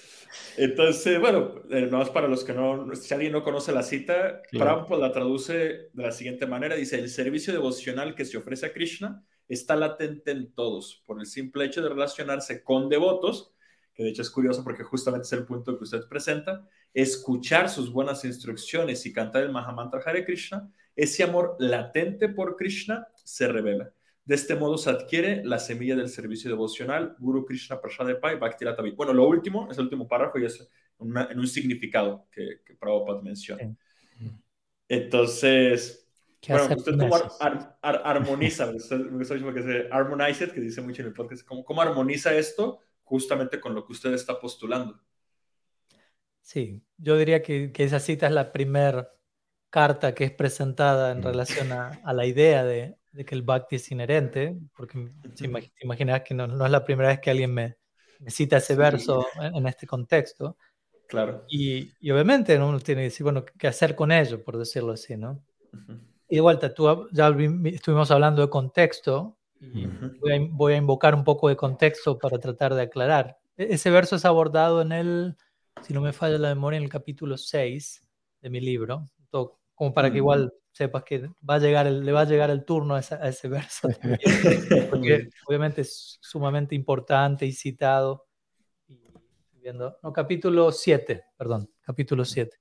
Entonces, 0.56 1.20
bueno, 1.20 1.62
eh, 1.70 1.86
más 1.86 2.10
para 2.10 2.28
los 2.28 2.44
que 2.44 2.54
no, 2.54 2.94
si 2.94 3.12
alguien 3.12 3.32
no 3.32 3.44
conoce 3.44 3.72
la 3.72 3.82
cita, 3.82 4.42
Prabhupada 4.50 5.08
la 5.08 5.12
traduce 5.12 5.54
de 5.92 6.02
la 6.02 6.12
siguiente 6.12 6.46
manera, 6.46 6.74
dice, 6.74 6.98
el 6.98 7.10
servicio 7.10 7.52
devocional 7.52 8.14
que 8.14 8.24
se 8.24 8.38
ofrece 8.38 8.66
a 8.66 8.72
Krishna 8.72 9.24
está 9.48 9.76
latente 9.76 10.30
en 10.30 10.52
todos, 10.52 11.02
por 11.06 11.20
el 11.20 11.26
simple 11.26 11.64
hecho 11.64 11.82
de 11.82 11.90
relacionarse 11.90 12.64
con 12.64 12.88
devotos, 12.88 13.52
que 13.94 14.02
de 14.02 14.10
hecho 14.10 14.22
es 14.22 14.30
curioso 14.30 14.64
porque 14.64 14.82
justamente 14.82 15.26
es 15.26 15.32
el 15.32 15.44
punto 15.44 15.76
que 15.76 15.84
usted 15.84 16.08
presenta, 16.08 16.66
escuchar 16.92 17.68
sus 17.68 17.92
buenas 17.92 18.24
instrucciones 18.24 19.04
y 19.06 19.12
cantar 19.12 19.42
el 19.42 19.52
Mahamantra 19.52 20.00
Hare 20.04 20.24
Krishna, 20.24 20.70
ese 20.94 21.22
amor 21.22 21.56
latente 21.58 22.28
por 22.28 22.56
Krishna 22.56 23.06
se 23.22 23.48
revela. 23.48 23.92
De 24.26 24.34
este 24.34 24.56
modo 24.56 24.76
se 24.76 24.90
adquiere 24.90 25.44
la 25.44 25.60
semilla 25.60 25.94
del 25.94 26.08
servicio 26.08 26.50
devocional 26.50 27.14
Guru 27.20 27.46
Krishna 27.46 27.80
Prasadapai 27.80 28.36
Bhakti 28.40 28.64
Bueno, 28.96 29.12
lo 29.12 29.26
último, 29.28 29.70
es 29.70 29.78
el 29.78 29.84
último 29.84 30.08
párrafo 30.08 30.38
y 30.40 30.46
es 30.46 30.68
en 30.98 31.38
un 31.38 31.46
significado 31.46 32.26
que, 32.32 32.60
que 32.64 32.74
Prabhupada 32.74 33.22
menciona. 33.22 33.76
Entonces, 34.88 36.08
bueno, 36.48 36.74
usted 36.76 36.96
cómo 36.96 37.16
armoniza, 37.80 38.68
usted, 38.74 38.98
me 38.98 39.18
gusta 39.18 39.34
mucho 39.34 39.54
que 39.54 39.62
se 39.62 39.88
harmonize 39.92 40.44
it, 40.44 40.52
que 40.52 40.60
dice 40.60 40.80
mucho 40.80 41.02
en 41.02 41.08
el 41.08 41.14
podcast, 41.14 41.46
¿cómo, 41.46 41.64
¿cómo 41.64 41.82
armoniza 41.82 42.34
esto 42.34 42.80
justamente 43.04 43.60
con 43.60 43.76
lo 43.76 43.86
que 43.86 43.92
usted 43.92 44.12
está 44.12 44.40
postulando? 44.40 45.00
Sí, 46.40 46.82
yo 46.96 47.16
diría 47.16 47.42
que, 47.42 47.70
que 47.70 47.84
esa 47.84 48.00
cita 48.00 48.26
es 48.26 48.32
la 48.32 48.52
primera 48.52 49.12
carta 49.70 50.14
que 50.14 50.24
es 50.24 50.32
presentada 50.32 51.12
en 51.12 51.22
relación 51.22 51.70
a, 51.70 52.00
a 52.04 52.12
la 52.12 52.26
idea 52.26 52.64
de, 52.64 52.96
de 53.16 53.24
que 53.24 53.34
el 53.34 53.42
bhakti 53.42 53.76
es 53.76 53.90
inherente, 53.90 54.56
porque 54.76 55.10
te 55.34 55.50
imaginas 55.82 56.20
que 56.20 56.34
no, 56.34 56.46
no, 56.46 56.66
es 56.66 56.70
la 56.70 56.84
primera 56.84 57.08
vez 57.08 57.18
que 57.20 57.30
alguien 57.30 57.52
me, 57.52 57.76
me 58.20 58.30
cita 58.30 58.58
ese 58.58 58.76
verso 58.76 59.26
en, 59.40 59.66
este 59.66 59.86
contexto. 59.86 60.58
Claro. 61.08 61.44
Y, 61.48 61.92
y, 62.00 62.10
obviamente 62.10 62.58
uno 62.58 62.78
tiene 62.80 63.02
que 63.02 63.04
decir, 63.04 63.24
bueno, 63.24 63.44
¿qué 63.58 63.68
hacer 63.68 63.94
con 63.94 64.12
ello, 64.12 64.44
por 64.44 64.58
decirlo 64.58 64.92
así, 64.92 65.16
no? 65.16 65.42
Y 66.28 66.34
de 66.34 66.40
vuelta, 66.42 66.74
tú 66.74 67.08
ya 67.10 67.34
estuvimos 67.64 68.10
hablando 68.10 68.42
de 68.42 68.50
contexto, 68.50 69.38
y 69.58 69.86
voy, 70.20 70.32
a, 70.32 70.48
voy, 70.50 70.72
a, 70.74 70.76
invocar 70.76 71.14
un 71.14 71.24
poco 71.24 71.48
de 71.48 71.56
contexto 71.56 72.18
para 72.18 72.38
tratar 72.38 72.74
de 72.74 72.82
aclarar. 72.82 73.38
E, 73.56 73.74
ese 73.74 73.90
verso 73.90 74.16
es 74.16 74.26
abordado 74.26 74.82
en 74.82 74.92
el, 74.92 75.36
si 75.80 75.94
no 75.94 76.02
me 76.02 76.12
falla 76.12 76.36
la 76.36 76.48
memoria, 76.48 76.76
en 76.76 76.84
el 76.84 76.90
capítulo 76.90 77.38
6 77.38 78.06
de 78.42 78.50
mi 78.50 78.60
libro, 78.60 79.06
como 79.74 79.94
para 79.94 80.10
que 80.10 80.18
igual 80.18 80.52
sepas 80.76 81.04
que 81.04 81.30
va 81.48 81.54
a 81.54 81.58
llegar 81.58 81.86
le 81.86 82.12
va 82.12 82.20
a 82.20 82.24
llegar 82.24 82.50
el 82.50 82.64
turno 82.64 82.96
a, 82.96 82.98
ese 82.98 83.48
verso, 83.48 83.88
porque 84.90 85.30
obviamente 85.46 85.80
es 85.80 86.18
sumamente 86.20 86.74
importante 86.74 87.46
y 87.46 87.52
citado. 87.52 88.26
Y 88.86 89.00
viendo, 89.54 89.96
no, 90.02 90.12
capítulo 90.12 90.70
7, 90.70 91.24
perdón, 91.36 91.70
capítulo 91.80 92.26
7. 92.26 92.58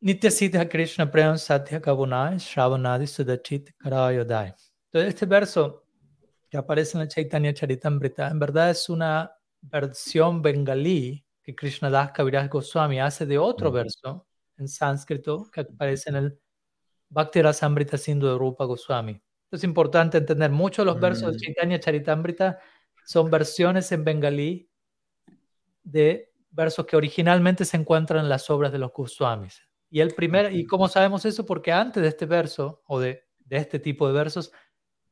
Nitya 0.00 0.30
Siddha 0.30 0.68
Krishna 0.68 1.10
Prem 1.10 1.38
Satya 1.38 1.80
Kabunai 1.80 2.36
Shravanadi 2.36 3.06
Sudachit 3.06 3.72
Karayodai. 3.78 4.54
Entonces, 4.84 5.14
este 5.14 5.26
verso 5.26 5.86
que 6.50 6.58
aparece 6.58 6.98
en 6.98 7.02
el 7.02 7.08
Chaitanya 7.08 7.54
Charitamrita, 7.54 8.28
en 8.28 8.38
verdad 8.38 8.70
es 8.70 8.88
una 8.90 9.32
versión 9.62 10.42
bengalí 10.42 11.24
que 11.42 11.54
Krishna 11.54 11.90
Das 11.90 12.12
Kaviraj 12.12 12.48
Goswami 12.48 13.00
hace 13.00 13.24
de 13.26 13.38
otro 13.38 13.72
verso 13.72 14.27
en 14.58 14.68
sánscrito 14.68 15.50
que 15.50 15.60
aparece 15.60 16.10
en 16.10 16.16
el 16.16 16.40
Bhakti 17.08 17.42
Rasamrita 17.42 17.96
Sindhu 17.96 18.26
de 18.26 18.38
Rupa 18.38 18.64
Goswami. 18.64 19.20
Es 19.50 19.64
importante 19.64 20.18
entender, 20.18 20.50
muchos 20.50 20.84
de 20.84 20.92
los 20.92 21.00
versos 21.00 21.32
de 21.32 21.36
mm. 21.36 21.40
Chaitanya 21.40 21.80
Charitamrita 21.80 22.58
son 23.06 23.30
versiones 23.30 23.90
en 23.92 24.04
bengalí 24.04 24.70
de 25.82 26.32
versos 26.50 26.84
que 26.86 26.96
originalmente 26.96 27.64
se 27.64 27.76
encuentran 27.76 28.24
en 28.24 28.28
las 28.28 28.50
obras 28.50 28.72
de 28.72 28.78
los 28.78 28.92
Goswamis. 28.92 29.62
Y 29.90 30.00
el 30.00 30.14
primer, 30.14 30.52
¿y 30.52 30.66
cómo 30.66 30.88
sabemos 30.88 31.24
eso? 31.24 31.46
Porque 31.46 31.72
antes 31.72 32.02
de 32.02 32.10
este 32.10 32.26
verso, 32.26 32.82
o 32.86 33.00
de, 33.00 33.24
de 33.38 33.56
este 33.56 33.78
tipo 33.78 34.06
de 34.06 34.12
versos, 34.12 34.52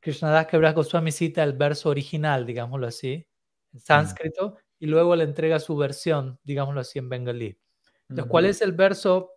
Krishnadas 0.00 0.46
Kebras 0.46 0.74
Goswami 0.74 1.12
cita 1.12 1.42
el 1.42 1.54
verso 1.54 1.88
original, 1.88 2.44
digámoslo 2.44 2.86
así, 2.86 3.26
en 3.72 3.80
sánscrito, 3.80 4.56
y 4.78 4.86
luego 4.86 5.16
le 5.16 5.24
entrega 5.24 5.58
su 5.58 5.76
versión, 5.76 6.38
digámoslo 6.44 6.80
así, 6.80 6.98
en 6.98 7.08
bengalí. 7.08 7.58
Entonces, 8.08 8.30
¿cuál 8.30 8.44
es 8.44 8.60
el 8.60 8.72
verso 8.72 9.35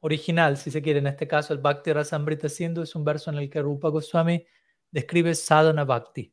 original, 0.00 0.56
si 0.56 0.70
se 0.70 0.82
quiere? 0.82 0.98
En 0.98 1.06
este 1.06 1.26
caso, 1.26 1.52
el 1.52 1.60
Bhakti 1.60 1.92
Rasamrita 1.92 2.48
Sindhu 2.48 2.82
es 2.82 2.94
un 2.94 3.04
verso 3.04 3.30
en 3.30 3.38
el 3.38 3.50
que 3.50 3.62
Rupa 3.62 3.88
Goswami 3.88 4.44
describe 4.90 5.34
sadhana 5.34 5.84
bhakti. 5.84 6.32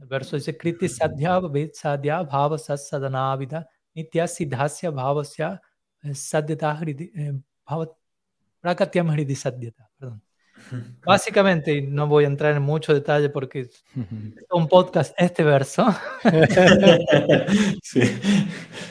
El 0.00 0.06
verso 0.06 0.36
dice, 0.36 0.56
Kriti 0.56 0.88
sadhya 0.88 1.40
sadhya 1.72 2.22
bhava 2.22 2.58
sadhanavida 2.58 3.68
nitya 3.94 4.26
siddhasya 4.26 4.90
bhavasya 4.90 5.60
eh, 6.02 6.14
sadyata 6.14 6.74
hridi, 6.80 7.12
eh, 7.14 7.32
prakatyam 8.60 9.10
hridi 9.10 9.34
sadyata. 9.34 9.88
Perdón. 9.98 10.22
Básicamente, 11.04 11.82
no 11.82 12.06
voy 12.06 12.24
a 12.24 12.28
entrar 12.28 12.56
en 12.56 12.62
mucho 12.62 12.94
detalle 12.94 13.28
porque 13.30 13.60
es 13.60 13.84
un 14.50 14.68
podcast 14.68 15.14
este 15.18 15.42
verso. 15.42 15.86
sí. 17.82 18.00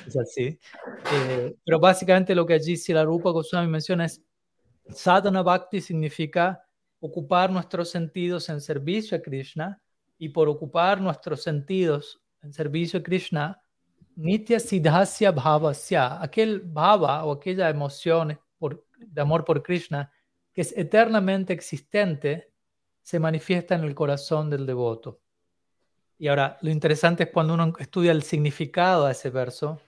Es 0.07 0.17
así. 0.17 0.59
Eh, 1.13 1.55
pero 1.63 1.79
básicamente 1.79 2.33
lo 2.33 2.45
que 2.45 2.53
allí 2.53 2.75
la 2.89 3.03
Rupa 3.03 3.31
Goswami 3.31 3.67
menciona 3.67 4.05
es 4.05 4.21
sadhana 4.89 5.43
bhakti 5.43 5.81
significa 5.81 6.63
ocupar 6.99 7.51
nuestros 7.51 7.89
sentidos 7.89 8.49
en 8.49 8.59
servicio 8.59 9.17
a 9.17 9.21
Krishna 9.21 9.81
y 10.17 10.29
por 10.29 10.49
ocupar 10.49 10.99
nuestros 10.99 11.43
sentidos 11.43 12.21
en 12.41 12.53
servicio 12.53 12.99
a 12.99 13.03
Krishna, 13.03 13.61
nitya 14.15 14.59
siddhasya 14.59 15.31
bhavasya, 15.31 16.21
aquel 16.21 16.61
bhava 16.61 17.23
o 17.23 17.31
aquella 17.31 17.69
emoción 17.69 18.37
por, 18.57 18.85
de 18.97 19.21
amor 19.21 19.45
por 19.45 19.63
Krishna 19.63 20.11
que 20.59 20.63
es 20.63 20.73
eternamente 20.75 21.53
existente, 21.53 22.51
se 23.01 23.17
manifiesta 23.17 23.75
en 23.75 23.85
el 23.85 23.95
corazón 23.95 24.49
del 24.49 24.65
devoto. 24.65 25.21
Y 26.17 26.27
ahora, 26.27 26.57
lo 26.59 26.69
interesante 26.69 27.23
es 27.23 27.29
cuando 27.29 27.53
uno 27.53 27.71
estudia 27.79 28.11
el 28.11 28.23
significado 28.23 29.05
de 29.05 29.13
ese 29.13 29.29
verso, 29.29 29.79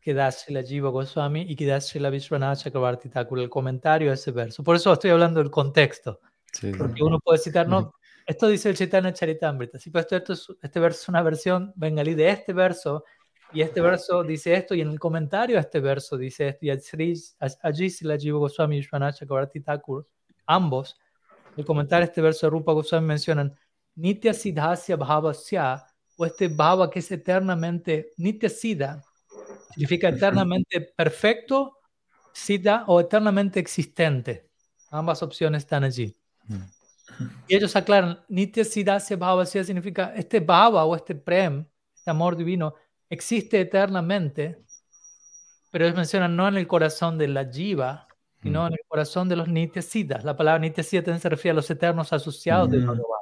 que 0.00 0.14
da 0.14 0.30
la 0.48 0.62
Jiva 0.62 0.88
Goswami 0.88 1.42
y 1.42 1.54
que 1.54 1.66
da 1.66 1.80
la 1.96 2.08
Vishwanath 2.08 2.60
Chakrabarti 2.60 3.10
Thakur, 3.10 3.40
el 3.40 3.50
comentario 3.50 4.08
de 4.08 4.14
ese 4.14 4.30
verso. 4.30 4.64
Por 4.64 4.74
eso 4.74 4.90
estoy 4.90 5.10
hablando 5.10 5.38
del 5.38 5.50
contexto. 5.50 6.20
Porque 6.78 7.02
uno 7.02 7.20
puede 7.20 7.38
citar, 7.38 7.68
no, 7.68 7.92
esto 8.24 8.48
dice 8.48 8.70
el 8.70 8.78
Chaitanya 8.78 9.12
Charitamrita, 9.12 9.78
sí, 9.78 9.90
pero 9.90 10.06
esto, 10.08 10.32
esto 10.32 10.56
este 10.62 10.80
verso 10.80 11.02
es 11.02 11.08
una 11.10 11.20
versión 11.20 11.74
bengalí 11.76 12.14
de 12.14 12.30
este 12.30 12.54
verso, 12.54 13.04
y 13.52 13.62
este 13.62 13.80
verso 13.80 14.22
dice 14.22 14.54
esto, 14.54 14.74
y 14.74 14.80
en 14.80 14.90
el 14.90 14.98
comentario 14.98 15.56
a 15.56 15.60
este 15.60 15.80
verso 15.80 16.16
dice 16.16 16.48
esto, 16.48 16.66
y 16.66 16.70
allí 16.70 17.90
la 18.02 18.16
Jiva 18.16 18.38
Goswami 18.38 18.76
y 18.76 18.80
Vishwanath 18.80 19.18
Thakur, 19.64 20.06
ambos, 20.46 20.96
el 21.56 21.64
comentario 21.64 22.04
a 22.04 22.08
este 22.08 22.22
verso 22.22 22.46
de 22.46 22.50
Rupa 22.50 22.72
Goswami 22.72 23.06
mencionan 23.06 23.56
Nitya 23.96 24.32
Siddhasya 24.32 24.96
Bhavasya, 24.96 25.84
o 26.16 26.26
este 26.26 26.48
Bhava 26.48 26.90
que 26.90 26.98
es 27.00 27.10
eternamente, 27.10 28.12
Nitya 28.18 28.48
Siddha, 28.48 29.02
significa 29.70 30.08
eternamente 30.10 30.80
perfecto, 30.80 31.78
Siddha 32.32 32.84
o 32.86 33.00
eternamente 33.00 33.58
existente. 33.58 34.50
Ambas 34.90 35.22
opciones 35.22 35.62
están 35.62 35.82
allí. 35.84 36.16
Y 37.48 37.56
ellos 37.56 37.74
aclaran, 37.74 38.20
Nitya 38.28 38.64
Siddhasya 38.64 39.16
Bhavasya 39.16 39.64
significa 39.64 40.12
este 40.14 40.40
Bhava 40.40 40.84
o 40.84 40.94
este 40.94 41.14
Prem, 41.14 41.66
este 41.94 42.10
amor 42.10 42.36
divino, 42.36 42.74
existe 43.10 43.60
eternamente, 43.60 44.64
pero 45.70 45.84
ellos 45.84 45.96
mencionan 45.96 46.36
no 46.36 46.48
en 46.48 46.56
el 46.56 46.66
corazón 46.66 47.18
de 47.18 47.28
la 47.28 47.44
jiva, 47.44 48.06
sino 48.40 48.62
mm. 48.62 48.66
en 48.68 48.72
el 48.72 48.80
corazón 48.88 49.28
de 49.28 49.36
los 49.36 49.48
nityasiddhas. 49.48 50.24
La 50.24 50.36
palabra 50.36 50.60
nityasiddha 50.60 51.04
también 51.04 51.20
se 51.20 51.28
refiere 51.28 51.52
a 51.52 51.56
los 51.56 51.70
eternos 51.70 52.12
asociados 52.12 52.70
de 52.70 52.78
mm. 52.78 52.86
Bhagavan, 52.86 53.20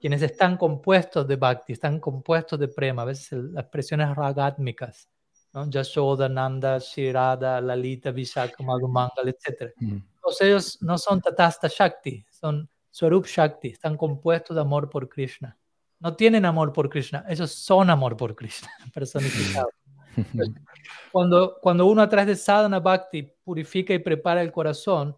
quienes 0.00 0.22
están 0.22 0.56
compuestos 0.56 1.26
de 1.26 1.36
bhakti, 1.36 1.72
están 1.72 2.00
compuestos 2.00 2.58
de 2.58 2.68
prema, 2.68 3.02
a 3.02 3.06
veces 3.06 3.32
las 3.32 3.64
expresiones 3.64 4.14
ragátmicas, 4.14 5.10
¿no? 5.52 5.68
Yashoda, 5.68 6.28
Nanda, 6.28 6.78
Shirada, 6.78 7.60
Lalita, 7.60 8.12
Vishaka, 8.12 8.62
Madhumangal, 8.62 9.28
etc. 9.28 9.72
Mm. 9.76 9.98
Todos 10.22 10.40
ellos 10.40 10.82
no 10.82 10.96
son 10.96 11.20
Tatasta 11.20 11.68
Shakti, 11.68 12.24
son 12.30 12.70
Swarup 12.90 13.26
Shakti, 13.26 13.68
están 13.68 13.96
compuestos 13.96 14.54
de 14.54 14.60
amor 14.60 14.88
por 14.88 15.08
Krishna 15.08 15.58
no 16.00 16.14
tienen 16.14 16.44
amor 16.44 16.72
por 16.72 16.88
Krishna, 16.88 17.24
ellos 17.28 17.50
son 17.52 17.90
amor 17.90 18.16
por 18.16 18.34
Krishna, 18.34 18.68
personificado. 18.94 19.68
cuando, 21.12 21.58
cuando 21.60 21.86
uno 21.86 22.02
a 22.02 22.08
través 22.08 22.26
de 22.26 22.36
sadhana 22.36 22.80
bhakti 22.80 23.22
purifica 23.44 23.94
y 23.94 23.98
prepara 23.98 24.42
el 24.42 24.52
corazón, 24.52 25.16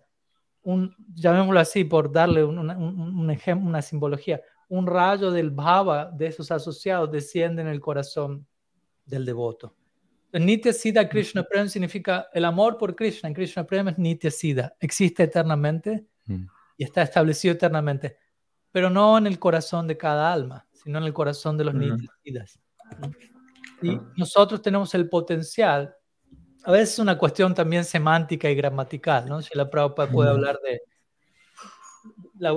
un, 0.62 0.94
llamémoslo 1.14 1.58
así 1.58 1.84
por 1.84 2.12
darle 2.12 2.44
un, 2.44 2.58
un, 2.58 3.30
ejemplo, 3.30 3.68
una 3.68 3.82
simbología, 3.82 4.40
un 4.68 4.86
rayo 4.86 5.30
del 5.30 5.50
bhava 5.50 6.10
de 6.10 6.26
esos 6.26 6.50
asociados 6.50 7.10
desciende 7.10 7.62
en 7.62 7.68
el 7.68 7.80
corazón 7.80 8.46
del 9.04 9.24
devoto. 9.24 9.74
Nitya 10.32 10.72
Siddha 10.72 11.08
Krishna 11.08 11.42
Prem 11.42 11.68
significa 11.68 12.28
el 12.32 12.44
amor 12.44 12.78
por 12.78 12.94
Krishna. 12.94 13.28
En 13.28 13.34
Krishna 13.34 13.64
Prem 13.64 13.88
es 13.88 13.98
Nitya 13.98 14.30
Siddha, 14.30 14.74
existe 14.78 15.24
eternamente 15.24 16.06
mm. 16.26 16.44
y 16.76 16.84
está 16.84 17.02
establecido 17.02 17.54
eternamente, 17.54 18.16
pero 18.70 18.90
no 18.90 19.18
en 19.18 19.26
el 19.26 19.40
corazón 19.40 19.88
de 19.88 19.96
cada 19.96 20.32
alma 20.32 20.68
sino 20.82 20.98
en 20.98 21.04
el 21.04 21.12
corazón 21.12 21.56
de 21.56 21.64
los 21.64 21.74
niños 21.74 22.00
Y 23.82 23.98
nosotros 24.16 24.62
tenemos 24.62 24.94
el 24.94 25.08
potencial, 25.08 25.94
a 26.64 26.72
veces 26.72 26.94
es 26.94 26.98
una 26.98 27.16
cuestión 27.16 27.54
también 27.54 27.84
semántica 27.84 28.50
y 28.50 28.54
gramatical, 28.54 29.28
¿no? 29.28 29.40
Si 29.40 29.56
la 29.56 29.70
Prabhupada 29.70 30.10
puede 30.10 30.30
hablar 30.30 30.58
de 30.62 30.82
la, 32.38 32.52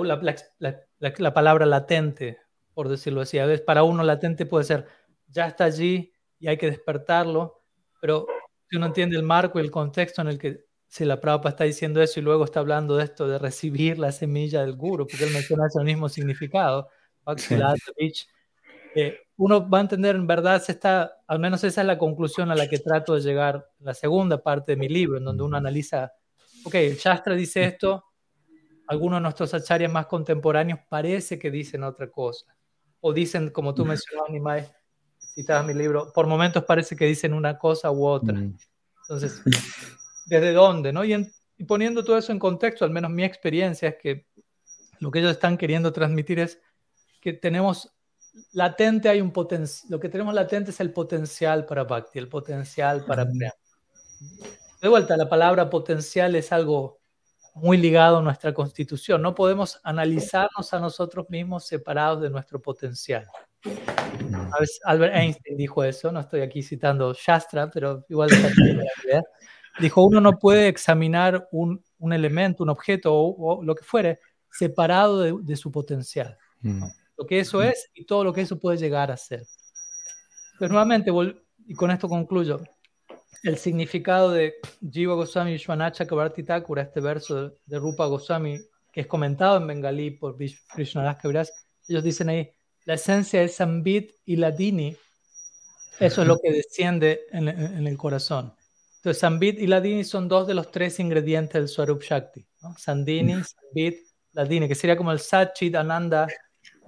la, 0.58 1.12
la, 1.18 1.34
palabra 1.34 1.66
latente, 1.66 2.38
por 2.74 2.88
decirlo 2.88 3.22
así. 3.22 3.38
A 3.38 3.46
veces 3.46 3.64
para 3.64 3.82
uno 3.82 4.02
latente 4.02 4.46
puede 4.46 4.64
ser, 4.64 4.86
ya 5.28 5.46
está 5.46 5.64
allí 5.64 6.12
y 6.38 6.48
hay 6.48 6.58
que 6.58 6.66
despertarlo, 6.66 7.62
pero 8.00 8.26
si 8.68 8.76
uno 8.76 8.86
entiende 8.86 9.16
el 9.16 9.22
marco 9.22 9.58
y 9.58 9.62
el 9.62 9.70
contexto 9.70 10.22
en 10.22 10.28
el 10.28 10.38
que 10.38 10.64
si 10.86 11.04
la 11.04 11.20
Prabhupada 11.20 11.50
está 11.50 11.64
diciendo 11.64 12.00
eso 12.02 12.20
y 12.20 12.22
luego 12.22 12.44
está 12.44 12.60
hablando 12.60 12.96
de 12.96 13.04
esto 13.04 13.26
de 13.26 13.38
recibir 13.38 13.98
la 13.98 14.12
semilla 14.12 14.60
del 14.60 14.76
guru, 14.76 15.06
porque 15.06 15.24
él 15.24 15.32
menciona 15.32 15.66
ese 15.66 15.82
mismo 15.82 16.08
significado, 16.08 16.88
eh, 18.94 19.18
uno 19.36 19.68
va 19.68 19.78
a 19.78 19.80
entender, 19.80 20.14
en 20.14 20.26
verdad, 20.26 20.62
se 20.62 20.72
está, 20.72 21.16
al 21.26 21.38
menos 21.40 21.64
esa 21.64 21.80
es 21.80 21.86
la 21.86 21.98
conclusión 21.98 22.50
a 22.50 22.54
la 22.54 22.68
que 22.68 22.78
trato 22.78 23.14
de 23.14 23.20
llegar 23.20 23.68
la 23.80 23.94
segunda 23.94 24.42
parte 24.42 24.72
de 24.72 24.76
mi 24.76 24.88
libro, 24.88 25.18
en 25.18 25.24
donde 25.24 25.42
uno 25.42 25.56
analiza, 25.56 26.12
ok, 26.64 26.74
el 26.76 26.96
Shastra 26.96 27.34
dice 27.34 27.64
esto, 27.64 28.04
algunos 28.86 29.18
de 29.18 29.22
nuestros 29.22 29.52
acharyas 29.54 29.90
más 29.90 30.06
contemporáneos 30.06 30.80
parece 30.88 31.38
que 31.38 31.50
dicen 31.50 31.82
otra 31.82 32.10
cosa, 32.10 32.46
o 33.00 33.12
dicen, 33.12 33.50
como 33.50 33.74
tú 33.74 33.84
mencionabas, 33.84 34.30
Nimai, 34.30 34.70
citabas 35.34 35.66
mi 35.66 35.74
libro, 35.74 36.12
por 36.14 36.26
momentos 36.26 36.64
parece 36.64 36.94
que 36.94 37.06
dicen 37.06 37.32
una 37.32 37.58
cosa 37.58 37.90
u 37.90 38.06
otra. 38.06 38.38
Entonces, 39.02 39.42
¿desde 40.26 40.52
dónde? 40.52 40.92
No? 40.92 41.04
Y, 41.04 41.14
y 41.58 41.64
poniendo 41.64 42.04
todo 42.04 42.16
eso 42.16 42.30
en 42.30 42.38
contexto, 42.38 42.84
al 42.84 42.90
menos 42.92 43.10
mi 43.10 43.24
experiencia 43.24 43.88
es 43.88 43.96
que 43.96 44.26
lo 45.00 45.10
que 45.10 45.18
ellos 45.18 45.32
están 45.32 45.58
queriendo 45.58 45.92
transmitir 45.92 46.38
es 46.38 46.60
que 47.24 47.32
tenemos 47.32 47.90
latente, 48.52 49.08
hay 49.08 49.22
un 49.22 49.32
potencial, 49.32 49.90
lo 49.90 49.98
que 49.98 50.10
tenemos 50.10 50.34
latente 50.34 50.72
es 50.72 50.80
el 50.80 50.92
potencial 50.92 51.64
para 51.64 51.84
Bhakti, 51.84 52.18
el 52.18 52.28
potencial 52.28 53.02
para 53.06 53.24
Prem. 53.24 53.50
De 54.82 54.88
vuelta, 54.88 55.16
la 55.16 55.26
palabra 55.26 55.70
potencial 55.70 56.34
es 56.34 56.52
algo 56.52 56.98
muy 57.54 57.78
ligado 57.78 58.18
a 58.18 58.22
nuestra 58.22 58.52
constitución. 58.52 59.22
No 59.22 59.34
podemos 59.34 59.80
analizarnos 59.84 60.74
a 60.74 60.78
nosotros 60.78 61.30
mismos 61.30 61.64
separados 61.66 62.20
de 62.20 62.28
nuestro 62.28 62.60
potencial. 62.60 63.26
Albert 64.84 65.16
Einstein 65.16 65.56
dijo 65.56 65.82
eso, 65.82 66.12
no 66.12 66.20
estoy 66.20 66.42
aquí 66.42 66.62
citando 66.62 67.14
Shastra, 67.14 67.70
pero 67.70 68.04
igual 68.10 68.28
dijo, 69.80 70.04
uno 70.04 70.20
no 70.20 70.38
puede 70.38 70.68
examinar 70.68 71.48
un, 71.52 71.82
un 71.98 72.12
elemento, 72.12 72.64
un 72.64 72.68
objeto 72.68 73.14
o, 73.14 73.64
lo 73.64 73.74
que 73.74 73.82
fuere 73.82 74.18
separado 74.50 75.22
de, 75.22 75.34
de 75.40 75.56
su 75.56 75.72
potencial. 75.72 76.36
Mm 76.60 76.84
lo 77.16 77.26
que 77.26 77.40
eso 77.40 77.62
es 77.62 77.90
y 77.94 78.04
todo 78.04 78.24
lo 78.24 78.32
que 78.32 78.42
eso 78.42 78.58
puede 78.58 78.78
llegar 78.78 79.10
a 79.10 79.16
ser. 79.16 79.42
Pues 80.58 80.70
nuevamente, 80.70 81.10
y 81.66 81.74
con 81.74 81.90
esto 81.90 82.08
concluyo, 82.08 82.60
el 83.42 83.58
significado 83.58 84.30
de 84.30 84.54
Jiva 84.90 85.14
Goswami 85.14 85.52
Vishwanacha 85.52 86.06
Kavarti 86.06 86.42
Thakur, 86.42 86.78
este 86.78 87.00
verso 87.00 87.50
de, 87.66 87.78
Rupa 87.78 88.06
Goswami, 88.06 88.58
que 88.92 89.02
es 89.02 89.06
comentado 89.06 89.58
en 89.58 89.66
bengalí 89.66 90.12
por 90.12 90.36
Krishnadas 90.74 91.16
Kaviraj, 91.16 91.48
ellos 91.88 92.02
dicen 92.02 92.28
ahí, 92.30 92.50
la 92.84 92.94
esencia 92.94 93.42
es 93.42 93.56
Sambit 93.56 94.12
y 94.24 94.36
Ladini, 94.36 94.96
eso 96.00 96.22
es 96.22 96.28
lo 96.28 96.38
que 96.38 96.52
desciende 96.52 97.20
en, 97.30 97.48
el 97.48 97.96
corazón. 97.96 98.54
Entonces, 98.96 99.20
Sambit 99.20 99.58
y 99.58 99.66
Ladini 99.66 100.04
son 100.04 100.28
dos 100.28 100.46
de 100.46 100.54
los 100.54 100.70
tres 100.70 100.98
ingredientes 100.98 101.54
del 101.54 101.68
Swarup 101.68 102.02
Shakti. 102.02 102.46
Sandini, 102.78 103.34
Sambit, 103.44 103.98
Ladini, 104.32 104.68
que 104.68 104.74
sería 104.74 104.96
como 104.96 105.12
el 105.12 105.18
Satchit 105.18 105.74
Ananda 105.74 106.26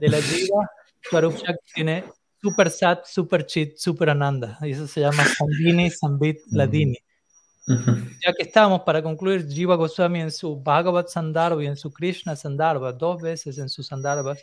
de 0.00 0.08
la 0.08 0.20
Jiva, 0.20 0.70
Swarup 1.08 1.36
Shakti 1.36 1.72
tiene 1.74 2.04
Super 2.40 2.70
Sat, 2.70 3.06
Super 3.06 3.46
Chit, 3.46 3.76
Super 3.76 4.10
Ananda. 4.10 4.58
Y 4.62 4.70
eso 4.70 4.86
se 4.86 5.00
llama 5.00 5.24
Sandini, 5.24 5.90
Sambit, 5.90 6.38
Ladini. 6.50 6.98
Ya 7.66 8.32
que 8.32 8.44
estamos, 8.44 8.82
para 8.82 9.02
concluir, 9.02 9.48
Jiva 9.48 9.74
Goswami 9.74 10.20
en 10.20 10.30
su 10.30 10.60
Bhagavad 10.60 11.08
Sandarbha 11.08 11.62
y 11.64 11.66
en 11.66 11.76
su 11.76 11.92
Krishna 11.92 12.36
Sandarbha, 12.36 12.92
dos 12.92 13.20
veces 13.20 13.58
en 13.58 13.68
sus 13.68 13.88
Sandarbhas, 13.88 14.38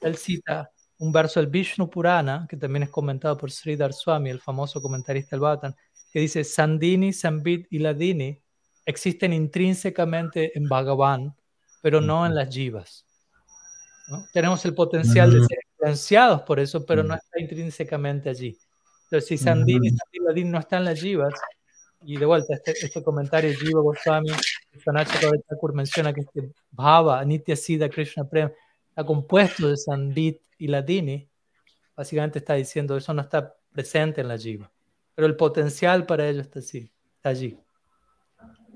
él 0.00 0.16
cita 0.16 0.70
un 0.98 1.12
verso 1.12 1.40
del 1.40 1.50
Vishnu 1.50 1.90
Purana, 1.90 2.46
que 2.48 2.56
también 2.56 2.84
es 2.84 2.90
comentado 2.90 3.36
por 3.36 3.50
Sridhar 3.50 3.92
Swami, 3.92 4.30
el 4.30 4.40
famoso 4.40 4.80
comentarista 4.80 5.36
del 5.36 5.74
que 6.10 6.20
dice, 6.20 6.44
Sandini, 6.44 7.12
Sambit 7.12 7.66
y 7.70 7.80
Ladini 7.80 8.40
existen 8.86 9.32
intrínsecamente 9.32 10.56
en 10.56 10.68
Bhagavan, 10.68 11.34
pero 11.82 12.00
no 12.00 12.24
en 12.24 12.34
las 12.34 12.54
jivas. 12.54 13.04
Tenemos 14.32 14.64
el 14.64 14.74
potencial 14.74 15.32
de 15.32 15.40
ser 15.46 15.58
influenciados 15.72 16.42
por 16.42 16.60
eso, 16.60 16.84
pero 16.84 17.02
no 17.02 17.14
está 17.14 17.40
intrínsecamente 17.40 18.28
allí. 18.28 18.58
Entonces, 19.04 19.28
si 19.28 19.38
Sandini, 19.38 19.90
y 20.12 20.20
Ladini 20.20 20.50
no 20.50 20.58
están 20.58 20.84
las 20.84 21.00
jivas, 21.00 21.32
y 22.06 22.16
de 22.18 22.26
vuelta, 22.26 22.54
este, 22.54 22.72
este 22.72 23.02
comentario 23.02 23.50
de 23.50 23.56
Jiva 23.56 23.80
Goswami, 23.80 24.30
Sanacha 24.84 25.18
Thakur 25.48 25.74
menciona 25.74 26.12
que 26.12 26.20
este 26.20 26.52
Bhava, 26.70 27.24
Nitya 27.24 27.56
Siddha 27.56 27.88
Krishna 27.88 28.28
Prem, 28.28 28.50
está 28.88 29.04
compuesto 29.04 29.68
de 29.68 29.76
Sandit 29.76 30.40
y 30.58 30.68
Ladini, 30.68 31.28
básicamente 31.96 32.40
está 32.40 32.54
diciendo 32.54 32.96
eso 32.96 33.14
no 33.14 33.22
está 33.22 33.54
presente 33.72 34.20
en 34.20 34.28
la 34.28 34.38
Jiva, 34.38 34.70
pero 35.14 35.26
el 35.26 35.36
potencial 35.36 36.04
para 36.04 36.28
ello 36.28 36.42
está, 36.42 36.58
así, 36.58 36.92
está 37.16 37.30
allí. 37.30 37.58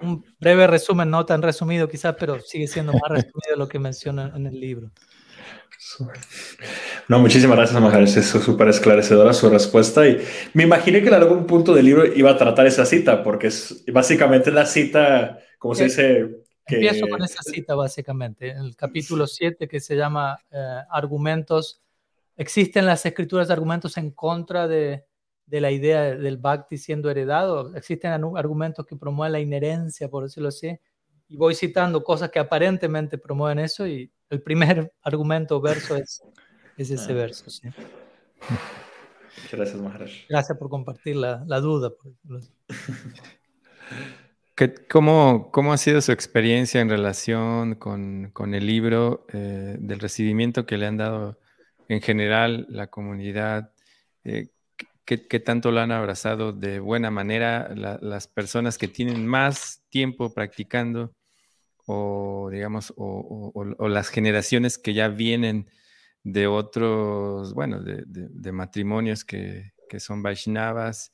Un 0.00 0.24
breve 0.38 0.66
resumen, 0.66 1.10
no 1.10 1.26
tan 1.26 1.42
resumido 1.42 1.88
quizás, 1.88 2.14
pero 2.18 2.40
sigue 2.40 2.68
siendo 2.68 2.92
más 2.92 3.10
resumido 3.10 3.56
lo 3.56 3.68
que 3.68 3.78
menciona 3.78 4.32
en 4.34 4.46
el 4.46 4.58
libro. 4.58 4.92
No, 7.08 7.20
muchísimas 7.20 7.56
gracias, 7.56 7.80
Majares. 7.80 8.16
Es 8.16 8.26
súper 8.28 8.68
esclarecedora 8.68 9.32
su 9.32 9.48
respuesta. 9.48 10.06
Y 10.08 10.18
me 10.54 10.64
imaginé 10.64 11.00
que 11.02 11.08
en 11.08 11.14
algún 11.14 11.46
punto 11.46 11.72
del 11.72 11.86
libro 11.86 12.04
iba 12.04 12.30
a 12.30 12.36
tratar 12.36 12.66
esa 12.66 12.84
cita, 12.84 13.22
porque 13.22 13.48
es 13.48 13.84
básicamente 13.92 14.50
la 14.50 14.66
cita, 14.66 15.38
como 15.58 15.74
se 15.74 15.84
dice. 15.84 16.44
Que... 16.66 16.76
Empiezo 16.76 17.06
con 17.08 17.22
esa 17.22 17.42
cita, 17.42 17.74
básicamente. 17.74 18.50
En 18.50 18.58
el 18.58 18.76
capítulo 18.76 19.26
7, 19.26 19.68
que 19.68 19.80
se 19.80 19.96
llama 19.96 20.38
eh, 20.50 20.80
Argumentos. 20.90 21.80
¿Existen 22.36 22.84
las 22.84 23.04
escrituras 23.06 23.48
de 23.48 23.54
argumentos 23.54 23.96
en 23.96 24.10
contra 24.10 24.68
de, 24.68 25.04
de 25.46 25.60
la 25.60 25.70
idea 25.70 26.14
del 26.14 26.36
Bhakti 26.36 26.76
siendo 26.76 27.10
heredado? 27.10 27.74
¿Existen 27.74 28.12
argumentos 28.12 28.84
que 28.84 28.96
promueven 28.96 29.32
la 29.32 29.40
inherencia, 29.40 30.08
por 30.08 30.24
decirlo 30.24 30.48
así? 30.48 30.78
Y 31.28 31.36
voy 31.36 31.54
citando 31.54 32.02
cosas 32.02 32.30
que 32.30 32.38
aparentemente 32.38 33.18
promueven 33.18 33.58
eso 33.60 33.86
y 33.86 34.12
el 34.30 34.42
primer 34.42 34.92
argumento 35.02 35.60
verso 35.60 35.96
es, 35.96 36.22
es 36.76 36.90
ese 36.90 37.12
ah. 37.12 37.14
verso. 37.14 37.50
¿sí? 37.50 37.68
Gracias, 39.50 39.80
Maharaj. 39.80 40.10
Gracias 40.28 40.58
por 40.58 40.68
compartir 40.68 41.16
la, 41.16 41.44
la 41.46 41.60
duda. 41.60 41.92
¿Cómo, 44.90 45.50
¿Cómo, 45.52 45.72
ha 45.72 45.76
sido 45.76 46.00
su 46.00 46.10
experiencia 46.10 46.80
en 46.80 46.88
relación 46.88 47.76
con, 47.76 48.30
con 48.32 48.54
el 48.54 48.66
libro, 48.66 49.24
eh, 49.32 49.76
del 49.78 50.00
recibimiento 50.00 50.66
que 50.66 50.76
le 50.76 50.86
han 50.86 50.96
dado 50.96 51.38
en 51.88 52.00
general 52.02 52.66
la 52.68 52.88
comunidad? 52.88 53.72
Eh, 54.24 54.48
¿qué, 55.04 55.28
¿qué, 55.28 55.38
tanto 55.38 55.70
lo 55.70 55.80
han 55.80 55.92
abrazado 55.92 56.52
de 56.52 56.80
buena 56.80 57.10
manera 57.12 57.72
las 57.74 58.26
personas 58.26 58.78
que 58.78 58.88
tienen 58.88 59.26
más 59.26 59.84
tiempo 59.90 60.34
practicando 60.34 61.14
o 61.90 62.50
digamos, 62.52 62.92
o, 62.96 63.64
las 63.88 64.10
generaciones 64.10 64.76
que 64.76 64.92
ya 64.92 65.08
vienen 65.08 65.70
de 66.22 66.46
otros, 66.46 67.54
bueno, 67.54 67.80
de, 67.80 68.52
matrimonios 68.52 69.24
que, 69.24 69.72
son 69.98 70.22
Vaishnavas, 70.22 71.12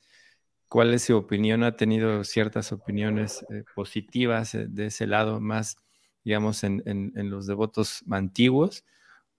¿cuál 0.66 0.92
es 0.92 1.04
su 1.04 1.16
opinión? 1.16 1.62
¿Ha 1.62 1.76
tenido 1.76 2.24
ciertas 2.24 2.72
opiniones 2.72 3.46
eh, 3.50 3.62
positivas 3.76 4.56
eh, 4.56 4.66
de 4.68 4.86
ese 4.86 5.06
lado 5.06 5.40
más, 5.40 5.76
digamos, 6.24 6.64
en, 6.64 7.12
los 7.14 7.46
devotos 7.46 8.02
antiguos 8.10 8.84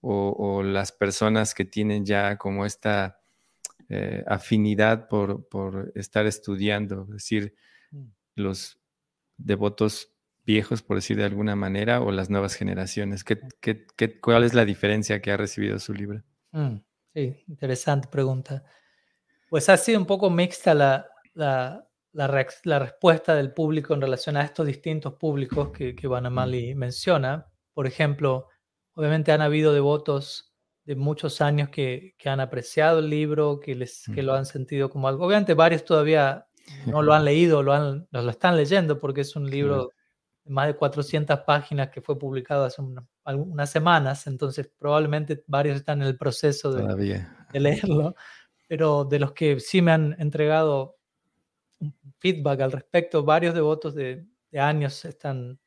o, 0.00 0.62
las 0.62 0.90
personas 0.90 1.54
que 1.54 1.66
tienen 1.66 2.06
ya 2.06 2.38
como 2.38 2.64
esta 2.64 3.20
eh, 3.90 4.24
afinidad 4.26 5.06
por, 5.08 5.46
por, 5.48 5.92
estar 5.94 6.24
estudiando, 6.24 7.02
es 7.02 7.10
decir, 7.10 7.54
mm. 7.90 8.04
los 8.36 8.78
devotos 9.36 10.15
viejos, 10.46 10.82
por 10.82 10.96
decir 10.96 11.16
de 11.16 11.24
alguna 11.24 11.56
manera, 11.56 12.00
o 12.00 12.12
las 12.12 12.30
nuevas 12.30 12.54
generaciones? 12.54 13.24
¿Qué, 13.24 13.40
qué, 13.60 13.84
qué, 13.96 14.20
cuál 14.20 14.44
es 14.44 14.54
la 14.54 14.64
diferencia 14.64 15.20
que 15.20 15.32
ha 15.32 15.36
recibido 15.36 15.78
su 15.78 15.92
libro? 15.92 16.22
Mm, 16.52 16.76
sí, 17.12 17.44
interesante 17.48 18.08
pregunta. 18.08 18.64
Pues 19.50 19.68
ha 19.68 19.76
sido 19.76 19.98
un 19.98 20.06
poco 20.06 20.30
mixta 20.30 20.72
la, 20.72 21.06
la, 21.34 21.86
la, 22.12 22.46
la, 22.64 22.78
respuesta 22.78 23.34
del 23.34 23.52
público 23.52 23.92
en 23.94 24.00
relación 24.00 24.36
a 24.36 24.42
estos 24.42 24.66
distintos 24.66 25.14
públicos 25.14 25.70
que, 25.70 25.94
que 25.94 26.06
Banamali 26.06 26.74
mm. 26.74 26.78
menciona. 26.78 27.46
Por 27.74 27.86
ejemplo, 27.86 28.48
obviamente 28.94 29.32
han 29.32 29.42
habido 29.42 29.74
devotos 29.74 30.54
de 30.84 30.94
muchos 30.94 31.40
años 31.40 31.68
que, 31.70 32.14
que 32.16 32.28
han 32.28 32.38
apreciado 32.38 33.00
el 33.00 33.10
libro, 33.10 33.58
que, 33.58 33.74
les, 33.74 34.04
que 34.14 34.22
lo 34.22 34.32
mm. 34.32 34.36
han 34.36 34.46
sentido 34.46 34.88
como 34.88 35.08
algo. 35.08 35.26
Obviamente 35.26 35.54
varios 35.54 35.84
todavía 35.84 36.46
no 36.86 37.02
lo 37.02 37.12
han 37.12 37.24
leído, 37.24 37.64
lo, 37.64 37.72
han, 37.72 38.06
lo 38.12 38.30
están 38.30 38.56
leyendo 38.56 39.00
porque 39.00 39.22
es 39.22 39.34
un 39.34 39.50
libro 39.50 39.90
más 40.48 40.68
de 40.68 40.76
400 40.76 41.40
páginas 41.40 41.90
que 41.90 42.00
fue 42.00 42.18
publicado 42.18 42.64
hace 42.64 42.82
unas 42.82 43.70
semanas, 43.70 44.26
entonces 44.26 44.70
probablemente 44.78 45.42
varios 45.46 45.76
están 45.76 46.02
en 46.02 46.08
el 46.08 46.16
proceso 46.16 46.72
de, 46.72 47.24
leerlo, 47.52 48.14
pero 48.68 49.04
de 49.04 49.18
los 49.18 49.32
que 49.32 49.60
sí 49.60 49.82
me 49.82 49.92
han 49.92 50.14
entregado 50.18 50.96
un 51.80 51.94
feedback 52.18 52.60
al 52.60 52.72
respecto, 52.72 53.24
varios 53.24 53.54
devotos 53.54 53.94
de, 53.94 54.24
de 54.50 54.60
años 54.60 55.04
están, 55.04 55.58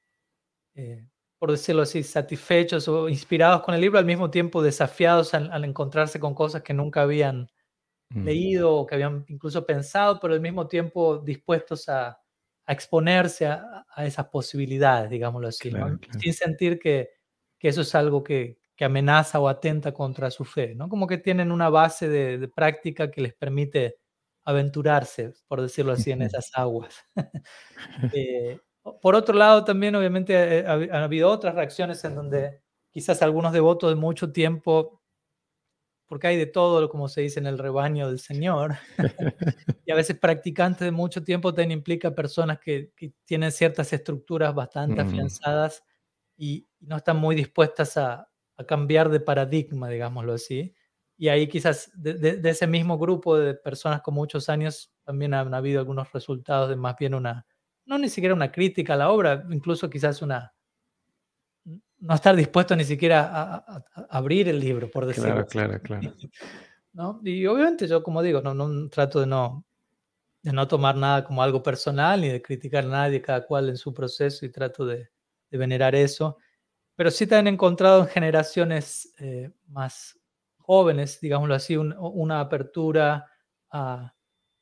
eh, 0.75 1.07
por 1.37 1.51
decirlo 1.51 1.83
así, 1.83 2.03
satisfechos 2.03 2.87
o 2.87 3.09
inspirados 3.09 3.61
con 3.61 3.75
el 3.75 3.81
libro, 3.81 3.99
al 3.99 4.05
mismo 4.05 4.29
tiempo 4.29 4.61
desafiados 4.61 5.33
al, 5.33 5.63
encontrarse 5.63 6.19
con 6.19 6.33
cosas 6.33 6.63
que 6.63 6.73
nunca 6.73 7.01
habían 7.01 7.49
mm. 8.09 8.23
leído 8.23 8.73
o 8.73 8.85
que 8.85 8.95
habían 8.95 9.25
incluso 9.27 9.65
pensado, 9.65 10.19
pero 10.19 10.33
al 10.33 10.41
mismo 10.41 10.67
tiempo 10.67 11.17
dispuestos 11.17 11.87
a 11.89 12.19
a 12.69 12.73
exponerse 12.73 13.47
a, 13.47 13.83
esas 13.97 14.27
posibilidades, 14.27 15.09
digámoslo 15.09 15.47
así, 15.47 15.71
sin 16.19 16.33
sentir 16.33 16.77
que, 16.77 17.09
que, 17.57 17.67
eso 17.67 17.81
es 17.81 17.95
algo 17.95 18.23
que, 18.23 18.59
que, 18.75 18.85
amenaza 18.85 19.39
o 19.39 19.47
atenta 19.47 19.91
contra 19.91 20.29
su 20.29 20.45
fe, 20.45 20.75
¿no? 20.75 20.87
Como 20.87 21.07
que 21.07 21.17
tienen 21.17 21.51
una 21.51 21.69
base 21.69 22.07
de, 22.07 22.47
práctica 22.47 23.09
que 23.09 23.21
les 23.21 23.33
permite 23.33 23.95
aventurarse, 24.43 25.33
por 25.47 25.61
decirlo 25.61 25.93
así, 25.93 26.11
en 26.11 26.21
esas 26.21 26.51
aguas. 26.53 26.95
Eh, 28.13 28.59
por 29.01 29.15
otro 29.15 29.35
lado, 29.35 29.63
también 29.63 29.95
obviamente 29.95 30.59
eh, 30.59 30.65
ha, 30.67 31.03
habido 31.03 31.29
otras 31.29 31.55
reacciones 31.55 32.03
en 32.05 32.15
donde 32.15 32.61
quizás 32.91 33.21
algunos 33.21 33.51
devotos 33.51 33.89
de 33.89 33.95
mucho 33.95 34.31
tiempo 34.31 34.98
porque 36.09 36.25
hay 36.25 36.37
de 36.37 36.47
todo, 36.47 36.89
como 36.89 37.07
se 37.07 37.21
dice 37.21 37.39
en 37.39 37.45
el 37.45 37.59
rebaño 37.59 38.07
del 38.07 38.19
Señor. 38.19 38.75
y 39.85 39.91
a 39.91 39.95
veces 39.95 40.17
practicantes 40.17 40.81
de 40.81 40.91
mucho 40.91 41.23
tiempo 41.23 41.53
también 41.53 41.71
implica 41.71 42.15
personas 42.15 42.59
que, 42.59 42.91
tienen 43.25 43.51
ciertas 43.51 43.93
estructuras 43.93 44.53
bastante 44.53 44.99
afianzadas 44.99 45.83
y 46.35 46.67
no 46.79 46.97
están 46.97 47.17
muy 47.17 47.35
dispuestas 47.35 47.95
a, 47.95 48.25
cambiar 48.67 49.07
de 49.07 49.21
paradigma, 49.21 49.87
digámoslo 49.87 50.33
así. 50.33 50.75
Y 51.15 51.29
ahí 51.29 51.47
quizás 51.47 51.91
de, 51.93 52.41
ese 52.43 52.67
mismo 52.67 52.97
grupo 52.97 53.37
de 53.37 53.53
personas 53.53 54.01
con 54.01 54.15
muchos 54.15 54.49
años 54.49 54.91
también 55.05 55.33
han 55.33 55.53
habido 55.53 55.79
algunos 55.79 56.11
resultados 56.11 56.67
de 56.69 56.75
más 56.75 56.97
bien 56.99 57.13
una, 57.13 57.45
no 57.85 57.97
ni 57.97 58.09
siquiera 58.09 58.35
una 58.35 58.51
crítica 58.51 58.95
a 58.95 58.97
la 58.97 59.11
obra, 59.11 59.45
incluso 59.49 59.89
quizás 59.89 60.21
una, 60.21 60.53
no 61.99 62.15
estar 62.15 62.35
dispuesto 62.35 62.75
ni 62.75 62.83
siquiera 62.83 63.29
a, 63.31 63.85
abrir 64.09 64.47
el 64.47 64.59
libro, 64.59 64.89
por 64.89 65.05
decirlo. 65.05 65.45
Claro, 65.45 65.79
claro, 65.79 65.81
claro. 65.81 66.13
¿No? 66.93 67.21
Y 67.23 67.45
obviamente 67.45 67.87
yo, 67.87 68.01
como 68.01 68.21
digo, 68.21 68.41
no, 68.41 68.53
no 68.53 68.89
trato 68.89 69.19
de 69.19 69.27
no, 69.27 69.65
de 70.41 70.53
no 70.53 70.67
tomar 70.67 70.95
nada 70.95 71.23
como 71.23 71.43
algo 71.43 71.61
personal 71.61 72.21
ni 72.21 72.29
de 72.29 72.41
criticar 72.41 72.85
a 72.85 72.87
nadie, 72.87 73.21
cada 73.21 73.45
cual 73.45 73.69
en 73.69 73.77
su 73.77 73.93
proceso 73.93 74.45
y 74.45 74.49
trato 74.49 74.85
de, 74.85 75.09
de 75.49 75.57
venerar 75.57 75.95
eso. 75.95 76.37
Pero 76.95 77.11
sí 77.11 77.27
te 77.27 77.35
han 77.35 77.47
encontrado 77.47 78.01
en 78.01 78.07
generaciones 78.07 79.13
eh, 79.19 79.51
más 79.67 80.19
jóvenes, 80.57 81.19
digámoslo 81.21 81.55
así, 81.55 81.77
una 81.77 82.39
apertura 82.41 83.25
a 83.71 84.13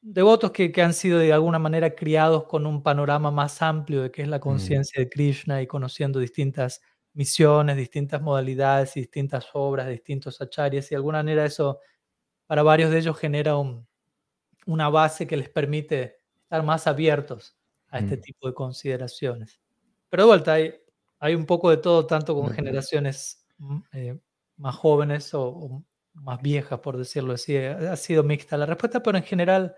devotos 0.02 0.52
que, 0.52 0.72
que, 0.72 0.82
han 0.82 0.94
sido 0.94 1.20
de 1.20 1.34
alguna 1.34 1.60
manera 1.60 1.96
criados 1.96 2.46
con 2.46 2.66
un 2.66 2.84
panorama 2.84 3.32
más 3.32 3.62
amplio 3.62 4.04
de 4.04 4.12
qué 4.12 4.22
es 4.22 4.28
la 4.28 4.38
mm. 4.38 4.42
conciencia 4.42 5.04
de 5.04 5.10
Krishna 5.10 5.62
y 5.62 5.68
conociendo 5.68 6.20
distintas 6.20 6.82
misiones, 7.18 7.76
distintas 7.76 8.22
modalidades, 8.22 8.94
distintas 8.94 9.48
obras, 9.54 9.88
distintos 9.90 10.40
acharyas, 10.40 10.86
y 10.86 10.90
de 10.90 10.98
alguna 10.98 11.18
manera 11.18 11.46
eso 11.46 11.80
para 12.46 12.62
varios 12.62 12.92
de 12.92 13.00
ellos 13.00 13.18
genera 13.18 13.56
una 14.68 14.90
base 14.90 15.26
que 15.26 15.36
les 15.36 15.50
permite 15.50 16.18
estar 16.44 16.64
más 16.64 16.86
abiertos 16.86 17.58
a 17.90 17.98
este 17.98 18.18
mm. 18.18 18.22
tipo 18.22 18.48
de 18.48 18.54
consideraciones. 18.54 19.60
Pero 20.10 20.24
de 20.24 20.28
vuelta, 20.28 20.54
hay, 20.54 20.76
hay 21.20 21.34
un 21.34 21.48
poco 21.48 21.72
de 21.72 21.78
todo, 21.78 22.06
tanto 22.06 22.36
con 22.36 22.52
generaciones 22.52 23.44
mm, 23.58 23.78
eh, 23.94 24.20
más 24.58 24.76
jóvenes 24.76 25.34
o, 25.34 25.84
más 26.14 26.40
viejas, 26.40 26.80
por 26.80 26.98
decirlo 26.98 27.34
así. 27.34 27.58
Ha, 27.58 27.96
sido 27.96 28.24
mixta 28.24 28.58
la 28.58 28.68
respuesta, 28.68 29.02
pero 29.02 29.18
en 29.18 29.24
general 29.24 29.76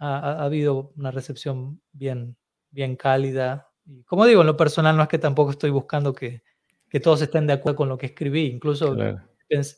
ha, 0.00 0.18
ha, 0.18 0.42
habido 0.42 0.92
una 0.96 1.12
recepción 1.12 1.80
bien, 1.92 2.36
bien 2.70 2.96
cálida. 2.96 3.70
Y 3.84 4.02
como 4.02 4.26
digo, 4.26 4.40
en 4.40 4.48
lo 4.48 4.56
personal 4.56 4.96
no 4.96 5.04
es 5.04 5.08
que 5.08 5.18
tampoco 5.18 5.52
estoy 5.52 5.70
buscando 5.70 6.12
que, 6.12 6.42
que 6.88 7.00
todos 7.00 7.22
estén 7.22 7.46
de 7.46 7.54
acuerdo 7.54 7.76
con 7.76 7.88
lo 7.88 7.98
que 7.98 8.06
escribí. 8.06 8.46
Incluso 8.46 8.96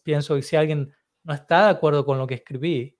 pienso 0.02 0.34
que 0.34 0.42
si 0.42 0.56
alguien 0.56 0.92
no 1.24 1.34
está 1.34 1.64
de 1.64 1.70
acuerdo 1.70 2.04
con 2.04 2.18
lo 2.18 2.26
que 2.26 2.34
escribí, 2.34 2.98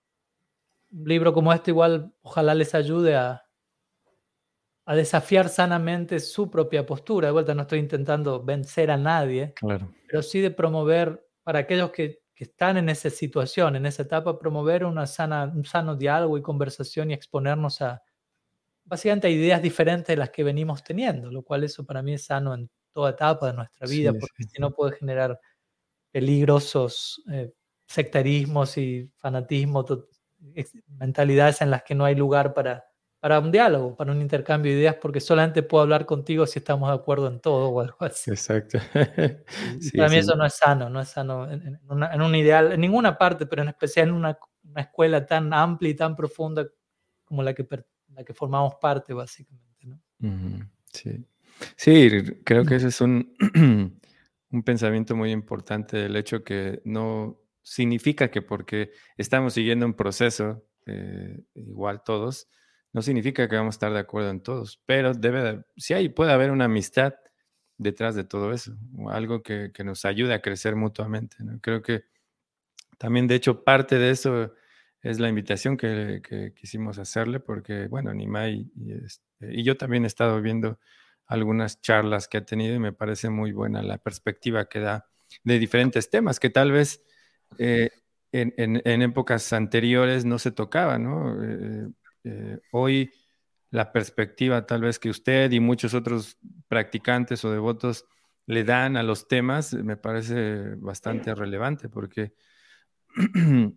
un 0.91 1.05
libro 1.09 1.33
como 1.33 1.53
este 1.53 1.71
igual 1.71 2.15
ojalá 2.23 2.55
les 2.55 2.75
ayude 2.75 3.15
a, 3.15 3.45
a 4.87 4.95
desafiar 4.95 5.49
sanamente 5.49 6.19
su 6.19 6.51
propia 6.51 6.87
postura. 6.87 7.29
De 7.29 7.33
vuelta 7.33 7.55
no 7.55 7.63
estoy 7.63 7.79
intentando 7.79 8.43
vencer 8.43 8.91
a 8.91 8.97
nadie, 8.97 9.53
claro. 9.55 9.93
pero 10.07 10.23
sí 10.23 10.41
de 10.41 10.51
promover 10.51 11.27
para 11.43 11.61
aquellos 11.61 11.91
que, 11.91 12.23
que, 12.35 12.45
están 12.45 12.79
en 12.79 12.89
esa 12.89 13.11
situación, 13.11 13.77
en 13.77 13.85
esa 13.85 14.03
etapa, 14.03 14.39
promover 14.39 14.85
una 14.85 15.07
sana, 15.07 15.45
un 15.55 15.65
sano 15.65 15.95
diálogo 15.95 16.39
y 16.39 16.43
conversación 16.43 17.11
y 17.11 17.15
exponernos 17.15 17.83
a 17.83 18.03
básicamente 18.85 19.27
a 19.27 19.31
ideas 19.31 19.61
diferentes 19.61 20.09
de 20.09 20.17
las 20.17 20.31
que 20.31 20.43
venimos 20.43 20.83
teniendo, 20.83 21.31
lo 21.31 21.43
cual 21.43 21.65
eso 21.65 21.85
para 21.85 22.03
mí 22.03 22.15
es 22.15 22.25
sano 22.25 22.55
en 22.55 22.71
toda 22.99 23.11
etapa 23.11 23.47
de 23.47 23.53
nuestra 23.53 23.87
vida, 23.87 24.11
porque 24.13 24.43
si 24.43 24.61
no 24.61 24.73
puede 24.73 24.97
generar 24.97 25.39
peligrosos 26.11 27.23
eh, 27.31 27.53
sectarismos 27.87 28.77
y 28.77 29.09
fanatismo, 29.15 29.87
mentalidades 30.89 31.63
en 31.63 31.71
las 31.71 31.85
que 31.85 31.95
no 31.95 32.05
hay 32.05 32.17
lugar 32.17 32.55
para, 32.55 32.87
para 33.21 33.39
un 33.39 33.53
diálogo, 33.53 33.95
para 33.95 34.11
un 34.11 34.21
intercambio 34.21 34.73
de 34.73 34.79
ideas, 34.81 34.97
porque 35.01 35.21
solamente 35.21 35.63
puedo 35.63 35.83
hablar 35.83 36.07
contigo 36.07 36.45
si 36.45 36.59
estamos 36.59 36.89
de 36.89 36.97
acuerdo 36.97 37.29
en 37.29 37.39
todo 37.39 37.69
o 37.69 37.81
algo 37.81 37.99
así. 38.05 38.33
Exacto. 38.33 38.81
para 38.93 40.09
mí 40.09 40.17
eso 40.17 40.35
no 40.35 40.45
es 40.45 40.55
sano, 40.55 40.91
no 40.91 41.01
es 41.01 41.09
sano 41.09 41.49
en, 41.49 41.81
un 42.21 42.35
ideal, 42.35 42.73
en 42.73 42.81
ninguna 42.81 43.17
parte, 43.17 43.47
pero 43.47 43.63
en 43.63 43.69
especial 43.69 44.09
en 44.09 44.15
una, 44.15 44.37
una, 44.65 44.81
escuela 44.81 45.25
tan 45.25 45.53
amplia 45.53 45.93
y 45.93 45.95
tan 45.95 46.17
profunda 46.17 46.67
como 47.25 47.45
la 47.45 47.55
que, 47.55 47.65
la 48.09 48.25
que 48.25 48.35
formamos 48.35 48.75
parte, 48.81 49.15
básicamente. 49.15 49.87
¿no? 49.87 50.01
Sí. 50.93 51.25
Sí, 51.77 52.11
creo 52.45 52.65
que 52.65 52.77
ese 52.77 52.89
es 52.89 53.01
un, 53.01 53.35
un 54.51 54.63
pensamiento 54.63 55.17
muy 55.17 55.33
importante, 55.33 55.97
del 55.97 56.17
hecho 56.17 56.45
que 56.45 56.81
no 56.85 57.41
significa 57.63 58.31
que 58.31 58.43
porque 58.43 58.93
estamos 59.17 59.55
siguiendo 59.55 59.87
un 59.87 59.95
proceso, 59.95 60.65
eh, 60.87 61.41
igual 61.55 62.03
todos, 62.03 62.49
no 62.93 63.03
significa 63.03 63.49
que 63.49 63.57
vamos 63.57 63.75
a 63.75 63.77
estar 63.77 63.93
de 63.93 63.99
acuerdo 63.99 64.31
en 64.31 64.43
todos, 64.43 64.81
pero 64.87 65.13
debe 65.15 65.43
de, 65.43 65.65
sí 65.77 65.95
hay, 65.95 66.09
puede 66.09 66.33
haber 66.33 66.51
una 66.51 66.65
amistad 66.65 67.15
detrás 67.77 68.15
de 68.15 68.25
todo 68.25 68.53
eso, 68.53 68.73
algo 69.11 69.43
que, 69.43 69.71
que 69.73 69.85
nos 69.85 70.05
ayude 70.05 70.35
a 70.35 70.43
crecer 70.43 70.75
mutuamente. 70.77 71.37
Creo 71.61 71.83
que 71.83 72.05
también, 72.99 73.29
de 73.29 73.37
hecho, 73.37 73.65
parte 73.65 73.99
de 73.99 74.11
eso 74.11 74.53
es 75.03 75.21
la 75.21 75.29
invitación 75.29 75.77
que, 75.77 76.53
quisimos 76.57 76.99
hacerle, 76.99 77.41
porque, 77.41 77.87
bueno, 77.87 78.13
Nimai 78.13 78.71
y, 78.75 78.93
este, 78.93 79.55
y 79.55 79.63
yo 79.63 79.77
también 79.77 80.05
he 80.05 80.09
estado 80.09 80.43
viendo 80.43 80.79
algunas 81.29 81.81
charlas 81.81 82.27
que 82.27 82.39
ha 82.39 82.45
tenido 82.45 82.75
y 82.75 82.79
me 82.79 82.93
parece 82.93 83.31
muy 83.31 83.53
buena 83.53 83.83
la 83.83 83.99
perspectiva 83.99 84.69
que 84.69 84.81
da 84.81 85.07
de 85.45 85.59
diferentes 85.59 86.11
temas 86.11 86.41
que 86.41 86.51
tal 86.51 86.73
vez 86.73 87.05
eh, 87.59 87.91
en, 88.33 89.03
épocas 89.03 89.53
anteriores 89.53 90.25
no 90.25 90.39
se 90.39 90.51
tocaba, 90.51 90.99
¿no? 90.99 91.43
Eh, 91.43 91.89
eh, 92.25 92.59
hoy 92.73 93.11
la 93.71 93.93
perspectiva 93.93 94.67
tal 94.67 94.83
vez 94.83 94.99
que 94.99 95.11
usted 95.11 95.53
y 95.53 95.61
muchos 95.61 95.95
otros 95.95 96.39
practicantes 96.69 97.45
o 97.45 97.53
devotos 97.53 98.07
le 98.47 98.65
dan 98.65 98.97
a 98.97 99.03
los 99.03 99.29
temas 99.29 99.75
me 99.75 99.99
parece 99.99 100.75
bastante 100.77 101.35
relevante 101.35 101.91
porque 101.91 102.33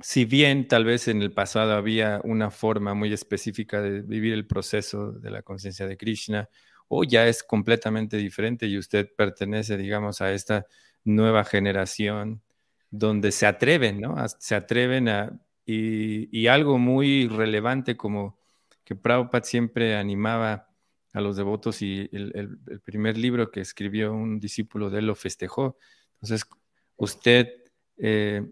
si 0.00 0.24
bien 0.24 0.68
tal 0.68 0.84
vez 0.86 1.08
en 1.08 1.20
el 1.20 1.32
pasado 1.32 1.74
había 1.74 2.20
una 2.24 2.50
forma 2.50 2.94
muy 2.94 3.12
específica 3.12 3.82
de 3.82 4.00
vivir 4.00 4.32
el 4.32 4.46
proceso 4.46 5.12
de 5.12 5.30
la 5.30 5.42
conciencia 5.42 5.86
de 5.86 5.98
Krishna, 5.98 6.48
o 6.92 7.04
ya 7.04 7.28
es 7.28 7.44
completamente 7.44 8.16
diferente 8.16 8.66
y 8.66 8.76
usted 8.76 9.08
pertenece, 9.16 9.76
digamos, 9.76 10.20
a 10.20 10.32
esta 10.32 10.66
nueva 11.04 11.44
generación 11.44 12.42
donde 12.90 13.30
se 13.30 13.46
atreven, 13.46 14.00
¿no? 14.00 14.16
Se 14.40 14.56
atreven 14.56 15.08
a... 15.08 15.40
Y, 15.64 16.48
algo 16.48 16.78
muy 16.78 17.28
relevante 17.28 17.96
como 17.96 18.40
que 18.84 18.96
Prabhupada 18.96 19.44
siempre 19.44 19.94
animaba 19.94 20.68
a 21.12 21.20
los 21.20 21.36
devotos 21.36 21.80
y 21.80 22.08
el, 22.10 22.58
primer 22.84 23.16
libro 23.16 23.52
que 23.52 23.60
escribió 23.60 24.12
un 24.12 24.40
discípulo 24.40 24.90
de 24.90 24.98
él 24.98 25.06
lo 25.06 25.14
festejó. 25.14 25.78
Entonces, 26.14 26.44
usted 26.96 27.50
eh, 27.98 28.50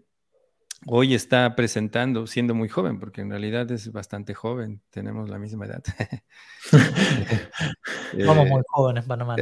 hoy 0.85 1.13
está 1.13 1.55
presentando, 1.55 2.27
siendo 2.27 2.55
muy 2.55 2.69
joven, 2.69 2.99
porque 2.99 3.21
en 3.21 3.29
realidad 3.29 3.69
es 3.71 3.91
bastante 3.91 4.33
joven, 4.33 4.81
tenemos 4.89 5.29
la 5.29 5.39
misma 5.39 5.65
edad. 5.65 5.83
Somos 8.25 8.47
muy 8.47 8.61
jóvenes, 8.67 9.05
Panamá. 9.05 9.35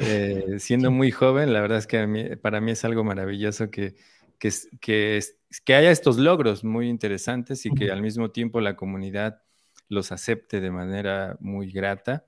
Eh, 0.00 0.56
siendo 0.58 0.90
muy 0.92 1.10
joven, 1.10 1.52
la 1.52 1.60
verdad 1.60 1.78
es 1.78 1.86
que 1.86 2.38
para 2.42 2.60
mí 2.60 2.72
es 2.72 2.84
algo 2.84 3.04
maravilloso 3.04 3.70
que, 3.70 3.94
que, 4.38 4.50
que, 4.80 5.20
que 5.64 5.74
haya 5.74 5.90
estos 5.90 6.18
logros 6.18 6.64
muy 6.64 6.88
interesantes 6.88 7.64
y 7.66 7.70
que 7.72 7.90
al 7.90 8.02
mismo 8.02 8.30
tiempo 8.30 8.60
la 8.60 8.76
comunidad 8.76 9.42
los 9.88 10.10
acepte 10.10 10.60
de 10.60 10.70
manera 10.70 11.36
muy 11.40 11.70
grata. 11.70 12.26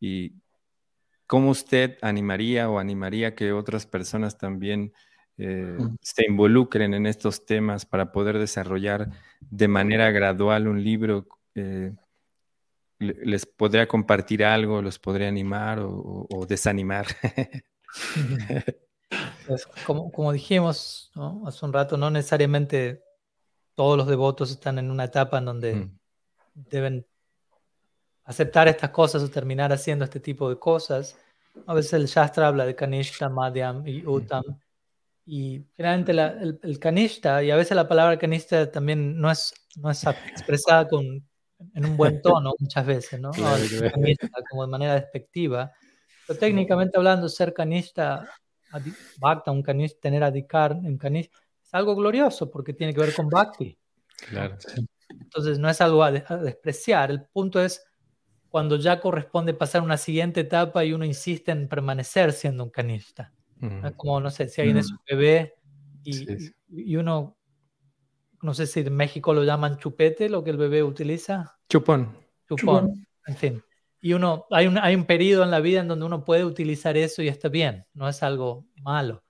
Y 0.00 0.34
cómo 1.26 1.50
usted 1.50 1.98
animaría 2.02 2.68
o 2.68 2.78
animaría 2.78 3.34
que 3.34 3.52
otras 3.52 3.86
personas 3.86 4.38
también 4.38 4.92
eh, 5.44 5.76
se 6.00 6.24
involucren 6.24 6.94
en 6.94 7.04
estos 7.04 7.44
temas 7.44 7.84
para 7.84 8.12
poder 8.12 8.38
desarrollar 8.38 9.10
de 9.40 9.66
manera 9.66 10.12
gradual 10.12 10.68
un 10.68 10.84
libro. 10.84 11.26
Eh, 11.56 11.92
les 13.00 13.44
podría 13.44 13.88
compartir 13.88 14.44
algo, 14.44 14.80
los 14.80 15.00
podría 15.00 15.26
animar 15.26 15.80
o, 15.82 16.46
desanimar. 16.48 17.06
Pues, 19.46 19.66
como, 19.84 20.10
como, 20.10 20.32
dijimos 20.32 21.12
hace 21.44 21.66
un 21.66 21.72
rato, 21.74 21.98
no 21.98 22.10
necesariamente 22.10 23.02
todos 23.74 23.98
los 23.98 24.06
devotos 24.06 24.50
están 24.50 24.78
en 24.78 24.90
una 24.90 25.04
etapa 25.04 25.36
en 25.36 25.44
donde 25.44 25.74
mm. 25.74 25.98
deben 26.54 27.06
aceptar 28.24 28.68
estas 28.68 28.88
cosas 28.88 29.22
o 29.22 29.28
terminar 29.28 29.70
haciendo 29.70 30.06
este 30.06 30.20
tipo 30.20 30.48
de 30.48 30.58
cosas. 30.58 31.18
A 31.66 31.74
veces 31.74 31.92
el 31.92 32.06
Shastra 32.06 32.46
habla 32.46 32.64
de 32.64 32.74
Kanishta, 32.74 33.28
Madhyam 33.28 33.86
y 33.86 34.06
Uttam. 34.06 34.44
Y 35.24 35.64
generalmente 35.76 36.12
el, 36.12 36.58
el, 36.62 36.78
canista, 36.78 37.42
y 37.42 37.50
a 37.50 37.56
veces 37.56 37.76
la 37.76 37.86
palabra 37.86 38.18
canista 38.18 38.70
también 38.70 39.20
no 39.20 39.30
es, 39.30 39.54
no 39.76 39.90
es 39.90 40.04
expresada 40.04 40.88
con, 40.88 41.24
en 41.74 41.84
un 41.84 41.96
buen 41.96 42.20
tono 42.20 42.54
muchas 42.58 42.84
veces, 42.84 43.20
¿no? 43.20 43.30
como 44.50 44.62
de 44.62 44.70
manera 44.70 44.94
despectiva. 44.94 45.72
Pero 46.26 46.38
técnicamente 46.38 46.96
hablando, 46.96 47.28
ser 47.28 47.52
canista, 47.52 48.28
bhakta, 49.18 49.50
un 49.50 49.62
canista, 49.62 50.00
tener 50.00 50.22
adhikar 50.22 50.72
en 50.72 50.98
canista, 50.98 51.38
es 51.64 51.74
algo 51.74 51.94
glorioso 51.94 52.50
porque 52.50 52.72
tiene 52.72 52.94
que 52.94 53.00
ver 53.00 53.14
con 53.14 53.28
bhakti. 53.28 53.78
Claro. 54.28 54.56
Entonces 55.08 55.58
no 55.58 55.68
es 55.68 55.80
algo 55.80 56.02
a, 56.02 56.10
despreciar. 56.10 57.10
El 57.10 57.24
punto 57.24 57.60
es 57.60 57.84
cuando 58.48 58.76
ya 58.76 59.00
corresponde 59.00 59.54
pasar 59.54 59.82
una 59.82 59.96
siguiente 59.96 60.40
etapa 60.40 60.84
y 60.84 60.92
uno 60.92 61.04
insiste 61.04 61.52
en 61.52 61.68
permanecer 61.68 62.32
siendo 62.32 62.64
un 62.64 62.70
canista. 62.70 63.32
Como, 63.96 64.20
no 64.20 64.30
sé, 64.30 64.48
si 64.48 64.60
alguien 64.60 64.78
es 64.78 64.90
un 64.90 64.98
bebé 65.08 65.54
y, 66.02 66.96
uno, 66.96 67.36
no 68.40 68.54
sé 68.54 68.66
si 68.66 68.80
en 68.80 68.94
México 68.94 69.32
lo 69.32 69.44
llaman 69.44 69.78
chupete, 69.78 70.28
lo 70.28 70.42
que 70.42 70.50
el 70.50 70.56
bebé 70.56 70.82
utiliza. 70.82 71.58
Chupón. 71.68 72.16
Chupón, 72.48 73.06
en 73.26 73.36
fin. 73.36 73.62
Y 74.00 74.14
uno, 74.14 74.46
hay 74.50 74.66
un, 74.66 74.78
hay 74.78 74.96
un 74.96 75.04
periodo 75.04 75.44
en 75.44 75.52
la 75.52 75.60
vida 75.60 75.80
en 75.80 75.88
donde 75.88 76.04
uno 76.04 76.24
puede 76.24 76.44
utilizar 76.44 76.96
eso 76.96 77.22
y 77.22 77.28
está 77.28 77.48
bien, 77.48 77.86
no 77.94 78.08
es 78.08 78.22
algo 78.24 78.66
malo. 78.82 79.22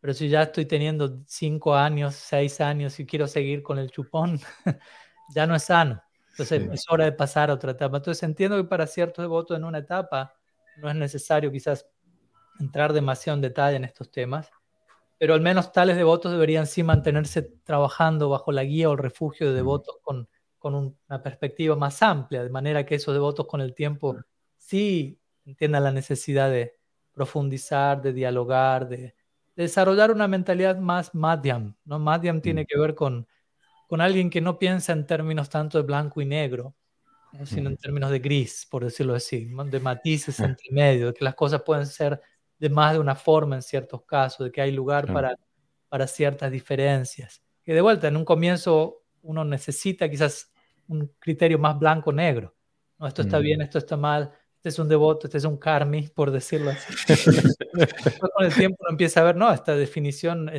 Pero 0.00 0.12
si 0.12 0.28
ya 0.28 0.42
estoy 0.42 0.66
teniendo 0.66 1.22
cinco 1.26 1.74
años, 1.74 2.14
seis 2.14 2.60
años 2.60 3.00
y 3.00 3.06
quiero 3.06 3.26
seguir 3.26 3.62
con 3.62 3.78
el 3.78 3.90
chupón, 3.90 4.38
ya 5.34 5.46
no 5.46 5.56
es 5.56 5.64
sano. 5.64 6.02
Entonces 6.30 6.68
es 6.72 6.84
hora 6.88 7.06
de 7.06 7.12
pasar 7.12 7.50
a 7.50 7.54
otra 7.54 7.72
etapa. 7.72 7.96
Entonces 7.96 8.22
entiendo 8.22 8.56
que 8.58 8.68
para 8.68 8.86
ciertos 8.86 9.24
devotos 9.24 9.56
en 9.56 9.64
una 9.64 9.78
etapa 9.78 10.34
no 10.76 10.88
es 10.88 10.94
necesario 10.94 11.50
quizás 11.50 11.88
entrar 12.58 12.92
demasiado 12.92 13.36
en 13.36 13.42
detalle 13.42 13.76
en 13.76 13.84
estos 13.84 14.10
temas, 14.10 14.50
pero 15.18 15.34
al 15.34 15.40
menos 15.40 15.72
tales 15.72 15.96
devotos 15.96 16.32
deberían 16.32 16.66
sí 16.66 16.82
mantenerse 16.82 17.42
trabajando 17.42 18.28
bajo 18.28 18.52
la 18.52 18.64
guía 18.64 18.88
o 18.88 18.92
el 18.92 18.98
refugio 18.98 19.48
de 19.48 19.54
devotos 19.54 19.96
con, 20.02 20.28
con 20.58 20.74
una 20.74 21.22
perspectiva 21.22 21.76
más 21.76 22.02
amplia, 22.02 22.42
de 22.42 22.50
manera 22.50 22.86
que 22.86 22.94
esos 22.94 23.14
devotos 23.14 23.46
con 23.46 23.60
el 23.60 23.74
tiempo 23.74 24.16
sí 24.56 25.18
entiendan 25.44 25.84
la 25.84 25.92
necesidad 25.92 26.50
de 26.50 26.76
profundizar, 27.12 28.00
de 28.00 28.12
dialogar, 28.12 28.88
de, 28.88 29.14
desarrollar 29.56 30.12
una 30.12 30.28
mentalidad 30.28 30.78
más 30.78 31.14
madhyam. 31.14 31.74
¿no? 31.84 31.98
Madhyam 31.98 32.40
tiene 32.40 32.64
que 32.64 32.78
ver 32.78 32.94
con, 32.94 33.26
con 33.88 34.00
alguien 34.00 34.30
que 34.30 34.40
no 34.40 34.56
piensa 34.56 34.92
en 34.92 35.04
términos 35.04 35.50
tanto 35.50 35.78
de 35.78 35.84
blanco 35.84 36.20
y 36.20 36.26
negro, 36.26 36.76
sino 37.44 37.68
en 37.68 37.76
términos 37.76 38.10
de 38.10 38.20
gris, 38.20 38.66
por 38.70 38.84
decirlo 38.84 39.14
así, 39.14 39.50
de 39.66 39.80
matices 39.80 40.38
entre 40.40 40.70
medio, 40.70 41.08
de 41.08 41.14
que 41.14 41.24
las 41.24 41.34
cosas 41.34 41.62
pueden 41.62 41.86
ser 41.86 42.20
de 42.58 42.68
más 42.68 42.92
de 42.92 42.98
una 42.98 43.14
forma 43.14 43.56
en 43.56 43.62
ciertos 43.62 44.02
casos, 44.04 44.46
de 44.46 44.52
que 44.52 44.60
hay 44.60 44.72
lugar 44.72 45.12
para, 45.12 45.36
para 45.88 46.06
ciertas 46.06 46.50
diferencias. 46.50 47.42
Que 47.64 47.74
de 47.74 47.80
vuelta, 47.80 48.08
en 48.08 48.16
un 48.16 48.24
comienzo 48.24 49.04
uno 49.22 49.44
necesita 49.44 50.08
quizás 50.08 50.52
un 50.88 51.12
criterio 51.18 51.58
más 51.58 51.78
blanco-negro. 51.78 52.54
¿no? 52.98 53.06
Esto 53.06 53.22
está 53.22 53.38
bien, 53.38 53.60
mm. 53.60 53.62
esto 53.62 53.78
está 53.78 53.96
mal, 53.96 54.32
este 54.56 54.70
es 54.70 54.78
un 54.78 54.88
devoto, 54.88 55.26
este 55.26 55.38
es 55.38 55.44
un 55.44 55.56
karmi, 55.56 56.08
por 56.08 56.30
decirlo 56.30 56.70
así. 56.70 56.92
con 58.34 58.44
el 58.44 58.54
tiempo 58.54 58.76
uno 58.80 58.90
empieza 58.90 59.20
a 59.20 59.24
ver, 59.24 59.36
no, 59.36 59.52
esta 59.52 59.76
definición, 59.76 60.50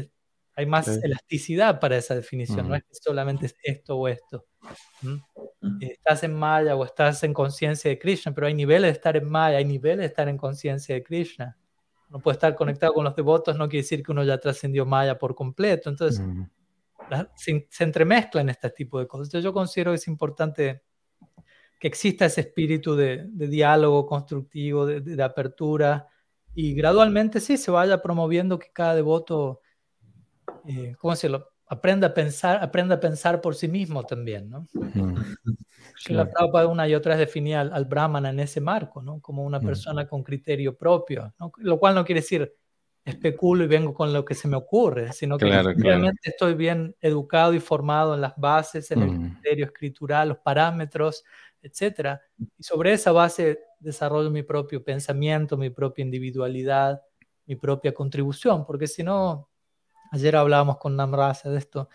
hay 0.55 0.65
más 0.65 0.87
elasticidad 0.87 1.79
para 1.79 1.97
esa 1.97 2.15
definición, 2.15 2.67
no 2.67 2.75
es 2.75 2.83
que 2.83 2.93
solamente 2.93 3.45
es 3.45 3.55
esto 3.63 3.97
o 3.97 4.07
esto. 4.07 4.45
Estás 5.79 6.23
en 6.23 6.33
Maya 6.33 6.75
o 6.75 6.83
estás 6.83 7.23
en 7.23 7.33
conciencia 7.33 7.89
de 7.89 7.97
Krishna, 7.97 8.33
pero 8.33 8.47
hay 8.47 8.53
niveles 8.53 8.89
de 8.89 8.93
estar 8.93 9.15
en 9.17 9.29
Maya, 9.29 9.57
hay 9.57 9.65
niveles 9.65 9.99
de 9.99 10.05
estar 10.05 10.27
en 10.27 10.37
conciencia 10.37 10.95
de 10.95 11.03
Krishna. 11.03 11.57
No 12.09 12.19
puede 12.19 12.33
estar 12.33 12.55
conectado 12.55 12.93
con 12.93 13.03
los 13.03 13.15
devotos, 13.15 13.57
no 13.57 13.69
quiere 13.69 13.83
decir 13.83 14.03
que 14.03 14.11
uno 14.11 14.23
ya 14.23 14.39
trascendió 14.39 14.85
Maya 14.85 15.17
por 15.17 15.35
completo. 15.35 15.89
Entonces, 15.89 16.25
se, 17.35 17.67
se, 17.69 17.83
entremezclan 17.83 18.49
este 18.49 18.69
tipo 18.71 18.99
de 18.99 19.07
cosas. 19.07 19.27
Entonces, 19.27 19.43
yo 19.43 19.53
considero 19.53 19.91
que 19.91 19.95
es 19.95 20.07
importante 20.07 20.81
que 21.79 21.87
exista 21.87 22.25
ese 22.25 22.41
espíritu 22.41 22.95
de, 22.95 23.25
diálogo 23.31 24.05
constructivo, 24.05 24.85
de, 24.85 25.23
apertura, 25.23 26.07
y 26.53 26.73
gradualmente 26.73 27.39
sí 27.39 27.57
se 27.57 27.71
vaya 27.71 28.01
promoviendo 28.01 28.59
que 28.59 28.69
cada 28.73 28.95
devoto, 28.95 29.61
eh, 30.67 30.95
¿cómo 30.99 31.13
decirlo? 31.13 31.48
Aprenda 31.69 32.07
a 32.07 32.13
pensar, 32.13 32.63
aprenda 32.63 32.95
a 32.95 32.99
pensar 32.99 33.41
por 33.41 33.55
sí 33.55 33.67
mismo 33.67 34.03
también, 34.03 34.49
¿no? 34.49 34.67
La 36.07 36.29
Prabhupada 36.29 36.67
una 36.67 36.87
y 36.87 36.95
otra 36.95 37.15
vez 37.15 37.19
definía 37.19 37.61
al, 37.61 37.85
Brahmana 37.85 38.31
en 38.31 38.39
ese 38.39 38.59
marco, 38.59 39.01
¿no? 39.01 39.21
Como 39.21 39.43
una 39.43 39.59
persona 39.59 40.07
con 40.07 40.23
criterio 40.23 40.75
propio, 40.75 41.33
lo 41.57 41.79
cual 41.79 41.95
no 41.95 42.03
quiere 42.03 42.21
decir 42.21 42.53
especulo 43.05 43.63
y 43.63 43.67
vengo 43.67 43.93
con 43.93 44.13
lo 44.13 44.23
que 44.25 44.35
se 44.35 44.47
me 44.47 44.55
ocurre, 44.55 45.13
sino 45.13 45.37
que 45.37 45.45
realmente 45.45 46.29
estoy 46.29 46.53
bien 46.53 46.95
educado 47.01 47.53
y 47.53 47.59
formado 47.59 48.15
en 48.15 48.21
las 48.21 48.33
bases, 48.37 48.91
en 48.91 49.01
el 49.01 49.31
criterio 49.31 49.65
escritural, 49.65 50.29
los 50.29 50.37
parámetros, 50.39 51.23
etcétera. 51.61 52.21
Y 52.57 52.63
sobre 52.63 52.93
esa 52.93 53.11
base 53.11 53.59
desarrollo 53.79 54.29
mi 54.29 54.43
propio 54.43 54.83
pensamiento, 54.83 55.57
mi 55.57 55.69
propia 55.69 56.03
individualidad, 56.03 57.01
mi 57.45 57.55
propia 57.55 57.93
contribución, 57.93 58.65
porque 58.65 58.87
si 58.87 59.03
no, 59.03 59.48
ayer 60.11 60.35
hablábamos 60.35 60.77
con 60.77 60.95
Namrasa 60.95 61.49
de 61.49 61.57
esto, 61.57 61.89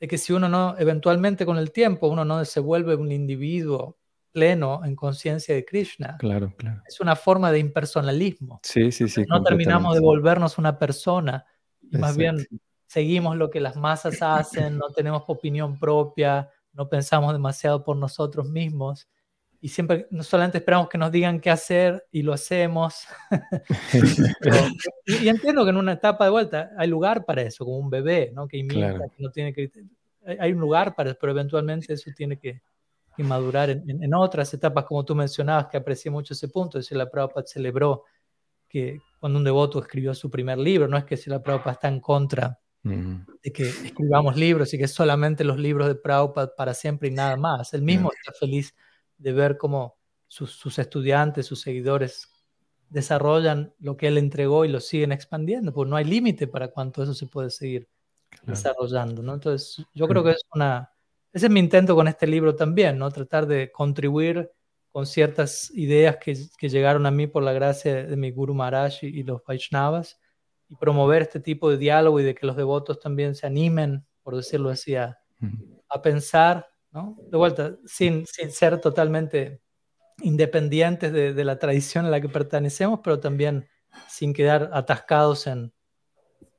de 0.00 0.08
que 0.08 0.18
si 0.18 0.32
uno 0.32 0.48
no, 0.48 0.76
eventualmente 0.78 1.46
con 1.46 1.58
el 1.58 1.70
tiempo, 1.72 2.08
uno 2.08 2.24
no 2.24 2.44
se 2.44 2.60
vuelve 2.60 2.94
un 2.96 3.12
individuo 3.12 3.98
pleno 4.32 4.84
en 4.84 4.96
conciencia 4.96 5.54
de 5.54 5.64
Krishna. 5.64 6.16
Claro, 6.18 6.52
claro. 6.56 6.82
Es 6.86 7.00
una 7.00 7.14
forma 7.14 7.52
de 7.52 7.60
impersonalismo. 7.60 8.60
Sí, 8.62 8.90
sí, 8.90 9.08
sí. 9.08 9.24
No 9.28 9.42
terminamos 9.42 9.94
de 9.94 10.00
volvernos 10.00 10.58
una 10.58 10.78
persona, 10.78 11.46
y 11.80 11.98
más 11.98 12.16
bien 12.16 12.46
seguimos 12.86 13.36
lo 13.36 13.50
que 13.50 13.60
las 13.60 13.76
masas 13.76 14.20
hacen, 14.22 14.76
no 14.78 14.88
tenemos 14.88 15.22
opinión 15.28 15.78
propia, 15.78 16.50
no 16.72 16.88
pensamos 16.88 17.32
demasiado 17.32 17.84
por 17.84 17.96
nosotros 17.96 18.48
mismos 18.48 19.08
y 19.64 19.68
siempre 19.68 20.06
no 20.10 20.22
solamente 20.22 20.58
esperamos 20.58 20.90
que 20.90 20.98
nos 20.98 21.10
digan 21.10 21.40
qué 21.40 21.48
hacer 21.48 22.06
y 22.12 22.20
lo 22.20 22.34
hacemos. 22.34 23.06
y, 25.06 25.26
entiendo 25.26 25.64
que 25.64 25.70
en 25.70 25.78
una 25.78 25.92
etapa 25.92 26.26
de 26.26 26.30
vuelta 26.30 26.72
hay 26.76 26.86
lugar 26.86 27.24
para 27.24 27.40
eso, 27.40 27.64
como 27.64 27.78
un 27.78 27.88
bebé, 27.88 28.30
¿no? 28.34 28.46
Que 28.46 28.58
imita, 28.58 28.98
que 29.16 29.22
no 29.22 29.30
tiene 29.30 29.54
que... 29.54 29.72
Hay 30.38 30.52
un 30.52 30.60
lugar 30.60 30.94
para 30.94 31.08
eso, 31.08 31.18
pero 31.18 31.32
eventualmente 31.32 31.94
eso 31.94 32.10
tiene 32.14 32.38
que, 32.38 32.60
madurar 33.16 33.70
en, 33.70 34.14
otras 34.14 34.52
etapas, 34.52 34.84
como 34.84 35.02
tú 35.02 35.14
mencionabas, 35.14 35.68
que 35.68 35.78
aprecié 35.78 36.10
mucho 36.10 36.34
ese 36.34 36.48
punto. 36.48 36.78
Es 36.78 36.84
decir, 36.84 36.98
la 36.98 37.10
Prabhupada 37.10 37.46
celebró 37.46 38.04
que 38.68 38.98
cuando 39.18 39.38
un 39.38 39.44
devoto 39.44 39.78
escribió 39.78 40.12
su 40.12 40.30
primer 40.30 40.58
libro, 40.58 40.88
no 40.88 40.98
es 40.98 41.04
que 41.04 41.16
si 41.16 41.30
la 41.30 41.42
Prabhupada 41.42 41.72
está 41.72 41.88
en 41.88 42.00
contra 42.00 42.60
de 42.82 43.50
que 43.50 43.62
escribamos 43.62 44.36
libros 44.36 44.74
y 44.74 44.78
que 44.78 44.88
solamente 44.88 45.42
los 45.42 45.58
libros 45.58 45.88
de 45.88 45.94
Prabhupada 45.94 46.54
para 46.54 46.74
siempre 46.74 47.08
y 47.08 47.12
nada 47.12 47.38
más. 47.38 47.72
Él 47.72 47.80
mismo 47.80 48.12
está 48.12 48.30
feliz 48.38 48.74
de 49.18 49.32
ver 49.32 49.56
cómo 49.56 49.96
sus, 50.28 50.78
estudiantes, 50.78 51.46
sus 51.46 51.60
seguidores 51.60 52.28
desarrollan 52.88 53.72
lo 53.78 53.96
que 53.96 54.08
él 54.08 54.18
entregó 54.18 54.64
y 54.64 54.68
lo 54.68 54.80
siguen 54.80 55.12
expandiendo, 55.12 55.72
porque 55.72 55.90
no 55.90 55.96
hay 55.96 56.04
límite 56.04 56.46
para 56.46 56.68
cuánto 56.68 57.02
eso 57.02 57.14
se 57.14 57.26
puede 57.26 57.50
seguir 57.50 57.88
desarrollando, 58.42 59.22
¿no? 59.22 59.34
Entonces, 59.34 59.84
yo 59.94 60.08
creo 60.08 60.24
que 60.24 60.32
es 60.32 60.42
una, 60.54 60.90
ese 61.32 61.46
es 61.46 61.52
mi 61.52 61.60
intento 61.60 61.94
con 61.94 62.08
este 62.08 62.26
libro 62.26 62.56
también, 62.56 62.98
¿no? 62.98 63.10
Tratar 63.10 63.46
de 63.46 63.70
contribuir 63.70 64.50
con 64.90 65.06
ciertas 65.06 65.70
ideas 65.70 66.18
que, 66.18 66.36
que 66.58 66.68
llegaron 66.68 67.06
a 67.06 67.10
mí 67.10 67.26
por 67.26 67.42
la 67.42 67.52
gracia 67.52 68.04
de 68.04 68.16
mi 68.16 68.30
Guru 68.30 68.54
Maharaj 68.54 69.02
y, 69.02 69.22
los 69.22 69.42
Vaishnavas, 69.44 70.20
y 70.68 70.76
promover 70.76 71.22
este 71.22 71.40
tipo 71.40 71.70
de 71.70 71.78
diálogo 71.78 72.20
y 72.20 72.24
de 72.24 72.34
que 72.34 72.46
los 72.46 72.56
devotos 72.56 73.00
también 73.00 73.34
se 73.34 73.46
animen, 73.46 74.04
por 74.22 74.36
decirlo 74.36 74.70
así, 74.70 74.94
a, 74.96 75.18
a 75.88 76.02
pensar 76.02 76.68
de 76.94 77.36
vuelta, 77.36 77.76
sin, 77.84 78.24
sin 78.26 78.50
ser 78.52 78.80
totalmente 78.80 79.60
independientes 80.22 81.12
de, 81.12 81.44
la 81.44 81.58
tradición 81.58 82.06
a 82.06 82.10
la 82.10 82.20
que 82.20 82.28
pertenecemos, 82.28 83.00
pero 83.02 83.18
también 83.18 83.68
sin 84.08 84.32
quedar 84.32 84.70
atascados 84.72 85.46
en, 85.46 85.72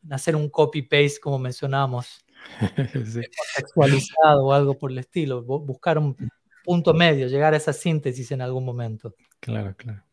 hacer 0.10 0.36
un 0.36 0.50
copy-paste, 0.50 1.20
como 1.22 1.40
mencionábamos, 1.40 2.26
contextualizado 2.76 4.46
o 4.46 4.54
algo 4.54 4.78
por 4.78 4.92
el 4.92 4.98
estilo, 4.98 5.42
buscar 5.44 5.98
un 5.98 6.16
punto 6.64 6.94
medio, 6.94 7.28
llegar 7.28 7.54
a 7.54 7.58
esa 7.58 7.74
síntesis 7.74 8.32
en 8.32 8.42
algún 8.42 8.66
momento. 8.66 9.16
Claro, 9.40 9.74
claro, 9.78 10.04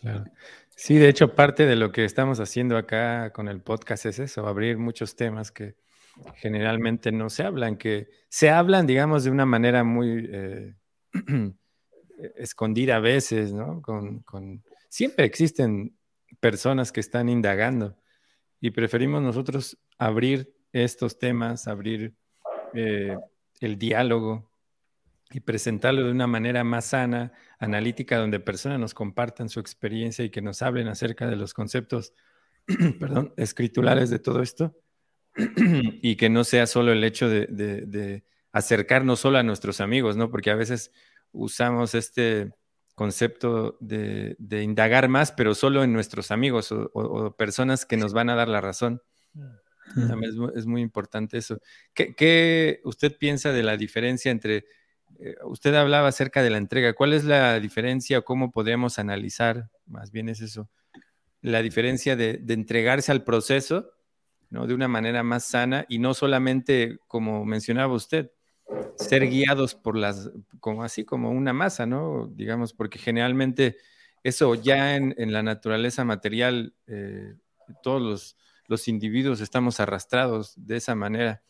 claro. 0.00 0.24
Sí, 0.76 0.96
de 0.96 1.08
hecho, 1.08 1.34
parte 1.34 1.66
de 1.66 1.76
lo 1.76 1.90
que 1.92 2.04
estamos 2.04 2.38
haciendo 2.40 2.76
acá 2.76 3.32
con 3.32 3.48
el 3.48 3.60
podcast 3.60 4.06
es 4.06 4.18
eso, 4.18 4.46
abrir 4.46 4.78
muchos 4.78 5.16
temas 5.16 5.50
que, 5.50 5.74
generalmente 6.36 7.12
no 7.12 7.30
se 7.30 7.42
hablan, 7.44 7.76
que 7.76 8.08
se 8.28 8.50
hablan, 8.50 8.86
digamos, 8.86 9.24
de 9.24 9.30
una 9.30 9.46
manera 9.46 9.84
muy 9.84 10.28
eh, 10.30 10.74
escondida 12.36 12.96
a 12.96 13.00
veces, 13.00 13.52
¿no? 13.52 13.82
Con, 13.82 14.62
Siempre 14.88 15.24
existen 15.24 15.96
personas 16.40 16.90
que 16.90 17.00
están 17.00 17.28
indagando 17.28 17.96
y 18.60 18.70
preferimos 18.70 19.22
nosotros 19.22 19.78
abrir 19.98 20.52
estos 20.72 21.18
temas, 21.18 21.68
abrir 21.68 22.14
eh, 22.74 23.16
el 23.60 23.78
diálogo 23.78 24.50
y 25.30 25.40
presentarlo 25.40 26.04
de 26.04 26.10
una 26.10 26.26
manera 26.26 26.64
más 26.64 26.86
sana, 26.86 27.32
analítica, 27.60 28.18
donde 28.18 28.40
personas 28.40 28.80
nos 28.80 28.94
compartan 28.94 29.48
su 29.48 29.60
experiencia 29.60 30.24
y 30.24 30.30
que 30.30 30.42
nos 30.42 30.60
hablen 30.60 30.88
acerca 30.88 31.28
de 31.28 31.36
los 31.36 31.54
conceptos, 31.54 32.14
perdón, 32.98 33.32
escriturales 33.36 34.10
de 34.10 34.18
todo 34.18 34.42
esto 34.42 34.74
y 36.02 36.16
que 36.16 36.28
no 36.28 36.44
sea 36.44 36.66
solo 36.66 36.92
el 36.92 37.04
hecho 37.04 37.28
de, 37.28 38.24
acercarnos 38.52 39.20
solo 39.20 39.38
a 39.38 39.42
nuestros 39.44 39.80
amigos, 39.80 40.16
¿no? 40.16 40.30
Porque 40.30 40.50
a 40.50 40.56
veces 40.56 40.92
usamos 41.30 41.94
este 41.94 42.52
concepto 42.96 43.78
de, 43.80 44.36
indagar 44.62 45.08
más, 45.08 45.32
pero 45.32 45.54
solo 45.54 45.84
en 45.84 45.92
nuestros 45.92 46.30
amigos 46.30 46.72
o, 46.72 47.36
personas 47.36 47.86
que 47.86 47.96
nos 47.96 48.12
van 48.12 48.28
a 48.28 48.34
dar 48.34 48.48
la 48.48 48.60
razón. 48.60 49.02
Mm. 49.34 50.08
También 50.08 50.32
es, 50.54 50.66
muy 50.66 50.82
importante 50.82 51.38
eso. 51.38 51.58
¿Qué, 51.94 52.80
usted 52.84 53.16
piensa 53.16 53.52
de 53.52 53.62
la 53.62 53.76
diferencia 53.76 54.30
entre, 54.30 54.66
eh, 55.18 55.36
usted 55.44 55.74
hablaba 55.74 56.08
acerca 56.08 56.42
de 56.42 56.50
la 56.50 56.58
entrega, 56.58 56.92
¿cuál 56.92 57.12
es 57.12 57.24
la 57.24 57.58
diferencia 57.60 58.18
o 58.18 58.24
cómo 58.24 58.50
podríamos 58.50 58.98
analizar, 58.98 59.70
más 59.86 60.10
bien 60.10 60.28
es 60.28 60.40
eso, 60.40 60.68
la 61.40 61.62
diferencia 61.62 62.16
de 62.16 62.42
entregarse 62.48 63.10
al 63.12 63.24
proceso 63.24 63.92
¿no? 64.50 64.66
De 64.66 64.74
una 64.74 64.88
manera 64.88 65.22
más 65.22 65.44
sana 65.44 65.86
y 65.88 65.98
no 65.98 66.12
solamente, 66.12 66.98
como 67.06 67.44
mencionaba 67.44 67.94
usted, 67.94 68.30
ser 68.96 69.28
guiados 69.28 69.74
por 69.74 69.96
las, 69.96 70.30
como 70.60 70.82
así 70.82 71.04
como 71.04 71.30
una 71.30 71.52
masa, 71.52 71.86
¿no? 71.86 72.28
Digamos, 72.34 72.72
porque 72.72 72.98
generalmente 72.98 73.76
eso 74.22 74.54
ya 74.54 74.96
en, 74.96 75.32
la 75.32 75.42
naturaleza 75.42 76.04
material, 76.04 76.74
eh, 76.86 77.34
todos 77.82 78.02
los, 78.02 78.36
los, 78.68 78.88
individuos 78.88 79.40
estamos 79.40 79.80
arrastrados 79.80 80.52
de 80.56 80.76
esa 80.76 80.94
manera. 80.94 81.42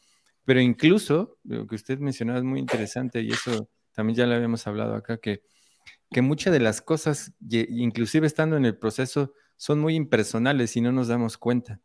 Pero 0.44 0.60
incluso, 0.60 1.38
lo 1.44 1.66
que 1.66 1.74
usted 1.74 1.98
mencionaba 1.98 2.38
es 2.38 2.44
muy 2.44 2.60
interesante 2.60 3.22
y 3.22 3.30
eso 3.30 3.68
también 3.92 4.16
ya 4.16 4.26
lo 4.26 4.34
habíamos 4.34 4.66
hablado 4.66 4.94
acá, 4.94 5.18
que, 5.18 5.42
que 6.10 6.22
muchas 6.22 6.52
de 6.52 6.60
las 6.60 6.80
cosas, 6.80 7.32
inclusive 7.50 8.26
estando 8.26 8.56
en 8.56 8.64
el 8.64 8.76
proceso, 8.76 9.32
son 9.56 9.80
muy 9.80 9.94
impersonales 9.94 10.76
y 10.76 10.80
no 10.80 10.92
nos 10.92 11.08
damos 11.08 11.36
cuenta. 11.36 11.80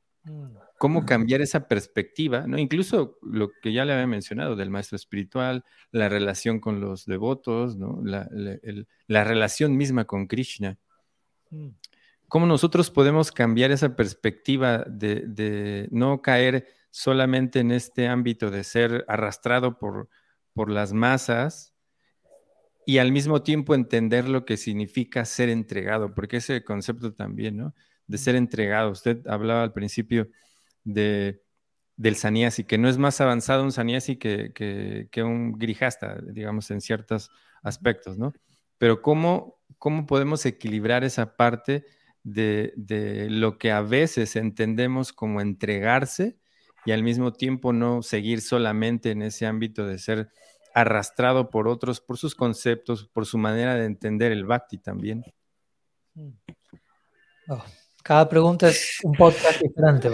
Mm 0.76 0.86
cómo 0.86 1.06
cambiar 1.06 1.42
esa 1.42 1.68
perspectiva, 1.68 2.46
¿no? 2.48 2.58
Incluso 2.58 3.18
lo 3.22 3.50
que 3.62 3.72
ya 3.72 3.86
le 3.86 3.94
había 3.94 4.08
mencionado 4.08 4.56
del 4.56 4.70
maestro 4.70 4.98
espiritual, 4.98 5.64
la 5.92 6.10
relación 6.10 6.60
con 6.60 6.82
los 6.82 7.06
devotos, 7.06 7.78
¿no? 7.78 8.02
La, 8.04 9.24
relación 9.24 9.78
misma 9.78 10.06
con 10.06 10.28
Krishna. 10.28 10.78
Mm. 11.50 11.70
¿Cómo 12.28 12.46
nosotros 12.46 12.92
podemos 12.92 13.32
cambiar 13.32 13.72
esa 13.72 13.96
perspectiva 13.96 14.84
de, 14.88 15.88
no 15.92 16.22
caer 16.22 16.68
solamente 16.92 17.60
en 17.60 17.72
este 17.72 18.08
ámbito 18.08 18.52
de 18.52 18.64
ser 18.64 19.06
arrastrado 19.08 19.78
por, 19.78 20.10
por 20.54 20.70
las 20.70 20.92
masas 20.92 21.74
y 22.86 22.98
al 22.98 23.12
mismo 23.12 23.44
tiempo 23.44 23.76
entender 23.76 24.28
lo 24.28 24.44
que 24.44 24.58
significa 24.58 25.24
ser 25.24 25.50
entregado? 25.50 26.14
Porque 26.14 26.38
ese 26.38 26.64
concepto 26.64 27.14
también, 27.14 27.58
¿no? 27.58 27.76
De 28.08 28.18
ser 28.18 28.36
entregado. 28.36 28.92
Usted 28.92 29.26
hablaba 29.28 29.64
al 29.64 29.72
principio 29.72 30.28
de, 30.86 31.44
del 31.98 32.16
saniasi, 32.16 32.64
que 32.64 32.78
no 32.78 32.88
es 32.88 32.98
más 32.98 33.20
avanzado 33.20 33.64
un 33.64 33.74
saniasi 33.74 34.16
que, 34.16 34.54
que, 34.54 35.24
un 35.24 35.54
grijasta, 35.54 36.18
digamos, 36.22 36.72
en 36.72 36.80
ciertos 36.80 37.30
aspectos, 37.62 38.18
¿no? 38.18 38.34
Pero 38.78 39.02
cómo, 39.02 39.60
cómo 39.78 40.06
podemos 40.06 40.46
equilibrar 40.46 41.04
esa 41.04 41.36
parte 41.36 41.86
de, 42.24 42.74
de, 42.78 43.30
lo 43.30 43.58
que 43.58 43.72
a 43.72 43.82
veces 43.82 44.36
entendemos 44.36 45.12
como 45.12 45.42
entregarse 45.42 46.38
y 46.86 46.92
al 46.92 47.04
mismo 47.04 47.34
tiempo 47.34 47.74
no 47.74 48.02
seguir 48.02 48.42
solamente 48.42 49.12
en 49.12 49.22
ese 49.22 49.46
ámbito 49.46 49.86
de 49.86 49.98
ser 49.98 50.30
arrastrado 50.74 51.50
por 51.50 51.68
otros, 51.68 52.02
por 52.02 52.18
sus 52.18 52.36
conceptos, 52.36 53.08
por 53.08 53.26
su 53.26 53.38
manera 53.38 53.76
de 53.76 53.86
entender 53.86 54.32
el 54.32 54.46
bhakti 54.46 54.78
también. 54.78 55.24
Mm. 56.14 56.32
Oh, 57.48 57.64
cada 58.06 58.30
pregunta 58.30 58.70
es 58.70 59.00
un 59.02 59.14
podcast 59.14 59.60
diferente, 59.60 60.12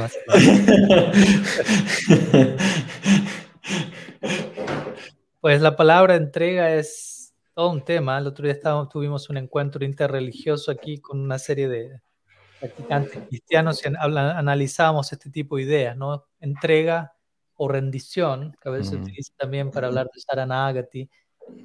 Pues 5.41 5.59
la 5.59 5.75
palabra 5.75 6.15
entrega 6.15 6.73
es 6.73 7.33
todo 7.53 7.69
un 7.69 7.83
tema. 7.83 8.17
El 8.17 8.27
otro 8.27 8.45
día 8.45 8.53
estábamos, 8.53 8.87
tuvimos 8.87 9.29
un 9.29 9.35
encuentro 9.35 9.83
interreligioso 9.83 10.71
aquí 10.71 10.99
con 10.99 11.19
una 11.19 11.37
serie 11.37 11.67
de 11.67 11.99
practicantes 12.61 13.23
cristianos 13.27 13.83
y 13.83 13.89
analizábamos 13.89 15.11
este 15.11 15.29
tipo 15.29 15.57
de 15.57 15.63
ideas, 15.63 15.97
¿no? 15.97 16.27
Entrega 16.39 17.11
o 17.55 17.67
rendición, 17.67 18.55
que 18.61 18.69
a 18.69 18.71
veces 18.71 18.91
se 18.91 18.95
utiliza 18.95 19.33
también 19.35 19.69
para 19.69 19.87
hablar 19.87 20.07
de 20.13 20.21
Saranagati. 20.21 21.09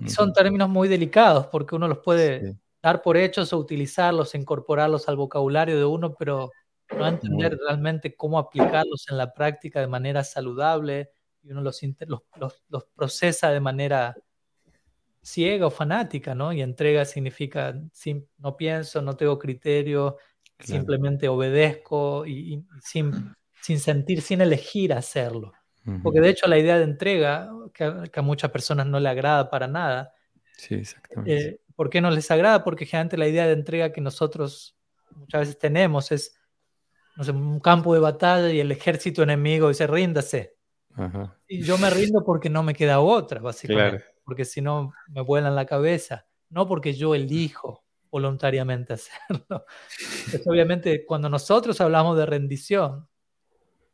Y 0.01 0.09
son 0.11 0.33
términos 0.33 0.69
muy 0.69 0.89
delicados 0.89 1.47
porque 1.47 1.77
uno 1.77 1.87
los 1.87 1.99
puede 1.99 2.57
dar 2.87 3.03
por 3.03 3.17
hechos 3.17 3.53
o 3.53 3.59
utilizarlos, 3.59 4.37
incorporarlos 4.37 5.09
al 5.09 5.17
vocabulario 5.17 5.77
de 5.77 5.85
uno, 5.85 6.15
pero 6.15 6.53
no 6.97 7.05
entender 7.05 7.59
realmente 7.59 8.15
cómo 8.15 8.39
aplicarlos 8.39 9.07
en 9.11 9.17
la 9.19 9.35
práctica 9.35 9.81
de 9.81 9.89
manera 9.89 10.23
saludable 10.23 11.11
y 11.43 11.51
uno 11.51 11.63
los, 11.63 11.83
los, 12.37 12.63
los, 12.69 12.85
procesa 12.95 13.51
de 13.51 13.59
manera 13.59 14.15
ciega 15.21 15.67
o 15.67 15.71
fanática, 15.71 16.37
¿no? 16.37 16.53
Y 16.53 16.63
entrega 16.63 17.05
significa, 17.05 17.75
no 18.39 18.57
pienso, 18.57 19.03
no 19.03 19.17
tengo 19.17 19.37
criterio, 19.37 20.19
simplemente 20.61 21.27
obedezco 21.27 22.25
y, 22.25 22.65
sin, 22.81 23.35
sin, 23.63 23.81
sentir, 23.81 24.23
sin 24.23 24.43
elegir 24.43 24.93
hacerlo. 24.93 25.53
Porque 26.05 26.21
de 26.21 26.29
hecho 26.29 26.47
la 26.47 26.59
idea 26.59 26.79
de 26.79 26.85
entrega, 26.85 27.51
que 27.75 27.85
a, 28.15 28.23
muchas 28.23 28.53
personas 28.53 28.87
no 28.87 29.01
le 29.01 29.09
agrada 29.09 29.51
para 29.51 29.67
nada, 29.67 30.13
sí, 30.57 30.77
exactamente. 30.77 31.37
Eh, 31.37 31.61
¿por 31.77 31.91
qué 31.91 32.01
no 32.01 32.11
les 32.11 32.31
agrada? 32.31 32.65
Porque 32.65 32.87
generalmente 32.87 33.17
la 33.17 33.29
idea 33.29 33.47
de 33.47 33.53
entrega 33.53 33.93
que 33.93 34.01
nosotros 34.01 34.77
muchas 35.15 35.43
veces 35.43 35.59
tenemos 35.59 36.11
es 36.11 36.37
no 37.17 37.25
sé, 37.25 37.31
un 37.31 37.61
campo 37.61 37.95
de 37.95 38.01
batalla 38.01 38.51
y 38.51 38.61
el 38.61 38.73
ejército 38.73 39.23
enemigo 39.23 39.69
dice 39.69 39.87
ríndase. 39.87 40.57
Y 41.47 41.63
yo 41.63 41.77
me 41.79 41.91
rindo 41.91 42.25
porque 42.25 42.49
no 42.49 42.63
me 42.63 42.75
queda 42.75 43.01
otra, 43.01 43.41
básicamente. 43.41 44.05
Porque 44.25 44.45
si 44.45 44.63
no, 44.63 44.93
me 45.09 45.21
vuelan 45.21 45.55
la 45.55 45.67
cabeza. 45.67 46.27
No 46.49 46.67
porque 46.67 46.95
yo 46.95 47.15
elijo 47.15 47.85
voluntariamente 48.11 48.95
hacerlo. 48.95 49.67
Obviamente, 50.47 51.05
cuando 51.05 51.29
nosotros 51.29 51.81
hablamos 51.81 52.17
de 52.17 52.25
rendición, 52.25 53.09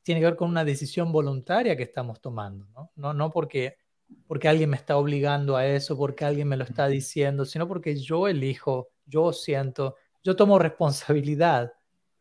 tiene 0.03 0.21
que 0.21 0.27
ver 0.27 0.37
con 0.37 0.49
una 0.49 0.65
decisión 0.65 1.13
voluntaria 1.13 1.77
que 1.77 1.83
estamos 1.85 2.21
tomando, 2.21 2.67
¿no? 2.69 2.93
No, 2.97 3.15
no 3.15 3.31
porque, 3.31 3.79
porque 4.27 4.49
alguien 4.49 4.71
me 4.71 4.77
está 4.77 4.97
obligando 4.97 5.57
a 5.57 5.67
eso, 5.67 5.97
porque 5.97 6.25
alguien 6.25 6.49
me 6.49 6.57
lo 6.57 6.65
está 6.65 6.89
diciendo, 6.89 7.45
sino 7.45 7.69
porque 7.69 7.97
yo 7.97 8.29
elijo, 8.29 8.91
yo 9.07 9.33
siento, 9.33 9.97
yo 10.23 10.37
tomo 10.37 10.59
responsabilidad 10.59 11.73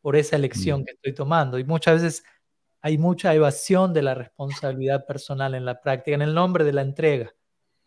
por 0.01 0.15
esa 0.15 0.35
elección 0.35 0.84
que 0.84 0.91
estoy 0.91 1.13
tomando. 1.13 1.59
Y 1.59 1.63
muchas 1.63 2.01
veces 2.01 2.23
hay 2.81 2.97
mucha 2.97 3.34
evasión 3.34 3.93
de 3.93 4.01
la 4.01 4.15
responsabilidad 4.15 5.05
personal 5.05 5.53
en 5.55 5.65
la 5.65 5.80
práctica, 5.80 6.15
en 6.15 6.23
el 6.23 6.34
nombre 6.34 6.63
de 6.63 6.73
la 6.73 6.81
entrega. 6.81 7.31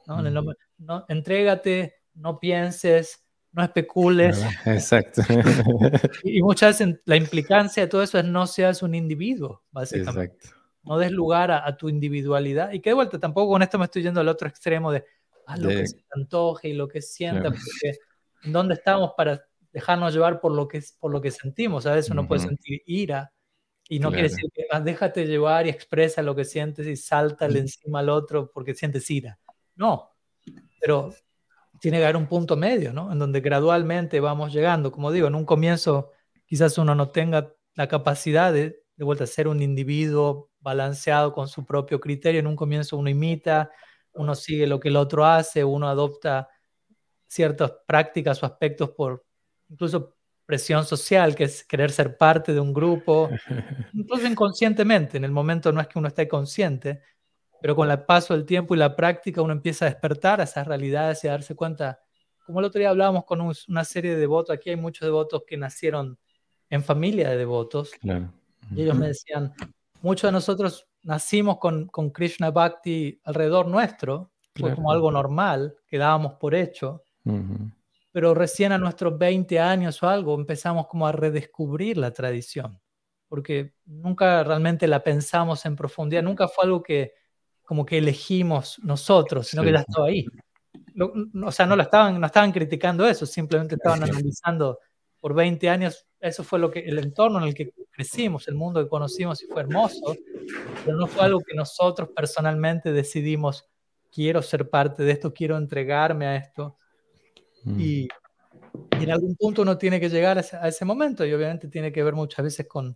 ¿no? 0.07 0.21
En 0.21 0.27
el 0.27 0.35
nombre, 0.35 0.57
no, 0.79 1.05
entrégate, 1.09 1.97
no 2.15 2.39
pienses, 2.39 3.25
no 3.53 3.63
especules. 3.63 4.45
Exacto. 4.65 5.23
y, 6.25 6.43
muchas 6.43 6.79
veces 6.79 7.01
la 7.05 7.17
implicancia 7.17 7.85
de 7.85 7.89
todo 7.89 8.03
eso 8.03 8.19
es 8.19 8.25
no 8.25 8.47
seas 8.47 8.83
un 8.83 8.95
individuo, 8.95 9.63
básicamente. 9.71 10.37
Exacto. 10.37 10.64
No 10.85 10.99
des 10.99 11.11
lugar 11.11 11.51
a, 11.51 11.77
tu 11.77 11.89
individualidad. 11.89 12.73
Y 12.73 12.81
que 12.81 12.91
de 12.91 12.95
vuelta, 12.95 13.19
tampoco 13.19 13.53
con 13.53 13.63
esto 13.63 13.79
me 13.79 13.87
estoy 13.87 14.03
yendo 14.03 14.21
al 14.21 14.29
otro 14.29 14.49
extremo 14.49 14.93
de 14.93 15.05
ah, 15.47 15.57
lo 15.57 15.69
que 15.69 15.87
se 15.87 16.05
antoje 16.15 16.69
y 16.69 16.73
lo 16.75 16.89
que 16.89 17.01
sienta, 17.01 17.51
porque 17.51 17.99
¿en 18.43 18.53
dónde 18.53 18.75
estamos 18.75 19.13
para 19.17 19.45
dejarnos 19.73 20.13
llevar 20.13 20.41
por 20.41 20.53
lo 20.53 20.69
que, 20.69 20.83
por 21.01 21.11
lo 21.11 21.21
que 21.21 21.31
sentimos? 21.31 21.87
A 21.87 21.95
veces 21.95 22.11
uno 22.11 22.29
puede 22.29 22.43
sentir 22.43 22.83
ira, 22.87 23.33
y 23.89 23.99
no 23.99 24.11
quiere 24.11 24.29
decir 24.29 24.51
que 24.53 24.67
ah, 24.71 24.81
déjate 24.81 25.27
llevar 25.27 25.67
y 25.67 25.71
expresa 25.71 26.23
lo 26.23 26.35
que 26.35 26.45
sientes 26.45 26.87
y 26.87 26.97
sáltale 26.97 27.59
encima 27.59 28.01
al 28.01 28.09
otro 28.09 28.51
porque 28.51 28.75
sientes 28.75 29.11
ira. 29.11 29.39
No, 29.77 30.11
pero 30.81 31.13
tiene 31.81 31.99
que 31.99 32.05
haber 32.05 32.17
un 32.17 32.27
punto 32.27 32.57
medio, 32.57 32.93
¿no? 32.95 33.13
En 33.13 33.19
donde 33.19 33.41
gradualmente 33.41 34.21
vamos 34.21 34.53
llegando. 34.55 34.91
Como 34.91 35.13
digo, 35.13 35.29
en 35.29 35.35
un 35.35 35.45
comienzo 35.45 36.13
quizás 36.47 36.79
uno 36.79 36.95
no 36.95 37.11
tenga 37.11 37.53
la 37.75 37.89
capacidad 37.89 38.53
de, 38.53 38.83
de 38.97 39.05
vuelta 39.05 39.25
a 39.25 39.27
ser 39.27 39.49
un 39.49 39.61
individuo 39.61 40.51
balanceado 40.65 41.33
con 41.33 41.47
su 41.47 41.65
propio 41.65 42.01
criterio. 42.01 42.41
En 42.41 42.49
un 42.49 42.57
comienzo 42.57 42.97
uno 42.97 43.11
imita, 43.11 43.71
uno 44.15 44.35
sigue 44.35 44.67
lo 44.67 44.81
que 44.81 44.89
el 44.89 44.97
otro 44.97 45.25
hace, 45.25 45.63
uno 45.63 45.89
adopta 45.89 46.49
ciertas 47.27 47.73
prácticas 47.87 48.43
o 48.43 48.47
aspectos 48.47 48.91
por 48.91 49.25
incluso 49.69 50.17
presión 50.47 50.85
social, 50.85 51.35
que 51.35 51.45
es 51.45 51.65
querer 51.65 51.91
ser 51.91 52.17
parte 52.17 52.53
de 52.53 52.61
un 52.61 52.73
grupo, 52.73 53.31
incluso 53.93 54.27
inconscientemente. 54.27 55.17
En 55.19 55.25
el 55.25 55.31
momento 55.31 55.71
no 55.71 55.81
es 55.81 55.87
que 55.87 55.99
uno 55.99 56.09
esté 56.09 56.27
consciente, 56.27 57.03
pero 57.61 57.77
con 57.77 57.91
el 57.91 58.03
paso 58.03 58.35
del 58.35 58.45
tiempo 58.45 58.75
y 58.75 58.79
la 58.79 58.97
práctica 58.97 59.43
uno 59.43 59.53
empieza 59.53 59.85
a 59.85 59.91
despertar 59.91 60.41
a 60.41 60.45
esas 60.45 60.67
realidades 60.67 61.23
y 61.25 61.29
a 61.29 61.33
darse 61.33 61.55
cuenta. 61.55 62.01
Como 62.47 62.61
el 62.61 62.67
otro 62.67 62.79
día 62.79 62.91
hablábamos 62.91 63.25
con 63.25 63.41
una 63.41 63.85
serie 63.85 64.13
de 64.13 64.21
devotos, 64.21 64.55
aquí 64.55 64.71
hay 64.71 64.77
muchos 64.77 65.07
devotos 65.07 65.45
que 65.47 65.57
nacieron 65.57 66.19
en 66.71 66.83
familia 66.83 67.31
de 67.31 67.37
devotos. 67.37 67.93
Y 68.75 68.83
ellos 68.83 68.97
me 68.97 69.09
decían, 69.09 69.55
muchos 70.05 70.29
de 70.29 70.33
nosotros 70.33 70.87
nacimos 71.03 71.59
con, 71.59 71.87
con 71.87 72.11
Krishna 72.11 72.51
Bhakti 72.51 73.21
alrededor 73.25 73.67
nuestro, 73.67 74.31
fue 74.55 74.75
como 74.75 74.93
algo 74.93 75.11
normal, 75.11 75.77
que 75.87 75.99
dábamos 75.99 76.35
por 76.35 76.55
hecho. 76.55 77.03
Pero 78.13 78.35
recién 78.35 78.71
a 78.73 78.79
nuestros 78.79 79.19
20 79.19 79.59
años 79.59 80.01
o 80.03 80.09
algo 80.09 80.35
empezamos 80.35 80.87
como 80.87 81.07
a 81.07 81.13
redescubrir 81.13 81.97
la 81.97 82.13
tradición, 82.13 82.79
porque 83.29 83.75
nunca 83.87 84.45
realmente 84.45 84.87
la 84.87 85.03
pensamos 85.03 85.65
en 85.65 85.75
profundidad, 85.75 86.23
nunca 86.23 86.47
fue 86.49 86.65
algo 86.65 86.83
que 86.83 87.15
como 87.63 87.87
que 87.87 87.97
elegimos 87.97 88.79
nosotros, 88.85 89.49
sino 89.49 89.63
que 89.63 89.73
ya 89.73 89.81
estaba 89.81 90.07
ahí. 90.09 90.27
o 91.43 91.51
sea, 91.51 91.67
no, 91.67 91.77
lo 91.77 91.83
estaban, 91.83 92.21
no 92.21 92.27
estaban 92.27 92.53
criticando 92.53 93.07
eso, 93.07 93.25
simplemente 93.25 93.77
estaban 93.77 94.03
analizando 94.03 94.79
por 95.25 95.33
20 95.33 95.71
años, 95.71 96.07
eso 96.21 96.45
fue 96.45 96.59
lo 96.59 96.71
que, 96.71 96.81
el 96.81 96.99
entorno 96.99 97.39
en 97.39 97.45
el 97.45 97.55
que 97.55 97.73
crecimos, 97.91 98.47
el 98.47 98.57
mundo 98.57 98.85
que 98.85 98.91
conocimos 98.91 99.43
y 99.43 99.47
fue 99.47 99.63
hermoso, 99.63 100.15
pero 100.85 100.99
no 100.99 101.07
fue 101.07 101.25
algo 101.25 101.41
que 101.41 101.55
nosotros 101.55 102.11
personalmente 102.15 102.93
decidimos, 102.93 103.65
quiero 104.13 104.43
ser 104.43 104.69
parte 104.69 105.03
de 105.03 105.13
esto, 105.13 105.33
quiero 105.33 105.57
entregarme 105.57 106.27
a 106.27 106.37
esto. 106.37 106.77
Mm. 107.63 107.81
Y, 107.81 108.09
en 109.01 109.11
algún 109.11 109.35
punto 109.35 109.63
uno 109.63 109.79
tiene 109.79 109.99
que 109.99 110.11
llegar 110.11 110.37
a 110.37 110.69
ese, 110.69 110.85
momento 110.85 111.25
y 111.25 111.33
obviamente 111.33 111.69
tiene 111.69 111.91
que 111.91 112.05
ver 112.05 112.13
muchas 112.13 112.45
veces 112.45 112.69
con, 112.69 112.95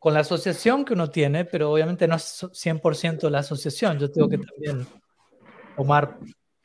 con 0.00 0.12
la 0.12 0.20
asociación 0.20 0.84
que 0.84 0.94
uno 0.94 1.08
tiene, 1.08 1.44
pero 1.44 1.70
obviamente 1.70 2.08
no 2.08 2.16
es 2.16 2.42
100% 2.42 3.30
la 3.30 3.38
asociación. 3.38 3.96
Yo 4.00 4.10
tengo 4.10 4.28
que 4.28 4.38
también 4.38 4.84
tomar, 5.76 6.18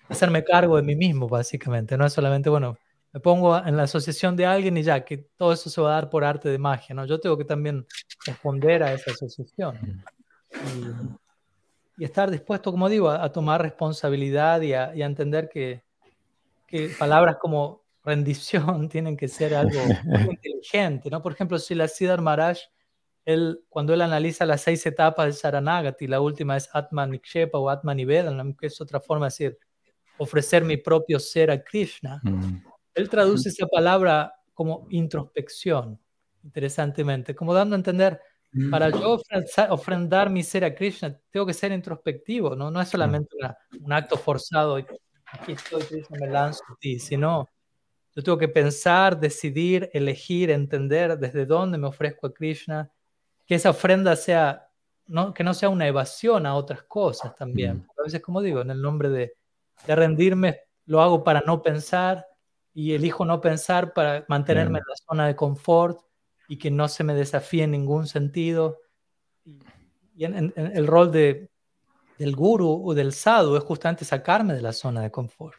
hacerme 0.09 0.43
cargo 0.43 0.77
de 0.77 0.81
mí 0.81 0.95
mismo, 0.95 1.27
básicamente. 1.30 1.95
No 1.95 2.07
es 2.07 2.13
solamente, 2.13 2.49
bueno, 2.49 2.80
me 3.14 3.20
pongo 3.20 3.58
en 3.58 3.76
la 3.76 3.84
asociación 3.84 4.36
de 4.36 4.46
alguien 4.46 4.78
y 4.78 4.84
ya, 4.84 5.04
que 5.04 5.18
todo 5.18 5.54
eso 5.54 5.70
se 5.70 5.82
va 5.82 5.92
a 5.92 5.96
dar 5.96 6.10
por 6.10 6.24
arte 6.24 6.50
de 6.50 6.58
magia, 6.58 6.96
¿no? 6.96 7.06
Yo 7.06 7.20
tengo 7.20 7.38
que 7.38 7.46
también 7.46 7.86
responder 8.26 8.84
a 8.84 8.94
esa 8.94 9.12
asociación. 9.12 10.04
Y, 11.98 12.04
estar 12.04 12.32
dispuesto, 12.32 12.72
como 12.72 12.90
digo, 12.90 13.10
a, 13.10 13.32
tomar 13.32 13.62
responsabilidad 13.62 14.62
y 14.62 14.74
a 14.74 15.06
entender 15.06 15.50
que, 15.50 15.84
que 16.72 16.90
palabras 16.98 17.36
como 17.40 17.84
rendición 18.04 18.90
tienen 18.90 19.18
que 19.18 19.28
ser 19.28 19.54
algo 19.54 19.80
inteligente, 20.32 21.10
¿no? 21.10 21.22
Por 21.22 21.34
ejemplo, 21.34 21.60
si 21.60 21.76
la 21.76 21.88
Siddhar 21.88 22.22
Maharaj, 22.22 22.58
él, 23.26 23.64
cuando 23.70 23.94
él 23.94 24.02
analiza 24.02 24.46
las 24.46 24.62
seis 24.62 24.84
etapas 24.86 25.26
del 25.26 25.36
Saranagati, 25.36 26.08
la 26.08 26.22
última 26.22 26.58
es 26.58 26.70
Atman 26.74 27.12
Nikshepa 27.12 27.60
o 27.60 27.70
Atman 27.70 27.98
Nivedanam, 27.98 28.56
que 28.56 28.68
es 28.68 28.82
otra 28.82 29.00
forma 29.00 29.26
de 29.26 29.28
decir 29.28 29.60
ofrecer 30.18 30.64
mi 30.64 30.78
propio 30.78 31.20
ser 31.20 31.52
a 31.52 31.64
Krishna, 31.64 32.20
mm. 32.24 32.64
Él 32.93 33.09
traduce 33.09 33.49
esa 33.49 33.68
palabra 33.68 34.34
como 34.53 34.88
introspección, 34.89 35.99
interesantemente, 36.43 37.35
como 37.35 37.53
dando 37.53 37.76
a 37.76 37.80
entender, 37.80 38.19
para 38.69 38.89
mm. 38.89 38.99
yo 38.99 39.22
ofrendar 39.69 40.30
mi 40.30 40.43
ser 40.43 40.65
a 40.65 40.76
Krishna, 40.76 41.18
tengo 41.30 41.45
que 41.45 41.53
ser 41.53 41.72
introspectivo, 41.72 42.55
no, 42.55 42.69
no 42.69 42.81
es 42.81 42.89
solamente 42.89 43.35
un 43.80 43.93
acto 43.93 44.18
forzado 44.18 44.76
aquí 44.76 45.53
estoy, 45.53 45.84
Krishna, 45.84 46.18
me 46.19 46.27
lanzo 46.27 46.63
a 46.69 46.76
ti, 46.80 46.99
sino 46.99 47.47
yo 48.13 48.23
tengo 48.23 48.38
que 48.38 48.49
pensar, 48.49 49.19
decidir, 49.19 49.89
elegir, 49.93 50.51
entender 50.51 51.18
desde 51.18 51.45
dónde 51.45 51.77
me 51.77 51.88
ofrezco 51.88 52.27
a 52.27 52.34
Krishna, 52.34 52.91
que 53.45 53.55
esa 53.55 53.69
ofrenda 53.69 54.18
sea, 54.18 54.68
no, 55.07 55.34
que 55.34 55.43
no 55.43 55.53
sea 55.53 55.69
una 55.69 55.88
evasión 55.88 56.45
a 56.45 56.55
otras 56.55 56.84
cosas 56.84 57.35
también. 57.35 57.88
A 57.97 58.03
veces, 58.03 58.22
como 58.22 58.41
digo, 58.41 58.61
en 58.61 58.72
el 58.72 58.81
nombre 58.81 59.09
de, 59.09 59.34
de 59.88 59.95
rendirme, 59.95 60.59
lo 60.85 61.01
hago 61.01 61.23
para 61.23 61.41
no 61.41 61.61
pensar, 61.61 62.26
y 62.73 62.93
elijo 62.93 63.26
no 63.26 63.41
pensar 63.41 63.93
para 63.93 64.26
mantenerme 64.27 64.80
en 64.80 64.85
la 64.88 64.95
zona 65.07 65.27
de 65.27 65.35
confort 65.35 65.99
y 66.48 66.57
que 66.57 66.72
no 66.72 66.88
se 66.88 67.03
me 67.03 67.14
desafíe 67.14 67.64
en 67.64 67.72
ningún 67.72 68.07
sentido. 68.07 68.80
Y 70.15 70.26
en, 70.26 70.53
el 70.56 70.88
rol 70.88 71.11
de, 71.11 71.49
del 72.18 72.35
guru 72.35 72.81
o 72.85 72.93
del 72.93 73.14
sadhu 73.14 73.56
es 73.56 73.64
justamente 73.64 74.06
sacarme 74.06 74.53
de 74.53 74.61
la 74.61 74.73
zona 74.73 75.02
de 75.02 75.11
confort. 75.11 75.57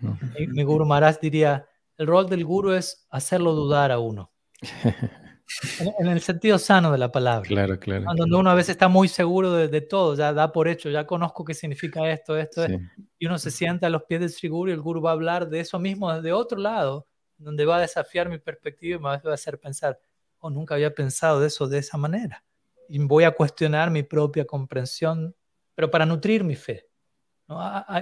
Mi, 0.00 0.62
guru 0.64 0.84
Maharaj 0.84 1.18
diría, 1.20 1.66
el 1.96 2.06
rol 2.06 2.28
del 2.28 2.44
guru 2.44 2.72
es 2.72 3.06
hacerlo 3.10 3.52
dudar 3.52 3.92
a 3.92 3.98
uno. 3.98 4.32
En, 5.98 6.06
el 6.06 6.20
sentido 6.20 6.58
sano 6.58 6.92
de 6.92 6.98
la 6.98 7.12
palabra. 7.12 7.46
Claro, 7.46 7.78
claro. 7.78 8.06
Donde 8.16 8.36
uno 8.36 8.50
a 8.50 8.54
veces 8.54 8.70
está 8.70 8.88
muy 8.88 9.08
seguro 9.08 9.52
de, 9.52 9.80
todo, 9.80 10.14
ya 10.14 10.32
da 10.32 10.50
por 10.50 10.68
hecho, 10.68 10.88
ya 10.88 11.06
conozco 11.06 11.44
qué 11.44 11.54
significa 11.54 12.10
esto, 12.10 12.36
esto, 12.36 12.66
y 13.18 13.26
uno 13.26 13.38
se 13.38 13.50
sienta 13.50 13.86
a 13.86 13.90
los 13.90 14.04
pies 14.04 14.20
del 14.20 14.30
Sri 14.30 14.48
Guru 14.48 14.70
y 14.70 14.72
el 14.72 14.80
Guru 14.80 15.02
va 15.02 15.10
a 15.10 15.12
hablar 15.14 15.48
de 15.48 15.60
eso 15.60 15.78
mismo 15.78 16.12
desde 16.12 16.32
otro 16.32 16.58
lado, 16.58 17.06
donde 17.36 17.64
va 17.64 17.76
a 17.76 17.80
desafiar 17.80 18.28
mi 18.28 18.38
perspectiva 18.38 18.96
y 18.96 18.98
me 18.98 19.04
va 19.04 19.20
a 19.30 19.34
hacer 19.34 19.58
pensar, 19.58 19.98
oh, 20.38 20.50
nunca 20.50 20.74
había 20.74 20.94
pensado 20.94 21.40
de 21.40 21.48
eso 21.48 21.68
de 21.68 21.78
esa 21.78 21.98
manera. 21.98 22.44
Y 22.88 22.98
voy 22.98 23.24
a 23.24 23.32
cuestionar 23.32 23.90
mi 23.90 24.02
propia 24.02 24.46
comprensión, 24.46 25.34
pero 25.74 25.90
para 25.90 26.06
nutrir 26.06 26.44
mi 26.44 26.56
fe. 26.56 26.86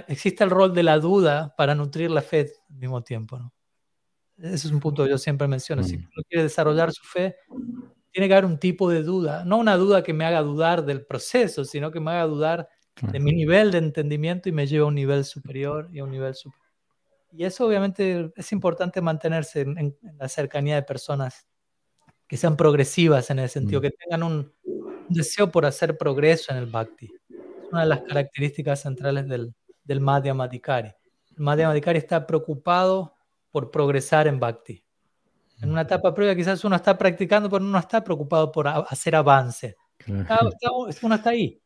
Existe 0.07 0.43
el 0.43 0.49
rol 0.49 0.73
de 0.73 0.83
la 0.83 0.97
duda 0.99 1.53
para 1.57 1.75
nutrir 1.75 2.09
la 2.11 2.21
fe 2.21 2.51
al 2.69 2.77
mismo 2.77 3.03
tiempo. 3.03 3.37
¿no? 3.37 3.53
Ese 4.41 4.67
es 4.67 4.71
un 4.71 4.79
punto 4.79 5.03
que 5.03 5.09
yo 5.09 5.17
siempre 5.17 5.47
menciono. 5.47 5.83
Si 5.83 5.97
mm. 5.97 5.99
uno 5.99 6.23
quiere 6.27 6.43
desarrollar 6.43 6.91
su 6.91 7.03
fe, 7.03 7.35
tiene 8.11 8.27
que 8.27 8.33
haber 8.33 8.45
un 8.45 8.57
tipo 8.57 8.89
de 8.89 9.03
duda. 9.03 9.45
No 9.45 9.57
una 9.57 9.77
duda 9.77 10.03
que 10.03 10.13
me 10.13 10.25
haga 10.25 10.41
dudar 10.41 10.83
del 10.83 11.05
proceso, 11.05 11.63
sino 11.63 11.91
que 11.91 11.99
me 11.99 12.11
haga 12.11 12.25
dudar 12.25 12.69
de 13.01 13.19
mi 13.19 13.31
nivel 13.31 13.71
de 13.71 13.77
entendimiento 13.77 14.49
y 14.49 14.51
me 14.51 14.67
lleve 14.67 14.83
a 14.83 14.87
un 14.87 14.95
nivel 14.95 15.23
superior 15.25 15.89
y 15.93 15.99
a 15.99 16.03
un 16.03 16.11
nivel 16.11 16.35
superior. 16.35 16.61
Y 17.31 17.45
eso 17.45 17.65
obviamente 17.65 18.31
es 18.35 18.51
importante 18.51 18.99
mantenerse 18.99 19.61
en, 19.61 19.97
la 20.17 20.27
cercanía 20.27 20.75
de 20.75 20.83
personas 20.83 21.47
que 22.27 22.35
sean 22.35 22.57
progresivas 22.57 23.29
en 23.29 23.39
el 23.39 23.49
sentido, 23.49 23.79
mm. 23.79 23.83
que 23.83 23.91
tengan 23.91 24.23
un, 24.23 24.53
deseo 25.07 25.51
por 25.51 25.65
hacer 25.65 25.97
progreso 25.97 26.51
en 26.51 26.57
el 26.57 26.65
bhakti. 26.67 27.05
Es 27.05 27.71
una 27.71 27.81
de 27.81 27.87
las 27.87 28.01
características 28.01 28.81
centrales 28.81 29.27
del, 29.27 29.53
del 29.83 29.99
Madhya 29.99 30.33
Madhikari. 30.33 30.89
El 31.35 31.43
Madhya 31.43 31.67
Madhikari 31.67 31.97
está 31.97 32.25
preocupado 32.25 33.13
por 33.51 33.71
progresar 33.71 34.27
en 34.27 34.39
Bhakti. 34.39 34.83
En 35.61 35.71
una 35.71 35.81
etapa 35.81 36.13
previa 36.13 36.35
quizás 36.35 36.63
uno 36.63 36.75
está 36.75 36.97
practicando, 36.97 37.49
pero 37.49 37.63
no 37.63 37.77
está 37.77 38.03
preocupado 38.03 38.51
por 38.51 38.67
hacer 38.67 39.15
avance. 39.15 39.77
uno 40.07 41.15
está 41.15 41.29
ahí, 41.29 41.61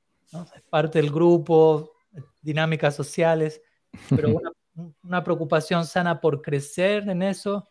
es 0.56 0.62
parte 0.70 1.02
del 1.02 1.12
grupo, 1.12 1.94
dinámicas 2.42 2.96
sociales, 2.96 3.62
pero 4.10 4.30
una, 5.04 5.24
preocupación 5.24 5.86
sana 5.86 6.20
por 6.20 6.42
crecer 6.42 7.08
en 7.08 7.22
eso 7.22 7.70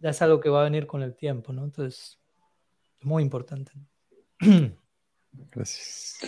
ya 0.00 0.10
es 0.10 0.20
algo 0.20 0.40
que 0.40 0.48
va 0.48 0.62
a 0.62 0.64
venir 0.64 0.86
con 0.88 1.00
el 1.02 1.14
tiempo, 1.14 1.52
¿no? 1.52 1.62
Entonces, 1.62 2.18
es 2.98 3.06
muy 3.06 3.22
importante. 3.22 3.70
Gracias. 5.52 6.18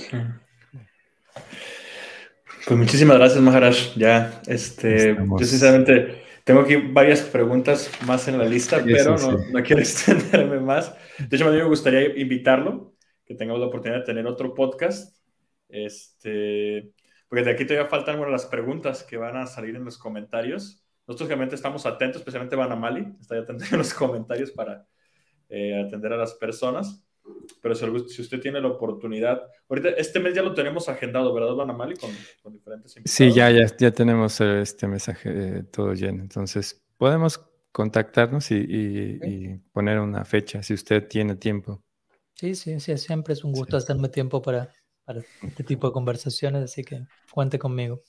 Pues 2.66 2.78
muchísimas 2.78 3.18
gracias, 3.18 3.42
Maharaj. 3.42 3.94
Ya, 3.96 4.40
este, 4.46 5.16
yo 5.16 5.46
sinceramente 5.46 6.23
tengo 6.44 6.60
aquí 6.60 6.76
varias 6.76 7.22
preguntas 7.22 7.90
más 8.06 8.28
en 8.28 8.38
la 8.38 8.44
lista, 8.44 8.82
pero 8.84 9.16
no, 9.16 9.38
no, 9.50 9.62
quiero 9.62 9.80
extenderme 9.80 10.60
más. 10.60 10.94
De 11.18 11.36
hecho, 11.36 11.48
a 11.48 11.50
mí 11.50 11.56
me 11.56 11.64
gustaría 11.64 12.18
invitarlo, 12.18 12.94
que 13.24 13.34
tengamos 13.34 13.60
la 13.60 13.68
oportunidad 13.68 14.00
de 14.00 14.06
tener 14.06 14.26
otro 14.26 14.54
podcast. 14.54 15.16
Este, 15.68 16.92
porque 17.28 17.44
de 17.44 17.50
aquí 17.50 17.64
todavía 17.64 17.88
faltan 17.88 18.18
bueno, 18.18 18.30
las 18.30 18.46
preguntas 18.46 19.02
que 19.02 19.16
van 19.16 19.36
a 19.36 19.46
salir 19.46 19.74
en 19.74 19.84
los 19.84 19.98
comentarios. 19.98 20.84
Nosotros 21.06 21.28
realmente 21.28 21.54
estamos 21.54 21.86
atentos, 21.86 22.20
especialmente 22.20 22.56
Mali, 22.56 23.06
está 23.20 23.38
atento 23.38 23.64
en 23.70 23.78
los 23.78 23.92
comentarios 23.94 24.50
para 24.52 24.86
eh, 25.48 25.82
atender 25.86 26.12
a 26.12 26.16
las 26.16 26.34
personas. 26.34 27.03
Pero 27.60 27.74
si, 27.74 28.20
usted 28.20 28.40
tiene 28.40 28.60
la 28.60 28.68
oportunidad, 28.68 29.42
ahorita 29.68 29.90
este 29.90 30.20
mes 30.20 30.34
ya 30.34 30.42
lo 30.42 30.54
tenemos 30.54 30.88
agendado, 30.88 31.32
¿verdad, 31.32 31.60
Ana 31.60 31.72
Mali? 31.72 31.96
Con, 31.96 32.10
con, 32.42 32.52
diferentes 32.52 32.96
invitados. 32.96 33.16
Sí, 33.16 33.32
ya, 33.32 33.50
ya, 33.50 33.66
ya 33.76 33.90
tenemos 33.90 34.40
eh, 34.40 34.60
este 34.60 34.86
mensaje 34.86 35.30
eh, 35.32 35.62
todo 35.64 35.94
lleno. 35.94 36.22
Entonces, 36.22 36.82
podemos 36.98 37.40
contactarnos 37.72 38.50
y, 38.50 39.60
poner 39.72 39.98
una 39.98 40.24
fecha 40.24 40.62
si 40.62 40.74
usted 40.74 41.08
tiene 41.08 41.36
tiempo. 41.36 41.82
Sí, 42.34 42.54
sí, 42.54 42.78
sí, 42.80 42.96
siempre 42.98 43.34
es 43.34 43.44
un 43.44 43.52
gusto 43.52 43.76
hacerme 43.76 44.08
tiempo 44.08 44.42
para, 44.42 44.68
para, 45.04 45.20
este 45.42 45.64
tipo 45.64 45.88
de 45.88 45.92
conversaciones, 45.92 46.62
así 46.62 46.84
que 46.84 47.06
cuente 47.32 47.58
conmigo. 47.58 48.02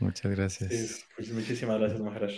Muchas 0.00 0.30
gracias. 0.32 1.06
Pues 1.16 1.30
muchísimas 1.30 1.78
gracias, 1.78 2.00
Maharaj. 2.00 2.32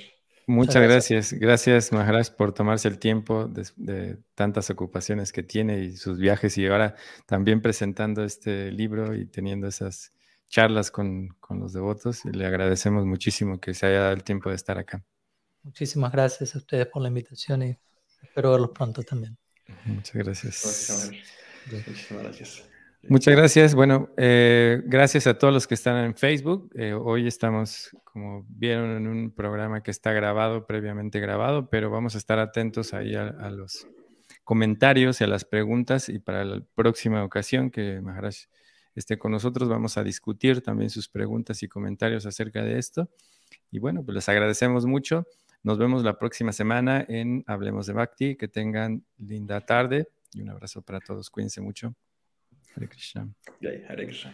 Muchas 0.48 0.82
gracias. 0.82 1.34
Gracias, 1.34 1.92
Maharaj, 1.92 2.30
por 2.30 2.54
tomarse 2.54 2.88
el 2.88 2.98
tiempo 2.98 3.46
de, 3.46 4.16
tantas 4.34 4.70
ocupaciones 4.70 5.30
que 5.30 5.42
tiene 5.42 5.80
y 5.80 5.96
sus 5.98 6.18
viajes 6.18 6.56
y 6.56 6.66
ahora 6.66 6.96
también 7.26 7.60
presentando 7.60 8.24
este 8.24 8.72
libro 8.72 9.14
y 9.14 9.26
teniendo 9.26 9.66
esas 9.66 10.10
charlas 10.48 10.90
con, 10.90 11.36
los 11.50 11.74
devotos. 11.74 12.24
le 12.24 12.46
agradecemos 12.46 13.04
muchísimo 13.04 13.60
que 13.60 13.74
se 13.74 13.88
haya 13.88 14.00
dado 14.00 14.14
el 14.14 14.24
tiempo 14.24 14.48
de 14.48 14.56
estar 14.56 14.78
acá. 14.78 15.04
Muchísimas 15.62 16.12
gracias 16.12 16.54
a 16.54 16.58
ustedes 16.58 16.86
por 16.86 17.02
la 17.02 17.08
invitación 17.08 17.62
y 17.64 17.78
espero 18.22 18.52
verlos 18.52 18.70
pronto 18.70 19.02
también. 19.02 19.36
Muchas 19.84 20.14
gracias. 20.14 21.12
Muchísimas 21.70 22.22
gracias. 22.22 22.67
Muchas 23.04 23.36
gracias. 23.36 23.74
Bueno, 23.74 24.10
eh, 24.16 24.82
gracias 24.84 25.26
a 25.26 25.38
todos 25.38 25.54
los 25.54 25.66
que 25.66 25.74
están 25.74 26.04
en 26.04 26.14
Facebook. 26.14 26.70
Eh, 26.74 26.92
hoy 26.92 27.26
estamos, 27.26 27.96
como 28.04 28.44
vieron, 28.48 28.90
en 28.96 29.06
un 29.06 29.30
programa 29.30 29.82
que 29.82 29.90
está 29.90 30.12
grabado, 30.12 30.66
previamente 30.66 31.20
grabado, 31.20 31.70
pero 31.70 31.90
vamos 31.90 32.16
a 32.16 32.18
estar 32.18 32.38
atentos 32.38 32.92
ahí 32.94 33.14
a, 33.14 33.50
los 33.50 33.86
comentarios 34.42 35.20
y 35.20 35.24
a 35.24 35.26
las 35.28 35.44
preguntas 35.44 36.08
y 36.08 36.18
para 36.18 36.44
la 36.44 36.60
próxima 36.74 37.22
ocasión 37.22 37.70
que 37.70 38.00
Maharaj 38.00 38.34
esté 38.94 39.16
con 39.16 39.30
nosotros 39.30 39.68
vamos 39.68 39.96
a 39.96 40.02
discutir 40.02 40.60
también 40.60 40.90
sus 40.90 41.08
preguntas 41.08 41.62
y 41.62 41.68
comentarios 41.68 42.26
acerca 42.26 42.62
de 42.62 42.78
esto. 42.78 43.08
Y 43.70 43.78
bueno, 43.78 44.04
pues 44.04 44.16
les 44.16 44.28
agradecemos 44.28 44.86
mucho. 44.86 45.26
Nos 45.62 45.78
vemos 45.78 46.02
la 46.02 46.18
próxima 46.18 46.52
semana 46.52 47.04
en 47.08 47.44
Hablemos 47.46 47.86
de 47.86 47.92
Bhakti. 47.92 48.36
Que 48.36 48.48
tengan 48.48 49.04
linda 49.18 49.60
tarde 49.60 50.08
y 50.32 50.42
un 50.42 50.50
abrazo 50.50 50.82
para 50.82 51.00
todos. 51.00 51.30
Cuídense 51.30 51.60
mucho. 51.60 51.94
Hare 52.78 52.88
Krishna. 52.88 53.28
Jai 53.60 53.82
Hare 53.88 54.04
Krishna. 54.04 54.32